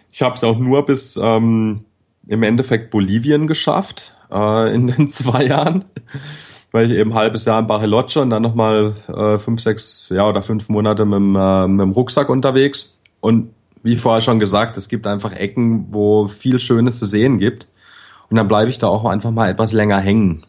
Ich 0.10 0.22
habe 0.22 0.36
es 0.36 0.44
auch 0.46 0.58
nur 0.58 0.86
bis 0.86 1.20
ähm, 1.22 1.84
im 2.26 2.42
Endeffekt 2.42 2.92
Bolivien 2.92 3.46
geschafft 3.46 4.16
äh, 4.32 4.74
in 4.74 4.88
den 4.88 5.10
zwei 5.10 5.44
Jahren, 5.44 5.84
weil 6.72 6.90
ich 6.90 6.98
eben 6.98 7.12
ein 7.12 7.18
halbes 7.18 7.44
Jahr 7.44 7.60
in 7.60 7.68
Bariloche 7.68 8.22
und 8.22 8.30
dann 8.30 8.44
nochmal 8.44 8.94
äh, 9.10 9.38
fünf, 9.38 9.60
sechs, 9.60 10.08
ja 10.10 10.26
oder 10.30 10.42
fünf 10.42 10.70
Monate 10.70 11.04
mit, 11.04 11.20
äh, 11.38 11.68
mit 11.68 11.82
dem 11.82 11.92
Rucksack 11.92 12.30
unterwegs. 12.30 12.96
Und 13.20 13.50
wie 13.84 13.98
vorher 13.98 14.22
schon 14.22 14.40
gesagt, 14.40 14.78
es 14.78 14.90
gibt 14.90 15.08
einfach 15.08 15.34
Ecken, 15.34 15.88
wo 15.92 16.28
viel 16.28 16.60
Schönes 16.60 17.00
zu 17.00 17.06
sehen 17.06 17.38
gibt. 17.38 17.68
Und 18.30 18.38
dann 18.38 18.48
bleibe 18.48 18.70
ich 18.70 18.78
da 18.78 18.88
auch 18.88 19.06
einfach 19.06 19.32
mal 19.32 19.50
etwas 19.50 19.74
länger 19.74 20.00
hängen. 20.00 20.46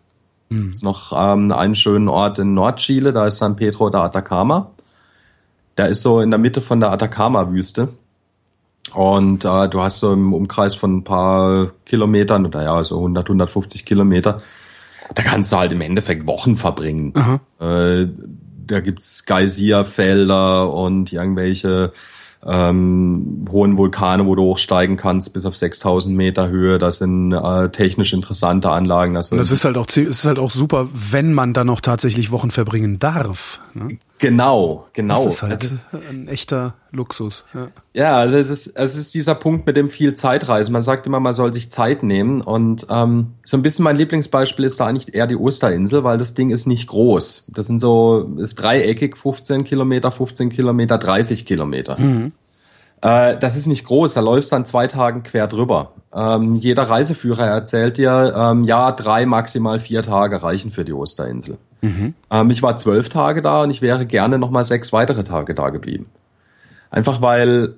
Mhm. 0.50 0.72
ist 0.72 0.82
noch 0.82 1.12
ähm, 1.12 1.52
einen 1.52 1.74
schönen 1.74 2.08
Ort 2.08 2.38
in 2.38 2.54
Nordchile, 2.54 3.12
da 3.12 3.26
ist 3.26 3.38
San 3.38 3.56
Pedro 3.56 3.88
de 3.88 4.00
Atacama. 4.00 4.72
Der 5.76 5.88
ist 5.88 6.02
so 6.02 6.20
in 6.20 6.30
der 6.30 6.38
Mitte 6.38 6.60
von 6.60 6.80
der 6.80 6.90
Atacama-Wüste. 6.90 7.88
Und 8.92 9.44
äh, 9.44 9.68
du 9.68 9.80
hast 9.80 10.00
so 10.00 10.12
im 10.12 10.34
Umkreis 10.34 10.74
von 10.74 10.98
ein 10.98 11.04
paar 11.04 11.70
Kilometern, 11.86 12.44
oder 12.44 12.64
ja, 12.64 12.82
so 12.82 12.96
100, 12.96 13.26
150 13.26 13.84
Kilometer, 13.84 14.42
da 15.14 15.22
kannst 15.22 15.52
du 15.52 15.56
halt 15.56 15.72
im 15.72 15.80
Endeffekt 15.80 16.26
Wochen 16.26 16.56
verbringen. 16.56 17.14
Äh, 17.60 18.08
da 18.66 18.80
gibt's 18.80 19.24
Geysirfelder 19.26 20.72
und 20.72 21.12
irgendwelche 21.12 21.92
ähm, 22.46 23.44
hohen 23.50 23.76
Vulkane, 23.76 24.26
wo 24.26 24.34
du 24.34 24.42
hochsteigen 24.42 24.96
kannst 24.96 25.34
bis 25.34 25.44
auf 25.44 25.56
6000 25.56 26.16
Meter 26.16 26.48
Höhe. 26.48 26.78
Das 26.78 26.98
sind 26.98 27.32
äh, 27.32 27.68
technisch 27.68 28.12
interessante 28.12 28.70
Anlagen. 28.70 29.16
Also 29.16 29.36
das 29.36 29.50
ist 29.50 29.64
halt 29.64 29.76
auch, 29.76 29.86
ist 29.86 30.24
halt 30.24 30.38
auch 30.38 30.50
super, 30.50 30.88
wenn 30.92 31.32
man 31.34 31.52
da 31.52 31.64
noch 31.64 31.80
tatsächlich 31.80 32.30
Wochen 32.30 32.50
verbringen 32.50 32.98
darf. 32.98 33.60
Ne? 33.74 33.98
Genau, 34.20 34.86
genau. 34.92 35.14
Das 35.14 35.26
ist 35.26 35.42
halt 35.42 35.52
also, 35.52 35.74
ein 36.10 36.28
echter 36.28 36.74
Luxus. 36.90 37.46
Ja, 37.54 37.68
ja 37.94 38.16
also 38.18 38.36
es 38.36 38.50
ist, 38.50 38.66
es 38.76 38.96
ist 38.96 39.14
dieser 39.14 39.34
Punkt 39.34 39.66
mit 39.66 39.76
dem 39.76 39.88
viel 39.88 40.14
Zeitreisen. 40.14 40.72
Man 40.72 40.82
sagt 40.82 41.06
immer, 41.06 41.20
man 41.20 41.32
soll 41.32 41.54
sich 41.54 41.70
Zeit 41.70 42.02
nehmen. 42.02 42.42
Und 42.42 42.86
ähm, 42.90 43.34
so 43.44 43.56
ein 43.56 43.62
bisschen 43.62 43.82
mein 43.82 43.96
Lieblingsbeispiel 43.96 44.66
ist 44.66 44.78
da 44.78 44.86
eigentlich 44.86 45.14
eher 45.14 45.26
die 45.26 45.36
Osterinsel, 45.36 46.04
weil 46.04 46.18
das 46.18 46.34
Ding 46.34 46.50
ist 46.50 46.66
nicht 46.66 46.86
groß. 46.88 47.46
Das 47.48 47.66
sind 47.66 47.78
so, 47.78 48.30
ist 48.36 48.56
dreieckig, 48.56 49.16
15 49.16 49.64
Kilometer, 49.64 50.12
15 50.12 50.50
Kilometer, 50.50 50.98
30 50.98 51.46
Kilometer. 51.46 51.98
Mhm. 51.98 52.32
Äh, 53.02 53.38
das 53.38 53.56
ist 53.56 53.66
nicht 53.66 53.86
groß, 53.86 54.14
da 54.14 54.20
läufst 54.20 54.52
du 54.52 54.56
an 54.56 54.66
zwei 54.66 54.86
Tagen 54.86 55.22
quer 55.22 55.46
drüber. 55.46 55.92
Ähm, 56.14 56.56
jeder 56.56 56.82
Reiseführer 56.82 57.46
erzählt 57.46 57.96
dir, 57.96 58.34
ähm, 58.36 58.64
ja, 58.64 58.92
drei, 58.92 59.26
maximal 59.26 59.78
vier 59.78 60.02
Tage 60.02 60.42
reichen 60.42 60.70
für 60.70 60.84
die 60.84 60.92
Osterinsel. 60.92 61.58
Mhm. 61.82 62.14
Ähm, 62.30 62.50
ich 62.50 62.62
war 62.62 62.76
zwölf 62.76 63.08
Tage 63.08 63.42
da 63.42 63.62
und 63.62 63.70
ich 63.70 63.80
wäre 63.80 64.06
gerne 64.06 64.38
nochmal 64.38 64.64
sechs 64.64 64.92
weitere 64.92 65.24
Tage 65.24 65.54
da 65.54 65.70
geblieben. 65.70 66.06
Einfach 66.90 67.22
weil 67.22 67.74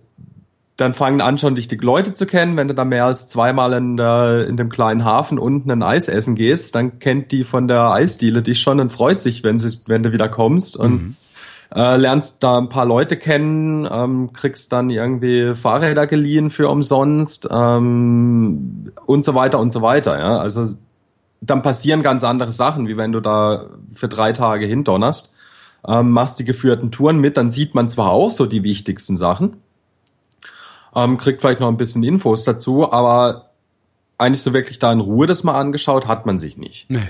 dann 0.76 0.94
fangen 0.94 1.20
an 1.20 1.38
schon 1.38 1.54
dich 1.54 1.68
die 1.68 1.76
Leute 1.76 2.14
zu 2.14 2.26
kennen. 2.26 2.56
Wenn 2.56 2.68
du 2.68 2.74
da 2.74 2.84
mehr 2.84 3.04
als 3.04 3.28
zweimal 3.28 3.74
in, 3.74 3.96
der, 3.98 4.46
in 4.48 4.56
dem 4.56 4.70
kleinen 4.70 5.04
Hafen 5.04 5.38
unten 5.38 5.70
ein 5.70 5.82
Eis 5.82 6.08
essen 6.08 6.34
gehst, 6.34 6.74
dann 6.74 6.98
kennt 6.98 7.30
die 7.30 7.44
von 7.44 7.68
der 7.68 7.90
Eisdiele 7.92 8.42
dich 8.42 8.60
schon 8.60 8.80
und 8.80 8.90
freut 8.90 9.20
sich, 9.20 9.44
wenn, 9.44 9.58
sie, 9.58 9.78
wenn 9.86 10.02
du 10.02 10.12
wieder 10.12 10.28
kommst 10.28 10.76
und 10.76 10.92
mhm. 10.92 11.16
Äh, 11.74 11.96
lernst 11.96 12.42
da 12.42 12.58
ein 12.58 12.68
paar 12.68 12.84
Leute 12.84 13.16
kennen, 13.16 13.88
ähm, 13.90 14.32
kriegst 14.32 14.72
dann 14.72 14.90
irgendwie 14.90 15.54
Fahrräder 15.54 16.06
geliehen 16.06 16.50
für 16.50 16.68
umsonst 16.68 17.48
ähm, 17.50 18.92
und 19.06 19.24
so 19.24 19.34
weiter 19.34 19.58
und 19.58 19.72
so 19.72 19.80
weiter. 19.80 20.18
Ja? 20.18 20.38
Also 20.38 20.74
dann 21.40 21.62
passieren 21.62 22.02
ganz 22.02 22.24
andere 22.24 22.52
Sachen, 22.52 22.88
wie 22.88 22.96
wenn 22.96 23.12
du 23.12 23.20
da 23.20 23.66
für 23.94 24.08
drei 24.08 24.32
Tage 24.32 24.66
hindonnerst, 24.66 25.34
ähm, 25.86 26.10
machst 26.10 26.38
die 26.38 26.44
geführten 26.44 26.90
Touren 26.90 27.18
mit, 27.18 27.36
dann 27.36 27.50
sieht 27.50 27.74
man 27.74 27.88
zwar 27.88 28.10
auch 28.10 28.30
so 28.30 28.46
die 28.46 28.62
wichtigsten 28.62 29.16
Sachen, 29.16 29.56
ähm, 30.94 31.16
kriegt 31.16 31.40
vielleicht 31.40 31.60
noch 31.60 31.68
ein 31.68 31.78
bisschen 31.78 32.02
Infos 32.02 32.44
dazu, 32.44 32.92
aber 32.92 33.50
eigentlich 34.18 34.42
so 34.42 34.52
wirklich 34.52 34.78
da 34.78 34.92
in 34.92 35.00
Ruhe 35.00 35.26
das 35.26 35.42
mal 35.42 35.58
angeschaut 35.58 36.06
hat 36.06 36.26
man 36.26 36.38
sich 36.38 36.56
nicht. 36.56 36.88
Nee. 36.90 37.08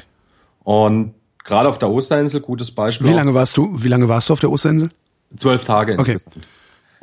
Und 0.62 1.14
gerade 1.44 1.68
auf 1.68 1.78
der 1.78 1.90
Osterinsel, 1.90 2.40
gutes 2.40 2.70
Beispiel. 2.70 3.08
Wie 3.08 3.12
lange 3.12 3.34
warst 3.34 3.56
du, 3.56 3.82
wie 3.82 3.88
lange 3.88 4.08
warst 4.08 4.28
du 4.28 4.32
auf 4.32 4.40
der 4.40 4.50
Osterinsel? 4.50 4.90
Zwölf 5.36 5.64
Tage 5.64 5.98
okay. 5.98 6.12
insgesamt. 6.12 6.46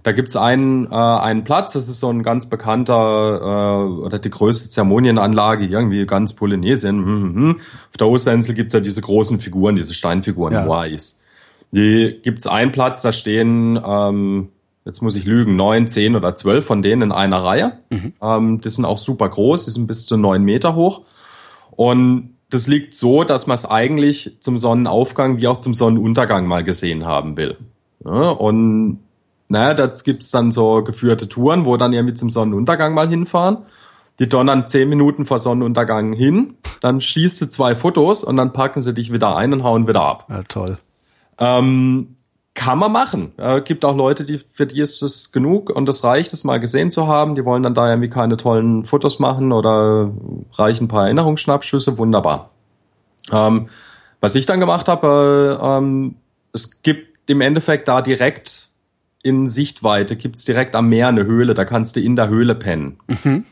Da 0.03 0.13
gibt's 0.13 0.37
einen, 0.37 0.85
äh, 0.85 0.95
einen 0.95 1.43
Platz, 1.43 1.73
das 1.73 1.89
ist 1.89 1.99
so 1.99 2.09
ein 2.09 2.23
ganz 2.23 2.45
bekannter 2.45 2.93
äh, 3.41 4.01
oder 4.05 4.17
die 4.17 4.29
größte 4.29 4.69
Zeremonienanlage 4.69 5.65
irgendwie 5.65 6.05
ganz 6.05 6.33
Polynesien. 6.33 6.97
Hm, 6.97 7.05
hm, 7.05 7.35
hm. 7.35 7.55
Auf 7.57 7.97
der 7.97 8.07
Osterinsel 8.07 8.55
gibt's 8.55 8.73
ja 8.73 8.79
diese 8.79 9.01
großen 9.01 9.41
Figuren, 9.41 9.75
diese 9.75 9.93
Steinfiguren, 9.93 10.53
ja. 10.53 10.65
Moais. 10.65 11.19
Die 11.71 12.19
gibt's 12.23 12.47
einen 12.47 12.71
Platz, 12.71 13.01
da 13.01 13.11
stehen 13.11 13.79
ähm, 13.85 14.49
jetzt 14.89 15.01
muss 15.01 15.15
ich 15.15 15.25
lügen, 15.25 15.55
neun, 15.55 15.87
zehn 15.87 16.15
oder 16.15 16.35
zwölf 16.35 16.65
von 16.65 16.81
denen 16.81 17.03
in 17.03 17.11
einer 17.11 17.43
Reihe. 17.43 17.79
Mhm. 17.89 18.13
Ähm, 18.21 18.61
die 18.61 18.69
sind 18.69 18.85
auch 18.85 18.97
super 18.97 19.29
groß, 19.29 19.65
die 19.65 19.71
sind 19.71 19.87
bis 19.87 20.05
zu 20.05 20.17
neun 20.17 20.43
Meter 20.43 20.75
hoch. 20.75 21.01
Und 21.71 22.35
das 22.49 22.67
liegt 22.67 22.95
so, 22.95 23.23
dass 23.23 23.47
man 23.47 23.55
es 23.55 23.65
eigentlich 23.65 24.37
zum 24.39 24.57
Sonnenaufgang 24.57 25.37
wie 25.37 25.47
auch 25.47 25.57
zum 25.57 25.73
Sonnenuntergang 25.73 26.47
mal 26.47 26.63
gesehen 26.63 27.05
haben 27.05 27.37
will. 27.37 27.57
Ja, 28.03 28.29
und 28.29 28.99
naja, 29.49 29.73
da 29.73 29.87
gibt's 29.87 30.31
dann 30.31 30.51
so 30.51 30.83
geführte 30.83 31.27
Touren, 31.27 31.65
wo 31.65 31.77
dann 31.77 31.93
irgendwie 31.93 32.15
zum 32.15 32.29
Sonnenuntergang 32.29 32.93
mal 32.93 33.09
hinfahren. 33.09 33.57
Die 34.19 34.27
donnern 34.27 34.67
zehn 34.67 34.89
Minuten 34.89 35.25
vor 35.25 35.39
Sonnenuntergang 35.39 36.11
hin, 36.13 36.55
dann 36.81 36.99
schießt 36.99 37.41
du 37.41 37.49
zwei 37.49 37.75
Fotos 37.75 38.23
und 38.23 38.35
dann 38.35 38.51
packen 38.51 38.81
sie 38.81 38.93
dich 38.93 39.13
wieder 39.13 39.35
ein 39.37 39.53
und 39.53 39.63
hauen 39.63 39.87
wieder 39.87 40.01
ab. 40.01 40.27
Ja, 40.29 40.43
toll. 40.43 40.77
Ähm, 41.37 42.15
kann 42.59 42.77
man 42.77 42.91
machen. 42.91 43.31
Äh, 43.37 43.61
gibt 43.61 43.85
auch 43.85 43.95
Leute, 43.95 44.25
die 44.25 44.41
für 44.51 44.67
die 44.67 44.81
ist 44.81 45.01
es 45.01 45.31
genug 45.31 45.69
und 45.69 45.87
es 45.87 46.03
reicht, 46.03 46.33
es 46.33 46.43
mal 46.43 46.59
gesehen 46.59 46.91
zu 46.91 47.07
haben. 47.07 47.35
Die 47.35 47.45
wollen 47.45 47.63
dann 47.63 47.73
da 47.73 47.87
irgendwie 47.87 48.09
keine 48.09 48.35
tollen 48.35 48.83
Fotos 48.83 49.17
machen 49.17 49.53
oder 49.53 50.11
reichen 50.55 50.83
ein 50.83 50.87
paar 50.89 51.05
Erinnerungsschnappschüsse. 51.05 51.97
Wunderbar. 51.97 52.49
Ähm, 53.31 53.69
was 54.19 54.35
ich 54.35 54.45
dann 54.45 54.59
gemacht 54.59 54.89
habe, 54.89 55.57
äh, 55.61 55.65
ähm, 55.65 56.15
es 56.51 56.81
gibt 56.81 57.29
im 57.29 57.39
Endeffekt 57.39 57.87
da 57.87 58.01
direkt 58.01 58.67
in 59.23 59.47
Sichtweite, 59.47 60.17
gibt's 60.17 60.43
direkt 60.43 60.75
am 60.75 60.89
Meer 60.89 61.07
eine 61.07 61.25
Höhle, 61.25 61.53
da 61.53 61.63
kannst 61.63 61.95
du 61.95 62.01
in 62.01 62.17
der 62.17 62.27
Höhle 62.27 62.55
pennen. 62.55 62.99
Mhm. 63.07 63.45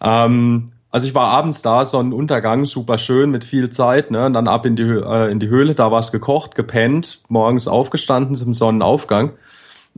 Ähm, 0.00 0.72
also 0.94 1.08
ich 1.08 1.14
war 1.16 1.26
abends 1.26 1.60
da, 1.60 1.84
Sonnenuntergang, 1.84 2.66
super 2.66 2.98
schön, 2.98 3.32
mit 3.32 3.44
viel 3.44 3.68
Zeit, 3.68 4.12
ne? 4.12 4.26
Und 4.26 4.32
dann 4.34 4.46
ab 4.46 4.64
in 4.64 4.76
die, 4.76 4.84
äh, 4.84 5.28
in 5.28 5.40
die 5.40 5.48
Höhle, 5.48 5.74
da 5.74 5.90
war's 5.90 6.12
gekocht, 6.12 6.54
gepennt, 6.54 7.20
morgens 7.26 7.66
aufgestanden 7.66 8.36
zum 8.36 8.54
Sonnenaufgang. 8.54 9.32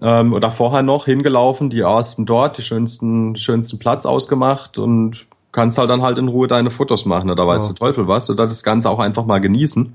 Ähm, 0.01 0.33
oder 0.33 0.51
vorher 0.51 0.83
noch 0.83 1.05
hingelaufen, 1.05 1.69
die 1.69 1.81
ersten 1.81 2.25
dort, 2.25 2.57
die 2.57 2.63
schönsten, 2.63 3.37
schönsten 3.37 3.79
Platz 3.79 4.07
ausgemacht 4.07 4.79
und 4.79 5.27
kannst 5.53 5.77
halt 5.77 5.91
dann 5.91 6.01
halt 6.01 6.17
in 6.17 6.29
Ruhe 6.29 6.49
deine 6.49 6.71
Fotos 6.71 7.05
machen, 7.05 7.29
oder 7.29 7.47
weiß 7.47 7.65
ja. 7.65 7.75
der 7.75 7.77
Teufel 7.77 8.09
was, 8.09 8.31
oder 8.31 8.45
das 8.45 8.63
Ganze 8.63 8.89
auch 8.89 8.99
einfach 8.99 9.27
mal 9.27 9.43
genießen. 9.43 9.95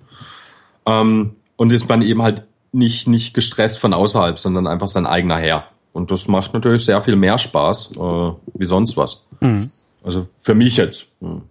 Ähm, 0.85 1.31
und 1.55 1.71
ist 1.71 1.89
man 1.89 2.03
eben 2.03 2.21
halt 2.21 2.43
nicht, 2.73 3.07
nicht 3.07 3.33
gestresst 3.33 3.79
von 3.79 3.95
außerhalb, 3.95 4.37
sondern 4.37 4.67
einfach 4.67 4.87
sein 4.87 5.07
eigener 5.07 5.37
Herr. 5.37 5.63
Und 5.93 6.11
das 6.11 6.27
macht 6.27 6.53
natürlich 6.53 6.85
sehr 6.85 7.01
viel 7.01 7.15
mehr 7.15 7.39
Spaß, 7.39 7.93
äh, 7.97 8.31
wie 8.53 8.65
sonst 8.65 8.97
was. 8.97 9.23
Mhm. 9.39 9.71
Also 10.03 10.27
für 10.41 10.55
mich 10.55 10.77
jetzt. 10.77 11.05
Hm. 11.19 11.43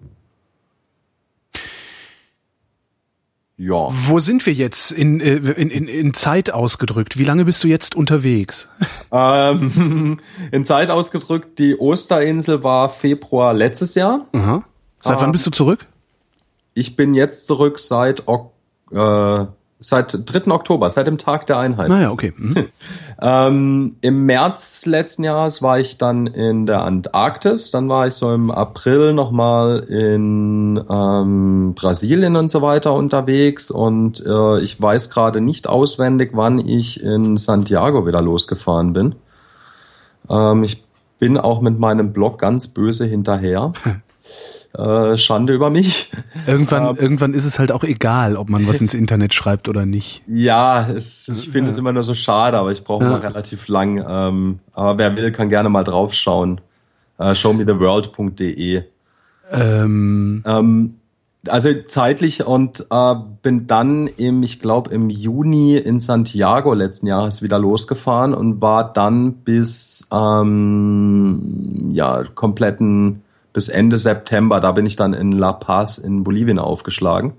Ja. 3.63 3.89
Wo 3.91 4.21
sind 4.21 4.47
wir 4.47 4.55
jetzt 4.55 4.91
in, 4.91 5.21
äh, 5.21 5.35
in, 5.35 5.69
in, 5.69 5.87
in 5.87 6.15
Zeit 6.15 6.51
ausgedrückt? 6.51 7.19
Wie 7.19 7.25
lange 7.25 7.45
bist 7.45 7.63
du 7.63 7.69
jetzt 7.69 7.95
unterwegs? 7.95 8.69
Ähm, 9.13 10.21
in 10.53 10.65
Zeit 10.65 10.89
ausgedrückt, 10.89 11.59
die 11.59 11.77
Osterinsel 11.77 12.63
war 12.63 12.89
Februar 12.89 13.53
letztes 13.53 13.97
Jahr. 13.97 14.29
Aha. 14.31 14.63
Seit 15.01 15.19
ähm, 15.19 15.23
wann 15.23 15.33
bist 15.33 15.49
du 15.49 15.51
zurück? 15.51 15.85
Ich 16.75 16.95
bin 16.95 17.13
jetzt 17.15 17.45
zurück 17.45 17.81
seit 17.81 18.21
äh, 18.21 19.47
Seit 19.83 20.13
3. 20.27 20.51
Oktober, 20.53 20.91
seit 20.91 21.07
dem 21.07 21.17
Tag 21.17 21.47
der 21.47 21.59
Einheit. 21.59 21.89
Naja, 21.89 22.11
okay. 22.11 22.35
Mhm. 22.37 22.67
ähm, 23.23 23.97
Im 24.03 24.27
März 24.27 24.85
letzten 24.85 25.25
Jahres 25.25 25.63
war 25.63 25.79
ich 25.79 25.97
dann 25.97 26.27
in 26.27 26.67
der 26.67 26.83
Antarktis, 26.83 27.71
dann 27.71 27.89
war 27.89 28.07
ich 28.07 28.13
so 28.15 28.33
im 28.35 28.51
April 28.51 29.15
nochmal 29.15 29.81
in 29.81 30.79
ähm, 30.91 31.75
Brasilien 31.75 32.37
und 32.37 32.51
so 32.51 32.61
weiter 32.61 32.93
unterwegs 32.93 33.71
und 33.71 34.25
äh, 34.27 34.61
ich 34.61 34.81
weiß 34.81 35.09
gerade 35.09 35.41
nicht 35.41 35.67
auswendig, 35.67 36.33
wann 36.35 36.59
ich 36.59 37.03
in 37.03 37.39
Santiago 37.39 38.07
wieder 38.07 38.21
losgefahren 38.21 38.93
bin. 38.93 39.15
Ähm, 40.29 40.63
ich 40.63 40.85
bin 41.19 41.39
auch 41.39 41.61
mit 41.61 41.79
meinem 41.79 42.13
Blog 42.13 42.39
ganz 42.39 42.69
böse 42.69 43.07
hinterher. 43.07 43.73
Äh, 44.73 45.17
Schande 45.17 45.53
über 45.53 45.69
mich. 45.69 46.13
Irgendwann, 46.47 46.91
ähm, 46.91 46.97
irgendwann 46.97 47.35
ist 47.35 47.45
es 47.45 47.59
halt 47.59 47.73
auch 47.73 47.83
egal, 47.83 48.37
ob 48.37 48.49
man 48.49 48.69
was 48.69 48.81
ins 48.81 48.95
Internet 48.95 49.35
schreibt 49.35 49.69
oder 49.69 49.85
nicht. 49.85 50.23
Ja, 50.29 50.89
es, 50.89 51.27
ich 51.27 51.51
finde 51.51 51.71
ja. 51.71 51.73
es 51.73 51.79
immer 51.79 51.93
nur 51.93 52.05
so 52.05 52.15
schade, 52.15 52.57
aber 52.57 52.71
ich 52.71 52.85
brauche 52.85 53.05
ja. 53.05 53.11
noch 53.11 53.23
relativ 53.23 53.67
lang. 53.67 54.05
Ähm, 54.07 54.61
aber 54.73 54.99
wer 54.99 55.17
will, 55.17 55.33
kann 55.33 55.49
gerne 55.49 55.69
mal 55.69 55.83
draufschauen. 55.83 56.61
Äh, 57.19 57.35
showmetheworld.de. 57.35 58.85
Ähm. 59.53 60.43
Ähm, 60.47 60.95
also 61.49 61.71
zeitlich 61.89 62.47
und 62.47 62.87
äh, 62.91 63.15
bin 63.43 63.67
dann 63.67 64.07
im, 64.07 64.43
ich 64.43 64.61
glaube, 64.61 64.91
im 64.91 65.09
Juni 65.09 65.77
in 65.77 65.99
Santiago 65.99 66.75
letzten 66.75 67.07
Jahres 67.07 67.43
wieder 67.43 67.59
losgefahren 67.59 68.35
und 68.35 68.61
war 68.61 68.93
dann 68.93 69.35
bis 69.37 70.07
ähm, 70.13 71.91
ja 71.93 72.25
kompletten 72.35 73.23
bis 73.53 73.69
Ende 73.69 73.99
September. 73.99 74.61
Da 74.61 74.73
bin 74.73 74.87
ich 74.87 74.97
dann 74.97 75.15
in 75.15 75.33
La 75.33 75.53
Paz 75.53 75.99
in 75.99 76.25
Bolivien 76.25 76.59
aufgeschlagen. 76.59 77.35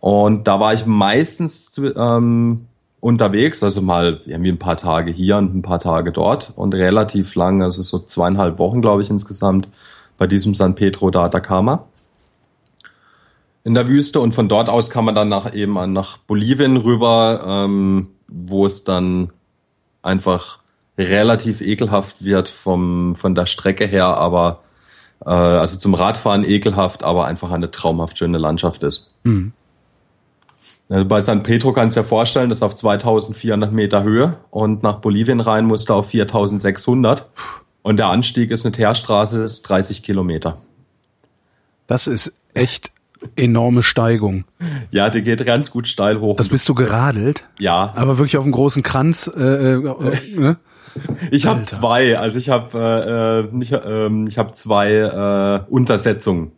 Und 0.00 0.46
da 0.48 0.60
war 0.60 0.74
ich 0.74 0.86
meistens 0.86 1.80
ähm, 1.96 2.66
unterwegs, 3.00 3.62
also 3.62 3.80
mal 3.80 4.20
irgendwie 4.26 4.50
ein 4.52 4.58
paar 4.58 4.76
Tage 4.76 5.10
hier 5.10 5.36
und 5.36 5.54
ein 5.54 5.62
paar 5.62 5.80
Tage 5.80 6.12
dort 6.12 6.52
und 6.56 6.74
relativ 6.74 7.34
lang, 7.34 7.62
also 7.62 7.80
so 7.80 7.98
zweieinhalb 7.98 8.58
Wochen, 8.58 8.82
glaube 8.82 9.02
ich, 9.02 9.10
insgesamt 9.10 9.68
bei 10.18 10.26
diesem 10.26 10.54
San 10.54 10.74
Pedro 10.74 11.10
da 11.10 11.24
Atacama 11.24 11.86
in 13.64 13.72
der 13.72 13.88
Wüste 13.88 14.20
und 14.20 14.34
von 14.34 14.48
dort 14.48 14.68
aus 14.68 14.90
kann 14.90 15.06
man 15.06 15.14
dann 15.14 15.30
nach 15.30 15.52
eben 15.54 15.92
nach 15.92 16.18
Bolivien 16.18 16.76
rüber, 16.76 17.42
ähm, 17.46 18.10
wo 18.28 18.66
es 18.66 18.84
dann 18.84 19.32
einfach 20.02 20.58
relativ 20.98 21.62
ekelhaft 21.62 22.22
wird 22.22 22.50
vom 22.50 23.16
von 23.16 23.34
der 23.34 23.46
Strecke 23.46 23.86
her, 23.86 24.18
aber 24.18 24.60
äh, 25.24 25.30
also 25.30 25.78
zum 25.78 25.94
Radfahren 25.94 26.44
ekelhaft, 26.44 27.02
aber 27.02 27.26
einfach 27.26 27.50
eine 27.50 27.70
traumhaft 27.70 28.18
schöne 28.18 28.38
Landschaft 28.38 28.82
ist. 28.82 29.12
Mhm. 29.24 29.52
Bei 30.88 31.20
San 31.22 31.42
Pedro 31.42 31.72
kannst 31.72 31.96
du 31.96 32.00
dir 32.00 32.06
vorstellen, 32.06 32.50
das 32.50 32.58
ist 32.58 32.62
auf 32.62 32.74
2400 32.74 33.72
Meter 33.72 34.02
Höhe 34.02 34.36
und 34.50 34.82
nach 34.82 34.96
Bolivien 34.96 35.40
rein 35.40 35.64
musst 35.64 35.88
du 35.88 35.94
auf 35.94 36.08
4600 36.08 37.26
und 37.82 37.96
der 37.96 38.08
Anstieg 38.08 38.50
ist 38.50 38.66
eine 38.66 38.72
Teerstraße, 38.72 39.44
ist 39.44 39.62
30 39.62 40.02
Kilometer. 40.02 40.58
Das 41.86 42.06
ist 42.06 42.34
echt 42.52 42.92
enorme 43.36 43.82
Steigung. 43.82 44.44
Ja, 44.90 45.08
die 45.08 45.22
geht 45.22 45.44
ganz 45.46 45.70
gut 45.70 45.88
steil 45.88 46.20
hoch. 46.20 46.36
Das 46.36 46.50
bist 46.50 46.68
du 46.68 46.74
geradelt? 46.74 47.46
Ja. 47.58 47.92
Aber 47.96 48.18
wirklich 48.18 48.36
auf 48.36 48.44
einem 48.44 48.52
großen 48.52 48.82
Kranz. 48.82 49.30
Äh, 49.34 49.40
äh, 49.40 49.76
äh 49.76 50.38
ne? 50.38 50.56
Ich 51.30 51.46
habe 51.46 51.64
zwei, 51.64 52.18
also 52.18 52.38
ich 52.38 52.48
habe 52.48 52.78
äh, 52.78 53.40
äh, 53.40 53.56
nicht, 53.56 53.72
äh, 53.72 54.08
ich 54.28 54.38
habe 54.38 54.52
zwei 54.52 54.92
äh, 54.92 55.70
Untersetzungen. 55.70 56.52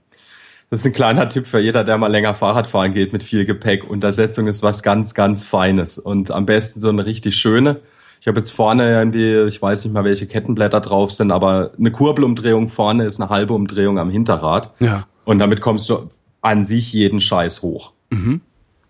Das 0.71 0.81
ist 0.81 0.87
ein 0.87 0.93
kleiner 0.93 1.29
Tipp 1.29 1.47
für 1.47 1.61
jeder, 1.61 1.85
der 1.85 1.97
mal 1.97 2.09
länger 2.09 2.35
Fahrrad 2.35 2.67
fahren 2.67 2.93
geht 2.93 3.13
mit 3.13 3.23
viel 3.23 3.45
Gepäck. 3.45 3.89
Untersetzung 3.89 4.49
ist 4.49 4.63
was 4.63 4.83
ganz, 4.83 5.15
ganz 5.15 5.45
Feines 5.45 5.99
und 5.99 6.31
am 6.31 6.45
besten 6.45 6.81
so 6.81 6.89
eine 6.89 7.07
richtig 7.07 7.37
schöne. 7.37 7.81
Ich 8.21 8.27
habe 8.27 8.41
jetzt 8.41 8.51
vorne 8.51 8.91
irgendwie, 8.91 9.47
ich 9.47 9.63
weiß 9.63 9.85
nicht 9.85 9.93
mal, 9.93 10.03
welche 10.03 10.27
Kettenblätter 10.27 10.81
drauf 10.81 11.13
sind, 11.13 11.31
aber 11.31 11.71
eine 11.79 11.93
Kurbelumdrehung 11.93 12.69
vorne 12.69 13.05
ist 13.05 13.21
eine 13.21 13.31
halbe 13.31 13.55
Umdrehung 13.55 13.99
am 13.99 14.11
Hinterrad. 14.11 14.73
Ja. 14.81 15.07
Und 15.25 15.39
damit 15.39 15.61
kommst 15.61 15.89
du 15.89 16.11
an 16.41 16.65
sich 16.65 16.93
jeden 16.93 17.21
Scheiß 17.21 17.63
hoch. 17.63 17.93
Mhm. 18.11 18.41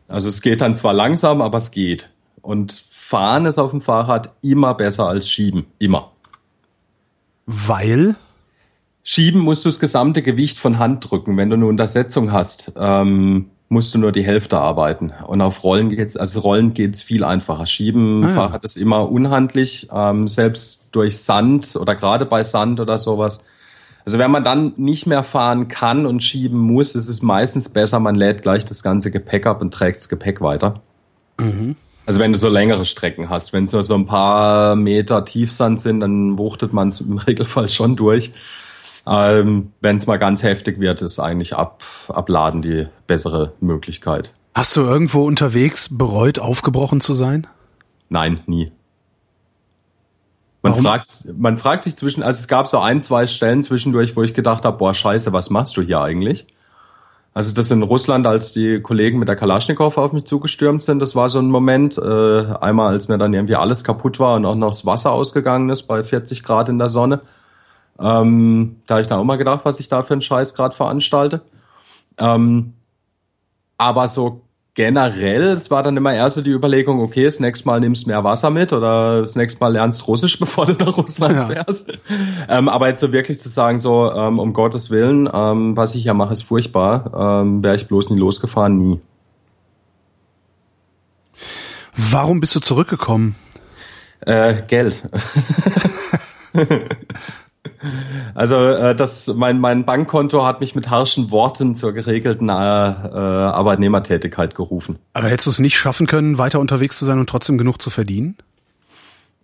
Also 0.08 0.28
es 0.28 0.40
geht 0.40 0.62
dann 0.62 0.76
zwar 0.76 0.94
langsam, 0.94 1.42
aber 1.42 1.58
es 1.58 1.70
geht. 1.70 2.08
Und 2.40 2.72
fahren 3.06 3.46
ist 3.46 3.58
auf 3.58 3.70
dem 3.70 3.80
Fahrrad 3.80 4.34
immer 4.42 4.74
besser 4.74 5.06
als 5.06 5.28
schieben. 5.28 5.66
Immer. 5.78 6.10
Weil? 7.46 8.16
Schieben 9.04 9.42
musst 9.42 9.64
du 9.64 9.68
das 9.68 9.78
gesamte 9.78 10.22
Gewicht 10.22 10.58
von 10.58 10.80
Hand 10.80 11.08
drücken. 11.08 11.36
Wenn 11.36 11.50
du 11.50 11.54
eine 11.54 11.66
Untersetzung 11.66 12.32
hast, 12.32 12.72
ähm, 12.76 13.50
musst 13.68 13.94
du 13.94 13.98
nur 13.98 14.10
die 14.10 14.24
Hälfte 14.24 14.58
arbeiten. 14.58 15.12
Und 15.24 15.40
auf 15.40 15.62
Rollen 15.62 15.90
geht's, 15.90 16.16
also 16.16 16.40
Rollen 16.40 16.74
geht's 16.74 17.00
viel 17.00 17.22
einfacher. 17.22 17.68
Schieben 17.68 18.24
ah, 18.24 18.28
ja. 18.28 18.34
Fahrrad 18.34 18.64
ist 18.64 18.76
immer 18.76 19.08
unhandlich, 19.08 19.88
ähm, 19.92 20.26
selbst 20.26 20.88
durch 20.90 21.18
Sand 21.18 21.76
oder 21.76 21.94
gerade 21.94 22.26
bei 22.26 22.42
Sand 22.42 22.80
oder 22.80 22.98
sowas. 22.98 23.46
Also 24.04 24.18
wenn 24.18 24.32
man 24.32 24.42
dann 24.42 24.72
nicht 24.78 25.06
mehr 25.06 25.22
fahren 25.22 25.68
kann 25.68 26.06
und 26.06 26.24
schieben 26.24 26.58
muss, 26.58 26.96
ist 26.96 27.08
es 27.08 27.22
meistens 27.22 27.68
besser, 27.68 28.00
man 28.00 28.16
lädt 28.16 28.42
gleich 28.42 28.64
das 28.64 28.82
ganze 28.82 29.12
Gepäck 29.12 29.46
ab 29.46 29.60
und 29.60 29.72
trägt 29.72 29.98
das 29.98 30.08
Gepäck 30.08 30.40
weiter. 30.40 30.80
Mhm. 31.38 31.76
Also 32.06 32.20
wenn 32.20 32.32
du 32.32 32.38
so 32.38 32.48
längere 32.48 32.84
Strecken 32.84 33.28
hast, 33.28 33.52
wenn 33.52 33.64
es 33.64 33.72
nur 33.72 33.82
so 33.82 33.94
ein 33.94 34.06
paar 34.06 34.76
Meter 34.76 35.24
Tiefsand 35.24 35.80
sind, 35.80 36.00
dann 36.00 36.38
wuchtet 36.38 36.72
man 36.72 36.88
es 36.88 37.00
im 37.00 37.18
Regelfall 37.18 37.68
schon 37.68 37.96
durch. 37.96 38.32
Ähm, 39.08 39.72
Wenn 39.80 39.96
es 39.96 40.06
mal 40.06 40.16
ganz 40.16 40.42
heftig 40.42 40.80
wird, 40.80 41.02
ist 41.02 41.20
eigentlich 41.20 41.54
ab, 41.54 41.84
Abladen 42.08 42.62
die 42.62 42.88
bessere 43.06 43.52
Möglichkeit. 43.60 44.32
Hast 44.54 44.76
du 44.76 44.80
irgendwo 44.80 45.24
unterwegs 45.24 45.96
bereut, 45.96 46.38
aufgebrochen 46.38 47.00
zu 47.00 47.14
sein? 47.14 47.46
Nein, 48.08 48.40
nie. 48.46 48.72
Man 50.62 50.74
fragt, 50.74 51.26
man 51.38 51.58
fragt 51.58 51.84
sich 51.84 51.94
zwischen, 51.94 52.24
also 52.24 52.40
es 52.40 52.48
gab 52.48 52.66
so 52.66 52.80
ein, 52.80 53.00
zwei 53.00 53.28
Stellen 53.28 53.62
zwischendurch, 53.62 54.16
wo 54.16 54.22
ich 54.22 54.34
gedacht 54.34 54.64
habe, 54.64 54.78
boah, 54.78 54.94
scheiße, 54.94 55.32
was 55.32 55.50
machst 55.50 55.76
du 55.76 55.82
hier 55.82 56.00
eigentlich? 56.00 56.46
Also 57.36 57.52
das 57.52 57.70
in 57.70 57.82
Russland, 57.82 58.26
als 58.26 58.52
die 58.52 58.80
Kollegen 58.80 59.18
mit 59.18 59.28
der 59.28 59.36
Kalaschnikow 59.36 59.98
auf 59.98 60.14
mich 60.14 60.24
zugestürmt 60.24 60.82
sind, 60.82 61.00
das 61.00 61.14
war 61.14 61.28
so 61.28 61.38
ein 61.38 61.50
Moment. 61.50 61.98
Äh, 61.98 62.46
einmal, 62.62 62.94
als 62.94 63.08
mir 63.08 63.18
dann 63.18 63.34
irgendwie 63.34 63.56
alles 63.56 63.84
kaputt 63.84 64.18
war 64.18 64.36
und 64.36 64.46
auch 64.46 64.54
noch 64.54 64.70
das 64.70 64.86
Wasser 64.86 65.12
ausgegangen 65.12 65.68
ist 65.68 65.82
bei 65.82 66.02
40 66.02 66.42
Grad 66.42 66.70
in 66.70 66.78
der 66.78 66.88
Sonne. 66.88 67.20
Ähm, 67.98 68.76
da 68.86 68.94
habe 68.94 69.02
ich 69.02 69.08
dann 69.08 69.18
auch 69.18 69.24
mal 69.24 69.36
gedacht, 69.36 69.66
was 69.66 69.80
ich 69.80 69.88
da 69.88 70.02
für 70.02 70.14
einen 70.14 70.22
Scheiß 70.22 70.54
gerade 70.54 70.74
veranstalte. 70.74 71.42
Ähm, 72.16 72.72
aber 73.76 74.08
so 74.08 74.40
generell, 74.76 75.44
es 75.54 75.70
war 75.70 75.82
dann 75.82 75.96
immer 75.96 76.14
eher 76.14 76.28
so 76.28 76.42
die 76.42 76.50
Überlegung, 76.50 77.00
okay, 77.00 77.24
das 77.24 77.40
nächste 77.40 77.66
Mal 77.66 77.80
nimmst 77.80 78.04
du 78.04 78.10
mehr 78.10 78.22
Wasser 78.24 78.50
mit 78.50 78.74
oder 78.74 79.22
das 79.22 79.34
nächste 79.34 79.58
Mal 79.58 79.72
lernst 79.72 80.06
Russisch, 80.06 80.38
bevor 80.38 80.66
du 80.66 80.74
nach 80.74 80.96
Russland 80.96 81.34
ja. 81.34 81.46
fährst. 81.46 81.98
Ähm, 82.48 82.68
aber 82.68 82.88
jetzt 82.88 83.00
so 83.00 83.10
wirklich 83.10 83.40
zu 83.40 83.48
sagen, 83.48 83.80
so 83.80 84.12
ähm, 84.12 84.38
um 84.38 84.52
Gottes 84.52 84.90
Willen, 84.90 85.28
ähm, 85.32 85.76
was 85.76 85.94
ich 85.94 86.04
ja 86.04 86.14
mache, 86.14 86.34
ist 86.34 86.42
furchtbar, 86.42 87.42
ähm, 87.42 87.64
wäre 87.64 87.74
ich 87.74 87.88
bloß 87.88 88.10
nie 88.10 88.18
losgefahren, 88.18 88.76
nie. 88.76 89.00
Warum 91.96 92.40
bist 92.40 92.54
du 92.54 92.60
zurückgekommen? 92.60 93.34
Äh, 94.20 94.62
Geld. 94.68 95.02
Also 98.34 98.56
äh, 98.56 98.94
das, 98.94 99.32
mein, 99.34 99.60
mein 99.60 99.84
Bankkonto 99.84 100.44
hat 100.44 100.60
mich 100.60 100.74
mit 100.74 100.90
harschen 100.90 101.30
Worten 101.30 101.74
zur 101.74 101.92
geregelten 101.92 102.48
äh, 102.48 102.52
äh, 102.52 102.54
Arbeitnehmertätigkeit 102.54 104.54
gerufen. 104.54 104.98
Aber 105.14 105.28
hättest 105.28 105.46
du 105.46 105.50
es 105.50 105.58
nicht 105.58 105.76
schaffen 105.76 106.06
können, 106.06 106.38
weiter 106.38 106.60
unterwegs 106.60 106.98
zu 106.98 107.04
sein 107.04 107.18
und 107.18 107.28
trotzdem 107.28 107.58
genug 107.58 107.80
zu 107.80 107.90
verdienen? 107.90 108.36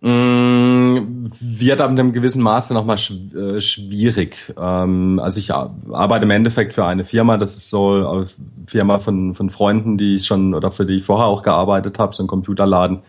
Mm, 0.00 1.30
wird 1.40 1.80
ab 1.80 1.90
einem 1.90 2.12
gewissen 2.12 2.42
Maße 2.42 2.74
nochmal 2.74 2.98
sch 2.98 3.12
äh, 3.36 3.60
schwierig. 3.60 4.52
Ähm, 4.58 5.20
also 5.22 5.38
ich 5.38 5.54
arbeite 5.54 6.24
im 6.24 6.30
Endeffekt 6.30 6.72
für 6.72 6.84
eine 6.84 7.04
Firma, 7.04 7.36
das 7.36 7.54
ist 7.54 7.70
so 7.70 8.08
eine 8.08 8.26
Firma 8.66 8.98
von, 8.98 9.36
von 9.36 9.48
Freunden, 9.48 9.98
die 9.98 10.16
ich 10.16 10.26
schon 10.26 10.54
oder 10.54 10.72
für 10.72 10.86
die 10.86 10.96
ich 10.96 11.04
vorher 11.04 11.26
auch 11.26 11.42
gearbeitet 11.42 12.00
habe, 12.00 12.14
so 12.14 12.24
ein 12.24 12.26
Computerladen. 12.26 13.00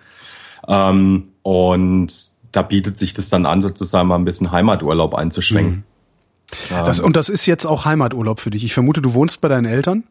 Ähm, 0.68 1.30
und 1.42 2.33
da 2.54 2.62
bietet 2.62 2.98
sich 2.98 3.14
das 3.14 3.30
dann 3.30 3.46
an, 3.46 3.62
sozusagen 3.62 4.08
mal 4.08 4.16
ein 4.16 4.26
bisschen 4.26 4.52
Heimaturlaub 4.52 5.14
einzuschwenken. 5.16 5.74
Mhm. 5.74 5.84
Das, 6.70 7.00
und 7.00 7.16
das 7.16 7.30
ist 7.30 7.46
jetzt 7.46 7.66
auch 7.66 7.86
Heimaturlaub 7.86 8.40
für 8.40 8.52
dich. 8.52 8.64
Ich 8.64 8.74
vermute, 8.74 9.02
du 9.02 9.14
wohnst 9.14 9.42
bei 9.42 9.48
deinen 9.48 9.66
Eltern? 9.66 10.04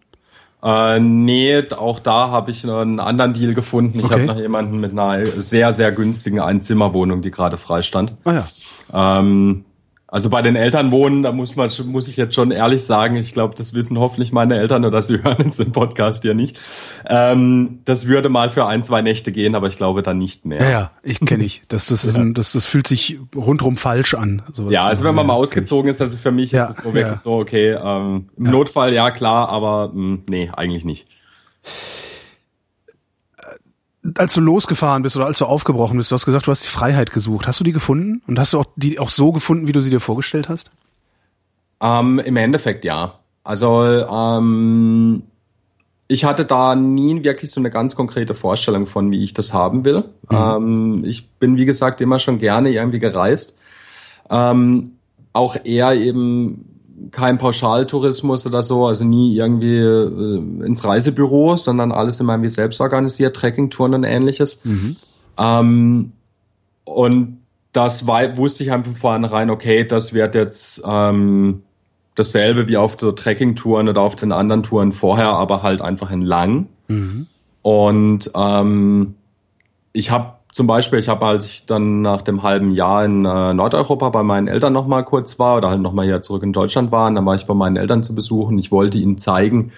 Äh, 0.63 1.01
nee, 1.01 1.63
auch 1.71 2.01
da 2.01 2.29
habe 2.29 2.51
ich 2.51 2.65
einen 2.69 3.01
anderen 3.01 3.33
Deal 3.33 3.55
gefunden. 3.55 3.99
Ich 3.99 4.05
okay. 4.05 4.15
habe 4.15 4.25
noch 4.25 4.39
jemanden 4.39 4.79
mit 4.79 4.93
einer 4.93 5.25
sehr, 5.27 5.73
sehr 5.73 5.93
günstigen 5.93 6.41
Einzimmerwohnung, 6.41 7.23
die 7.23 7.31
gerade 7.31 7.59
frei 7.59 7.83
stand. 7.83 8.15
Ah 8.25 8.33
ja. 8.33 9.19
Ähm, 9.21 9.65
also 10.13 10.29
bei 10.29 10.43
den 10.43 10.57
Eltern 10.57 10.91
wohnen, 10.91 11.23
da 11.23 11.33
muss 11.33 11.57
man, 11.57 11.71
muss 11.87 12.07
ich 12.07 12.19
jetzt 12.19 12.35
schon 12.35 12.51
ehrlich 12.51 12.85
sagen, 12.85 13.17
ich 13.17 13.33
glaube, 13.33 13.55
das 13.57 13.73
wissen 13.73 13.99
hoffentlich 13.99 14.31
meine 14.31 14.59
Eltern 14.59 14.85
oder 14.85 15.01
sie 15.01 15.23
hören 15.25 15.47
es 15.47 15.59
im 15.59 15.73
Podcast 15.73 16.23
ja 16.25 16.35
nicht. 16.35 16.59
Ähm, 17.07 17.81
das 17.87 18.07
würde 18.07 18.29
mal 18.29 18.51
für 18.51 18.67
ein, 18.67 18.85
zwei 18.85 19.01
Nächte 19.01 19.33
gehen, 19.33 19.55
aber 19.55 19.69
ich 19.69 19.79
glaube 19.79 20.03
dann 20.03 20.19
nicht 20.19 20.45
mehr. 20.45 20.61
Ja, 20.61 20.71
ja 20.71 20.91
ich 21.03 21.19
kenne 21.21 21.45
ich. 21.45 21.63
Das, 21.69 21.87
das, 21.87 22.05
ist 22.05 22.19
ein, 22.19 22.35
das, 22.35 22.53
das 22.53 22.67
fühlt 22.67 22.87
sich 22.87 23.19
rundrum 23.35 23.79
falsch 23.79 24.13
an. 24.13 24.43
Ja, 24.69 24.85
also 24.85 25.03
wenn 25.03 25.15
man 25.15 25.27
mal 25.27 25.33
ausgezogen 25.33 25.91
ist, 25.91 26.03
also 26.03 26.19
für 26.19 26.31
mich 26.31 26.53
ja, 26.53 26.65
ist 26.65 26.69
es 26.69 26.77
so 26.77 26.93
wirklich 26.93 27.07
ja. 27.07 27.17
so, 27.17 27.39
okay, 27.39 27.71
ähm, 27.71 28.29
im 28.37 28.51
Notfall 28.51 28.93
ja 28.93 29.11
klar, 29.13 29.49
aber 29.49 29.89
mh, 29.89 29.95
hm, 29.95 30.23
nee, 30.29 30.51
eigentlich 30.55 30.85
nicht 30.85 31.09
als 34.17 34.35
du 34.35 34.41
losgefahren 34.41 35.03
bist 35.03 35.17
oder 35.17 35.27
als 35.27 35.39
du 35.39 35.45
aufgebrochen 35.45 35.97
bist, 35.97 36.11
du 36.11 36.15
hast 36.15 36.25
gesagt, 36.25 36.47
du 36.47 36.51
hast 36.51 36.65
die 36.65 36.69
Freiheit 36.69 37.13
gesucht. 37.13 37.47
Hast 37.47 37.61
du 37.61 37.65
die 37.65 37.73
gefunden? 37.73 38.23
Und 38.27 38.39
hast 38.39 38.53
du 38.53 38.61
auch 38.61 38.67
die 38.77 38.99
auch 38.99 39.11
so 39.11 39.33
gefunden, 39.33 39.67
wie 39.67 39.73
du 39.73 39.81
sie 39.81 39.91
dir 39.91 40.01
vorgestellt 40.01 40.49
hast? 40.49 40.71
Ähm, 41.81 42.19
Im 42.19 42.37
Endeffekt 42.37 42.85
ja. 42.85 43.19
Also 43.45 43.83
ähm, 43.83 45.25
ich 46.09 46.25
hatte 46.25 46.45
da 46.45 46.75
nie 46.75 47.25
wirklich 47.25 47.51
so 47.51 47.61
eine 47.61 47.71
ganz 47.71 47.97
konkrete 47.97 48.35
Vorstellung 48.35 48.87
von, 48.87 49.11
wie 49.11 49.23
ich 49.23 49.35
das 49.35 49.53
haben 49.53 49.85
will. 49.85 50.05
Mhm. 50.31 50.37
Ähm, 50.37 51.05
ich 51.05 51.29
bin, 51.31 51.57
wie 51.57 51.65
gesagt, 51.65 52.01
immer 52.01 52.19
schon 52.19 52.39
gerne 52.39 52.71
irgendwie 52.71 53.01
gereist. 53.01 53.57
Ähm, 54.31 54.93
auch 55.33 55.57
eher 55.65 55.95
eben 55.95 56.72
kein 57.11 57.39
Pauschaltourismus 57.39 58.47
oder 58.47 58.63
so, 58.63 58.87
also 58.87 59.05
nie 59.05 59.35
irgendwie 59.37 59.79
äh, 59.79 60.65
ins 60.65 60.85
Reisebüro, 60.85 61.57
sondern 61.57 61.93
alles 61.93 62.21
immer 62.21 62.35
irgendwie 62.35 62.51
selbst 62.51 62.81
organisiert, 62.81 63.37
Trekkingtouren 63.37 63.95
und 63.95 64.05
ähnliches. 64.05 64.65
Mhm. 64.65 64.97
Ähm, 65.39 66.13
und 66.85 67.39
das 67.73 68.07
war, 68.07 68.37
wusste 68.37 68.65
ich 68.65 68.73
einfach 68.73 68.93
von 68.93 69.01
vornherein, 69.01 69.51
okay, 69.51 69.85
das 69.85 70.13
wird 70.13 70.35
jetzt 70.35 70.83
ähm, 70.87 71.63
dasselbe 72.15 72.69
wie 72.69 72.77
auf 72.77 72.97
der 72.97 73.15
Trekkingtouren 73.15 73.89
oder 73.89 74.03
auf 74.03 74.17
den 74.17 74.33
anderen 74.33 74.63
Touren 74.63 74.93
vorher, 74.93 75.31
aber 75.31 75.63
halt 75.63 75.81
einfach 75.81 76.11
in 76.11 76.23
lang. 76.23 76.69
Mhm. 76.89 77.27
Und 77.63 78.31
ähm, 78.35 79.15
ich 79.93 80.11
habe 80.11 80.35
zum 80.53 80.67
Beispiel, 80.67 80.99
ich 80.99 81.09
habe, 81.09 81.25
als 81.25 81.47
ich 81.47 81.65
dann 81.65 82.03
nach 82.03 82.21
dem 82.21 82.43
halben 82.43 82.73
Jahr 82.73 83.07
in 83.07 83.25
äh, 83.25 83.55
Nordeuropa 83.55 84.11
bei 84.11 84.23
meinen 84.23 84.49
Eltern 84.49 84.75
noch 84.75 84.87
mal 84.87 85.03
kurz 85.03 85.39
war 85.39 85.57
oder 85.57 85.71
halt 85.71 85.81
noch 85.81 85.95
mal 85.95 86.05
hier 86.05 86.21
zurück 86.21 86.43
in 86.43 86.53
Deutschland 86.53 86.93
war, 86.93 87.11
dann 87.11 87.25
war 87.25 87.35
ich 87.35 87.47
bei 87.47 87.55
meinen 87.55 87.77
Eltern 87.77 88.03
zu 88.03 88.15
besuchen. 88.15 88.59
Ich 88.59 88.71
wollte 88.71 88.99
ihnen 88.99 89.17
zeigen, 89.17 89.73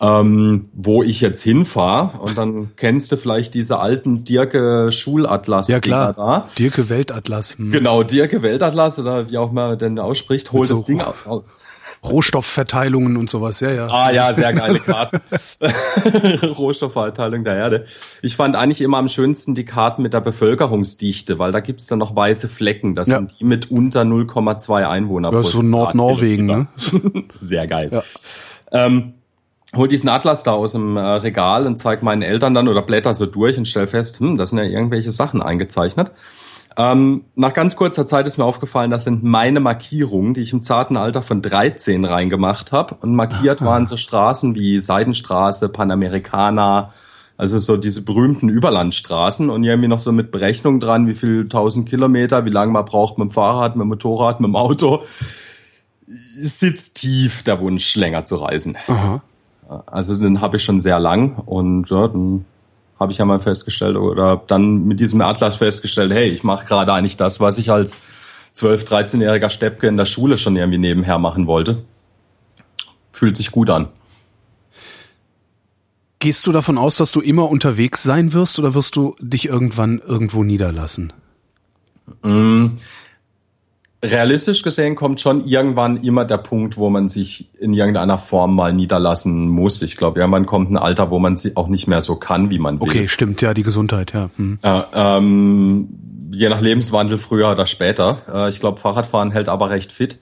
ähm, 0.00 0.68
wo 0.74 1.04
ich 1.04 1.20
jetzt 1.20 1.42
hinfahre. 1.42 2.18
Und 2.18 2.36
dann 2.36 2.72
kennst 2.74 3.12
du 3.12 3.16
vielleicht 3.16 3.54
diese 3.54 3.78
alten 3.78 4.24
Dirke 4.24 4.90
Schulatlas. 4.90 5.68
Ja 5.68 5.78
klar, 5.78 6.12
da. 6.12 6.48
Dirke 6.58 6.90
Weltatlas. 6.90 7.56
Hm. 7.56 7.70
Genau, 7.70 8.02
Dirke 8.02 8.42
Weltatlas 8.42 8.98
oder 8.98 9.30
wie 9.30 9.38
auch 9.38 9.52
mal 9.52 9.76
denn 9.76 9.96
ausspricht, 10.00 10.50
hol 10.50 10.66
das 10.66 10.84
Ding 10.84 11.02
auf. 11.02 11.24
Rohstoffverteilungen 12.04 13.16
und 13.16 13.30
sowas, 13.30 13.60
ja, 13.60 13.70
ja. 13.70 13.86
Ah 13.88 14.10
ja, 14.10 14.32
sehr 14.32 14.52
geile 14.52 14.78
Karten. 14.78 15.20
Rohstoffverteilung 16.46 17.44
der 17.44 17.56
Erde. 17.56 17.86
Ich 18.22 18.36
fand 18.36 18.56
eigentlich 18.56 18.80
immer 18.80 18.98
am 18.98 19.08
schönsten 19.08 19.54
die 19.54 19.64
Karten 19.64 20.02
mit 20.02 20.12
der 20.12 20.20
Bevölkerungsdichte, 20.20 21.38
weil 21.38 21.52
da 21.52 21.60
gibt's 21.60 21.86
dann 21.86 21.98
noch 21.98 22.14
weiße 22.14 22.48
Flecken. 22.48 22.94
Das 22.94 23.08
ja. 23.08 23.18
sind 23.18 23.38
die 23.38 23.44
mit 23.44 23.70
unter 23.70 24.02
0,2 24.02 24.88
Einwohner. 24.88 25.32
Ja, 25.32 25.42
so 25.42 25.62
Nordnorwegen, 25.62 26.46
ne? 26.46 26.66
sehr 27.38 27.66
geil. 27.66 27.90
Ja. 27.92 28.02
Ähm, 28.72 29.14
hol 29.74 29.88
diesen 29.88 30.08
Atlas 30.08 30.42
da 30.42 30.52
aus 30.52 30.72
dem 30.72 30.96
äh, 30.96 31.00
Regal 31.00 31.66
und 31.66 31.78
zeig 31.78 32.02
meinen 32.02 32.22
Eltern 32.22 32.54
dann 32.54 32.68
oder 32.68 32.82
blätter 32.82 33.14
so 33.14 33.26
durch 33.26 33.58
und 33.58 33.66
stell 33.66 33.86
fest, 33.86 34.20
hm, 34.20 34.36
da 34.36 34.46
sind 34.46 34.58
ja 34.58 34.64
irgendwelche 34.64 35.10
Sachen 35.10 35.42
eingezeichnet. 35.42 36.12
Ähm, 36.78 37.24
nach 37.34 37.54
ganz 37.54 37.74
kurzer 37.74 38.06
Zeit 38.06 38.26
ist 38.26 38.36
mir 38.36 38.44
aufgefallen, 38.44 38.90
das 38.90 39.04
sind 39.04 39.22
meine 39.22 39.60
Markierungen, 39.60 40.34
die 40.34 40.42
ich 40.42 40.52
im 40.52 40.62
zarten 40.62 40.96
Alter 40.96 41.22
von 41.22 41.40
13 41.40 42.04
reingemacht 42.04 42.72
habe. 42.72 42.96
Und 43.00 43.14
markiert 43.14 43.62
Aha. 43.62 43.66
waren 43.66 43.86
so 43.86 43.96
Straßen 43.96 44.54
wie 44.54 44.80
Seidenstraße, 44.80 45.70
Panamericana, 45.70 46.92
also 47.38 47.58
so 47.58 47.76
diese 47.76 48.02
berühmten 48.02 48.48
Überlandstraßen 48.48 49.50
und 49.50 49.64
irgendwie 49.64 49.88
noch 49.88 50.00
so 50.00 50.12
mit 50.12 50.30
Berechnung 50.30 50.80
dran, 50.80 51.06
wie 51.06 51.14
viel 51.14 51.48
tausend 51.48 51.88
Kilometer, 51.88 52.44
wie 52.44 52.50
lange 52.50 52.72
man 52.72 52.84
braucht 52.84 53.18
mit 53.18 53.28
dem 53.28 53.30
Fahrrad, 53.30 53.76
mit 53.76 53.84
dem 53.84 53.88
Motorrad, 53.88 54.40
mit 54.40 54.48
dem 54.48 54.56
Auto. 54.56 55.04
Sitzt 56.06 56.96
tief 56.96 57.42
der 57.42 57.60
Wunsch, 57.60 57.96
länger 57.96 58.24
zu 58.24 58.36
reisen. 58.36 58.76
Aha. 58.86 59.22
Also 59.86 60.16
den 60.16 60.40
habe 60.40 60.58
ich 60.58 60.62
schon 60.62 60.80
sehr 60.80 61.00
lang 61.00 61.36
und 61.44 61.90
ja, 61.90 62.06
dann 62.06 62.44
habe 62.98 63.12
ich 63.12 63.18
ja 63.18 63.24
mal 63.24 63.40
festgestellt 63.40 63.96
oder 63.96 64.42
dann 64.46 64.84
mit 64.84 65.00
diesem 65.00 65.20
Atlas 65.20 65.56
festgestellt, 65.56 66.12
hey, 66.12 66.28
ich 66.28 66.42
mache 66.42 66.66
gerade 66.66 66.92
eigentlich 66.92 67.16
das, 67.16 67.40
was 67.40 67.58
ich 67.58 67.70
als 67.70 68.00
12, 68.52 68.84
13-jähriger 68.84 69.50
Steppke 69.50 69.86
in 69.86 69.96
der 69.96 70.06
Schule 70.06 70.38
schon 70.38 70.56
irgendwie 70.56 70.78
nebenher 70.78 71.18
machen 71.18 71.46
wollte. 71.46 71.84
Fühlt 73.12 73.36
sich 73.36 73.50
gut 73.50 73.68
an. 73.70 73.88
Gehst 76.18 76.46
du 76.46 76.52
davon 76.52 76.78
aus, 76.78 76.96
dass 76.96 77.12
du 77.12 77.20
immer 77.20 77.50
unterwegs 77.50 78.02
sein 78.02 78.32
wirst 78.32 78.58
oder 78.58 78.74
wirst 78.74 78.96
du 78.96 79.14
dich 79.20 79.46
irgendwann 79.46 79.98
irgendwo 79.98 80.42
niederlassen? 80.42 81.12
Realistisch 84.02 84.62
gesehen 84.62 84.94
kommt 84.94 85.20
schon 85.20 85.44
irgendwann 85.46 85.96
immer 86.02 86.24
der 86.24 86.36
Punkt, 86.36 86.76
wo 86.76 86.90
man 86.90 87.08
sich 87.08 87.48
in 87.58 87.72
irgendeiner 87.72 88.18
Form 88.18 88.54
mal 88.54 88.72
niederlassen 88.72 89.48
muss. 89.48 89.80
Ich 89.80 89.96
glaube, 89.96 90.20
irgendwann 90.20 90.44
kommt 90.44 90.70
ein 90.70 90.76
Alter, 90.76 91.10
wo 91.10 91.18
man 91.18 91.36
sie 91.36 91.56
auch 91.56 91.68
nicht 91.68 91.86
mehr 91.86 92.02
so 92.02 92.16
kann, 92.16 92.50
wie 92.50 92.58
man 92.58 92.78
will. 92.80 92.88
Okay, 92.88 93.08
stimmt, 93.08 93.40
ja, 93.40 93.54
die 93.54 93.62
Gesundheit, 93.62 94.12
ja. 94.12 94.28
Hm. 94.36 94.58
Äh, 94.62 94.82
ähm, 94.92 95.88
je 96.30 96.48
nach 96.48 96.60
Lebenswandel 96.60 97.18
früher 97.18 97.50
oder 97.50 97.64
später. 97.64 98.18
Äh, 98.32 98.48
ich 98.50 98.60
glaube, 98.60 98.80
Fahrradfahren 98.80 99.30
hält 99.30 99.48
aber 99.48 99.70
recht 99.70 99.92
fit. 99.92 100.18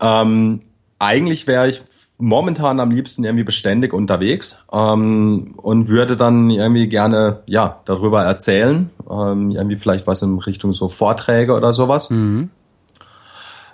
Ähm, 0.00 0.60
eigentlich 0.98 1.46
wäre 1.46 1.68
ich 1.68 1.82
momentan 2.20 2.80
am 2.80 2.90
liebsten 2.90 3.24
irgendwie 3.24 3.44
beständig 3.44 3.92
unterwegs 3.92 4.64
ähm, 4.72 5.54
und 5.56 5.88
würde 5.88 6.16
dann 6.16 6.50
irgendwie 6.50 6.86
gerne 6.86 7.40
ja 7.46 7.80
darüber 7.86 8.22
erzählen, 8.22 8.90
ähm, 9.10 9.50
irgendwie 9.50 9.76
vielleicht 9.76 10.06
was 10.06 10.22
in 10.22 10.38
Richtung 10.38 10.74
so 10.74 10.88
Vorträge 10.88 11.54
oder 11.54 11.72
sowas. 11.72 12.10
Mhm. 12.10 12.50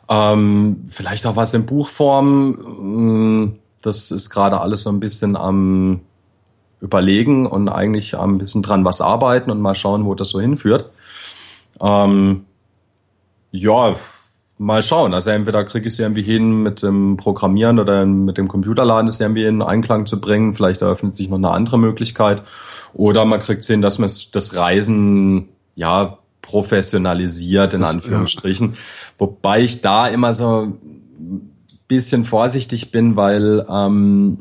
Ähm, 0.09 0.86
vielleicht 0.90 1.26
auch 1.26 1.36
was 1.36 1.54
in 1.54 1.66
Buchform. 1.66 2.50
Mm, 2.50 3.59
das 3.82 4.11
ist 4.11 4.30
gerade 4.30 4.61
alles 4.61 4.82
so 4.82 4.90
ein 4.90 5.00
bisschen 5.00 5.36
am 5.36 6.00
überlegen 6.80 7.46
und 7.46 7.68
eigentlich 7.68 8.16
ein 8.18 8.38
bisschen 8.38 8.62
dran 8.62 8.84
was 8.84 9.00
arbeiten 9.00 9.50
und 9.50 9.61
mal 9.61 9.74
schauen, 9.74 10.04
wo 10.04 10.14
das 10.14 10.28
so 10.28 10.40
hinführt. 10.40 10.90
Ähm, 11.80 12.44
ja, 13.50 13.96
mal 14.59 14.82
schauen. 14.82 15.14
Also 15.14 15.30
entweder 15.30 15.64
kriege 15.64 15.86
ich 15.86 15.94
es 15.94 15.98
irgendwie 15.98 16.22
hin, 16.22 16.62
mit 16.62 16.82
dem 16.82 17.16
Programmieren 17.16 17.78
oder 17.78 18.07
mit 18.07 18.38
dem 18.38 18.48
Computerladen 18.48 19.09
es 19.09 19.20
irgendwie 19.20 19.44
in 19.44 19.62
Einklang 19.62 20.07
zu 20.07 20.20
bringen. 20.20 20.54
Vielleicht 20.54 20.82
eröffnet 20.82 21.16
sich 21.16 21.28
noch 21.28 21.38
eine 21.38 21.50
andere 21.50 21.78
Möglichkeit. 21.78 22.42
Oder 22.94 23.24
man 23.24 23.40
kriegt 23.40 23.62
es 23.62 23.66
hin, 23.66 23.82
dass 23.82 23.98
man 23.98 24.11
das 24.32 24.57
Reisen 24.57 25.48
ja 25.74 26.18
professionalisiert, 26.47 27.74
in 27.74 27.80
das, 27.80 27.90
Anführungsstrichen. 27.90 28.70
Ja. 28.70 28.78
Wobei 29.18 29.61
ich 29.62 29.82
da 29.82 30.07
immer 30.07 30.32
so 30.32 30.62
ein 30.62 31.51
bisschen 31.88 32.24
vorsichtig 32.24 32.92
bin, 32.92 33.16
weil 33.16 33.66
ähm, 33.68 34.38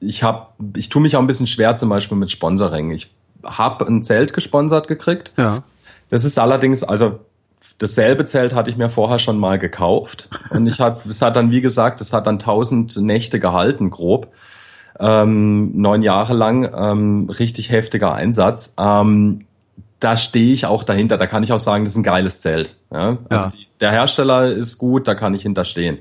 ich 0.00 0.22
habe, 0.22 0.48
ich 0.76 0.88
tue 0.88 1.02
mich 1.02 1.16
auch 1.16 1.20
ein 1.20 1.26
bisschen 1.26 1.46
schwer 1.46 1.76
zum 1.76 1.90
Beispiel 1.90 2.16
mit 2.16 2.30
Sponsoring. 2.30 2.90
Ich 2.90 3.14
habe 3.44 3.86
ein 3.86 4.02
Zelt 4.02 4.32
gesponsert 4.32 4.88
gekriegt. 4.88 5.32
Ja. 5.36 5.64
Das 6.08 6.24
ist 6.24 6.38
allerdings, 6.38 6.82
also 6.82 7.20
dasselbe 7.78 8.24
Zelt 8.24 8.54
hatte 8.54 8.70
ich 8.70 8.76
mir 8.76 8.88
vorher 8.88 9.18
schon 9.18 9.38
mal 9.38 9.58
gekauft 9.58 10.30
und 10.50 10.66
ich 10.66 10.80
habe, 10.80 11.06
es 11.08 11.20
hat 11.20 11.36
dann 11.36 11.50
wie 11.50 11.60
gesagt, 11.60 12.00
es 12.00 12.12
hat 12.12 12.26
dann 12.26 12.38
tausend 12.38 12.96
Nächte 12.96 13.38
gehalten 13.38 13.90
grob, 13.90 14.32
ähm, 14.98 15.72
neun 15.74 16.02
Jahre 16.02 16.32
lang, 16.32 16.72
ähm, 16.74 17.28
richtig 17.28 17.70
heftiger 17.70 18.14
Einsatz. 18.14 18.74
Ähm, 18.78 19.45
da 20.00 20.16
stehe 20.16 20.52
ich 20.52 20.66
auch 20.66 20.84
dahinter. 20.84 21.18
Da 21.18 21.26
kann 21.26 21.42
ich 21.42 21.52
auch 21.52 21.58
sagen, 21.58 21.84
das 21.84 21.94
ist 21.94 21.98
ein 21.98 22.02
geiles 22.02 22.40
Zelt. 22.40 22.76
Ja? 22.92 23.18
Also 23.28 23.46
ja. 23.46 23.50
Die, 23.50 23.66
der 23.80 23.90
Hersteller 23.92 24.52
ist 24.52 24.78
gut, 24.78 25.08
da 25.08 25.14
kann 25.14 25.34
ich 25.34 25.42
hinterstehen. 25.42 25.98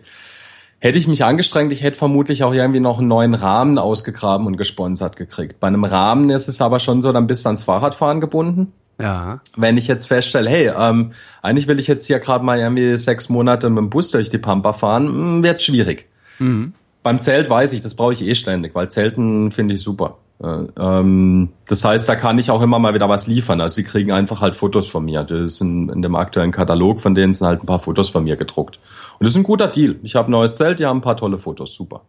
Hätte 0.79 0.99
ich 0.99 1.07
mich 1.07 1.23
angestrengt, 1.23 1.71
ich 1.71 1.81
hätte 1.83 1.97
vermutlich 1.97 2.43
auch 2.43 2.53
irgendwie 2.53 2.79
noch 2.79 2.99
einen 2.99 3.07
neuen 3.07 3.33
Rahmen 3.33 3.79
ausgegraben 3.79 4.45
und 4.45 4.57
gesponsert 4.57 5.15
gekriegt. 5.15 5.59
Bei 5.59 5.67
einem 5.67 5.83
Rahmen 5.83 6.29
ist 6.29 6.47
es 6.47 6.61
aber 6.61 6.79
schon 6.79 7.01
so, 7.01 7.11
dann 7.11 7.27
bist 7.27 7.45
du 7.45 7.49
ans 7.49 7.63
Fahrradfahren 7.63 8.21
gebunden. 8.21 8.73
Ja. 8.99 9.41
Wenn 9.55 9.77
ich 9.77 9.87
jetzt 9.87 10.07
feststelle, 10.07 10.49
hey, 10.49 10.71
ähm, 10.77 11.13
eigentlich 11.41 11.67
will 11.67 11.79
ich 11.79 11.87
jetzt 11.87 12.05
hier 12.05 12.19
gerade 12.19 12.45
mal 12.45 12.59
irgendwie 12.59 12.97
sechs 12.97 13.29
Monate 13.29 13.69
mit 13.69 13.79
dem 13.79 13.89
Bus 13.89 14.11
durch 14.11 14.29
die 14.29 14.37
Pampa 14.37 14.73
fahren, 14.73 15.07
hm, 15.07 15.43
wird 15.43 15.61
schwierig. 15.61 16.07
Mhm. 16.39 16.73
Beim 17.03 17.19
Zelt 17.21 17.49
weiß 17.49 17.73
ich, 17.73 17.81
das 17.81 17.95
brauche 17.95 18.13
ich 18.13 18.21
eh 18.21 18.35
ständig, 18.35 18.73
weil 18.75 18.89
Zelten 18.89 19.51
finde 19.51 19.75
ich 19.75 19.81
super. 19.81 20.17
Äh, 20.41 20.65
ähm, 20.77 21.49
das 21.67 21.83
heißt, 21.83 22.07
da 22.07 22.15
kann 22.15 22.37
ich 22.37 22.51
auch 22.51 22.61
immer 22.61 22.79
mal 22.79 22.93
wieder 22.93 23.09
was 23.09 23.27
liefern. 23.27 23.61
Also 23.61 23.77
die 23.77 23.83
kriegen 23.83 24.11
einfach 24.11 24.41
halt 24.41 24.55
Fotos 24.55 24.87
von 24.87 25.05
mir. 25.05 25.23
Das 25.23 25.57
sind 25.57 25.89
in 25.89 26.01
dem 26.01 26.15
aktuellen 26.15 26.51
Katalog, 26.51 26.99
von 26.99 27.15
denen 27.15 27.33
sind 27.33 27.47
halt 27.47 27.63
ein 27.63 27.67
paar 27.67 27.79
Fotos 27.79 28.09
von 28.09 28.23
mir 28.23 28.35
gedruckt. 28.35 28.79
Und 29.19 29.25
das 29.25 29.33
ist 29.33 29.37
ein 29.37 29.43
guter 29.43 29.67
Deal. 29.67 29.95
Ich 30.03 30.15
habe 30.15 30.29
ein 30.29 30.31
neues 30.31 30.55
Zelt, 30.55 30.79
die 30.79 30.85
haben 30.85 30.97
ein 30.97 31.01
paar 31.01 31.17
tolle 31.17 31.37
Fotos, 31.37 31.73
super. 31.73 32.01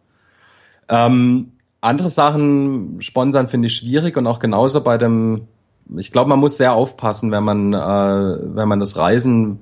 Ähm, 0.89 1.51
andere 1.81 2.09
Sachen 2.09 3.01
sponsern 3.01 3.47
finde 3.47 3.67
ich 3.67 3.75
schwierig 3.75 4.17
und 4.17 4.27
auch 4.27 4.39
genauso 4.39 4.83
bei 4.83 4.97
dem, 4.97 5.47
ich 5.95 6.11
glaube, 6.11 6.29
man 6.29 6.39
muss 6.39 6.57
sehr 6.57 6.73
aufpassen, 6.73 7.31
wenn 7.31 7.43
man, 7.43 7.73
äh, 7.73 8.55
wenn 8.55 8.67
man 8.67 8.79
das 8.79 8.97
Reisen, 8.97 9.59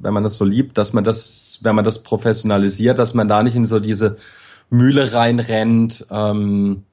wenn 0.00 0.12
man 0.12 0.24
das 0.24 0.36
so 0.36 0.44
liebt, 0.44 0.76
dass 0.76 0.92
man 0.92 1.04
das, 1.04 1.60
wenn 1.62 1.76
man 1.76 1.84
das 1.84 2.02
professionalisiert, 2.02 2.98
dass 2.98 3.14
man 3.14 3.28
da 3.28 3.42
nicht 3.42 3.54
in 3.54 3.64
so 3.64 3.78
diese 3.78 4.16
Mühle 4.68 5.12
reinrennt, 5.12 6.06
ähm, 6.10 6.84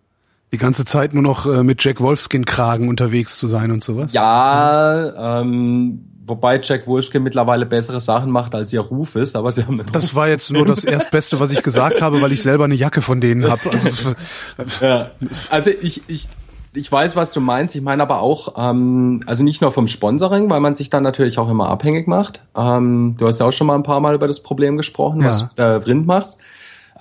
die 0.51 0.57
ganze 0.57 0.85
Zeit 0.85 1.13
nur 1.13 1.23
noch 1.23 1.45
äh, 1.45 1.63
mit 1.63 1.83
Jack 1.83 2.01
Wolfskin 2.01 2.45
Kragen 2.45 2.89
unterwegs 2.89 3.37
zu 3.37 3.47
sein 3.47 3.71
und 3.71 3.83
sowas? 3.83 4.13
Ja, 4.13 5.41
ähm, 5.41 6.05
wobei 6.25 6.59
Jack 6.61 6.87
Wolfskin 6.87 7.21
mittlerweile 7.21 7.65
bessere 7.65 7.99
Sachen 7.99 8.31
macht, 8.31 8.55
als 8.55 8.73
ihr 8.73 8.81
Ruf 8.81 9.15
ist, 9.15 9.35
aber 9.35 9.51
sie 9.51 9.65
haben 9.65 9.81
Das 9.91 10.15
war 10.15 10.27
jetzt 10.27 10.51
nur 10.51 10.65
das 10.65 10.83
Erstbeste, 10.83 11.39
was 11.39 11.51
ich 11.51 11.61
gesagt 11.61 12.01
habe, 12.01 12.21
weil 12.21 12.31
ich 12.31 12.41
selber 12.41 12.65
eine 12.65 12.75
Jacke 12.75 13.01
von 13.01 13.21
denen 13.21 13.49
habe. 13.49 13.61
Also, 13.71 14.13
ja. 14.81 15.11
also 15.49 15.69
ich, 15.69 16.01
ich, 16.07 16.29
ich 16.73 16.91
weiß, 16.91 17.15
was 17.15 17.33
du 17.33 17.41
meinst. 17.41 17.75
Ich 17.75 17.81
meine 17.81 18.01
aber 18.01 18.21
auch, 18.21 18.53
ähm, 18.57 19.21
also 19.25 19.43
nicht 19.43 19.61
nur 19.61 19.71
vom 19.71 19.87
Sponsoring, 19.87 20.49
weil 20.49 20.59
man 20.59 20.75
sich 20.75 20.89
dann 20.89 21.03
natürlich 21.03 21.37
auch 21.37 21.49
immer 21.49 21.69
abhängig 21.69 22.07
macht. 22.07 22.41
Ähm, 22.55 23.15
du 23.17 23.27
hast 23.27 23.39
ja 23.39 23.45
auch 23.45 23.51
schon 23.51 23.67
mal 23.67 23.75
ein 23.75 23.83
paar 23.83 23.99
Mal 23.99 24.15
über 24.15 24.27
das 24.27 24.41
Problem 24.41 24.77
gesprochen, 24.77 25.21
ja. 25.21 25.29
was 25.29 25.39
du 25.39 25.45
da 25.55 25.79
drin 25.79 26.05
machst. 26.05 26.37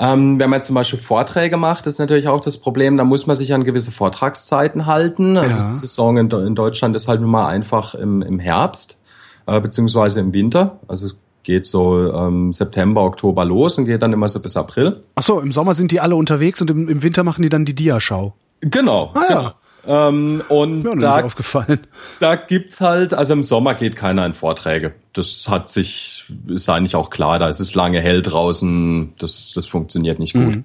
Ähm, 0.00 0.38
wenn 0.38 0.48
man 0.48 0.62
zum 0.62 0.74
Beispiel 0.74 0.98
Vorträge 0.98 1.56
macht, 1.56 1.86
ist 1.86 1.98
natürlich 1.98 2.28
auch 2.28 2.40
das 2.40 2.58
Problem, 2.58 2.96
da 2.96 3.04
muss 3.04 3.26
man 3.26 3.34
sich 3.34 3.52
an 3.52 3.64
gewisse 3.64 3.90
Vortragszeiten 3.90 4.86
halten. 4.86 5.36
Also 5.36 5.58
ja. 5.58 5.66
die 5.66 5.74
Saison 5.74 6.18
in, 6.18 6.30
in, 6.30 6.54
Deutschland 6.54 6.94
ist 6.94 7.08
halt 7.08 7.20
nun 7.20 7.30
mal 7.30 7.48
einfach 7.48 7.94
im, 7.94 8.22
im 8.22 8.38
Herbst, 8.38 9.00
äh, 9.46 9.60
beziehungsweise 9.60 10.20
im 10.20 10.32
Winter. 10.32 10.78
Also 10.86 11.08
geht 11.42 11.66
so 11.66 12.12
ähm, 12.12 12.52
September, 12.52 13.02
Oktober 13.02 13.44
los 13.44 13.78
und 13.78 13.86
geht 13.86 14.02
dann 14.02 14.12
immer 14.12 14.28
so 14.28 14.40
bis 14.40 14.56
April. 14.56 15.02
Ach 15.16 15.22
so, 15.22 15.40
im 15.40 15.50
Sommer 15.50 15.74
sind 15.74 15.90
die 15.90 16.00
alle 16.00 16.14
unterwegs 16.14 16.60
und 16.60 16.70
im, 16.70 16.88
im 16.88 17.02
Winter 17.02 17.24
machen 17.24 17.42
die 17.42 17.48
dann 17.48 17.64
die 17.64 17.74
Diaschau. 17.74 18.34
Genau. 18.60 19.12
Ah, 19.14 19.24
genau. 19.28 19.50
Ähm, 19.86 20.42
und 20.48 20.82
Mir 20.82 20.96
da, 20.96 21.20
aufgefallen. 21.20 21.80
da 22.20 22.34
gibt's 22.34 22.80
halt, 22.80 23.14
also 23.14 23.32
im 23.32 23.42
Sommer 23.42 23.74
geht 23.74 23.96
keiner 23.96 24.26
in 24.26 24.34
Vorträge. 24.34 24.94
Das 25.12 25.48
hat 25.48 25.70
sich, 25.70 26.24
ist 26.46 26.68
eigentlich 26.68 26.96
auch 26.96 27.10
klar, 27.10 27.38
da 27.38 27.48
ist 27.48 27.60
es 27.60 27.74
lange 27.74 28.00
hell 28.00 28.22
draußen, 28.22 29.14
das, 29.18 29.52
das 29.54 29.66
funktioniert 29.66 30.18
nicht 30.18 30.34
gut. 30.34 30.56
Mhm. 30.56 30.64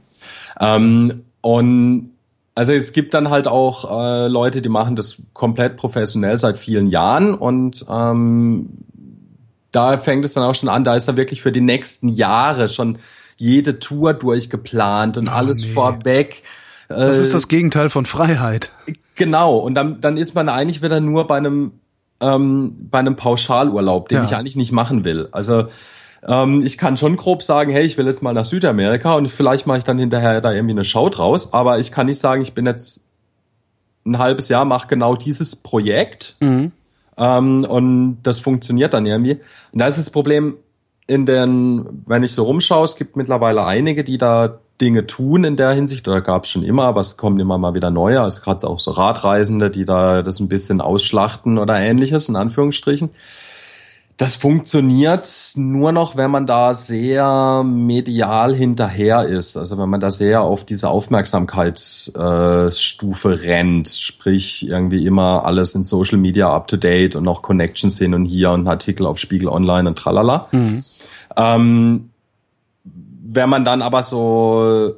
Ähm, 0.60 1.24
und 1.42 2.12
also 2.56 2.72
es 2.72 2.92
gibt 2.92 3.14
dann 3.14 3.30
halt 3.30 3.48
auch 3.48 3.90
äh, 3.90 4.28
Leute, 4.28 4.62
die 4.62 4.70
machen 4.70 4.96
das 4.96 5.18
komplett 5.34 5.78
professionell 5.78 6.38
seit 6.38 6.58
vielen 6.60 6.88
Jahren 6.88 7.34
und 7.34 7.86
ähm, 7.90 8.70
da 9.72 9.98
fängt 9.98 10.24
es 10.24 10.34
dann 10.34 10.44
auch 10.44 10.54
schon 10.54 10.70
an, 10.70 10.84
da 10.84 10.96
ist 10.96 11.08
dann 11.08 11.18
wirklich 11.18 11.42
für 11.42 11.52
die 11.52 11.62
nächsten 11.62 12.10
Jahre 12.10 12.70
schon 12.70 13.00
jede 13.38 13.80
Tour 13.80 14.14
durchgeplant 14.14 15.18
und 15.18 15.30
oh, 15.30 15.32
alles 15.32 15.64
nee. 15.64 15.72
vorweg. 15.72 16.44
Das 16.88 17.18
ist 17.18 17.34
das 17.34 17.48
Gegenteil 17.48 17.90
von 17.90 18.06
Freiheit. 18.06 18.72
Genau, 19.16 19.58
und 19.58 19.76
dann, 19.76 20.02
dann 20.02 20.18
ist 20.18 20.36
man 20.36 20.50
eigentlich 20.50 20.82
wieder 20.82 21.00
nur 21.00 21.28
bei 21.28 21.38
einem, 21.38 21.74
ähm, 22.20 22.76
bei 22.90 23.00
einem 23.00 23.16
Pauschalurlaub, 23.16 24.10
den 24.10 24.20
ja. 24.20 24.24
ich 24.24 24.36
eigentlich 24.36 24.56
nicht 24.56 24.72
machen 24.72 25.06
will. 25.06 25.30
Also 25.32 25.68
ähm, 26.28 26.62
ich 26.66 26.78
kann 26.78 26.98
schon 26.98 27.18
grob 27.18 27.44
sagen, 27.44 27.72
hey, 27.72 27.84
ich 27.84 27.98
will 27.98 28.06
jetzt 28.06 28.24
mal 28.24 28.34
nach 28.34 28.46
Südamerika 28.46 29.14
und 29.14 29.30
vielleicht 29.30 29.68
mache 29.68 29.80
ich 29.80 29.84
dann 29.84 30.00
hinterher 30.00 30.42
da 30.42 30.52
irgendwie 30.52 30.74
eine 30.74 30.86
Show 30.86 31.10
draus, 31.10 31.54
aber 31.54 31.80
ich 31.80 31.92
kann 31.92 32.08
nicht 32.08 32.20
sagen, 32.20 32.42
ich 32.42 32.54
bin 32.54 32.66
jetzt 32.66 33.10
ein 34.06 34.18
halbes 34.18 34.50
Jahr, 34.50 34.66
mache 34.66 34.88
genau 34.88 35.16
dieses 35.16 35.56
Projekt 35.56 36.36
mhm. 36.40 36.72
ähm, 37.18 37.66
und 37.66 38.20
das 38.24 38.40
funktioniert 38.40 38.94
dann 38.94 39.06
irgendwie. 39.06 39.40
Und 39.72 39.80
da 39.80 39.88
ist 39.88 39.98
das 39.98 40.10
Problem, 40.10 40.58
in 41.08 41.26
den, 41.26 42.04
wenn 42.06 42.24
ich 42.24 42.34
so 42.34 42.44
rumschaue, 42.44 42.86
es 42.86 42.96
gibt 42.96 43.18
mittlerweile 43.18 43.66
einige, 43.66 44.04
die 44.04 44.18
da 44.18 44.60
Dinge 44.84 45.08
tun 45.08 45.46
in 45.46 45.56
der 45.56 45.72
Hinsicht, 45.72 46.06
oder 46.10 46.22
gab 46.22 46.44
es 46.44 46.50
schon 46.50 46.64
immer, 46.64 46.84
aber 46.84 47.00
es 47.00 47.16
kommen 47.16 47.40
immer 47.40 47.58
mal 47.58 47.74
wieder 47.74 47.90
neue, 47.90 48.22
also 48.22 48.42
gerade 48.42 48.68
auch 48.68 48.80
so 48.80 48.92
Radreisende, 48.92 49.70
die 49.70 49.86
da 49.86 50.22
das 50.22 50.42
ein 50.42 50.50
bisschen 50.50 50.82
ausschlachten 50.82 51.58
oder 51.58 51.80
ähnliches, 51.80 52.28
in 52.28 52.36
Anführungsstrichen. 52.36 53.12
Das 54.18 54.36
funktioniert 54.36 55.28
nur 55.56 55.92
noch, 55.92 56.18
wenn 56.18 56.30
man 56.30 56.46
da 56.46 56.76
sehr 56.76 57.64
medial 57.64 58.54
hinterher 58.54 59.26
ist, 59.26 59.58
also 59.58 59.80
wenn 59.80 59.90
man 59.90 60.02
da 60.02 60.12
sehr 60.12 60.42
auf 60.42 60.66
diese 60.66 60.90
Aufmerksamkeitsstufe 60.90 63.32
äh, 63.32 63.34
rennt, 63.34 63.90
sprich 63.90 64.68
irgendwie 64.68 65.08
immer 65.08 65.46
alles 65.46 65.74
in 65.74 65.84
Social 65.84 66.20
Media 66.20 66.54
up 66.54 66.68
to 66.68 66.78
date 66.78 67.16
und 67.16 67.24
noch 67.24 67.42
Connections 67.42 67.98
hin 67.98 68.14
und 68.14 68.26
hier 68.26 68.52
und 68.52 68.68
Artikel 68.68 69.08
auf 69.08 69.18
Spiegel 69.18 69.48
Online 69.48 69.90
und 69.90 69.98
tralala. 69.98 70.48
Mhm. 70.52 70.84
Ähm, 71.36 72.10
wenn 73.34 73.50
man 73.50 73.66
dann 73.66 73.82
aber 73.82 74.04
so 74.04 74.96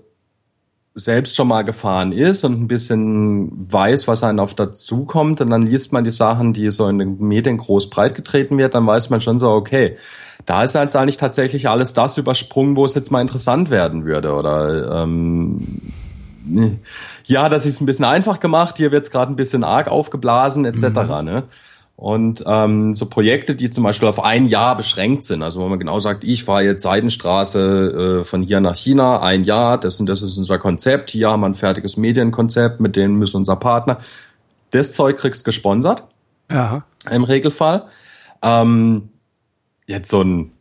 selbst 0.97 1.35
schon 1.35 1.49
mal 1.49 1.63
gefahren 1.63 2.13
ist 2.13 2.45
und 2.45 2.61
ein 2.61 2.67
bisschen 2.67 3.71
weiß, 3.71 4.07
was 4.07 4.23
einem 4.23 4.39
auf 4.39 4.53
dazu 4.53 5.03
kommt, 5.05 5.41
und 5.41 5.49
dann 5.49 5.63
liest 5.63 5.91
man 5.91 6.05
die 6.05 6.11
Sachen, 6.11 6.53
die 6.53 6.69
so 6.71 6.87
in 6.87 6.99
den 6.99 7.19
Medien 7.19 7.57
groß 7.57 7.89
breit 7.89 8.15
getreten 8.15 8.57
wird, 8.57 8.75
dann 8.75 8.87
weiß 8.87 9.09
man 9.09 9.19
schon 9.19 9.37
so, 9.37 9.51
okay, 9.51 9.97
da 10.45 10.63
ist 10.63 10.75
halt 10.75 10.95
eigentlich 10.95 11.17
tatsächlich 11.17 11.67
alles 11.67 11.93
das 11.93 12.17
übersprungen, 12.17 12.77
wo 12.77 12.85
es 12.85 12.93
jetzt 12.93 13.11
mal 13.11 13.21
interessant 13.21 13.69
werden 13.69 14.05
würde. 14.05 14.33
Oder 14.33 15.03
ähm, 15.03 15.81
ja, 17.25 17.49
das 17.49 17.65
ist 17.65 17.81
ein 17.81 17.85
bisschen 17.85 18.05
einfach 18.05 18.39
gemacht, 18.39 18.77
hier 18.77 18.91
wird 18.91 19.03
es 19.03 19.11
gerade 19.11 19.33
ein 19.33 19.35
bisschen 19.35 19.63
arg 19.63 19.87
aufgeblasen, 19.87 20.65
etc. 20.65 20.83
Mhm. 20.83 21.25
Ne? 21.25 21.43
Und 21.97 22.43
ähm, 22.45 22.93
so 22.93 23.05
Projekte, 23.05 23.55
die 23.55 23.69
zum 23.69 23.85
Beispiel 23.85 24.09
auf 24.09 24.21
ein 24.21 24.47
Jahr 24.47 24.75
beschränkt 24.75 25.23
sind, 25.23 25.41
also 25.43 25.61
wo 25.61 25.67
man 25.67 25.79
genau 25.79 25.99
sagt, 25.99 26.25
ich 26.25 26.43
fahre 26.43 26.63
jetzt 26.63 26.83
Seidenstraße 26.83 28.19
äh, 28.19 28.23
von 28.25 28.41
hier 28.41 28.59
nach 28.59 28.75
China, 28.75 29.21
ein 29.21 29.45
Jahr, 29.45 29.79
das 29.79 29.99
und 30.01 30.07
das 30.07 30.21
ist 30.21 30.37
unser 30.37 30.59
Konzept, 30.59 31.09
hier 31.11 31.29
haben 31.29 31.39
wir 31.39 31.47
ein 31.47 31.55
fertiges 31.55 31.95
Medienkonzept, 31.95 32.81
mit 32.81 32.97
denen 32.97 33.15
müssen 33.15 33.37
unser 33.37 33.55
Partner. 33.55 33.99
Das 34.71 34.91
Zeug 34.91 35.17
kriegst 35.17 35.45
gesponsert. 35.45 36.03
Ja. 36.51 36.83
Im 37.09 37.23
Regelfall. 37.23 37.85
Ähm, 38.41 39.09
jetzt 39.87 40.09
so 40.09 40.21
ein 40.21 40.51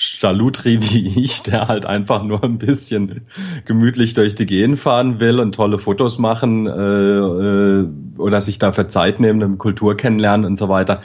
Stalutri 0.00 0.80
wie 0.80 1.24
ich, 1.24 1.42
der 1.42 1.66
halt 1.66 1.84
einfach 1.84 2.22
nur 2.22 2.44
ein 2.44 2.58
bisschen 2.58 3.22
gemütlich 3.64 4.14
durch 4.14 4.36
die 4.36 4.46
Gegend 4.46 4.78
fahren 4.78 5.18
will 5.18 5.40
und 5.40 5.56
tolle 5.56 5.76
Fotos 5.76 6.20
machen 6.20 6.68
äh, 6.68 6.70
äh, 6.70 7.88
oder 8.16 8.40
sich 8.40 8.60
dafür 8.60 8.88
Zeit 8.88 9.18
nehmen, 9.18 9.42
eine 9.42 9.56
Kultur 9.56 9.96
kennenlernen 9.96 10.46
und 10.46 10.54
so 10.54 10.68
weiter. 10.68 11.02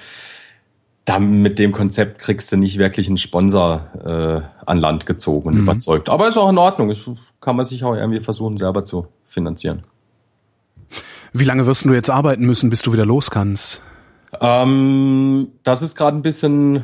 Da 1.06 1.18
mit 1.18 1.58
dem 1.58 1.72
Konzept 1.72 2.20
kriegst 2.20 2.52
du 2.52 2.58
nicht 2.58 2.78
wirklich 2.78 3.08
einen 3.08 3.18
Sponsor 3.18 3.88
äh, 4.06 4.66
an 4.68 4.80
Land 4.80 5.08
gezogen 5.08 5.50
und 5.50 5.56
mhm. 5.56 5.62
überzeugt. 5.62 6.08
Aber 6.08 6.28
ist 6.28 6.38
auch 6.38 6.52
in 6.52 6.60
Ordnung. 6.60 6.92
Ich, 6.92 7.04
kann 7.42 7.56
man 7.56 7.66
sich 7.66 7.84
auch 7.84 7.96
irgendwie 7.96 8.20
versuchen, 8.20 8.58
selber 8.58 8.84
zu 8.84 9.08
finanzieren. 9.26 9.84
Wie 11.34 11.46
lange 11.46 11.66
wirst 11.66 11.84
du 11.86 11.94
jetzt 11.94 12.12
arbeiten 12.12 12.46
müssen, 12.46 12.70
bis 12.70 12.84
du 12.84 12.94
wieder 12.94 13.08
los 13.08 13.32
kannst? 13.32 13.82
Ähm, 14.40 15.48
das 15.64 15.82
ist 15.82 15.96
gerade 15.96 16.16
ein 16.16 16.22
bisschen 16.22 16.84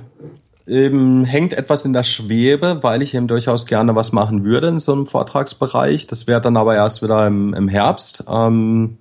eben 0.69 1.25
hängt 1.25 1.53
etwas 1.53 1.83
in 1.85 1.93
der 1.93 2.03
Schwebe, 2.03 2.79
weil 2.81 3.01
ich 3.01 3.13
eben 3.13 3.27
durchaus 3.27 3.65
gerne 3.65 3.95
was 3.95 4.11
machen 4.11 4.43
würde 4.43 4.67
in 4.67 4.79
so 4.79 4.93
einem 4.93 5.07
Vortragsbereich. 5.07 6.07
Das 6.07 6.27
wäre 6.27 6.41
dann 6.41 6.57
aber 6.57 6.75
erst 6.75 7.01
wieder 7.01 7.25
im, 7.27 7.53
im 7.53 7.67
Herbst. 7.67 8.23
Ähm, 8.29 8.97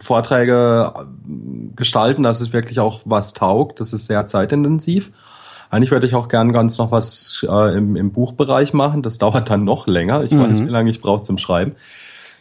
Vorträge 0.00 0.92
gestalten, 1.74 2.22
dass 2.22 2.40
es 2.40 2.52
wirklich 2.52 2.78
auch 2.80 3.00
was 3.04 3.32
taugt. 3.32 3.80
Das 3.80 3.92
ist 3.92 4.06
sehr 4.06 4.26
zeitintensiv. 4.26 5.10
Eigentlich 5.70 5.90
würde 5.90 6.06
ich 6.06 6.14
auch 6.14 6.28
gern 6.28 6.52
ganz 6.52 6.78
noch 6.78 6.90
was 6.92 7.44
äh, 7.48 7.76
im, 7.76 7.96
im 7.96 8.12
Buchbereich 8.12 8.72
machen. 8.72 9.02
Das 9.02 9.18
dauert 9.18 9.50
dann 9.50 9.64
noch 9.64 9.86
länger. 9.86 10.22
Ich 10.24 10.32
mhm. 10.32 10.40
weiß, 10.40 10.64
wie 10.64 10.70
lange 10.70 10.90
ich 10.90 11.00
brauche 11.00 11.22
zum 11.22 11.38
Schreiben. 11.38 11.74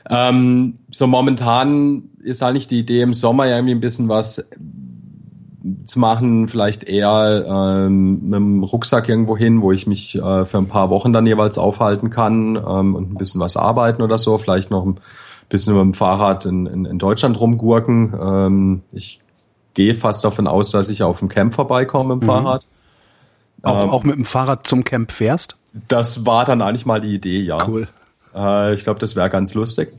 Ähm, 0.10 0.80
so 0.92 1.08
momentan 1.08 2.04
ist 2.22 2.42
eigentlich 2.42 2.68
die 2.68 2.80
Idee 2.80 3.02
im 3.02 3.14
Sommer 3.14 3.46
ja 3.46 3.56
irgendwie 3.56 3.76
ein 3.76 3.82
bisschen 3.82 4.08
was 4.08 4.50
zu 5.86 6.00
machen, 6.00 6.48
vielleicht 6.48 6.84
eher 6.84 7.46
ähm, 7.48 8.30
mit 8.30 8.36
dem 8.36 8.64
Rucksack 8.64 9.10
irgendwo 9.10 9.38
hin, 9.38 9.62
wo 9.62 9.72
ich 9.72 9.88
mich 9.88 10.16
äh, 10.16 10.46
für 10.46 10.58
ein 10.58 10.68
paar 10.68 10.90
Wochen 10.90 11.14
dann 11.14 11.26
jeweils 11.26 11.58
aufhalten 11.58 12.10
kann 12.10 12.56
ähm, 12.56 12.96
und 12.96 13.12
ein 13.12 13.18
bisschen 13.18 13.42
was 13.42 13.58
arbeiten 13.58 14.02
oder 14.02 14.18
so, 14.18 14.38
vielleicht 14.38 14.72
noch 14.72 14.86
ein 14.86 15.00
bisschen 15.50 15.74
mit 15.74 15.82
dem 15.82 15.94
Fahrrad 15.94 16.46
in, 16.46 16.66
in, 16.66 16.86
in 16.86 17.00
Deutschland 17.00 17.40
rumgurken. 17.40 18.14
Ähm, 18.20 18.82
ich 18.92 19.20
gehe 19.74 19.96
fast 19.96 20.24
davon 20.24 20.48
aus, 20.48 20.72
dass 20.72 20.90
ich 20.90 21.04
auf 21.04 21.20
dem 21.20 21.30
Camp 21.30 21.54
vorbeikomme 21.54 22.16
mit 22.16 22.24
dem 22.24 22.26
mhm. 22.26 22.32
Fahrrad. 22.32 22.66
Auch, 23.64 23.84
ähm, 23.84 23.90
auch 23.90 24.04
mit 24.04 24.16
dem 24.16 24.26
Fahrrad 24.26 24.68
zum 24.68 24.84
Camp 24.84 25.12
fährst? 25.12 25.58
Das 25.88 26.26
war 26.26 26.46
dann 26.46 26.62
eigentlich 26.62 26.86
mal 26.86 27.02
die 27.02 27.14
Idee, 27.14 27.42
ja. 27.42 27.68
Cool. 27.68 27.88
Äh, 28.34 28.74
ich 28.74 28.84
glaube, 28.84 29.00
das 29.00 29.16
wäre 29.16 29.30
ganz 29.30 29.54
lustig. 29.54 29.94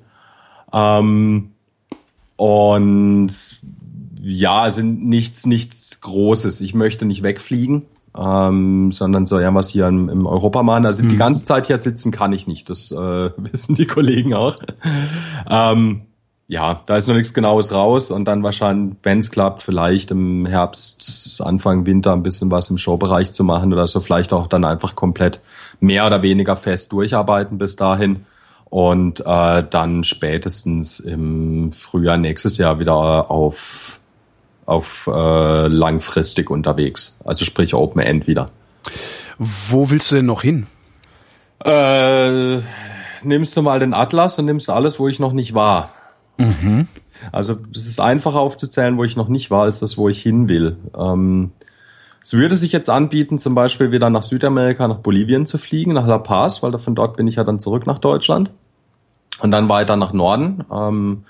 Ähm, 0.72 1.52
und 2.36 3.32
ja, 4.20 4.60
also 4.60 4.82
nichts, 4.82 5.46
nichts 5.46 6.00
Großes. 6.00 6.60
Ich 6.60 6.74
möchte 6.74 7.04
nicht 7.04 7.22
wegfliegen, 7.22 7.86
ähm, 8.16 8.92
sondern 8.92 9.26
so 9.26 9.38
ja 9.38 9.54
was 9.54 9.68
hier 9.68 9.86
im, 9.88 10.08
im 10.08 10.26
Europa 10.26 10.62
machen. 10.62 10.86
Also 10.86 11.04
mhm. 11.04 11.08
die 11.08 11.16
ganze 11.16 11.44
Zeit 11.44 11.66
hier 11.66 11.78
sitzen 11.78 12.10
kann 12.10 12.32
ich 12.32 12.46
nicht. 12.46 12.70
Das 12.70 12.90
äh, 12.90 12.96
wissen 13.36 13.74
die 13.74 13.86
Kollegen 13.86 14.34
auch. 14.34 14.58
ähm, 15.48 16.02
ja, 16.50 16.80
da 16.86 16.96
ist 16.96 17.06
noch 17.06 17.14
nichts 17.14 17.34
Genaues 17.34 17.72
raus 17.72 18.10
und 18.10 18.24
dann 18.24 18.42
wahrscheinlich, 18.42 18.96
wenn 19.02 19.18
es 19.18 19.30
klappt, 19.30 19.62
vielleicht 19.62 20.10
im 20.10 20.46
Herbst, 20.46 21.42
Anfang 21.44 21.84
Winter 21.84 22.14
ein 22.14 22.22
bisschen 22.22 22.50
was 22.50 22.70
im 22.70 22.78
Showbereich 22.78 23.32
zu 23.32 23.44
machen 23.44 23.70
oder 23.70 23.86
so, 23.86 24.00
vielleicht 24.00 24.32
auch 24.32 24.46
dann 24.46 24.64
einfach 24.64 24.96
komplett 24.96 25.40
mehr 25.78 26.06
oder 26.06 26.22
weniger 26.22 26.56
fest 26.56 26.90
durcharbeiten 26.92 27.58
bis 27.58 27.76
dahin 27.76 28.24
und 28.64 29.20
äh, 29.26 29.64
dann 29.68 30.04
spätestens 30.04 31.00
im 31.00 31.70
Frühjahr 31.72 32.16
nächstes 32.16 32.56
Jahr 32.56 32.78
wieder 32.78 33.30
auf 33.30 33.97
auf 34.68 35.08
äh, 35.10 35.66
langfristig 35.66 36.50
unterwegs. 36.50 37.18
Also 37.24 37.46
sprich 37.46 37.74
Open 37.74 38.02
End 38.02 38.26
wieder. 38.26 38.46
Wo 39.38 39.88
willst 39.88 40.10
du 40.10 40.16
denn 40.16 40.26
noch 40.26 40.42
hin? 40.42 40.66
Äh, 41.64 42.58
nimmst 43.22 43.56
du 43.56 43.62
mal 43.62 43.80
den 43.80 43.94
Atlas 43.94 44.38
und 44.38 44.44
nimmst 44.44 44.68
alles, 44.68 44.98
wo 44.98 45.08
ich 45.08 45.20
noch 45.20 45.32
nicht 45.32 45.54
war. 45.54 45.90
Mhm. 46.36 46.86
Also 47.32 47.56
es 47.74 47.86
ist 47.86 47.98
einfacher 47.98 48.40
aufzuzählen, 48.40 48.98
wo 48.98 49.04
ich 49.04 49.16
noch 49.16 49.28
nicht 49.28 49.50
war, 49.50 49.62
als 49.62 49.80
das, 49.80 49.96
wo 49.96 50.08
ich 50.10 50.20
hin 50.20 50.48
will. 50.48 50.76
Ähm, 50.96 51.52
es 52.22 52.34
würde 52.34 52.56
sich 52.56 52.72
jetzt 52.72 52.90
anbieten, 52.90 53.38
zum 53.38 53.54
Beispiel 53.54 53.90
wieder 53.90 54.10
nach 54.10 54.22
Südamerika, 54.22 54.86
nach 54.86 54.98
Bolivien 54.98 55.46
zu 55.46 55.56
fliegen, 55.56 55.94
nach 55.94 56.06
La 56.06 56.18
Paz, 56.18 56.62
weil 56.62 56.78
von 56.78 56.94
dort 56.94 57.16
bin 57.16 57.26
ich 57.26 57.36
ja 57.36 57.44
dann 57.44 57.58
zurück 57.58 57.86
nach 57.86 57.98
Deutschland. 57.98 58.50
Und 59.40 59.50
dann 59.50 59.68
weiter 59.68 59.96
nach 59.96 60.12
Norden. 60.12 60.64
Ähm, 60.70 61.24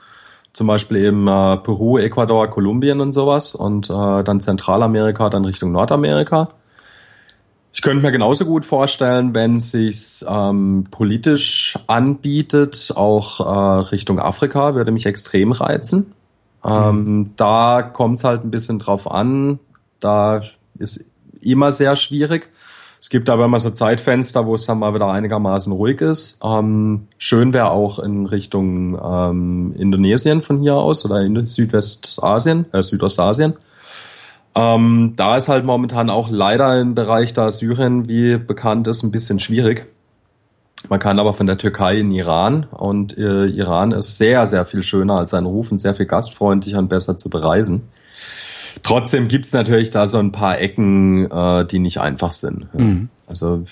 zum 0.53 0.67
Beispiel 0.67 0.99
eben 0.99 1.29
äh, 1.29 1.57
Peru, 1.59 1.99
Ecuador, 1.99 2.49
Kolumbien 2.49 3.01
und 3.01 3.13
sowas 3.13 3.55
und 3.55 3.91
äh, 3.91 4.25
dann 4.25 4.41
Zentralamerika, 4.41 5.31
dann 5.31 5.45
Richtung 5.45 5.73
Nordamerika. 5.73 6.49
Ich 7.73 7.83
könnte 7.83 8.03
mir 8.03 8.13
genauso 8.13 8.45
gut 8.45 8.65
vorstellen, 8.65 9.35
wenn 9.35 9.61
sich 9.61 10.25
ähm, 10.27 10.87
politisch 10.91 11.79
anbietet, 11.87 12.93
auch 12.97 13.41
äh, 13.41 13.81
Richtung 13.91 14.19
Afrika, 14.19 14.75
würde 14.75 14.91
mich 14.91 15.07
extrem 15.07 15.53
reizen. 15.53 16.13
Ähm, 16.65 17.05
mhm. 17.05 17.31
Da 17.37 17.83
kommt 17.83 18.19
es 18.19 18.25
halt 18.25 18.45
ein 18.45 18.51
bisschen 18.51 18.79
drauf 18.79 19.11
an. 19.11 19.59
Da 20.01 20.41
ist 20.79 21.13
immer 21.41 21.71
sehr 21.73 21.95
schwierig. 21.95 22.51
Es 23.01 23.11
gibt 23.11 23.31
aber 23.31 23.45
immer 23.45 23.61
so 23.61 23.71
Zeitfenster, 23.71 24.47
wo 24.47 24.55
es 24.55 24.67
dann 24.67 24.81
mal 24.81 24.95
wieder 24.95 25.09
einigermaßen 25.11 25.73
ruhig 25.73 26.01
ist. 26.01 26.41
Ähm, 26.45 27.07
schön 27.19 27.53
wäre 27.53 27.71
auch 27.71 27.99
in 27.99 28.27
Richtung 28.27 28.99
ähm, 29.03 29.75
Indonesien 29.79 30.43
von 30.43 30.61
hier 30.61 30.75
aus 30.75 31.05
oder 31.05 31.21
in 31.21 31.47
Südwestasien, 31.47 32.67
äh, 32.73 32.83
Südostasien. 32.83 33.55
Ähm, 34.55 35.15
da 35.17 35.37
ist 35.37 35.49
halt 35.49 35.65
momentan 35.65 36.11
auch 36.11 36.31
leider 36.31 36.81
im 36.81 36.95
Bereich 36.95 37.33
da 37.33 37.51
Syrien, 37.51 38.09
wie 38.09 38.39
bekannt 38.39 38.89
ist, 38.89 39.05
ein 39.05 39.13
bisschen 39.13 39.39
schwierig. 39.39 39.87
Man 40.89 41.01
kann 41.01 41.19
aber 41.19 41.35
von 41.35 41.47
der 41.47 41.59
Türkei 41.59 41.99
in 41.99 42.13
Iran 42.13 42.65
und 42.71 43.17
äh, 43.19 43.47
Iran 43.47 43.93
ist 43.93 44.17
sehr, 44.17 44.47
sehr 44.47 44.65
viel 44.65 44.83
schöner 44.83 45.15
als 45.19 45.31
sein 45.31 45.45
Ruf 45.45 45.73
und 45.73 45.81
sehr 45.81 45.95
viel 45.95 46.07
gastfreundlicher 46.07 46.79
und 46.79 46.89
besser 46.89 47.17
zu 47.17 47.31
bereisen. 47.31 47.89
Trotzdem 48.83 49.29
gibt's 49.29 49.53
natürlich 49.53 49.91
da 49.91 50.07
so 50.07 50.19
ein 50.19 50.33
paar 50.33 50.59
Ecken, 50.59 51.31
äh, 51.31 51.67
die 51.67 51.79
nicht 51.79 52.01
einfach 52.01 52.33
sind. 52.33 52.73
Mhm. 52.75 53.09
Also 53.27 53.65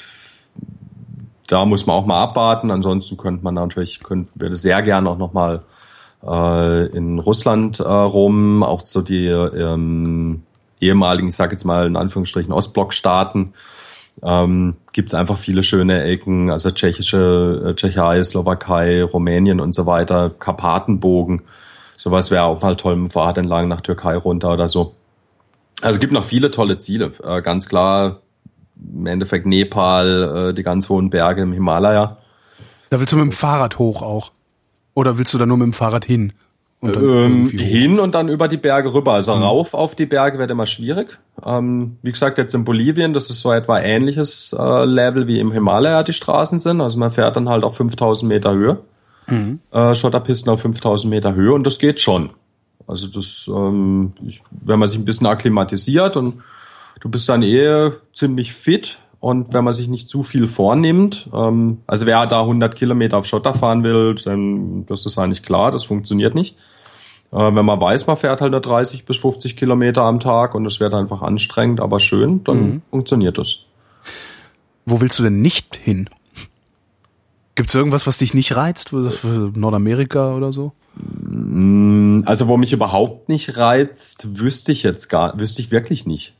da 1.46 1.64
muss 1.64 1.86
man 1.86 1.96
auch 1.96 2.06
mal 2.06 2.22
abwarten. 2.22 2.70
Ansonsten 2.70 3.16
könnte 3.16 3.44
man 3.44 3.54
natürlich, 3.54 4.02
könnte, 4.02 4.30
würde 4.34 4.56
sehr 4.56 4.82
gerne 4.82 5.10
auch 5.10 5.18
nochmal 5.18 5.62
äh, 6.26 6.86
in 6.88 7.18
Russland 7.18 7.80
äh, 7.80 7.84
rum, 7.84 8.62
auch 8.62 8.82
so 8.82 9.02
die 9.02 9.26
ähm, 9.26 10.42
ehemaligen, 10.80 11.28
ich 11.28 11.36
sage 11.36 11.52
jetzt 11.52 11.64
mal 11.64 11.86
in 11.86 11.96
Anführungsstrichen 11.96 12.52
Ostblockstaaten. 12.52 13.54
Ähm, 14.22 14.76
gibt 14.92 15.10
es 15.10 15.14
einfach 15.14 15.36
viele 15.36 15.62
schöne 15.62 16.04
Ecken, 16.04 16.50
also 16.50 16.70
tschechische, 16.70 17.66
äh, 17.66 17.74
Tschechei, 17.74 18.22
Slowakei, 18.22 19.04
Rumänien 19.04 19.60
und 19.60 19.74
so 19.74 19.84
weiter, 19.86 20.30
Karpatenbogen. 20.30 21.42
Sowas 21.96 22.30
wäre 22.30 22.44
auch 22.44 22.60
mal 22.62 22.76
toll 22.76 22.96
mit 22.96 23.10
dem 23.10 23.12
Fahrrad 23.12 23.38
entlang 23.38 23.68
nach 23.68 23.80
Türkei 23.80 24.16
runter 24.16 24.52
oder 24.52 24.68
so. 24.68 24.94
Also 25.82 25.96
es 25.96 26.00
gibt 26.00 26.12
noch 26.12 26.24
viele 26.24 26.50
tolle 26.50 26.78
Ziele. 26.78 27.12
Äh, 27.22 27.42
ganz 27.42 27.68
klar, 27.68 28.20
im 28.76 29.06
Endeffekt 29.06 29.46
Nepal, 29.46 30.50
äh, 30.50 30.54
die 30.54 30.62
ganz 30.62 30.88
hohen 30.88 31.10
Berge 31.10 31.42
im 31.42 31.52
Himalaya. 31.52 32.18
Da 32.90 33.00
willst 33.00 33.12
du 33.12 33.16
mit 33.16 33.24
dem 33.24 33.32
Fahrrad 33.32 33.78
hoch 33.78 34.02
auch? 34.02 34.32
Oder 34.94 35.18
willst 35.18 35.34
du 35.34 35.38
da 35.38 35.46
nur 35.46 35.56
mit 35.56 35.66
dem 35.66 35.72
Fahrrad 35.72 36.04
hin? 36.04 36.32
Und 36.80 36.94
ähm, 36.94 37.46
hin 37.46 37.98
und 37.98 38.14
dann 38.14 38.28
über 38.28 38.48
die 38.48 38.58
Berge 38.58 38.92
rüber. 38.92 39.14
Also 39.14 39.34
mhm. 39.34 39.42
rauf 39.42 39.74
auf 39.74 39.94
die 39.94 40.06
Berge 40.06 40.38
wird 40.38 40.50
immer 40.50 40.66
schwierig. 40.66 41.18
Ähm, 41.44 41.96
wie 42.02 42.12
gesagt, 42.12 42.36
jetzt 42.38 42.54
in 42.54 42.64
Bolivien, 42.64 43.14
das 43.14 43.30
ist 43.30 43.40
so 43.40 43.50
etwa 43.50 43.80
ähnliches 43.80 44.54
äh, 44.58 44.84
Level 44.84 45.26
wie 45.26 45.40
im 45.40 45.52
Himalaya 45.52 46.02
die 46.02 46.12
Straßen 46.12 46.58
sind. 46.58 46.80
Also 46.80 46.98
man 46.98 47.10
fährt 47.10 47.36
dann 47.36 47.48
halt 47.48 47.64
auf 47.64 47.76
5000 47.76 48.28
Meter 48.28 48.52
Höhe 48.52 48.78
mhm. 49.26 49.60
äh, 49.70 49.94
Schotterpisten 49.94 50.50
auf 50.50 50.60
5000 50.60 51.10
Meter 51.10 51.34
Höhe 51.34 51.52
und 51.52 51.64
das 51.64 51.78
geht 51.78 52.00
schon. 52.00 52.30
Also 52.86 53.08
das, 53.08 53.50
ähm, 53.52 54.12
ich, 54.24 54.42
wenn 54.50 54.78
man 54.78 54.88
sich 54.88 54.98
ein 54.98 55.04
bisschen 55.04 55.26
akklimatisiert 55.26 56.16
und 56.16 56.42
du 57.00 57.08
bist 57.08 57.28
dann 57.28 57.42
eh 57.42 57.90
ziemlich 58.14 58.52
fit 58.52 58.98
und 59.20 59.52
wenn 59.52 59.64
man 59.64 59.72
sich 59.72 59.88
nicht 59.88 60.08
zu 60.08 60.22
viel 60.22 60.48
vornimmt, 60.48 61.28
ähm, 61.34 61.78
also 61.86 62.06
wer 62.06 62.26
da 62.26 62.40
100 62.40 62.76
Kilometer 62.76 63.18
auf 63.18 63.26
Schotter 63.26 63.54
fahren 63.54 63.82
will, 63.82 64.14
dann 64.14 64.86
das 64.86 65.04
ist 65.06 65.18
eigentlich 65.18 65.42
klar, 65.42 65.70
das 65.70 65.84
funktioniert 65.84 66.34
nicht. 66.34 66.56
Äh, 67.32 67.54
wenn 67.54 67.64
man 67.64 67.80
weiß, 67.80 68.06
man 68.06 68.16
fährt 68.16 68.40
halt 68.40 68.52
nur 68.52 68.60
30 68.60 69.04
bis 69.04 69.16
50 69.16 69.56
Kilometer 69.56 70.02
am 70.02 70.20
Tag 70.20 70.54
und 70.54 70.64
es 70.66 70.78
wird 70.78 70.94
einfach 70.94 71.22
anstrengend, 71.22 71.80
aber 71.80 71.98
schön, 71.98 72.44
dann 72.44 72.60
mhm. 72.60 72.82
funktioniert 72.82 73.38
das. 73.38 73.64
Wo 74.84 75.00
willst 75.00 75.18
du 75.18 75.24
denn 75.24 75.40
nicht 75.40 75.74
hin? 75.74 76.08
Gibt 77.56 77.70
es 77.70 77.74
irgendwas, 77.74 78.06
was 78.06 78.18
dich 78.18 78.34
nicht 78.34 78.54
reizt? 78.54 78.92
Nordamerika 78.92 80.34
oder 80.34 80.52
so? 80.52 80.72
Mm, 80.94 82.22
also 82.26 82.48
wo 82.48 82.58
mich 82.58 82.72
überhaupt 82.72 83.28
nicht 83.30 83.56
reizt, 83.56 84.38
wüsste 84.38 84.72
ich 84.72 84.82
jetzt 84.82 85.08
gar, 85.08 85.38
wüsste 85.40 85.62
ich 85.62 85.70
wirklich 85.70 86.06
nicht. 86.06 86.34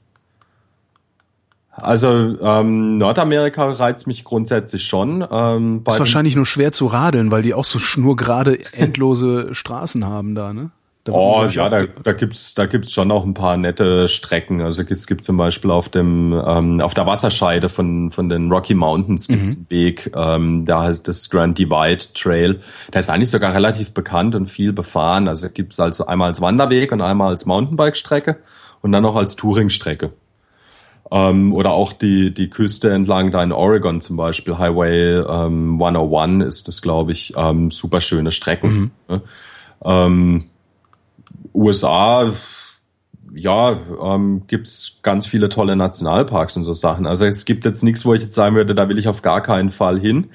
Also 1.73 2.09
ähm, 2.41 2.99
Nordamerika 2.99 3.71
reizt 3.71 4.07
mich 4.07 4.25
grundsätzlich 4.25 4.87
schon. 4.87 5.27
Ähm, 5.31 5.83
ist 5.87 5.99
wahrscheinlich 5.99 6.37
nur 6.37 6.47
schwer 6.47 6.73
zu 6.73 6.87
radeln, 6.87 7.31
weil 7.31 7.43
die 7.43 7.55
auch 7.55 7.65
so 7.65 7.79
nur 8.01 8.17
gerade 8.17 8.59
endlose 8.73 9.55
Straßen 9.55 10.05
haben 10.05 10.35
da, 10.35 10.53
ne? 10.53 10.71
Da 11.07 11.13
oh 11.13 11.47
ja, 11.47 11.69
da, 11.69 11.85
da 11.87 12.13
gibt's 12.15 12.57
da 12.57 12.67
gibt's 12.67 12.91
schon 12.91 13.13
auch 13.13 13.25
ein 13.25 13.33
paar 13.33 13.57
nette 13.57 14.09
Strecken. 14.09 14.61
Also 14.61 14.83
es 14.83 15.07
gibt 15.07 15.23
zum 15.23 15.37
Beispiel 15.37 15.71
auf 15.71 15.89
dem 15.89 16.33
ähm, 16.33 16.81
auf 16.81 16.95
der 16.95 17.07
Wasserscheide 17.07 17.69
von 17.69 18.11
von 18.11 18.29
den 18.29 18.51
Rocky 18.51 18.75
Mountains 18.75 19.29
gibt's 19.29 19.55
mhm. 19.55 19.61
einen 19.61 19.71
Weg, 19.71 20.11
ähm, 20.17 20.65
da 20.65 20.83
halt 20.83 21.07
das 21.07 21.31
Grand 21.31 21.59
Divide 21.59 22.13
Trail. 22.13 22.61
Der 22.93 22.99
ist 22.99 23.09
eigentlich 23.09 23.31
sogar 23.31 23.55
relativ 23.55 23.95
bekannt 23.95 24.35
und 24.35 24.51
viel 24.51 24.73
befahren. 24.73 25.29
Also 25.29 25.49
gibt's 25.49 25.79
also 25.79 26.07
einmal 26.07 26.31
als 26.31 26.41
Wanderweg 26.41 26.91
und 26.91 27.01
einmal 27.01 27.29
als 27.29 27.47
Mountainbike-Strecke 27.47 28.39
und 28.83 28.91
dann 28.91 29.05
noch 29.05 29.15
als 29.15 29.37
Touring-Strecke. 29.37 30.11
Ähm, 31.13 31.55
oder 31.55 31.71
auch 31.71 31.93
die 31.93 32.35
die 32.35 32.51
Küste 32.51 32.91
entlang 32.91 33.31
da 33.31 33.45
in 33.45 33.53
Oregon 33.53 34.01
zum 34.01 34.17
Beispiel 34.17 34.59
Highway 34.59 35.21
ähm, 35.21 35.81
101 35.81 36.45
ist 36.45 36.67
das 36.67 36.83
glaube 36.83 37.13
ich 37.13 37.33
ähm, 37.37 37.71
super 37.71 38.01
schöne 38.01 38.33
Strecken. 38.33 38.71
Mhm. 38.73 38.91
Ne? 39.09 39.23
Ähm, 39.85 40.45
USA, 41.57 42.33
ja, 43.35 43.77
ähm, 44.03 44.43
gibt's 44.47 44.99
ganz 45.03 45.27
viele 45.27 45.49
tolle 45.49 45.77
Nationalparks 45.77 46.57
und 46.57 46.65
so 46.65 46.73
Sachen. 46.73 47.07
Also 47.07 47.27
es 47.27 47.45
gibt 47.45 47.65
jetzt 47.65 47.83
nichts, 47.83 48.05
wo 48.05 48.15
ich 48.15 48.23
jetzt 48.23 48.35
sagen 48.35 48.55
würde, 48.55 48.75
da 48.75 48.89
will 48.89 48.99
ich 48.99 49.09
auf 49.09 49.23
gar 49.23 49.41
keinen 49.41 49.71
Fall 49.71 49.99
hin. 49.99 50.31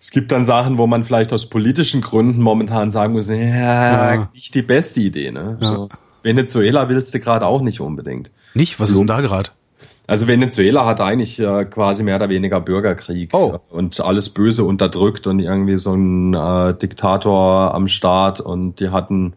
Es 0.00 0.10
gibt 0.10 0.32
dann 0.32 0.44
Sachen, 0.44 0.78
wo 0.78 0.86
man 0.86 1.04
vielleicht 1.04 1.32
aus 1.32 1.46
politischen 1.48 2.00
Gründen 2.00 2.40
momentan 2.40 2.90
sagen 2.90 3.12
muss, 3.12 3.28
ja, 3.28 3.36
ja. 3.36 4.28
nicht 4.34 4.54
die 4.54 4.62
beste 4.62 5.00
Idee. 5.00 5.30
Ne? 5.30 5.58
Ja. 5.60 5.66
So, 5.66 5.88
Venezuela 6.22 6.88
willst 6.88 7.14
du 7.14 7.20
gerade 7.20 7.46
auch 7.46 7.60
nicht 7.60 7.80
unbedingt. 7.80 8.32
Nicht? 8.54 8.80
Was 8.80 8.90
ist 8.90 8.98
denn 8.98 9.06
da 9.06 9.20
gerade? 9.20 9.50
Also 10.08 10.26
Venezuela 10.26 10.84
hat 10.84 11.00
eigentlich 11.00 11.38
äh, 11.38 11.64
quasi 11.64 12.02
mehr 12.02 12.16
oder 12.16 12.28
weniger 12.28 12.60
Bürgerkrieg 12.60 13.32
oh. 13.32 13.60
und 13.70 14.00
alles 14.00 14.30
Böse 14.30 14.64
unterdrückt 14.64 15.28
und 15.28 15.38
irgendwie 15.38 15.78
so 15.78 15.94
ein 15.94 16.34
äh, 16.34 16.74
Diktator 16.74 17.72
am 17.72 17.86
Start 17.86 18.40
und 18.40 18.80
die 18.80 18.88
hatten 18.88 19.34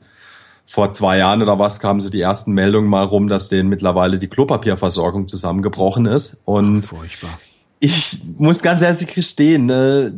vor 0.65 0.91
zwei 0.91 1.19
Jahren 1.19 1.41
oder 1.41 1.59
was 1.59 1.79
kamen 1.79 1.99
so 1.99 2.09
die 2.09 2.21
ersten 2.21 2.51
Meldungen 2.53 2.89
mal 2.89 3.05
rum, 3.05 3.27
dass 3.27 3.49
denen 3.49 3.69
mittlerweile 3.69 4.17
die 4.17 4.27
Klopapierversorgung 4.27 5.27
zusammengebrochen 5.27 6.05
ist. 6.07 6.41
Und 6.45 6.85
Ach, 6.85 6.97
furchtbar. 6.97 7.39
ich 7.79 8.19
muss 8.37 8.61
ganz 8.61 8.81
ehrlich 8.81 9.13
gestehen, 9.13 9.67
ne, 9.67 10.13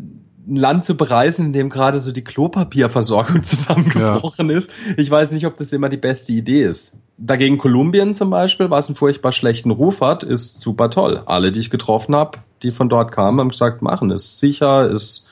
ein 0.48 0.56
Land 0.56 0.86
zu 0.86 0.96
bereisen, 0.96 1.48
in 1.48 1.54
dem 1.54 1.70
gerade 1.70 2.00
so 2.00 2.12
die 2.12 2.24
Klopapierversorgung 2.24 3.44
zusammengebrochen 3.44 4.50
ja. 4.50 4.58
ist. 4.58 4.72
Ich 4.96 5.12
weiß 5.12 5.32
nicht, 5.34 5.46
ob 5.46 5.58
das 5.58 5.74
immer 5.74 5.90
die 5.90 5.98
beste 5.98 6.32
Idee 6.32 6.64
ist. 6.64 7.00
Dagegen 7.18 7.58
Kolumbien 7.58 8.16
zum 8.16 8.30
Beispiel, 8.30 8.70
was 8.70 8.88
einen 8.88 8.96
furchtbar 8.96 9.34
schlechten 9.34 9.72
Ruf 9.72 10.02
hat, 10.02 10.24
ist 10.24 10.60
super 10.60 10.90
toll. 10.90 11.24
Alle, 11.26 11.52
die 11.52 11.60
ich 11.60 11.70
getroffen 11.70 12.16
habe, 12.16 12.38
die 12.64 12.72
von 12.72 12.90
dort 12.90 13.12
kamen, 13.12 13.40
haben 13.40 13.50
gesagt, 13.50 13.82
machen 13.82 14.12
ist 14.12 14.40
sicher, 14.40 14.90
ist 14.90 15.28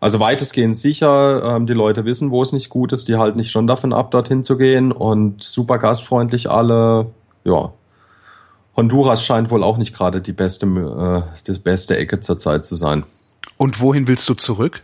also 0.00 0.20
weitestgehend 0.20 0.76
sicher. 0.76 1.42
Ähm, 1.44 1.66
die 1.66 1.72
Leute 1.72 2.04
wissen, 2.04 2.30
wo 2.30 2.42
es 2.42 2.52
nicht 2.52 2.68
gut 2.68 2.92
ist. 2.92 3.08
Die 3.08 3.16
halten 3.16 3.38
nicht 3.38 3.50
schon 3.50 3.66
davon 3.66 3.92
ab, 3.92 4.10
dorthin 4.10 4.44
zu 4.44 4.56
gehen. 4.56 4.92
Und 4.92 5.42
super 5.42 5.78
gastfreundlich 5.78 6.50
alle. 6.50 7.06
Ja. 7.44 7.72
Honduras 8.76 9.24
scheint 9.24 9.50
wohl 9.50 9.64
auch 9.64 9.76
nicht 9.76 9.94
gerade 9.94 10.20
die 10.20 10.32
beste, 10.32 10.66
äh, 10.66 11.22
die 11.46 11.58
beste 11.58 11.96
Ecke 11.96 12.20
zurzeit 12.20 12.64
zu 12.64 12.76
sein. 12.76 13.04
Und 13.56 13.80
wohin 13.80 14.06
willst 14.06 14.28
du 14.28 14.34
zurück? 14.34 14.82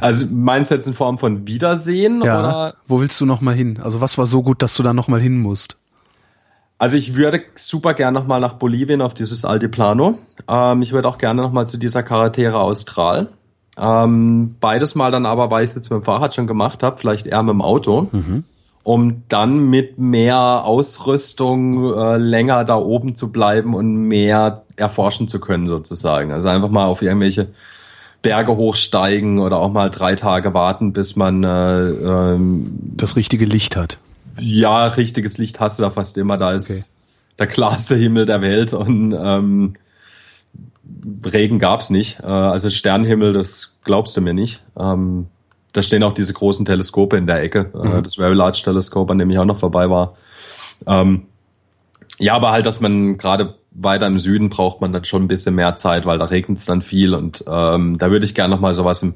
also 0.02 0.26
meinst 0.30 0.70
du 0.70 0.74
jetzt 0.74 0.86
in 0.86 0.92
Form 0.92 1.16
von 1.18 1.46
Wiedersehen? 1.46 2.22
Ja. 2.22 2.40
Oder? 2.40 2.74
Wo 2.86 3.00
willst 3.00 3.18
du 3.22 3.26
noch 3.26 3.40
mal 3.40 3.54
hin? 3.54 3.80
Also 3.82 4.02
was 4.02 4.18
war 4.18 4.26
so 4.26 4.42
gut, 4.42 4.60
dass 4.60 4.74
du 4.74 4.82
da 4.82 4.92
noch 4.92 5.08
mal 5.08 5.20
hin 5.20 5.38
musst? 5.38 5.78
Also 6.78 6.96
ich 6.96 7.16
würde 7.16 7.42
super 7.56 7.92
gerne 7.92 8.18
nochmal 8.18 8.40
nach 8.40 8.54
Bolivien 8.54 9.02
auf 9.02 9.12
dieses 9.12 9.44
Altiplano. 9.44 10.18
Ähm, 10.48 10.80
ich 10.82 10.92
würde 10.92 11.08
auch 11.08 11.18
gerne 11.18 11.42
nochmal 11.42 11.66
zu 11.66 11.76
dieser 11.76 12.04
Carretera 12.04 12.60
Austral. 12.60 13.28
Ähm, 13.76 14.56
beides 14.60 14.94
mal 14.94 15.10
dann 15.10 15.26
aber, 15.26 15.50
weil 15.50 15.64
ich 15.64 15.70
es 15.70 15.76
jetzt 15.76 15.90
mit 15.90 16.00
dem 16.00 16.04
Fahrrad 16.04 16.34
schon 16.34 16.46
gemacht 16.46 16.82
habe, 16.82 16.96
vielleicht 16.98 17.26
eher 17.26 17.42
mit 17.42 17.52
dem 17.52 17.62
Auto, 17.62 18.08
mhm. 18.12 18.44
um 18.84 19.22
dann 19.28 19.58
mit 19.70 19.98
mehr 19.98 20.38
Ausrüstung 20.38 21.94
äh, 21.94 22.16
länger 22.16 22.64
da 22.64 22.76
oben 22.76 23.16
zu 23.16 23.32
bleiben 23.32 23.74
und 23.74 23.94
mehr 23.94 24.62
erforschen 24.76 25.28
zu 25.28 25.40
können 25.40 25.66
sozusagen. 25.66 26.32
Also 26.32 26.48
einfach 26.48 26.70
mal 26.70 26.86
auf 26.86 27.02
irgendwelche 27.02 27.48
Berge 28.22 28.56
hochsteigen 28.56 29.38
oder 29.38 29.58
auch 29.58 29.72
mal 29.72 29.90
drei 29.90 30.14
Tage 30.14 30.54
warten, 30.54 30.92
bis 30.92 31.16
man 31.16 31.44
äh, 31.44 31.88
ähm, 31.88 32.70
das 32.96 33.16
richtige 33.16 33.44
Licht 33.44 33.76
hat. 33.76 33.98
Ja, 34.40 34.86
richtiges 34.86 35.38
Licht 35.38 35.60
hast 35.60 35.78
du 35.78 35.82
da 35.82 35.90
fast 35.90 36.16
immer. 36.18 36.36
Da 36.36 36.52
ist 36.52 36.70
okay. 36.70 36.82
der 37.38 37.46
klarste 37.46 37.96
Himmel 37.96 38.26
der 38.26 38.42
Welt 38.42 38.72
und 38.72 39.12
ähm, 39.12 39.74
Regen 41.24 41.58
gab's 41.58 41.90
nicht. 41.90 42.20
Äh, 42.20 42.26
also 42.26 42.70
Sternenhimmel, 42.70 43.32
das 43.32 43.76
glaubst 43.84 44.16
du 44.16 44.20
mir 44.20 44.34
nicht. 44.34 44.62
Ähm, 44.78 45.26
da 45.72 45.82
stehen 45.82 46.02
auch 46.02 46.14
diese 46.14 46.32
großen 46.32 46.64
Teleskope 46.64 47.16
in 47.16 47.26
der 47.26 47.42
Ecke. 47.42 47.70
Äh, 47.74 47.88
mhm. 47.88 48.02
Das 48.02 48.16
Very 48.16 48.34
Large 48.34 48.62
Teleskop, 48.64 49.10
an 49.10 49.18
dem 49.18 49.30
ich 49.30 49.38
auch 49.38 49.44
noch 49.44 49.58
vorbei 49.58 49.90
war. 49.90 50.16
Ähm, 50.86 51.26
ja, 52.18 52.34
aber 52.34 52.50
halt, 52.50 52.66
dass 52.66 52.80
man 52.80 53.18
gerade 53.18 53.54
weiter 53.70 54.06
im 54.06 54.18
Süden 54.18 54.48
braucht 54.48 54.80
man 54.80 54.92
dann 54.92 55.04
schon 55.04 55.22
ein 55.22 55.28
bisschen 55.28 55.54
mehr 55.54 55.76
Zeit, 55.76 56.04
weil 56.04 56.18
da 56.18 56.26
regnet 56.26 56.58
es 56.58 56.64
dann 56.64 56.82
viel 56.82 57.14
und 57.14 57.44
ähm, 57.46 57.96
da 57.98 58.10
würde 58.10 58.24
ich 58.24 58.34
gerne 58.34 58.54
noch 58.54 58.60
mal 58.60 58.74
sowas 58.74 59.02
im 59.02 59.14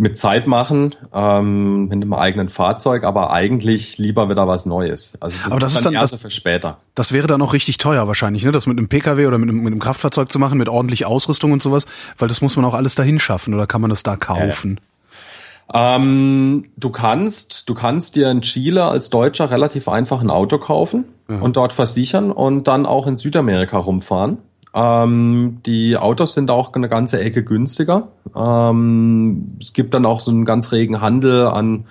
mit 0.00 0.16
Zeit 0.16 0.46
machen, 0.46 0.94
ähm, 1.12 1.88
mit 1.88 1.94
einem 1.94 2.14
eigenen 2.14 2.48
Fahrzeug, 2.48 3.02
aber 3.02 3.32
eigentlich 3.32 3.98
lieber 3.98 4.30
wieder 4.30 4.46
was 4.46 4.64
Neues. 4.64 5.20
Also 5.20 5.36
das, 5.36 5.46
aber 5.50 5.60
das 5.60 5.74
ist 5.74 5.84
dann, 5.84 5.94
das, 5.94 6.14
für 6.14 6.30
später. 6.30 6.78
Das 6.94 7.12
wäre 7.12 7.26
dann 7.26 7.42
auch 7.42 7.52
richtig 7.52 7.78
teuer 7.78 8.06
wahrscheinlich, 8.06 8.44
ne? 8.44 8.52
Das 8.52 8.68
mit 8.68 8.78
einem 8.78 8.88
PKW 8.88 9.26
oder 9.26 9.38
mit 9.38 9.48
einem, 9.48 9.58
mit 9.58 9.72
einem 9.72 9.80
Kraftfahrzeug 9.80 10.30
zu 10.30 10.38
machen, 10.38 10.56
mit 10.56 10.68
ordentlich 10.68 11.04
Ausrüstung 11.04 11.50
und 11.50 11.64
sowas, 11.64 11.86
weil 12.16 12.28
das 12.28 12.40
muss 12.40 12.54
man 12.54 12.64
auch 12.64 12.74
alles 12.74 12.94
dahin 12.94 13.18
schaffen 13.18 13.54
oder 13.54 13.66
kann 13.66 13.80
man 13.80 13.90
das 13.90 14.04
da 14.04 14.16
kaufen? 14.16 14.78
Ja. 14.78 15.96
Ähm, 15.96 16.70
du 16.76 16.90
kannst, 16.90 17.68
du 17.68 17.74
kannst 17.74 18.14
dir 18.14 18.30
in 18.30 18.42
Chile 18.42 18.84
als 18.84 19.10
Deutscher 19.10 19.50
relativ 19.50 19.88
einfach 19.88 20.20
ein 20.20 20.30
Auto 20.30 20.58
kaufen 20.58 21.06
mhm. 21.26 21.42
und 21.42 21.56
dort 21.56 21.72
versichern 21.72 22.30
und 22.30 22.68
dann 22.68 22.86
auch 22.86 23.08
in 23.08 23.16
Südamerika 23.16 23.78
rumfahren. 23.78 24.38
Ähm, 24.78 25.58
die 25.66 25.96
Autos 25.96 26.34
sind 26.34 26.50
auch 26.50 26.72
eine 26.72 26.88
ganze 26.88 27.20
Ecke 27.20 27.42
günstiger. 27.42 28.08
Ähm, 28.36 29.56
es 29.60 29.72
gibt 29.72 29.92
dann 29.92 30.06
auch 30.06 30.20
so 30.20 30.30
einen 30.30 30.44
ganz 30.44 30.70
regen 30.70 31.00
Handel 31.00 31.48
an 31.48 31.86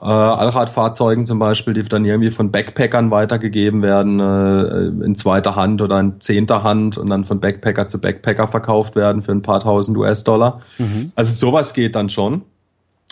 äh, 0.00 0.04
Allradfahrzeugen 0.04 1.26
zum 1.26 1.40
Beispiel, 1.40 1.74
die 1.74 1.82
dann 1.82 2.04
irgendwie 2.04 2.30
von 2.30 2.52
Backpackern 2.52 3.10
weitergegeben 3.10 3.82
werden 3.82 4.20
äh, 4.20 5.04
in 5.04 5.16
zweiter 5.16 5.56
Hand 5.56 5.82
oder 5.82 5.98
in 5.98 6.20
zehnter 6.20 6.62
Hand 6.62 6.96
und 6.96 7.10
dann 7.10 7.24
von 7.24 7.40
Backpacker 7.40 7.88
zu 7.88 8.00
Backpacker 8.00 8.46
verkauft 8.46 8.94
werden 8.94 9.22
für 9.22 9.32
ein 9.32 9.42
paar 9.42 9.58
tausend 9.58 9.98
US-Dollar. 9.98 10.60
Mhm. 10.78 11.12
Also 11.16 11.32
sowas 11.32 11.74
geht 11.74 11.96
dann 11.96 12.08
schon. 12.08 12.42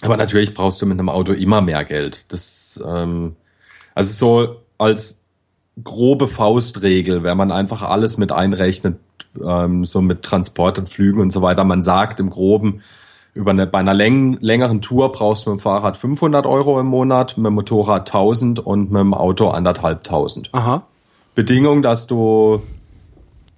Aber 0.03 0.17
natürlich 0.17 0.55
brauchst 0.55 0.81
du 0.81 0.87
mit 0.87 1.01
einem 1.01 1.09
Auto 1.09 1.33
immer 1.33 1.63
mehr 1.63 1.85
Geld. 1.85 2.33
Das 2.33 2.81
ähm, 2.87 3.35
also 3.97 4.13
so 4.13 4.57
als 4.79 5.26
grobe 5.83 6.29
Faustregel, 6.29 7.23
wenn 7.23 7.37
man 7.37 7.53
einfach 7.53 7.83
alles 7.83 8.17
mit 8.19 8.33
einrechnet, 8.33 8.99
ähm, 9.43 9.85
so 9.85 10.01
mit 10.01 10.23
Transport 10.23 10.79
und 10.79 10.89
Flügen 10.89 11.21
und 11.21 11.31
so 11.31 11.43
weiter. 11.43 11.65
Man 11.65 11.83
sagt 11.83 12.21
im 12.21 12.31
Groben, 12.31 12.81
über 13.35 13.51
eine, 13.51 13.67
bei 13.67 13.79
einer 13.79 13.93
läng 13.93 14.39
längeren 14.41 14.81
Tour 14.81 15.13
brauchst 15.13 15.47
du 15.47 15.51
mit 15.51 15.61
dem 15.61 15.63
Fahrrad 15.63 15.99
500 15.99 16.47
Euro 16.47 16.81
im 16.81 16.87
Monat, 16.87 17.37
mit 17.37 17.47
dem 17.47 17.55
Motorrad 17.55 18.09
1000 18.09 18.61
und 18.61 18.91
mit 18.91 19.01
dem 19.01 19.13
Auto 19.13 19.49
anderthalbtausend. 19.49 20.49
Aha. 20.53 20.85
Bedingung, 21.35 21.83
dass 21.83 22.07
du 22.07 22.63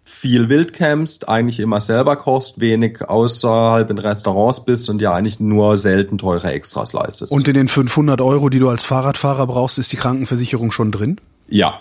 viel 0.03 0.49
wild 0.49 0.73
campst, 0.73 1.29
eigentlich 1.29 1.61
immer 1.61 1.81
selber 1.81 2.17
kochst, 2.17 2.59
wenig 2.59 3.09
außerhalb 3.09 3.89
in 3.91 3.99
Restaurants 3.99 4.65
bist 4.65 4.91
und 4.91 5.01
ja 5.01 5.13
eigentlich 5.13 5.39
nur 5.39 5.77
selten 5.77 6.19
teure 6.19 6.51
Extras 6.51 6.93
leistest. 6.93 7.31
Und 7.31 7.47
in 7.47 7.55
den 7.55 7.69
500 7.69 8.21
Euro, 8.21 8.49
die 8.49 8.59
du 8.59 8.69
als 8.69 8.85
Fahrradfahrer 8.85 9.47
brauchst, 9.47 9.79
ist 9.79 9.93
die 9.93 9.97
Krankenversicherung 9.97 10.73
schon 10.73 10.91
drin? 10.91 11.21
Ja, 11.47 11.81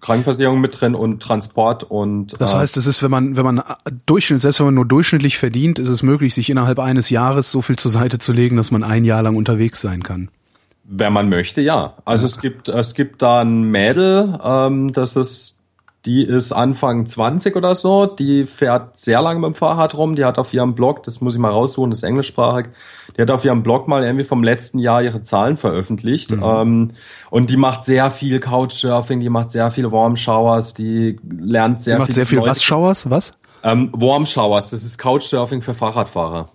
Krankenversicherung 0.00 0.60
mit 0.60 0.80
drin 0.80 0.94
und 0.94 1.22
Transport 1.22 1.84
und. 1.84 2.40
Das 2.40 2.54
äh, 2.54 2.56
heißt, 2.56 2.76
es 2.76 2.86
ist, 2.86 3.02
wenn 3.02 3.10
man, 3.10 3.36
wenn 3.36 3.44
man 3.44 3.62
Durchschnitt, 4.06 4.42
selbst 4.42 4.60
wenn 4.60 4.66
man 4.66 4.74
nur 4.74 4.86
durchschnittlich 4.86 5.38
verdient, 5.38 5.78
ist 5.78 5.88
es 5.88 6.02
möglich, 6.02 6.34
sich 6.34 6.50
innerhalb 6.50 6.78
eines 6.78 7.10
Jahres 7.10 7.50
so 7.50 7.62
viel 7.62 7.76
zur 7.76 7.90
Seite 7.90 8.18
zu 8.18 8.32
legen, 8.32 8.56
dass 8.56 8.70
man 8.70 8.82
ein 8.82 9.04
Jahr 9.04 9.22
lang 9.22 9.36
unterwegs 9.36 9.80
sein 9.80 10.02
kann. 10.02 10.28
Wenn 10.84 11.12
man 11.12 11.28
möchte, 11.28 11.60
ja. 11.60 11.94
Also 12.04 12.26
es 12.26 12.40
gibt 12.40 12.68
es 12.68 12.94
gibt 12.94 13.22
da 13.22 13.40
ein 13.40 13.70
Mädel, 13.70 14.38
ähm, 14.42 14.92
das 14.92 15.16
ist 15.16 15.59
die 16.06 16.24
ist 16.24 16.52
Anfang 16.52 17.06
20 17.06 17.56
oder 17.56 17.74
so, 17.74 18.06
die 18.06 18.46
fährt 18.46 18.96
sehr 18.96 19.20
lange 19.20 19.40
mit 19.40 19.48
dem 19.48 19.54
Fahrrad 19.54 19.94
rum, 19.96 20.16
die 20.16 20.24
hat 20.24 20.38
auf 20.38 20.54
ihrem 20.54 20.74
Blog, 20.74 21.02
das 21.02 21.20
muss 21.20 21.34
ich 21.34 21.40
mal 21.40 21.50
raussuchen, 21.50 21.90
das 21.90 21.98
ist 22.00 22.04
englischsprachig, 22.04 22.68
die 23.16 23.22
hat 23.22 23.30
auf 23.30 23.44
ihrem 23.44 23.62
Blog 23.62 23.86
mal 23.86 24.02
irgendwie 24.02 24.24
vom 24.24 24.42
letzten 24.42 24.78
Jahr 24.78 25.02
ihre 25.02 25.20
Zahlen 25.22 25.58
veröffentlicht 25.58 26.30
mhm. 26.30 26.42
ähm, 26.42 26.90
und 27.28 27.50
die 27.50 27.58
macht 27.58 27.84
sehr 27.84 28.10
viel 28.10 28.40
Couchsurfing, 28.40 29.20
die 29.20 29.28
macht 29.28 29.50
sehr 29.50 29.70
viele 29.70 29.92
Warm 29.92 30.16
Showers, 30.16 30.72
die 30.72 31.18
lernt 31.38 31.82
sehr 31.82 31.96
die 31.96 31.98
macht 31.98 32.08
viel. 32.08 32.14
sehr 32.14 32.26
viel 32.26 32.40
was 32.40 32.62
Showers, 32.62 33.10
was? 33.10 33.32
Ähm, 33.62 33.90
Warm 33.92 34.24
Showers, 34.24 34.70
das 34.70 34.82
ist 34.82 34.96
Couchsurfing 34.96 35.60
für 35.60 35.74
Fahrradfahrer 35.74 36.48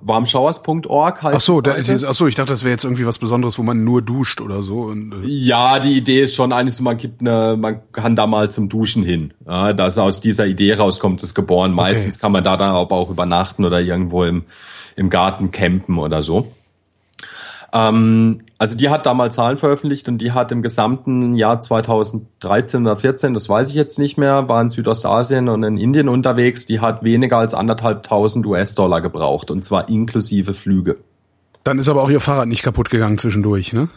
warmshowers.org 0.00 1.22
heißt 1.22 1.36
Ach 1.36 1.40
so, 1.40 1.60
da, 1.60 1.74
ach 1.76 2.14
so, 2.14 2.26
ich 2.26 2.34
dachte, 2.34 2.52
das 2.52 2.62
wäre 2.62 2.72
jetzt 2.72 2.84
irgendwie 2.84 3.06
was 3.06 3.18
Besonderes, 3.18 3.58
wo 3.58 3.62
man 3.62 3.84
nur 3.84 4.02
duscht 4.02 4.40
oder 4.40 4.62
so. 4.62 4.82
Und, 4.82 5.12
äh. 5.12 5.26
Ja, 5.26 5.78
die 5.78 5.96
Idee 5.96 6.22
ist 6.22 6.34
schon 6.34 6.52
eigentlich 6.52 6.74
so, 6.74 6.82
man 6.82 6.96
gibt 6.96 7.20
eine, 7.20 7.56
man 7.58 7.80
kann 7.92 8.14
da 8.16 8.26
mal 8.26 8.50
zum 8.50 8.68
Duschen 8.68 9.02
hin. 9.02 9.32
Ja, 9.46 9.72
dass 9.72 9.98
aus 9.98 10.20
dieser 10.20 10.46
Idee 10.46 10.74
rauskommt, 10.74 11.22
ist 11.22 11.34
geboren. 11.34 11.72
Meistens 11.72 12.14
okay. 12.14 12.22
kann 12.22 12.32
man 12.32 12.44
da 12.44 12.56
dann 12.56 12.74
aber 12.74 12.96
auch 12.96 13.10
übernachten 13.10 13.64
oder 13.64 13.80
irgendwo 13.80 14.24
im, 14.24 14.44
im 14.96 15.10
Garten 15.10 15.50
campen 15.50 15.98
oder 15.98 16.22
so. 16.22 16.52
Ähm, 17.72 18.40
also 18.56 18.76
die 18.76 18.88
hat 18.88 19.06
damals 19.06 19.34
Zahlen 19.34 19.58
veröffentlicht 19.58 20.08
und 20.08 20.18
die 20.18 20.32
hat 20.32 20.52
im 20.52 20.62
gesamten 20.62 21.34
Jahr 21.34 21.60
2013 21.60 22.82
oder 22.82 22.96
14, 22.96 23.34
das 23.34 23.48
weiß 23.48 23.68
ich 23.68 23.74
jetzt 23.74 23.98
nicht 23.98 24.16
mehr, 24.16 24.48
war 24.48 24.60
in 24.62 24.70
Südostasien 24.70 25.48
und 25.48 25.62
in 25.62 25.76
Indien 25.76 26.08
unterwegs. 26.08 26.66
Die 26.66 26.80
hat 26.80 27.02
weniger 27.02 27.38
als 27.38 27.54
anderthalbtausend 27.54 28.46
US-Dollar 28.46 29.00
gebraucht 29.00 29.50
und 29.50 29.64
zwar 29.64 29.88
inklusive 29.88 30.54
Flüge. 30.54 30.96
Dann 31.64 31.78
ist 31.78 31.88
aber 31.88 32.02
auch 32.02 32.10
ihr 32.10 32.20
Fahrrad 32.20 32.48
nicht 32.48 32.62
kaputt 32.62 32.88
gegangen 32.88 33.18
zwischendurch, 33.18 33.72
ne? 33.72 33.88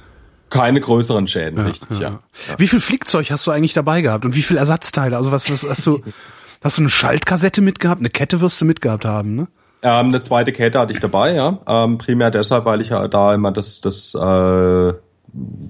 Keine 0.50 0.82
größeren 0.82 1.30
Schäden, 1.30 1.60
ja, 1.60 1.66
richtig, 1.66 2.00
ja. 2.00 2.10
ja. 2.10 2.20
Wie 2.58 2.68
viel 2.68 2.82
Flickzeug 2.82 3.32
hast 3.32 3.48
du 3.48 3.52
eigentlich 3.52 3.74
dabei 3.74 4.02
gehabt 4.02 4.26
und 4.26 4.36
wie 4.36 4.42
viel 4.42 4.58
Ersatzteile? 4.58 5.16
Also 5.16 5.32
was, 5.32 5.50
was 5.50 5.64
hast 5.64 5.88
du, 5.88 6.02
hast 6.64 6.78
du 6.78 6.82
eine 6.82 6.90
Schaltkassette 6.90 7.62
mitgehabt? 7.62 8.02
Eine 8.02 8.10
Kette 8.10 8.42
wirst 8.42 8.60
du 8.60 8.66
mitgehabt 8.66 9.06
haben, 9.06 9.36
ne? 9.36 9.48
Ähm, 9.84 10.08
eine 10.08 10.22
zweite 10.22 10.52
Kette 10.52 10.80
hatte 10.80 10.94
ich 10.94 11.00
dabei, 11.00 11.34
ja. 11.34 11.60
Ähm, 11.68 11.98
primär 11.98 12.32
deshalb, 12.32 12.66
weil 12.66 12.82
ich 12.82 12.90
ja 12.90 13.08
da 13.08 13.34
immer 13.34 13.52
das, 13.52 13.82
das 13.82 14.14
äh, 14.14 14.94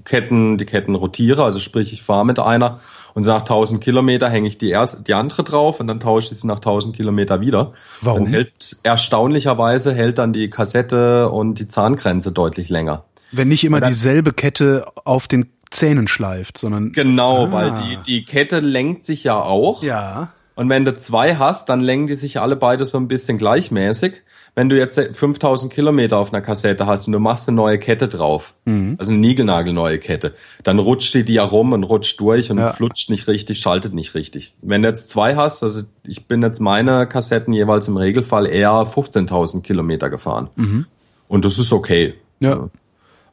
Ketten, 0.04 0.58
die 0.58 0.66
Ketten 0.66 0.94
rotiere, 0.94 1.44
also 1.44 1.58
sprich, 1.60 1.92
ich 1.92 2.02
fahre 2.02 2.26
mit 2.26 2.38
einer 2.38 2.80
und 3.14 3.26
nach 3.26 3.40
1000 3.40 3.82
Kilometer 3.82 4.28
hänge 4.28 4.48
ich 4.48 4.58
die 4.58 4.70
erste, 4.70 5.02
die 5.02 5.14
andere 5.14 5.44
drauf 5.44 5.80
und 5.80 5.86
dann 5.86 6.00
tausche 6.00 6.34
ich 6.34 6.40
sie 6.40 6.46
nach 6.46 6.56
1000 6.56 6.96
Kilometer 6.96 7.40
wieder. 7.40 7.72
Warum? 8.00 8.24
Dann 8.24 8.32
hält 8.32 8.76
erstaunlicherweise 8.82 9.94
hält 9.94 10.18
dann 10.18 10.32
die 10.32 10.50
Kassette 10.50 11.30
und 11.30 11.58
die 11.58 11.68
Zahngrenze 11.68 12.32
deutlich 12.32 12.68
länger. 12.68 13.04
Wenn 13.30 13.48
nicht 13.48 13.64
immer 13.64 13.80
dann, 13.80 13.90
dieselbe 13.90 14.32
Kette 14.32 14.86
auf 15.04 15.28
den 15.28 15.50
Zähnen 15.70 16.08
schleift, 16.08 16.58
sondern 16.58 16.92
genau, 16.92 17.46
ah. 17.46 17.52
weil 17.52 17.72
die 17.82 17.96
die 18.06 18.24
Kette 18.24 18.60
lenkt 18.60 19.06
sich 19.06 19.24
ja 19.24 19.40
auch. 19.40 19.82
Ja. 19.82 20.32
Und 20.54 20.68
wenn 20.68 20.84
du 20.84 20.94
zwei 20.94 21.36
hast, 21.36 21.68
dann 21.68 21.80
lenken 21.80 22.08
die 22.08 22.14
sich 22.14 22.40
alle 22.40 22.56
beide 22.56 22.84
so 22.84 22.98
ein 22.98 23.08
bisschen 23.08 23.38
gleichmäßig. 23.38 24.22
Wenn 24.54 24.68
du 24.68 24.76
jetzt 24.76 25.00
5000 25.00 25.72
Kilometer 25.72 26.18
auf 26.18 26.30
einer 26.30 26.42
Kassette 26.42 26.84
hast 26.84 27.06
und 27.06 27.14
du 27.14 27.18
machst 27.18 27.48
eine 27.48 27.56
neue 27.56 27.78
Kette 27.78 28.06
drauf, 28.06 28.52
mhm. 28.66 28.96
also 28.98 29.10
eine 29.10 29.20
Niegelnagelneue 29.20 29.98
Kette, 29.98 30.34
dann 30.62 30.78
rutscht 30.78 31.14
die 31.14 31.24
die 31.24 31.34
ja 31.34 31.44
rum 31.44 31.72
und 31.72 31.84
rutscht 31.84 32.20
durch 32.20 32.50
und 32.50 32.58
ja. 32.58 32.72
flutscht 32.72 33.08
nicht 33.08 33.28
richtig, 33.28 33.60
schaltet 33.60 33.94
nicht 33.94 34.14
richtig. 34.14 34.54
Wenn 34.60 34.82
du 34.82 34.88
jetzt 34.88 35.08
zwei 35.08 35.36
hast, 35.36 35.62
also 35.62 35.82
ich 36.06 36.26
bin 36.26 36.42
jetzt 36.42 36.60
meine 36.60 37.06
Kassetten 37.06 37.54
jeweils 37.54 37.88
im 37.88 37.96
Regelfall 37.96 38.46
eher 38.46 38.72
15.000 38.72 39.62
Kilometer 39.62 40.10
gefahren. 40.10 40.50
Mhm. 40.56 40.84
Und 41.28 41.46
das 41.46 41.58
ist 41.58 41.72
okay. 41.72 42.14
Ja. 42.40 42.68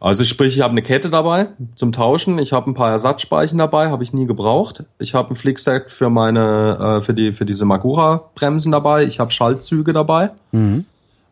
Also 0.02 0.24
sprich, 0.24 0.56
ich 0.56 0.62
habe 0.62 0.72
eine 0.72 0.82
Kette 0.82 1.10
dabei 1.10 1.48
zum 1.76 1.92
Tauschen. 1.92 2.40
Ich 2.40 2.54
habe 2.54 2.70
ein 2.70 2.74
paar 2.74 2.90
Ersatzspeichen 2.92 3.58
dabei, 3.58 3.90
habe 3.90 4.04
ich 4.04 4.14
nie 4.14 4.26
gebraucht. 4.26 4.86
Ich 4.98 5.14
habe 5.14 5.34
ein 5.34 5.36
Flickset 5.36 5.92
für 5.92 6.10
meine, 6.10 7.00
äh, 7.00 7.02
für 7.02 7.14
die, 7.14 7.34
für 7.34 7.46
diese 7.46 7.66
Magura-Bremsen 7.66 8.72
dabei. 8.72 9.04
Ich 9.04 9.20
habe 9.20 9.32
Schaltzüge 9.32 9.92
dabei. 9.92 10.32
Mhm. 10.54 10.86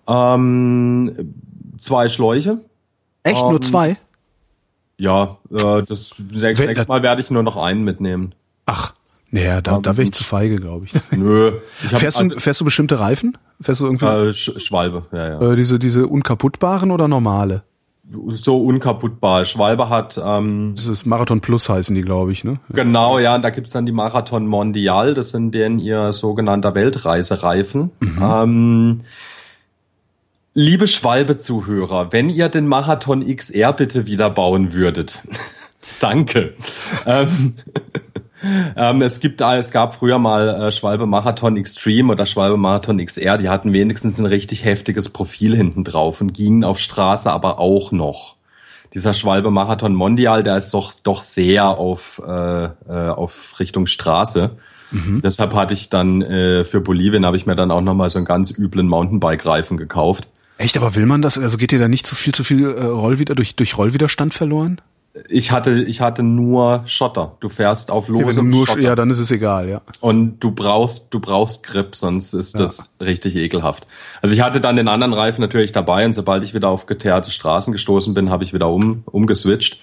Ähm, 0.08 1.34
zwei 1.78 2.10
Schläuche. 2.10 2.60
Echt 3.24 3.42
ähm, 3.42 3.50
nur 3.50 3.62
zwei? 3.62 3.98
Ja, 4.98 5.38
äh, 5.52 5.84
das 5.84 6.16
nächstes 6.20 6.88
Mal 6.88 7.04
werde 7.04 7.22
ich 7.22 7.32
nur 7.32 7.44
noch 7.44 7.56
einen 7.56 7.84
mitnehmen. 7.84 8.36
Ach, 8.66 8.94
naja, 9.30 9.62
da, 9.62 9.80
da 9.80 9.96
wäre 9.96 10.08
ich 10.08 10.14
zu 10.14 10.24
feige, 10.24 10.56
glaube 10.56 10.86
ich. 10.86 10.94
Nö. 11.12 11.54
Ich 11.86 11.94
hab, 11.94 12.00
fährst, 12.00 12.20
du, 12.20 12.24
also, 12.24 12.40
fährst 12.40 12.62
du 12.62 12.66
bestimmte 12.66 13.00
Reifen? 13.00 13.38
Fährst 13.62 13.82
du 13.82 13.86
irgendwie? 13.86 14.06
Äh, 14.06 14.34
Schwalbe, 14.34 15.06
ja, 15.12 15.28
ja. 15.30 15.52
Äh, 15.54 15.56
diese, 15.56 15.80
diese 15.80 16.08
unkaputtbaren 16.08 16.92
oder 16.92 17.08
normale? 17.08 17.64
So 18.30 18.64
unkaputtbar. 18.64 19.46
Schwalbe 19.46 19.90
hat 19.90 20.20
ähm, 20.24 20.74
Das 20.76 20.88
ist 20.88 21.06
Marathon 21.06 21.42
Plus 21.42 21.68
heißen 21.70 21.96
die, 21.96 22.02
glaube 22.02 22.32
ich, 22.32 22.44
ne? 22.44 22.60
Genau, 22.70 23.20
ja, 23.20 23.36
und 23.36 23.42
da 23.42 23.50
gibt's 23.50 23.74
dann 23.74 23.86
die 23.86 23.92
Marathon 23.92 24.48
Mondial, 24.48 25.14
das 25.14 25.32
sind 25.32 25.54
denen 25.54 25.80
ihr 25.80 26.12
sogenannter 26.14 26.76
Weltreisereifen. 26.76 27.92
Mhm. 28.00 28.20
Ähm, 28.22 29.02
liebe 30.54 30.88
Schwalbe-Zuhörer, 30.88 32.12
wenn 32.12 32.30
ihr 32.30 32.50
den 32.50 32.68
Marathon 32.68 33.26
XR 33.26 33.74
bitte 33.74 34.06
wieder 34.08 34.30
bauen 34.30 34.74
würdet. 34.74 35.22
Danke. 36.00 36.56
ähm, 37.06 37.56
ähm, 38.76 39.02
es 39.02 39.20
gibt, 39.20 39.42
es 39.42 39.72
gab 39.72 39.96
früher 39.96 40.20
mal 40.20 40.50
äh, 40.50 40.72
Schwalbe 40.72 41.06
Marathon 41.06 41.58
Extreme 41.58 42.14
oder 42.14 42.26
Schwalbe 42.26 42.58
Marathon 42.58 43.04
XR, 43.04 43.38
die 43.38 43.50
hatten 43.50 43.74
wenigstens 43.74 44.20
ein 44.20 44.26
richtig 44.26 44.66
heftiges 44.66 45.10
Profil 45.10 45.56
hinten 45.56 45.84
drauf 45.84 46.22
und 46.22 46.34
gingen 46.34 46.64
auf 46.64 46.80
Straße 46.80 47.32
aber 47.32 47.60
auch 47.60 47.92
noch. 47.92 48.36
Dieser 48.94 49.14
Schwalbe 49.14 49.52
Marathon 49.52 49.94
Mondial, 49.94 50.44
der 50.44 50.58
ist 50.58 50.74
doch, 50.74 50.94
doch 51.04 51.24
sehr 51.24 51.68
auf, 51.68 52.22
äh, 52.26 52.66
äh, 52.66 53.10
auf 53.10 53.60
Richtung 53.60 53.86
Straße. 53.86 54.52
Mhm. 54.92 55.22
Deshalb 55.22 55.54
hatte 55.54 55.74
ich 55.74 55.90
dann 55.90 56.22
äh, 56.22 56.64
für 56.64 56.80
Bolivien 56.80 57.26
habe 57.26 57.36
ich 57.36 57.46
mir 57.46 57.56
dann 57.56 57.72
auch 57.72 57.82
nochmal 57.82 58.10
so 58.10 58.20
einen 58.20 58.26
ganz 58.26 58.58
üblen 58.58 58.88
Mountainbike-Reifen 58.88 59.78
gekauft. 59.78 60.28
Echt, 60.58 60.78
aber 60.78 60.96
will 60.96 61.06
man 61.06 61.22
das? 61.22 61.38
Also 61.38 61.58
geht 61.58 61.72
dir 61.72 61.80
da 61.80 61.88
nicht 61.88 62.08
zu 62.08 62.16
viel 62.16 62.34
zu 62.34 62.44
viel 62.44 62.66
äh, 62.66 62.84
Rollwider 62.84 63.36
durch, 63.36 63.56
durch 63.56 63.78
Rollwiderstand 63.78 64.34
verloren? 64.34 64.82
Ich 65.30 65.52
hatte, 65.52 65.84
ich 65.84 66.02
hatte 66.02 66.24
nur 66.24 66.84
Schotter. 66.86 67.38
Du 67.40 67.50
fährst 67.50 67.92
auf 67.92 68.08
lose 68.08 68.42
ja, 68.42 68.44
nur, 68.44 68.80
Ja, 68.80 68.96
dann 68.96 69.10
ist 69.10 69.20
es 69.20 69.32
egal, 69.32 69.70
ja. 69.70 69.82
Und 70.00 70.40
du 70.40 70.52
brauchst, 70.52 71.14
du 71.14 71.20
brauchst 71.20 71.64
Grip, 71.64 71.96
sonst 71.96 72.34
ist 72.34 72.54
ja. 72.54 72.62
das 72.62 72.96
richtig 73.00 73.36
ekelhaft. 73.36 73.88
Also 74.22 74.34
ich 74.34 74.42
hatte 74.42 74.62
dann 74.62 74.76
den 74.76 74.88
anderen 74.88 75.14
Reifen 75.14 75.42
natürlich 75.42 75.72
dabei 75.72 76.06
und 76.06 76.14
sobald 76.14 76.44
ich 76.44 76.54
wieder 76.54 76.70
auf 76.70 76.86
geteerte 76.86 77.32
Straßen 77.32 77.74
gestoßen 77.74 78.14
bin, 78.14 78.30
habe 78.30 78.44
ich 78.44 78.54
wieder 78.54 78.70
um, 78.70 79.04
umgeswitcht. 79.06 79.80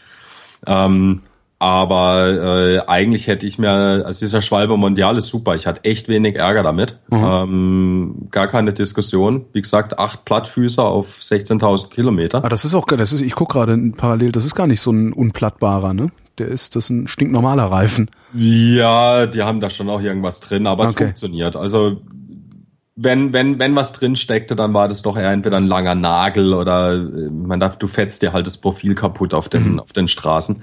Ähm, 0.66 1.22
aber 1.64 2.26
äh, 2.28 2.80
eigentlich 2.88 3.26
hätte 3.26 3.46
ich 3.46 3.58
mir, 3.58 3.70
also 4.04 4.26
dieser 4.26 4.42
Schwalbe 4.42 4.76
Mondial 4.76 5.16
ist 5.16 5.28
super. 5.28 5.54
Ich 5.54 5.66
hatte 5.66 5.82
echt 5.84 6.08
wenig 6.08 6.36
Ärger 6.36 6.62
damit. 6.62 6.98
Mhm. 7.08 7.24
Ähm, 7.24 8.28
gar 8.30 8.48
keine 8.48 8.74
Diskussion. 8.74 9.46
Wie 9.54 9.62
gesagt, 9.62 9.98
acht 9.98 10.26
Plattfüßer 10.26 10.84
auf 10.84 11.20
16.000 11.20 11.88
Kilometer. 11.88 12.44
Ah, 12.44 12.50
das 12.50 12.66
ist 12.66 12.74
auch, 12.74 12.84
das 12.84 13.14
ist, 13.14 13.22
ich 13.22 13.34
guck 13.34 13.48
gerade 13.48 13.78
parallel, 13.96 14.30
das 14.30 14.44
ist 14.44 14.54
gar 14.54 14.66
nicht 14.66 14.82
so 14.82 14.90
ein 14.90 15.14
unplattbarer, 15.14 15.94
ne? 15.94 16.10
Der 16.36 16.48
ist, 16.48 16.76
das 16.76 16.84
ist 16.84 16.90
ein 16.90 17.08
stinknormaler 17.08 17.64
Reifen. 17.64 18.10
Ja, 18.34 19.24
die 19.24 19.42
haben 19.42 19.60
da 19.60 19.70
schon 19.70 19.88
auch 19.88 20.02
irgendwas 20.02 20.40
drin, 20.40 20.66
aber 20.66 20.84
es 20.84 20.90
okay. 20.90 21.04
funktioniert. 21.04 21.56
Also 21.56 22.02
wenn, 22.94 23.32
wenn, 23.32 23.58
wenn 23.58 23.74
was 23.74 23.92
drin 23.92 24.16
steckte, 24.16 24.54
dann 24.54 24.74
war 24.74 24.88
das 24.88 25.00
doch 25.00 25.16
eher 25.16 25.32
entweder 25.32 25.56
ein 25.56 25.66
langer 25.66 25.94
Nagel 25.94 26.52
oder 26.52 26.92
äh, 26.92 27.30
man 27.30 27.58
darf, 27.58 27.78
du 27.78 27.86
fetzt 27.86 28.20
dir 28.20 28.34
halt 28.34 28.46
das 28.46 28.58
Profil 28.58 28.94
kaputt 28.94 29.32
auf 29.32 29.48
den, 29.48 29.72
mhm. 29.72 29.80
auf 29.80 29.94
den 29.94 30.08
Straßen. 30.08 30.62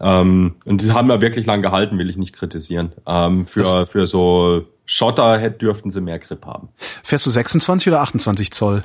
Ähm, 0.00 0.54
und 0.64 0.82
die 0.82 0.92
haben 0.92 1.10
ja 1.10 1.20
wirklich 1.20 1.46
lang 1.46 1.62
gehalten, 1.62 1.98
will 1.98 2.08
ich 2.08 2.16
nicht 2.16 2.32
kritisieren. 2.32 2.92
Ähm, 3.06 3.46
für, 3.46 3.86
für 3.86 4.06
so 4.06 4.66
Schotter 4.86 5.50
dürften 5.50 5.90
sie 5.90 6.00
mehr 6.00 6.18
Grip 6.18 6.46
haben. 6.46 6.68
Fährst 7.02 7.26
du 7.26 7.30
26 7.30 7.88
oder 7.88 8.00
28 8.00 8.50
Zoll? 8.52 8.82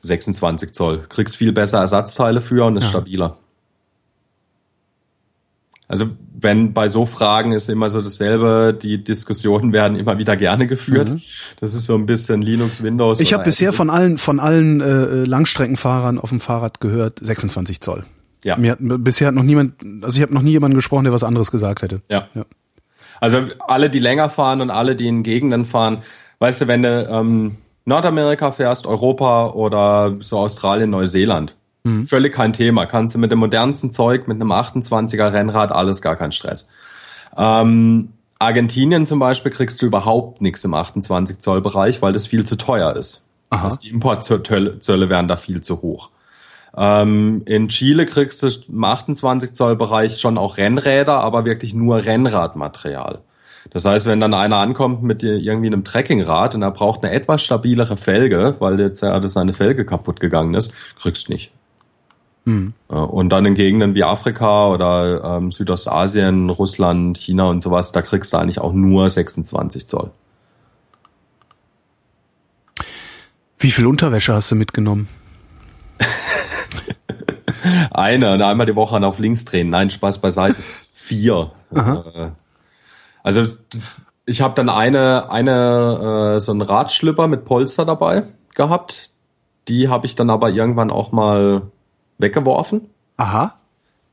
26 0.00 0.72
Zoll. 0.72 1.04
Kriegst 1.08 1.36
viel 1.36 1.52
besser 1.52 1.78
Ersatzteile 1.78 2.40
für 2.40 2.64
und 2.64 2.76
ist 2.76 2.84
ja. 2.84 2.90
stabiler. 2.90 3.38
Also 5.88 6.10
wenn 6.40 6.74
bei 6.74 6.86
so 6.88 7.06
Fragen 7.06 7.52
ist 7.52 7.68
immer 7.68 7.88
so 7.88 8.02
dasselbe, 8.02 8.78
die 8.80 9.02
Diskussionen 9.02 9.72
werden 9.72 9.98
immer 9.98 10.18
wieder 10.18 10.36
gerne 10.36 10.66
geführt. 10.66 11.10
Mhm. 11.10 11.22
Das 11.60 11.74
ist 11.74 11.86
so 11.86 11.94
ein 11.94 12.04
bisschen 12.04 12.42
Linux, 12.42 12.82
Windows. 12.82 13.20
Ich 13.20 13.32
habe 13.32 13.42
bisher 13.42 13.72
von 13.72 13.88
allen 13.88 14.18
von 14.18 14.38
allen 14.38 14.80
äh, 14.82 15.24
Langstreckenfahrern 15.24 16.18
auf 16.18 16.28
dem 16.28 16.40
Fahrrad 16.40 16.80
gehört 16.80 17.18
26 17.20 17.80
Zoll. 17.80 18.04
Ja. 18.44 18.56
Mir 18.56 18.72
hat, 18.72 18.78
bisher 18.80 19.28
hat 19.28 19.34
noch 19.34 19.42
niemand, 19.42 19.74
also 20.02 20.16
ich 20.16 20.22
habe 20.22 20.34
noch 20.34 20.42
nie 20.42 20.52
jemanden 20.52 20.76
gesprochen, 20.76 21.04
der 21.04 21.12
was 21.12 21.24
anderes 21.24 21.50
gesagt 21.50 21.82
hätte. 21.82 22.02
Ja. 22.08 22.28
ja. 22.34 22.44
Also 23.20 23.42
alle, 23.66 23.90
die 23.90 23.98
länger 23.98 24.28
fahren 24.30 24.60
und 24.60 24.70
alle, 24.70 24.94
die 24.94 25.08
in 25.08 25.22
Gegenden 25.22 25.66
fahren, 25.66 26.02
weißt 26.38 26.62
du, 26.62 26.68
wenn 26.68 26.82
du 26.82 27.08
ähm, 27.10 27.56
Nordamerika 27.84 28.52
fährst, 28.52 28.86
Europa 28.86 29.50
oder 29.50 30.16
so 30.20 30.38
Australien, 30.38 30.90
Neuseeland, 30.90 31.56
mhm. 31.84 32.06
völlig 32.06 32.32
kein 32.32 32.52
Thema. 32.52 32.86
Kannst 32.86 33.14
du 33.14 33.18
mit 33.18 33.32
dem 33.32 33.40
modernsten 33.40 33.92
Zeug, 33.92 34.28
mit 34.28 34.40
einem 34.40 34.52
28er 34.52 35.32
Rennrad, 35.32 35.72
alles 35.72 36.00
gar 36.00 36.14
kein 36.14 36.32
Stress. 36.32 36.70
Ähm, 37.36 38.10
Argentinien 38.38 39.04
zum 39.04 39.18
Beispiel 39.18 39.50
kriegst 39.50 39.82
du 39.82 39.86
überhaupt 39.86 40.40
nichts 40.40 40.64
im 40.64 40.74
28 40.74 41.40
Zoll 41.40 41.60
Bereich, 41.60 42.02
weil 42.02 42.12
das 42.12 42.26
viel 42.28 42.44
zu 42.44 42.56
teuer 42.56 42.94
ist. 42.94 43.28
Also 43.50 43.80
die 43.80 43.88
Importzölle 43.88 45.08
wären 45.08 45.26
da 45.26 45.36
viel 45.36 45.60
zu 45.62 45.80
hoch. 45.82 46.10
Ähm, 46.80 47.42
in 47.46 47.68
Chile 47.68 48.06
kriegst 48.06 48.44
du 48.44 48.48
im 48.68 48.84
28 48.84 49.52
Zoll 49.52 49.74
Bereich 49.74 50.20
schon 50.20 50.38
auch 50.38 50.58
Rennräder, 50.58 51.18
aber 51.18 51.44
wirklich 51.44 51.74
nur 51.74 52.04
Rennradmaterial. 52.04 53.18
Das 53.70 53.84
heißt, 53.84 54.06
wenn 54.06 54.20
dann 54.20 54.32
einer 54.32 54.58
ankommt 54.58 55.02
mit 55.02 55.24
irgendwie 55.24 55.66
einem 55.66 55.84
Trekkingrad 55.84 56.54
und 56.54 56.62
er 56.62 56.70
braucht 56.70 57.02
eine 57.02 57.12
etwas 57.12 57.42
stabilere 57.42 57.96
Felge, 57.96 58.54
weil 58.60 58.78
jetzt 58.78 59.02
ja 59.02 59.20
seine 59.28 59.54
Felge 59.54 59.84
kaputt 59.84 60.20
gegangen 60.20 60.54
ist, 60.54 60.72
kriegst 61.00 61.28
nicht. 61.28 61.50
Hm. 62.46 62.72
Und 62.86 63.28
dann 63.30 63.44
in 63.44 63.56
Gegenden 63.56 63.94
wie 63.94 64.04
Afrika 64.04 64.68
oder 64.68 65.36
ähm, 65.36 65.50
Südostasien, 65.50 66.48
Russland, 66.48 67.18
China 67.18 67.50
und 67.50 67.60
sowas, 67.60 67.92
da 67.92 68.02
kriegst 68.02 68.32
du 68.32 68.38
eigentlich 68.38 68.60
auch 68.60 68.72
nur 68.72 69.08
26 69.08 69.86
Zoll. 69.88 70.10
Wie 73.58 73.72
viel 73.72 73.86
Unterwäsche 73.86 74.32
hast 74.32 74.52
du 74.52 74.54
mitgenommen? 74.54 75.08
Eine 77.90 78.32
und 78.32 78.42
einmal 78.42 78.66
die 78.66 78.76
Woche 78.76 79.04
auf 79.04 79.18
links 79.18 79.44
drehen. 79.44 79.70
Nein, 79.70 79.90
Spaß 79.90 80.18
beiseite. 80.18 80.60
Vier. 80.92 81.52
Aha. 81.74 82.04
Äh, 82.14 82.30
also 83.22 83.42
ich 84.26 84.40
habe 84.40 84.54
dann 84.54 84.68
eine, 84.68 85.30
eine 85.30 86.36
äh, 86.36 86.40
so 86.40 86.52
einen 86.52 86.62
Radschlipper 86.62 87.28
mit 87.28 87.44
Polster 87.44 87.84
dabei 87.84 88.24
gehabt. 88.54 89.10
Die 89.68 89.88
habe 89.88 90.06
ich 90.06 90.14
dann 90.14 90.30
aber 90.30 90.50
irgendwann 90.50 90.90
auch 90.90 91.12
mal 91.12 91.62
weggeworfen. 92.18 92.88
Aha. 93.16 93.54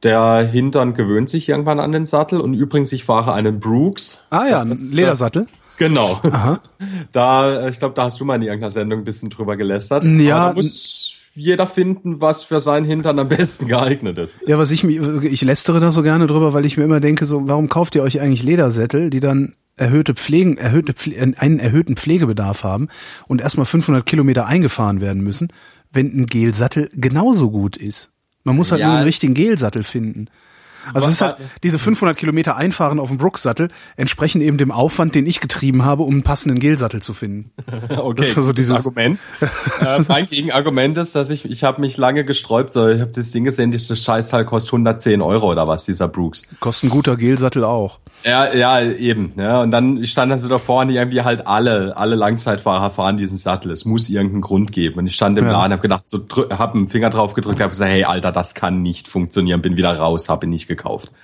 Der 0.03 0.43
Hintern 0.43 0.93
gewöhnt 0.93 1.29
sich 1.29 1.49
irgendwann 1.49 1.79
an 1.79 1.91
den 1.91 2.05
Sattel 2.05 2.39
und 2.39 2.53
übrigens, 2.53 2.91
ich 2.91 3.05
fahre 3.05 3.33
einen 3.33 3.59
Brooks. 3.59 4.23
Ah 4.29 4.45
ja, 4.47 4.61
ein 4.61 4.75
Ledersattel. 4.91 5.47
Genau. 5.77 6.19
Aha. 6.31 6.59
Da, 7.11 7.69
ich 7.69 7.79
glaube, 7.79 7.95
da 7.95 8.03
hast 8.03 8.19
du 8.19 8.25
mal 8.25 8.35
in 8.35 8.41
irgendeiner 8.41 8.69
Sendung 8.69 8.99
ein 8.99 9.05
bisschen 9.05 9.29
drüber 9.29 9.55
gelästert. 9.55 10.03
Ja. 10.03 10.49
da 10.49 10.53
muss 10.53 11.15
jeder 11.35 11.67
finden, 11.67 12.21
was 12.21 12.45
für 12.45 12.61
seinen 12.61 12.85
Hintern 12.85 13.19
am 13.19 13.27
besten 13.27 13.67
geeignet 13.67 14.17
ist. 14.17 14.39
Ja, 14.47 14.57
was 14.57 14.71
ich 14.71 14.83
ich 14.85 15.41
lästere 15.41 15.79
da 15.81 15.91
so 15.91 16.01
gerne 16.01 16.27
drüber, 16.27 16.53
weil 16.53 16.65
ich 16.65 16.77
mir 16.77 16.85
immer 16.85 17.01
denke, 17.01 17.25
so, 17.25 17.47
warum 17.47 17.67
kauft 17.67 17.95
ihr 17.95 18.03
euch 18.03 18.21
eigentlich 18.21 18.43
Ledersättel, 18.43 19.09
die 19.09 19.19
dann 19.19 19.53
erhöhte 19.75 20.13
Pflegen, 20.13 20.57
erhöhte 20.57 20.93
Pfle 20.93 21.33
einen 21.37 21.59
erhöhten 21.59 21.97
Pflegebedarf 21.97 22.63
haben 22.63 22.87
und 23.27 23.41
erstmal 23.41 23.65
500 23.65 24.05
Kilometer 24.05 24.45
eingefahren 24.45 25.01
werden 25.01 25.21
müssen, 25.21 25.49
wenn 25.91 26.17
ein 26.17 26.25
Gelsattel 26.25 26.89
genauso 26.93 27.51
gut 27.51 27.75
ist. 27.75 28.11
Man 28.45 28.55
muss 28.55 28.71
halt 28.71 28.79
ja. 28.79 28.87
nur 28.87 28.95
einen 28.95 29.05
richtigen 29.05 29.33
Gelsattel 29.33 29.83
finden. 29.83 30.27
Also 30.93 31.07
es 31.07 31.15
ist 31.15 31.21
halt, 31.21 31.37
diese 31.63 31.79
500 31.79 32.17
Kilometer 32.17 32.55
einfahren 32.55 32.99
auf 32.99 33.09
dem 33.09 33.17
Brooks-Sattel 33.17 33.69
entsprechen 33.95 34.41
eben 34.41 34.57
dem 34.57 34.71
Aufwand, 34.71 35.15
den 35.15 35.25
ich 35.25 35.39
getrieben 35.39 35.85
habe, 35.85 36.03
um 36.03 36.13
einen 36.13 36.23
passenden 36.23 36.59
Gelsattel 36.59 37.01
zu 37.01 37.13
finden. 37.13 37.51
okay, 37.97 38.13
das 38.17 38.29
ist 38.29 38.37
also 38.37 38.53
dieses 38.53 38.77
Argument. 38.77 39.19
äh, 39.81 39.99
mein 40.07 40.27
Gegenargument 40.27 40.97
ist, 40.97 41.15
dass 41.15 41.29
ich, 41.29 41.45
ich 41.45 41.63
habe 41.63 41.81
mich 41.81 41.97
lange 41.97 42.25
gesträubt, 42.25 42.71
so, 42.71 42.87
ich 42.87 43.01
habe 43.01 43.11
das 43.11 43.31
Ding 43.31 43.43
gesehen, 43.43 43.71
das 43.71 43.87
Scheißteil 43.99 44.45
kostet 44.45 44.73
110 44.73 45.21
Euro 45.21 45.51
oder 45.51 45.67
was, 45.67 45.85
dieser 45.85 46.07
Brooks. 46.07 46.43
Kostet 46.59 46.89
ein 46.89 46.89
guter 46.89 47.15
Gelsattel 47.15 47.63
auch. 47.63 47.99
Ja, 48.23 48.55
ja, 48.55 48.81
eben. 48.81 49.33
Ja. 49.37 49.61
Und 49.61 49.69
dann 49.69 50.03
stand 50.05 50.31
dann 50.31 50.39
so 50.39 50.49
davor 50.49 50.81
und 50.81 50.89
irgendwie 50.89 51.21
halt 51.21 51.45
alle, 51.45 51.95
alle 51.95 52.15
Langzeitfahrer 52.15 52.89
fahren 52.89 53.17
diesen 53.17 53.37
Sattel. 53.37 53.71
Es 53.71 53.85
muss 53.85 54.09
irgendeinen 54.09 54.41
Grund 54.41 54.71
geben. 54.71 54.97
Und 54.97 55.05
ich 55.05 55.15
stand 55.15 55.37
im 55.37 55.45
ja. 55.45 55.51
Laden, 55.51 55.73
habe 55.73 55.81
gedacht, 55.81 56.09
so 56.09 56.25
hab 56.49 56.73
einen 56.73 56.89
Finger 56.89 57.11
drauf 57.11 57.35
gedrückt, 57.35 57.59
habe 57.59 57.69
gesagt, 57.69 57.91
hey 57.91 58.03
Alter, 58.03 58.31
das 58.31 58.55
kann 58.55 58.81
nicht 58.81 59.07
funktionieren. 59.07 59.61
Bin 59.61 59.77
wieder 59.77 59.95
raus, 59.95 60.27
habe 60.27 60.47
ihn 60.47 60.49
nicht 60.49 60.67
gekauft. 60.67 60.74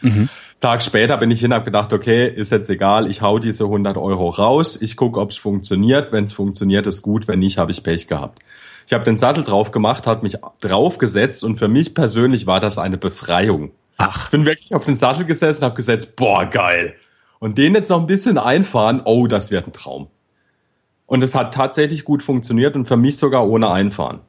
Mhm. 0.02 0.30
Tag 0.60 0.84
später 0.84 1.18
bin 1.18 1.32
ich 1.32 1.40
hin, 1.40 1.54
habe 1.54 1.66
gedacht, 1.66 1.92
okay, 1.92 2.28
ist 2.28 2.52
jetzt 2.52 2.70
egal, 2.70 3.10
ich 3.10 3.22
hau 3.22 3.40
diese 3.40 3.64
100 3.64 3.98
Euro 3.98 4.30
raus, 4.30 4.80
ich 4.80 4.96
guck, 4.96 5.18
ob 5.18 5.32
es 5.32 5.38
funktioniert. 5.38 6.12
Wenn 6.12 6.26
es 6.26 6.34
funktioniert, 6.34 6.86
ist 6.88 7.02
gut. 7.02 7.28
Wenn 7.28 7.40
nicht, 7.40 7.58
habe 7.58 7.72
ich 7.72 7.84
Pech 7.84 8.08
gehabt. 8.08 8.40
Ich 8.88 8.94
habe 8.94 9.04
den 9.04 9.18
Sattel 9.18 9.44
drauf 9.44 9.72
gemacht, 9.72 10.06
hat 10.06 10.22
mich 10.24 10.38
draufgesetzt 10.60 11.44
und 11.44 11.58
für 11.58 11.68
mich 11.68 11.94
persönlich 11.94 12.46
war 12.46 12.60
das 12.60 12.78
eine 12.78 12.98
Befreiung. 12.98 13.72
Ach. 13.98 14.26
Ich 14.26 14.32
bin 14.32 14.46
wirklich 14.46 14.74
auf 14.76 14.84
den 14.84 14.96
Sattel 14.96 15.26
gesessen, 15.26 15.64
habe 15.64 15.76
gesetzt, 15.76 16.16
boah, 16.16 16.46
geil. 16.46 16.96
Und 17.40 17.58
den 17.58 17.74
jetzt 17.74 17.90
noch 17.90 18.00
ein 18.00 18.08
bisschen 18.08 18.38
einfahren, 18.38 19.02
oh, 19.04 19.28
das 19.28 19.50
wird 19.50 19.68
ein 19.68 19.74
Traum. 19.74 20.08
Und 21.06 21.24
es 21.24 21.36
hat 21.36 21.54
tatsächlich 21.54 22.06
gut 22.06 22.24
funktioniert 22.24 22.76
und 22.76 22.88
für 22.88 22.98
mich 22.98 23.18
sogar 23.18 23.48
ohne 23.48 23.70
Einfahren. 23.72 24.22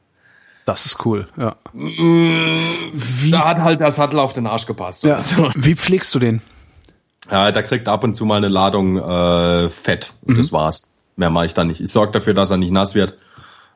Das 0.64 0.86
ist 0.86 1.05
cool, 1.05 1.26
ja. 1.36 1.56
Wie? 1.72 3.30
Da 3.30 3.44
hat 3.44 3.60
halt 3.60 3.80
der 3.80 3.90
Sattel 3.90 4.20
auf 4.20 4.32
den 4.32 4.47
Arsch 4.47 4.66
gepasst. 4.66 5.02
Ja. 5.02 5.20
So. 5.20 5.51
Wie 5.55 5.74
pflegst 5.74 6.14
du 6.14 6.18
den? 6.18 6.40
Ja, 7.30 7.51
da 7.51 7.62
kriegt 7.62 7.89
ab 7.89 8.05
und 8.05 8.14
zu 8.14 8.24
mal 8.24 8.36
eine 8.36 8.48
Ladung 8.48 8.97
äh, 8.97 9.70
Fett 9.70 10.14
und 10.22 10.34
mhm. 10.34 10.39
das 10.39 10.52
war's. 10.52 10.93
Mehr 11.16 11.30
mache 11.30 11.47
ich 11.47 11.55
da 11.55 11.64
nicht. 11.64 11.80
Ich 11.80 11.90
sorge 11.90 12.12
dafür, 12.12 12.34
dass 12.34 12.51
er 12.51 12.56
nicht 12.56 12.72
nass 12.72 12.94
wird 12.94 13.16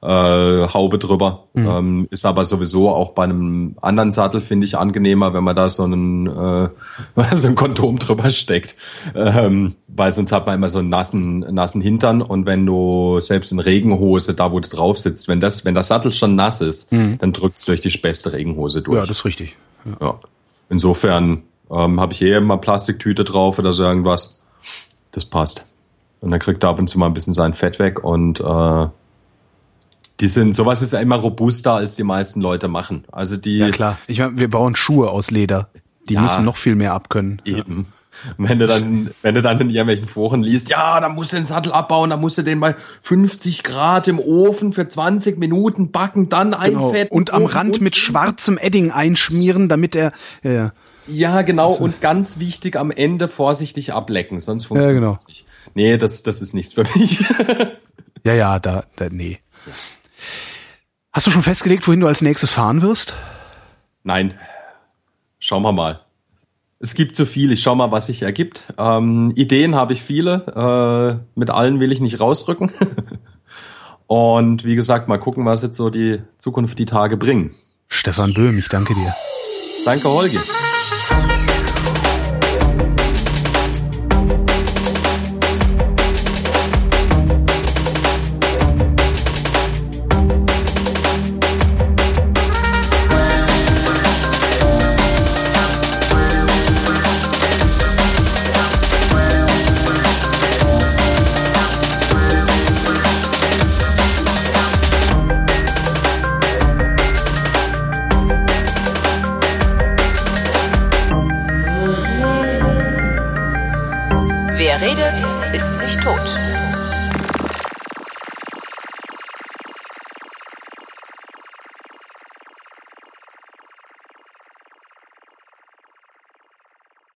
äh, 0.03 0.69
Haube 0.69 0.99
drüber. 0.99 1.45
Mhm. 1.55 1.67
Ähm, 1.67 2.09
ist 2.11 2.27
aber 2.27 2.45
sowieso 2.45 2.91
auch 2.91 3.13
bei 3.13 3.25
einem 3.25 3.77
anderen 3.81 4.13
Sattel, 4.13 4.41
finde 4.41 4.67
ich, 4.67 4.77
angenehmer, 4.77 5.35
wenn 5.35 5.45
man 5.45 5.57
da 5.57 5.69
so 5.69 5.85
einen, 5.85 6.27
äh, 6.27 6.69
so 7.35 7.49
ein 7.49 7.55
Kondom 7.55 7.99
drüber 7.99 8.31
steckt. 8.31 8.77
Ähm, 9.15 9.75
weil 9.89 10.13
sonst 10.13 10.33
hat 10.33 10.47
man 10.47 10.57
immer 10.57 10.69
so 10.69 10.79
einen 10.79 10.89
nassen, 10.89 11.41
nassen 11.41 11.81
Hintern 11.81 12.23
und 12.23 12.47
wenn 12.47 12.67
du 12.67 13.21
selbst 13.21 13.53
in 13.53 13.59
Regenhose, 13.59 14.35
da 14.35 14.53
wo 14.53 14.61
du 14.61 14.69
drauf 14.69 14.99
sitzt, 14.99 15.29
wenn 15.29 15.41
das, 15.41 15.65
wenn 15.65 15.75
der 15.75 15.83
Sattel 15.83 16.13
schon 16.13 16.37
nass 16.37 16.61
ist, 16.61 16.93
mhm. 16.93 17.19
dann 17.19 17.33
drückt's 17.33 17.65
durch 17.65 17.81
die 17.81 17.97
beste 17.97 18.33
Regenhose 18.33 18.83
durch. 18.83 18.97
Ja, 18.97 19.03
das 19.03 19.19
ist 19.19 19.25
richtig. 19.25 19.57
Ja. 19.85 20.07
ja. 20.07 20.21
Insofern 20.69 21.43
ähm, 21.71 22.01
habe 22.01 22.13
ich 22.13 22.23
eh 22.23 22.37
immer 22.37 22.59
Plastiktüte 22.59 23.25
drauf 23.25 23.59
oder 23.59 23.73
so 23.73 23.85
irgendwas. 23.85 24.41
Das 25.13 25.25
passt. 25.25 25.65
Und 26.21 26.31
dann 26.31 26.41
kriegt 26.41 26.63
er 26.65 26.71
ab 26.71 26.79
und 26.79 26.89
zu 26.89 26.99
mal 26.99 27.07
ein 27.07 27.15
bisschen 27.15 27.35
sein 27.35 27.55
Fett 27.55 27.79
weg 27.79 28.03
und 28.03 28.41
äh, 28.41 28.87
die 30.21 30.29
sind, 30.29 30.55
sowas 30.55 30.83
ist 30.83 30.93
ja 30.93 31.01
immer 31.01 31.17
robuster, 31.17 31.75
als 31.75 31.97
die 31.97 32.05
meisten 32.05 32.41
Leute 32.41 32.69
machen. 32.69 33.05
Also 33.13 33.37
die. 33.37 33.59
Ja 33.59 33.71
klar. 33.71 33.99
Ich 34.07 34.19
meine, 34.19 34.39
wir 34.39 34.49
bauen 34.49 34.77
Schuhe 34.77 35.11
aus 35.11 35.31
Leder. 35.31 35.69
Die 36.09 36.15
ja, 36.15 36.21
müssen 36.21 36.45
noch 36.45 36.57
viel 36.57 36.77
mehr 36.77 36.95
abkönnen. 36.95 37.43
Eben. 37.45 37.93
Und 38.39 38.49
wenn 38.49 38.59
du 38.59 38.67
dann, 38.67 39.11
wenn 39.23 39.35
du 39.35 39.43
dann 39.43 39.61
in 39.61 39.71
irgendwelchen 39.71 40.07
Foren 40.09 40.43
liest, 40.43 40.71
ja, 40.71 41.01
dann 41.01 41.15
musst 41.15 41.33
du 41.33 41.37
den 41.37 41.45
Sattel 41.45 41.73
abbauen, 41.73 42.11
dann 42.11 42.21
musst 42.21 42.39
du 42.39 42.43
den 42.43 42.61
bei 42.61 42.75
50 43.03 43.63
Grad 43.63 44.09
im 44.09 44.19
Ofen 44.19 44.73
für 44.73 44.89
20 44.89 45.39
Minuten 45.39 45.91
backen, 45.91 46.29
dann 46.29 46.53
genau. 46.53 46.89
einfetten. 46.89 47.17
Und 47.17 47.33
am 47.33 47.45
Rand 47.45 47.81
mit 47.81 47.97
schwarzem 47.97 48.59
Edding 48.59 48.91
einschmieren, 48.91 49.69
damit 49.69 49.97
er, 49.97 50.13
ja, 50.43 50.73
ja. 51.07 51.43
genau. 51.43 51.73
Und 51.73 52.01
ganz 52.01 52.39
wichtig, 52.39 52.77
am 52.77 52.91
Ende 52.91 53.29
vorsichtig 53.29 53.93
ablecken, 53.93 54.41
sonst 54.41 54.67
funktioniert 54.67 54.93
es 54.93 54.95
ja, 54.95 55.01
genau. 55.01 55.17
nicht. 55.29 55.47
Nee, 55.75 55.99
das, 55.99 56.23
das 56.23 56.41
ist 56.41 56.55
nichts 56.55 56.73
für 56.73 56.85
mich. 56.95 57.23
ja, 58.25 58.35
ja, 58.35 58.59
da, 58.59 58.85
da 58.97 59.09
nee. 59.11 59.41
Hast 61.17 61.27
du 61.27 61.31
schon 61.31 61.43
festgelegt, 61.43 61.89
wohin 61.89 62.01
du 62.01 62.07
als 62.09 62.21
nächstes 62.21 62.53
fahren 62.53 62.83
wirst? 62.83 63.17
Nein. 64.03 64.35
Schauen 65.39 65.63
wir 65.63 65.73
mal. 65.73 66.01
Es 66.79 66.93
gibt 66.93 67.17
zu 67.17 67.25
viel. 67.25 67.53
Ich 67.53 67.63
schau 67.63 67.75
mal, 67.75 67.91
was 67.91 68.09
sich 68.09 68.21
ergibt. 68.21 68.71
Ähm, 68.77 69.33
Ideen 69.35 69.77
habe 69.77 69.95
ich 69.95 70.03
viele. 70.03 71.25
Äh, 71.25 71.25
mit 71.35 71.49
allen 71.49 71.81
will 71.81 71.91
ich 71.91 72.01
nicht 72.01 72.21
rausrücken. 72.21 72.71
Und 74.07 74.65
wie 74.65 74.75
gesagt, 74.75 75.09
mal 75.09 75.17
gucken, 75.17 75.47
was 75.47 75.63
jetzt 75.63 75.79
so 75.79 75.89
die 75.89 76.21
Zukunft 76.37 76.79
die 76.79 76.85
Tage 76.85 77.17
bringen. 77.17 77.55
Stefan 77.89 78.35
Böhm, 78.35 78.59
ich 78.59 78.69
danke 78.69 78.93
dir. 78.93 79.15
Danke, 79.87 80.11
Holgi. 80.11 80.37